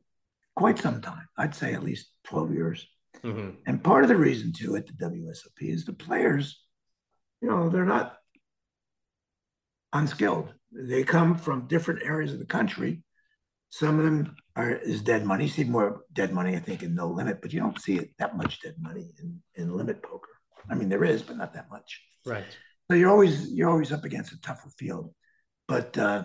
quite 0.56 0.80
some 0.80 1.02
time. 1.02 1.28
I'd 1.38 1.54
say 1.54 1.74
at 1.74 1.84
least 1.84 2.10
12 2.26 2.54
years. 2.54 2.88
Mm-hmm. 3.24 3.50
And 3.68 3.84
part 3.84 4.04
of 4.04 4.10
the 4.10 4.16
reason, 4.16 4.54
too, 4.54 4.76
at 4.76 4.88
the 4.88 4.94
WSOP 4.94 5.62
is 5.62 5.86
the 5.86 5.94
players, 5.94 6.60
you 7.42 7.50
know, 7.50 7.70
they're 7.70 7.86
not 7.86 8.18
unskilled. 9.94 10.52
They 10.72 11.04
come 11.04 11.38
from 11.38 11.68
different 11.68 12.02
areas 12.04 12.34
of 12.34 12.40
the 12.40 12.46
country. 12.46 13.04
Some 13.70 14.00
of 14.00 14.06
them 14.06 14.36
are 14.60 14.72
is 14.72 15.02
dead 15.02 15.26
money. 15.26 15.46
You 15.46 15.50
see 15.50 15.64
more 15.64 16.04
dead 16.14 16.34
money, 16.34 16.56
I 16.56 16.60
think, 16.60 16.84
in 16.84 16.96
no 16.96 17.08
limit, 17.08 17.42
but 17.42 17.54
you 17.54 17.60
don't 17.60 17.82
see 17.82 17.96
it 17.98 18.10
that 18.20 18.38
much 18.38 18.62
dead 18.62 18.76
money 18.80 19.14
in, 19.20 19.42
in 19.56 19.76
limit 19.76 20.04
poker. 20.04 20.30
I 20.70 20.76
mean, 20.76 20.90
there 20.90 21.04
is, 21.04 21.22
but 21.22 21.38
not 21.38 21.54
that 21.54 21.70
much. 21.70 22.02
Right. 22.26 22.46
So 22.90 22.96
you're 22.98 23.10
always 23.10 23.52
you're 23.52 23.70
always 23.70 23.92
up 23.92 24.04
against 24.04 24.34
a 24.34 24.42
tougher 24.42 24.70
field. 24.78 25.14
But 25.68 25.98
uh, 25.98 26.24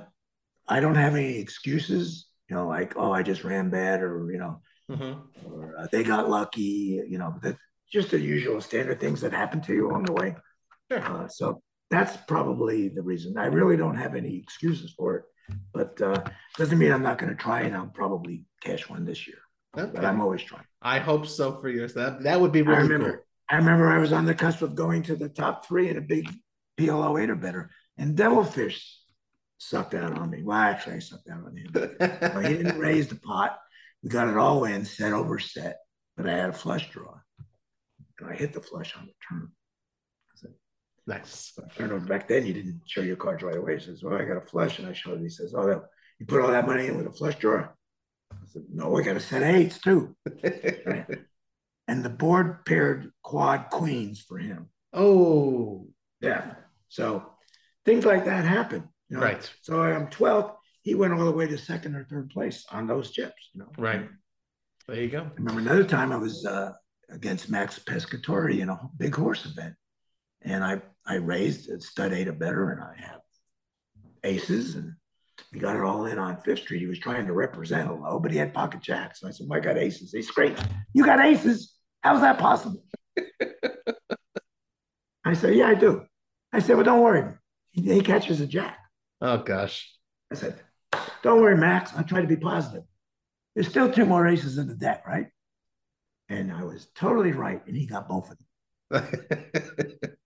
I 0.67 0.81
don't 0.81 0.95
have 0.95 1.15
any 1.15 1.39
excuses. 1.39 2.27
You 2.49 2.57
know, 2.57 2.67
like 2.69 2.95
oh, 2.97 3.13
I 3.13 3.23
just 3.23 3.45
ran 3.45 3.71
bad, 3.71 4.03
or 4.03 4.31
you 4.31 4.39
know, 4.39 4.61
mm-hmm. 4.91 5.53
or 5.53 5.79
uh, 5.79 5.87
they 5.93 6.03
got 6.03 6.29
lucky. 6.29 7.03
You 7.07 7.19
know, 7.19 7.35
that 7.43 7.57
just 7.91 8.11
the 8.11 8.21
usual 8.21 8.61
standard 8.61 9.01
things 9.01 9.21
that 9.21 9.33
happen 9.33 9.61
to 9.63 9.75
you 9.75 9.89
along 9.89 10.05
the 10.05 10.13
way. 10.13 10.37
Sure. 10.91 11.01
Uh, 11.01 11.29
so 11.29 11.63
that's 11.91 12.17
probably 12.29 12.89
the 12.89 13.03
reason. 13.03 13.39
I 13.39 13.47
really 13.47 13.77
don't 13.77 13.97
have 13.97 14.15
any 14.15 14.37
excuses 14.37 14.93
for 14.97 15.17
it, 15.17 15.25
but 15.73 16.01
uh, 16.01 16.23
doesn't 16.57 16.79
mean 16.79 16.93
I'm 16.93 17.03
not 17.03 17.19
going 17.19 17.31
to 17.31 17.37
try, 17.37 17.63
and 17.63 17.75
I'll 17.75 17.87
probably 17.87 18.45
cash 18.63 18.89
one 18.89 19.05
this 19.05 19.27
year. 19.27 19.39
Okay. 19.77 19.91
But 19.95 20.05
I'm 20.05 20.21
always 20.21 20.43
trying. 20.43 20.65
I 20.81 20.99
hope 20.99 21.27
so 21.27 21.61
for 21.61 21.69
you. 21.69 21.87
That 21.89 22.23
that 22.23 22.41
would 22.41 22.53
be 22.53 22.63
really 22.63 22.79
I 22.79 22.83
remember, 22.83 23.11
cool. 23.13 23.25
I 23.51 23.57
remember 23.57 23.91
I 23.91 23.99
was 23.99 24.13
on 24.13 24.25
the 24.25 24.35
cusp 24.35 24.63
of 24.63 24.75
going 24.75 25.03
to 25.05 25.17
the 25.17 25.29
top 25.29 25.67
three 25.67 25.89
in 25.89 25.99
a 25.99 26.01
big 26.01 26.29
PLO 26.79 27.21
eight 27.23 27.31
or 27.31 27.37
better, 27.37 27.71
and 27.99 28.17
Devilfish 28.17 28.99
sucked 29.59 29.95
out 29.95 30.17
on 30.17 30.31
me. 30.31 30.43
Well, 30.43 30.57
actually, 30.57 30.97
I 30.97 30.99
sucked 31.01 31.29
out 31.29 31.45
on 31.45 31.57
him. 31.57 31.71
well, 32.01 32.41
he 32.41 32.57
didn't 32.57 32.79
raise 32.79 33.09
the 33.09 33.17
pot. 33.17 33.59
We 34.03 34.11
got 34.11 34.29
it 34.29 34.37
all 34.37 34.65
in, 34.65 34.85
set 34.85 35.13
over 35.13 35.39
set, 35.39 35.79
but 36.17 36.29
I 36.29 36.37
had 36.37 36.51
a 36.51 36.55
flush 36.55 36.91
draw, 36.91 37.15
and 38.21 38.31
I 38.31 38.35
hit 38.35 38.53
the 38.53 38.61
flush 38.61 38.95
on 38.97 39.07
the 39.07 39.13
turn. 39.29 39.51
Nice. 41.07 41.53
I 41.79 41.87
don't 41.87 41.91
know. 41.91 42.09
Back 42.09 42.29
then, 42.29 42.47
you 42.47 42.55
didn't 42.55 42.81
show 42.87 43.03
your 43.03 43.17
cards 43.17 43.43
right 43.43 43.57
away. 43.57 43.75
He 43.75 43.85
says, 43.85 44.03
"Well, 44.03 44.21
I 44.21 44.25
got 44.25 44.39
a 44.39 44.47
flush," 44.47 44.79
and 44.79 44.89
I 44.89 44.93
showed. 44.93 45.21
It. 45.21 45.23
He 45.23 45.29
says, 45.29 45.55
"Oh, 45.57 45.67
that, 45.67 45.83
you 46.19 46.27
put 46.27 46.41
all 46.41 46.51
that 46.51 46.67
money 46.67 46.87
in 46.87 46.97
with 46.97 47.07
a 47.07 47.13
flush 47.13 47.37
draw." 47.37 47.69
I 48.33 48.47
said, 48.47 48.63
"No, 48.73 48.97
I 48.97 49.03
got 49.03 49.17
a 49.17 49.21
set 49.21 49.43
of 49.43 49.49
eights 49.49 49.79
too." 49.81 50.17
and 51.89 52.05
the 52.05 52.11
board 52.11 52.65
paired 52.65 53.11
quad 53.23 53.69
queens 53.71 54.25
for 54.27 54.39
him. 54.39 54.71
Oh, 54.93 55.89
yeah. 56.21 56.55
So 56.89 57.27
things 57.85 58.05
like 58.05 58.25
that 58.25 58.45
happen. 58.45 58.89
You 59.09 59.17
know? 59.17 59.23
Right. 59.23 59.53
So 59.63 59.83
I'm 59.83 60.07
12th. 60.09 60.55
He 60.83 60.95
went 60.95 61.13
all 61.13 61.25
the 61.25 61.33
way 61.33 61.47
to 61.47 61.59
second 61.59 61.97
or 61.97 62.05
third 62.05 62.31
place 62.31 62.65
on 62.71 62.87
those 62.87 63.11
chips. 63.11 63.51
You 63.53 63.61
know. 63.61 63.73
Right. 63.77 64.09
There 64.87 65.01
you 65.01 65.09
go. 65.09 65.23
I 65.23 65.35
remember 65.37 65.61
another 65.61 65.85
time 65.85 66.13
I 66.13 66.17
was 66.17 66.45
uh, 66.45 66.73
against 67.11 67.51
Max 67.51 67.79
Pescatori 67.79 68.61
in 68.61 68.69
a 68.69 68.79
big 68.99 69.15
horse 69.15 69.47
event, 69.47 69.75
and 70.45 70.63
I 70.63 70.81
I 71.07 71.17
raised 71.17 71.69
a 71.71 71.81
stud 71.81 72.13
eight 72.13 72.29
or 72.29 72.33
better, 72.33 72.71
and 72.71 72.81
I 72.81 72.95
have 73.01 73.21
aces, 74.23 74.75
and 74.75 74.95
he 75.53 75.59
got 75.59 75.77
it 75.77 75.83
all 75.83 76.07
in 76.07 76.19
on 76.19 76.41
Fifth 76.43 76.61
Street. 76.61 76.81
He 76.81 76.87
was 76.87 76.99
trying 76.99 77.27
to 77.27 77.33
represent 77.33 77.91
a 77.91 77.95
low, 77.95 78.19
but 78.19 78.31
he 78.31 78.39
had 78.39 78.55
pocket 78.55 78.81
jacks. 78.81 79.23
And 79.23 79.29
I 79.29 79.33
said, 79.33 79.47
well, 79.49 79.59
I 79.59 79.63
got 79.63 79.77
aces. 79.77 80.13
He's 80.13 80.31
great. 80.31 80.57
You 80.93 81.05
got 81.05 81.25
aces. 81.25 81.75
How's 82.03 82.21
that 82.21 82.39
possible? 82.39 82.85
I 85.25 85.33
said, 85.33 85.55
Yeah, 85.55 85.69
I 85.69 85.75
do. 85.75 86.05
I 86.53 86.59
said, 86.59 86.77
Well, 86.77 86.85
don't 86.85 87.01
worry. 87.01 87.33
He, 87.71 87.83
he 87.83 88.01
catches 88.01 88.41
a 88.41 88.47
jack. 88.47 88.79
Oh, 89.21 89.39
gosh. 89.39 89.91
I 90.31 90.35
said, 90.35 90.61
Don't 91.23 91.41
worry, 91.41 91.57
Max. 91.57 91.93
I 91.97 92.03
try 92.03 92.21
to 92.21 92.27
be 92.27 92.37
positive. 92.37 92.85
There's 93.55 93.69
still 93.69 93.91
two 93.91 94.05
more 94.05 94.27
aces 94.27 94.59
in 94.59 94.69
the 94.69 94.75
deck, 94.75 95.07
right? 95.07 95.29
And 96.29 96.53
I 96.53 96.65
was 96.65 96.89
totally 96.95 97.33
right. 97.33 97.63
And 97.67 97.77
he 97.77 97.87
got 97.87 98.09
both 98.09 98.31
of 98.31 98.39
them. 98.39 98.49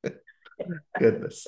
Goodness. 0.99 1.47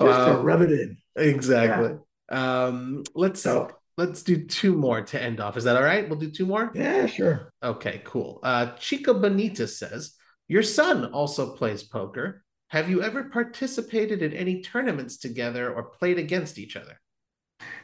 Just 0.00 0.18
wow. 0.18 0.32
to 0.32 0.38
rub 0.38 0.62
it 0.62 0.72
in. 0.72 0.96
Exactly. 1.16 1.98
Yeah. 2.30 2.64
Um, 2.66 3.02
let's 3.14 3.42
so, 3.42 3.70
let's 3.98 4.22
do 4.22 4.46
two 4.46 4.74
more 4.74 5.02
to 5.02 5.22
end 5.22 5.40
off. 5.40 5.56
Is 5.56 5.64
that 5.64 5.76
all 5.76 5.82
right? 5.82 6.08
We'll 6.08 6.18
do 6.18 6.30
two 6.30 6.46
more. 6.46 6.70
Yeah, 6.74 7.06
sure. 7.06 7.52
Okay, 7.62 8.00
cool. 8.04 8.40
Uh, 8.42 8.72
Chica 8.78 9.12
Bonita 9.12 9.66
says 9.66 10.14
your 10.48 10.62
son 10.62 11.06
also 11.12 11.54
plays 11.54 11.82
poker. 11.82 12.44
Have 12.68 12.88
you 12.88 13.02
ever 13.02 13.24
participated 13.24 14.22
in 14.22 14.32
any 14.32 14.62
tournaments 14.62 15.18
together 15.18 15.72
or 15.72 15.90
played 15.90 16.18
against 16.18 16.58
each 16.58 16.76
other? 16.76 17.00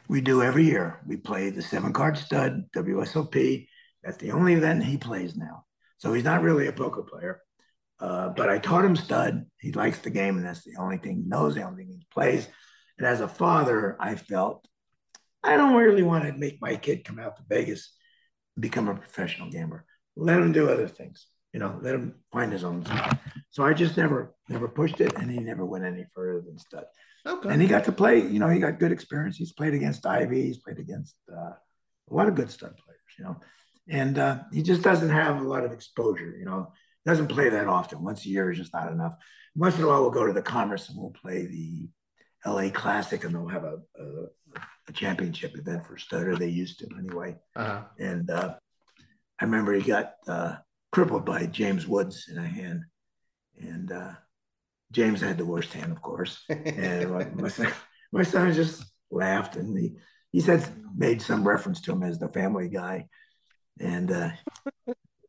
We 0.07 0.21
do 0.21 0.41
every 0.41 0.63
year. 0.63 1.01
We 1.05 1.17
play 1.17 1.49
the 1.49 1.61
seven 1.61 1.93
card 1.93 2.17
stud 2.17 2.63
WSOP. 2.75 3.67
That's 4.03 4.17
the 4.17 4.31
only 4.31 4.53
event 4.53 4.85
he 4.85 4.97
plays 4.97 5.35
now. 5.35 5.65
So 5.97 6.13
he's 6.13 6.23
not 6.23 6.41
really 6.41 6.67
a 6.67 6.73
poker 6.73 7.03
player. 7.03 7.41
Uh, 7.99 8.29
but 8.29 8.49
I 8.49 8.59
taught 8.59 8.85
him 8.85 8.95
stud. 8.95 9.45
He 9.59 9.71
likes 9.71 9.99
the 9.99 10.09
game, 10.09 10.37
and 10.37 10.45
that's 10.45 10.63
the 10.63 10.75
only 10.77 10.97
thing 10.97 11.17
he 11.17 11.23
knows, 11.23 11.55
the 11.55 11.63
only 11.63 11.83
thing 11.83 11.93
he 11.93 12.07
plays. 12.11 12.47
And 12.97 13.07
as 13.07 13.21
a 13.21 13.27
father, 13.27 13.97
I 13.99 14.15
felt 14.15 14.67
I 15.43 15.55
don't 15.55 15.75
really 15.75 16.03
want 16.03 16.25
to 16.25 16.33
make 16.33 16.61
my 16.61 16.75
kid 16.75 17.05
come 17.05 17.19
out 17.19 17.37
to 17.37 17.43
Vegas 17.47 17.93
and 18.55 18.61
become 18.61 18.87
a 18.87 18.95
professional 18.95 19.49
gambler. 19.49 19.85
Let 20.15 20.39
him 20.39 20.51
do 20.51 20.69
other 20.69 20.87
things, 20.87 21.27
you 21.53 21.59
know, 21.59 21.79
let 21.81 21.95
him 21.95 22.15
find 22.31 22.51
his 22.51 22.63
own. 22.63 22.85
So 23.51 23.63
I 23.63 23.73
just 23.73 23.97
never, 23.97 24.35
never 24.49 24.67
pushed 24.67 24.99
it 24.99 25.13
and 25.15 25.29
he 25.29 25.39
never 25.39 25.65
went 25.65 25.85
any 25.85 26.05
further 26.13 26.41
than 26.41 26.57
stud. 26.57 26.85
Okay. 27.25 27.49
And 27.49 27.61
he 27.61 27.67
got 27.67 27.85
to 27.85 27.91
play, 27.91 28.19
you 28.19 28.39
know, 28.39 28.49
he 28.49 28.59
got 28.59 28.79
good 28.79 28.91
experience. 28.91 29.37
He's 29.37 29.53
played 29.53 29.73
against 29.73 30.05
Ivey, 30.05 30.43
he's 30.43 30.57
played 30.57 30.79
against 30.79 31.15
uh, 31.31 31.53
a 32.09 32.13
lot 32.13 32.27
of 32.27 32.35
good 32.35 32.49
stud 32.49 32.75
players, 32.77 32.99
you 33.17 33.25
know, 33.25 33.37
and 33.87 34.17
uh, 34.17 34.39
he 34.51 34.63
just 34.63 34.81
doesn't 34.81 35.09
have 35.09 35.41
a 35.41 35.47
lot 35.47 35.63
of 35.63 35.71
exposure, 35.71 36.35
you 36.37 36.45
know, 36.45 36.73
doesn't 37.07 37.27
play 37.27 37.47
that 37.47 37.67
often. 37.67 38.03
Once 38.03 38.25
a 38.25 38.29
year 38.29 38.51
is 38.51 38.57
just 38.57 38.73
not 38.73 38.91
enough. 38.91 39.15
Once 39.55 39.77
in 39.77 39.83
a 39.85 39.87
while, 39.87 40.01
we'll 40.01 40.11
go 40.11 40.27
to 40.27 40.33
the 40.33 40.41
Commerce 40.41 40.89
and 40.89 40.97
we'll 40.97 41.11
play 41.11 41.47
the 41.47 41.89
LA 42.45 42.69
Classic 42.69 43.23
and 43.23 43.33
they'll 43.33 43.47
have 43.47 43.63
a, 43.63 43.79
a, 43.97 44.59
a 44.89 44.91
championship 44.93 45.57
event 45.57 45.85
for 45.85 45.97
Stutter. 45.97 46.35
They 46.35 46.49
used 46.49 46.79
to 46.79 46.89
anyway. 46.99 47.37
Uh-huh. 47.55 47.83
And 47.97 48.29
uh, 48.29 48.55
I 49.39 49.45
remember 49.45 49.73
he 49.73 49.81
got 49.81 50.15
uh, 50.27 50.55
crippled 50.91 51.25
by 51.25 51.45
James 51.45 51.87
Woods 51.87 52.27
in 52.29 52.37
a 52.37 52.45
hand. 52.45 52.83
And 53.57 53.89
uh, 53.89 54.11
James 54.91 55.21
had 55.21 55.37
the 55.37 55.45
worst 55.45 55.71
hand, 55.71 55.93
of 55.93 56.01
course. 56.01 56.43
and 56.49 57.09
my, 57.09 57.25
my, 57.35 57.47
son, 57.47 57.71
my 58.11 58.23
son 58.23 58.51
just 58.51 58.83
laughed 59.09 59.55
and 59.55 59.77
he, 59.77 59.93
he 60.33 60.41
said, 60.41 60.67
made 60.93 61.21
some 61.21 61.47
reference 61.47 61.79
to 61.81 61.93
him 61.93 62.03
as 62.03 62.19
the 62.19 62.27
family 62.27 62.67
guy. 62.67 63.07
And 63.79 64.11
uh, 64.11 64.31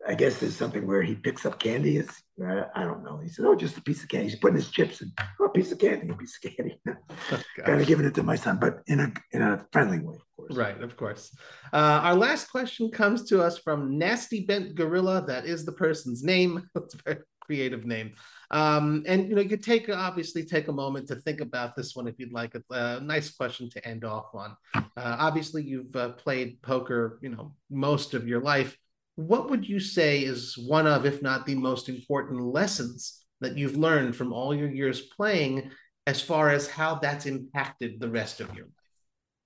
I 0.09 0.15
guess 0.15 0.39
there's 0.39 0.57
something 0.57 0.87
where 0.87 1.03
he 1.03 1.15
picks 1.15 1.45
up 1.45 1.61
candy. 1.61 1.99
Is 1.99 2.09
I 2.43 2.83
don't 2.83 3.05
know. 3.05 3.19
He 3.19 3.29
said, 3.29 3.45
"Oh, 3.45 3.55
just 3.55 3.77
a 3.77 3.83
piece 3.83 4.03
of 4.03 4.09
candy." 4.09 4.31
He's 4.31 4.39
putting 4.39 4.57
his 4.57 4.71
chips 4.71 5.03
in. 5.03 5.13
Oh, 5.39 5.45
a 5.45 5.51
piece 5.51 5.71
of 5.71 5.79
candy, 5.79 6.09
a 6.09 6.15
piece 6.15 6.39
of 6.43 6.51
candy. 6.51 6.81
Oh, 6.89 7.43
kind 7.63 7.81
of 7.81 7.87
giving 7.87 8.07
it 8.07 8.15
to 8.15 8.23
my 8.23 8.37
son, 8.37 8.59
but 8.59 8.81
in 8.87 9.01
a 9.01 9.13
in 9.33 9.43
a 9.43 9.67
friendly 9.71 9.99
way, 9.99 10.15
of 10.15 10.25
course. 10.35 10.57
Right, 10.57 10.81
of 10.83 10.97
course. 10.97 11.37
Uh, 11.75 12.01
our 12.03 12.15
last 12.15 12.51
question 12.51 12.91
comes 12.91 13.25
to 13.25 13.43
us 13.43 13.59
from 13.59 13.99
Nasty 13.99 14.47
Bent 14.47 14.75
Gorilla. 14.75 15.25
That 15.27 15.45
is 15.45 15.67
the 15.67 15.73
person's 15.73 16.25
name. 16.25 16.67
That's 16.75 16.95
a 16.95 16.99
very 17.05 17.19
creative 17.43 17.85
name. 17.85 18.15
Um, 18.51 19.05
and 19.07 19.29
you 19.29 19.35
know, 19.35 19.43
you 19.43 19.49
could 19.51 19.63
take 19.63 19.91
obviously 19.91 20.43
take 20.43 20.69
a 20.69 20.73
moment 20.73 21.09
to 21.09 21.17
think 21.17 21.43
about 21.43 21.77
this 21.77 21.95
one 21.95 22.09
if 22.09 22.15
you'd 22.19 22.33
like. 22.33 22.55
A, 22.55 22.63
a 22.71 23.01
nice 23.01 23.31
question 23.31 23.69
to 23.71 23.87
end 23.87 24.07
off 24.07 24.35
on. 24.35 24.57
Uh, 24.75 24.83
obviously, 24.97 25.65
you've 25.65 25.95
uh, 25.95 26.11
played 26.11 26.63
poker, 26.63 27.19
you 27.21 27.29
know, 27.29 27.53
most 27.69 28.15
of 28.15 28.27
your 28.27 28.41
life 28.41 28.75
what 29.19 29.51
would 29.51 29.69
you 29.69 29.81
say 29.81 30.20
is 30.20 30.57
one 30.57 30.86
of, 30.86 31.05
if 31.05 31.23
not 31.23 31.45
the 31.45 31.57
most 31.57 31.89
important 31.89 32.40
lessons 32.40 33.24
that 33.40 33.59
you've 33.59 33.77
learned 33.77 34.15
from 34.15 34.32
all 34.32 34.55
your 34.55 34.70
years 34.70 35.01
playing 35.01 35.73
as 36.07 36.23
far 36.23 36.51
as 36.51 36.69
how 36.69 36.95
that's 36.95 37.27
impacted 37.27 37.99
the 37.99 38.09
rest 38.09 38.39
of 38.39 38.55
your 38.55 38.66
life? 38.66 38.74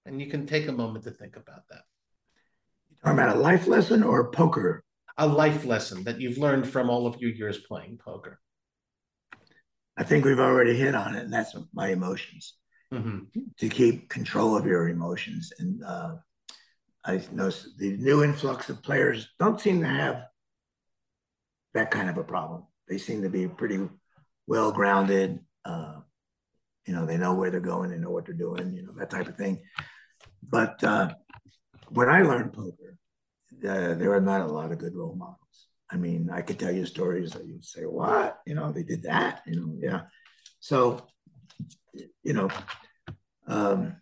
And 0.04 0.20
you 0.20 0.28
can 0.28 0.46
take 0.46 0.68
a 0.68 0.72
moment 0.72 1.04
to 1.04 1.10
think 1.10 1.36
about 1.36 1.62
that. 1.70 1.80
You 2.90 2.96
talking 3.02 3.18
about 3.18 3.36
a 3.36 3.40
life 3.40 3.66
lesson 3.66 4.02
or 4.02 4.30
poker? 4.30 4.84
A 5.16 5.26
life 5.26 5.64
lesson 5.64 6.04
that 6.04 6.20
you've 6.20 6.36
learned 6.36 6.68
from 6.68 6.90
all 6.90 7.06
of 7.06 7.18
your 7.18 7.30
years 7.30 7.56
playing 7.56 7.98
poker. 8.04 8.38
I 9.96 10.02
think 10.02 10.26
we've 10.26 10.38
already 10.38 10.76
hit 10.76 10.94
on 10.94 11.14
it, 11.14 11.24
and 11.24 11.32
that's 11.32 11.56
my 11.72 11.88
emotions. 11.88 12.56
mm-hmm. 12.92 13.20
to 13.58 13.68
keep 13.70 14.10
control 14.10 14.54
of 14.54 14.66
your 14.66 14.90
emotions. 14.90 15.50
And 15.58 15.82
uh, 15.82 16.16
I 17.04 17.20
noticed 17.32 17.78
the 17.78 17.96
new 17.96 18.22
influx 18.22 18.68
of 18.70 18.82
players 18.82 19.28
don't 19.38 19.60
seem 19.60 19.80
to 19.80 19.88
have 19.88 20.24
that 21.74 21.90
kind 21.90 22.08
of 22.08 22.18
a 22.18 22.24
problem. 22.24 22.64
They 22.88 22.98
seem 22.98 23.22
to 23.22 23.28
be 23.28 23.48
pretty 23.48 23.88
well 24.46 24.72
grounded. 24.72 25.40
Uh, 25.64 26.00
you 26.86 26.94
know, 26.94 27.06
they 27.06 27.16
know 27.16 27.34
where 27.34 27.50
they're 27.50 27.60
going, 27.60 27.90
they 27.90 27.98
know 27.98 28.10
what 28.10 28.26
they're 28.26 28.34
doing, 28.34 28.74
you 28.74 28.82
know, 28.82 28.92
that 28.98 29.10
type 29.10 29.28
of 29.28 29.36
thing. 29.36 29.60
But 30.42 30.82
uh, 30.84 31.14
when 31.90 32.08
I 32.08 32.22
learned 32.22 32.52
poker, 32.52 32.98
uh, 33.64 33.94
there 33.94 34.12
are 34.12 34.20
not 34.20 34.40
a 34.40 34.46
lot 34.46 34.72
of 34.72 34.78
good 34.78 34.94
role 34.94 35.14
models. 35.14 35.38
I 35.90 35.96
mean, 35.96 36.30
I 36.32 36.42
could 36.42 36.58
tell 36.58 36.72
you 36.72 36.86
stories 36.86 37.32
that 37.32 37.46
you'd 37.46 37.64
say, 37.64 37.82
"What? 37.82 38.40
You 38.46 38.54
know, 38.54 38.72
they 38.72 38.82
did 38.82 39.02
that." 39.02 39.42
You 39.46 39.60
know, 39.60 39.76
yeah. 39.78 40.00
So, 40.58 41.06
you 42.22 42.32
know, 42.32 42.48
um, 43.46 43.96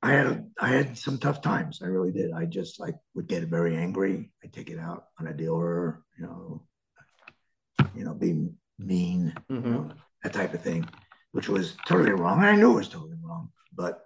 I 0.00 0.12
had 0.12 0.50
I 0.60 0.68
had 0.68 0.96
some 0.96 1.18
tough 1.18 1.42
times. 1.42 1.80
I 1.82 1.86
really 1.86 2.12
did. 2.12 2.32
I 2.32 2.44
just 2.44 2.78
like 2.78 2.94
would 3.14 3.26
get 3.26 3.42
very 3.44 3.76
angry. 3.76 4.30
I 4.44 4.46
take 4.46 4.70
it 4.70 4.78
out 4.78 5.06
on 5.18 5.26
a 5.26 5.34
dealer. 5.34 6.02
You 6.16 6.24
know, 6.24 6.62
you 7.96 8.04
know, 8.04 8.14
being 8.14 8.56
mean, 8.78 9.34
mm-hmm. 9.50 9.66
you 9.66 9.72
know, 9.72 9.90
that 10.22 10.32
type 10.32 10.54
of 10.54 10.62
thing, 10.62 10.88
which 11.32 11.48
was 11.48 11.76
totally 11.86 12.12
wrong. 12.12 12.40
I 12.40 12.54
knew 12.54 12.72
it 12.72 12.76
was 12.76 12.88
totally 12.88 13.16
wrong, 13.22 13.50
but 13.74 14.00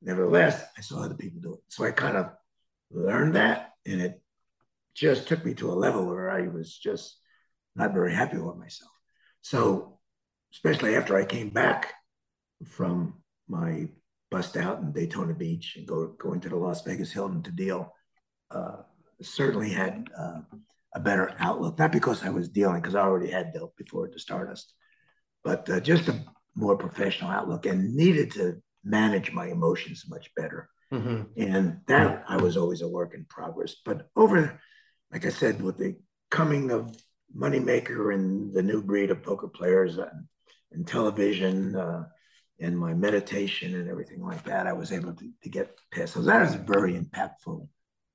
nevertheless, 0.00 0.64
I 0.76 0.80
saw 0.80 1.02
other 1.02 1.14
people 1.14 1.40
do 1.40 1.54
it. 1.54 1.60
So 1.68 1.84
I 1.84 1.90
kind 1.90 2.16
of 2.16 2.30
learned 2.90 3.36
that, 3.36 3.72
and 3.86 4.00
it 4.00 4.22
just 4.94 5.28
took 5.28 5.44
me 5.44 5.54
to 5.54 5.70
a 5.70 5.74
level 5.74 6.06
where 6.06 6.30
I 6.30 6.48
was 6.48 6.76
just 6.76 7.18
not 7.76 7.92
very 7.92 8.14
happy 8.14 8.38
with 8.38 8.56
myself. 8.56 8.90
So, 9.42 9.98
especially 10.52 10.96
after 10.96 11.16
I 11.16 11.24
came 11.24 11.50
back 11.50 11.92
from 12.64 13.14
my 13.46 13.88
bust 14.30 14.56
out 14.56 14.80
in 14.80 14.92
Daytona 14.92 15.34
Beach 15.34 15.76
and 15.76 15.86
go 15.86 16.08
going 16.18 16.40
to 16.40 16.48
the 16.48 16.56
Las 16.56 16.82
Vegas 16.82 17.12
Hilton 17.12 17.42
to 17.42 17.50
deal, 17.50 17.94
uh, 18.50 18.82
certainly 19.22 19.70
had 19.70 20.08
uh, 20.16 20.40
a 20.94 21.00
better 21.00 21.34
outlook. 21.38 21.78
Not 21.78 21.92
because 21.92 22.24
I 22.24 22.30
was 22.30 22.48
dealing, 22.48 22.80
because 22.80 22.94
I 22.94 23.00
already 23.00 23.30
had 23.30 23.52
dealt 23.52 23.76
before 23.76 24.06
at 24.06 24.12
the 24.12 24.20
Stardust, 24.20 24.72
but 25.44 25.68
uh, 25.70 25.80
just 25.80 26.08
a 26.08 26.24
more 26.54 26.76
professional 26.76 27.30
outlook 27.30 27.66
and 27.66 27.94
needed 27.94 28.32
to 28.32 28.60
manage 28.84 29.32
my 29.32 29.46
emotions 29.46 30.04
much 30.08 30.30
better. 30.36 30.68
Mm-hmm. 30.92 31.22
And 31.36 31.80
that 31.86 32.24
I 32.28 32.36
was 32.38 32.56
always 32.56 32.82
a 32.82 32.88
work 32.88 33.14
in 33.14 33.26
progress. 33.28 33.76
But 33.84 34.08
over, 34.16 34.60
like 35.12 35.26
I 35.26 35.30
said, 35.30 35.60
with 35.60 35.76
the 35.78 35.96
coming 36.30 36.70
of 36.70 36.96
Moneymaker 37.36 38.14
and 38.14 38.54
the 38.54 38.62
new 38.62 38.82
breed 38.82 39.10
of 39.10 39.22
poker 39.22 39.48
players 39.48 39.98
and, 39.98 40.26
and 40.72 40.86
television 40.86 41.76
uh, 41.76 42.04
and 42.60 42.78
my 42.78 42.94
meditation 42.94 43.74
and 43.74 43.88
everything 43.88 44.22
like 44.22 44.44
that, 44.44 44.66
I 44.66 44.72
was 44.72 44.92
able 44.92 45.12
to, 45.14 45.30
to 45.42 45.48
get 45.48 45.78
past. 45.92 46.14
So 46.14 46.22
that 46.22 46.40
was 46.40 46.54
very 46.54 46.94
impactful 46.94 47.66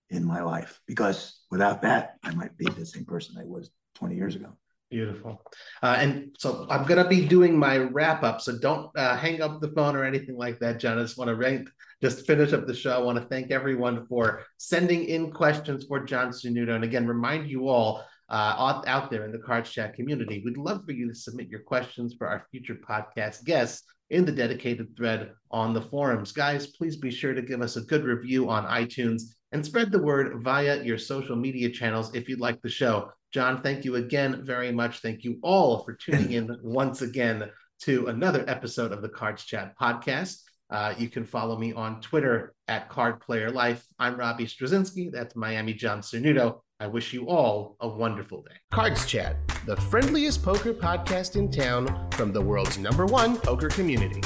in 0.10 0.24
my 0.24 0.41
life 0.41 0.80
because 0.88 1.41
without 1.49 1.82
that, 1.84 2.15
I 2.24 2.34
might 2.34 2.57
be 2.57 2.65
the 2.65 2.86
same 2.86 3.06
person 3.06 3.36
I 3.40 3.45
was 3.45 3.72
20 3.95 4.15
years 4.15 4.36
ago. 4.36 4.49
Beautiful. 4.90 5.41
Uh, 5.82 5.95
and 5.98 6.36
so 6.38 6.68
I'm 6.70 6.86
going 6.86 7.02
to 7.02 7.10
be 7.10 7.26
doing 7.26 7.57
my 7.57 7.78
wrap 7.78 8.22
up. 8.22 8.41
So 8.41 8.60
don't 8.60 8.95
uh, 8.95 9.18
hang 9.18 9.41
up 9.41 9.60
the 9.60 9.72
phone 9.72 9.95
or 9.95 10.03
anything 10.03 10.38
like 10.38 10.60
that, 10.60 10.80
John. 10.80 10.99
I 10.99 11.02
just 11.02 11.18
want 11.18 11.30
to 11.30 11.36
rank, 11.36 11.68
just 11.99 12.28
finish 12.28 12.53
up 12.53 12.68
the 12.68 12.76
show. 12.76 12.91
I 12.91 12.99
want 12.99 13.18
to 13.18 13.26
thank 13.26 13.49
everyone 13.49 14.06
for 14.06 14.44
sending 14.57 15.06
in 15.06 15.32
questions 15.32 15.86
for 15.86 16.02
John 16.02 16.30
Cernuto. 16.30 16.76
And 16.76 16.84
again, 16.84 17.07
remind 17.07 17.49
you 17.49 17.70
all 17.70 18.03
uh, 18.30 18.82
out 18.86 19.10
there 19.10 19.26
in 19.26 19.32
the 19.32 19.40
Cards 19.40 19.72
Chat 19.72 19.95
community, 19.95 20.41
we'd 20.45 20.57
love 20.57 20.86
for 20.86 20.91
you 20.91 21.07
to 21.07 21.15
submit 21.15 21.49
your 21.49 21.61
questions 21.61 22.14
for 22.14 22.28
our 22.28 22.45
future 22.52 22.76
podcast 22.76 23.44
guests 23.45 23.84
in 24.14 24.26
the 24.26 24.31
dedicated 24.31 24.95
thread 24.95 25.31
on 25.49 25.73
the 25.73 25.81
forums. 25.81 26.31
Guys, 26.31 26.68
please 26.68 26.95
be 26.95 27.10
sure 27.10 27.34
to 27.34 27.41
give 27.41 27.61
us 27.61 27.76
a 27.76 27.81
good 27.81 28.06
review 28.06 28.48
on 28.48 28.64
iTunes 28.65 29.23
and 29.52 29.65
spread 29.65 29.91
the 29.91 30.02
word 30.02 30.44
via 30.44 30.84
your 30.84 30.99
social 30.99 31.35
media 31.35 31.69
channels 31.69 32.14
if 32.14 32.30
you'd 32.30 32.40
like 32.40 32.61
the 32.61 32.69
show. 32.69 33.11
John, 33.34 33.64
thank 33.64 33.84
you 33.84 33.95
again 33.95 34.45
very 34.45 34.72
much. 34.72 34.99
Thank 34.99 35.23
you 35.23 35.40
all 35.41 35.84
for 35.84 35.94
tuning 35.94 36.31
in 36.31 36.56
once 36.64 37.02
again 37.02 37.49
to 37.81 38.07
another 38.07 38.45
episode 38.48 38.91
of 38.91 39.02
the 39.02 39.10
Cards 39.10 39.44
Chat 39.45 39.73
podcast. 39.81 40.41
Uh, 40.69 40.94
you 40.98 41.10
can 41.10 41.26
follow 41.26 41.57
me 41.57 41.73
on 41.73 41.99
Twitter 41.99 42.53
at 42.68 42.90
Card 42.90 43.19
Player 43.19 43.49
Life. 43.52 43.84
I'm 43.98 44.15
Robbie 44.15 44.45
Strazynski. 44.45 45.11
That's 45.11 45.35
Miami 45.35 45.73
John 45.73 46.02
Cernuto. 46.02 46.62
I 46.80 46.88
wish 46.88 47.14
you 47.14 47.28
all 47.28 47.78
a 47.80 47.88
wonderful 47.88 48.41
day. 48.41 48.56
Cards 48.72 49.06
Chat, 49.06 49.38
the 49.66 49.76
friendliest 49.78 50.44
poker 50.44 50.74
podcast 50.74 51.36
in 51.36 51.52
town 51.52 52.10
from 52.12 52.34
the 52.34 52.41
world's 52.41 52.78
number 52.78 53.06
one 53.06 53.38
poker 53.38 53.70
community. 53.70 54.22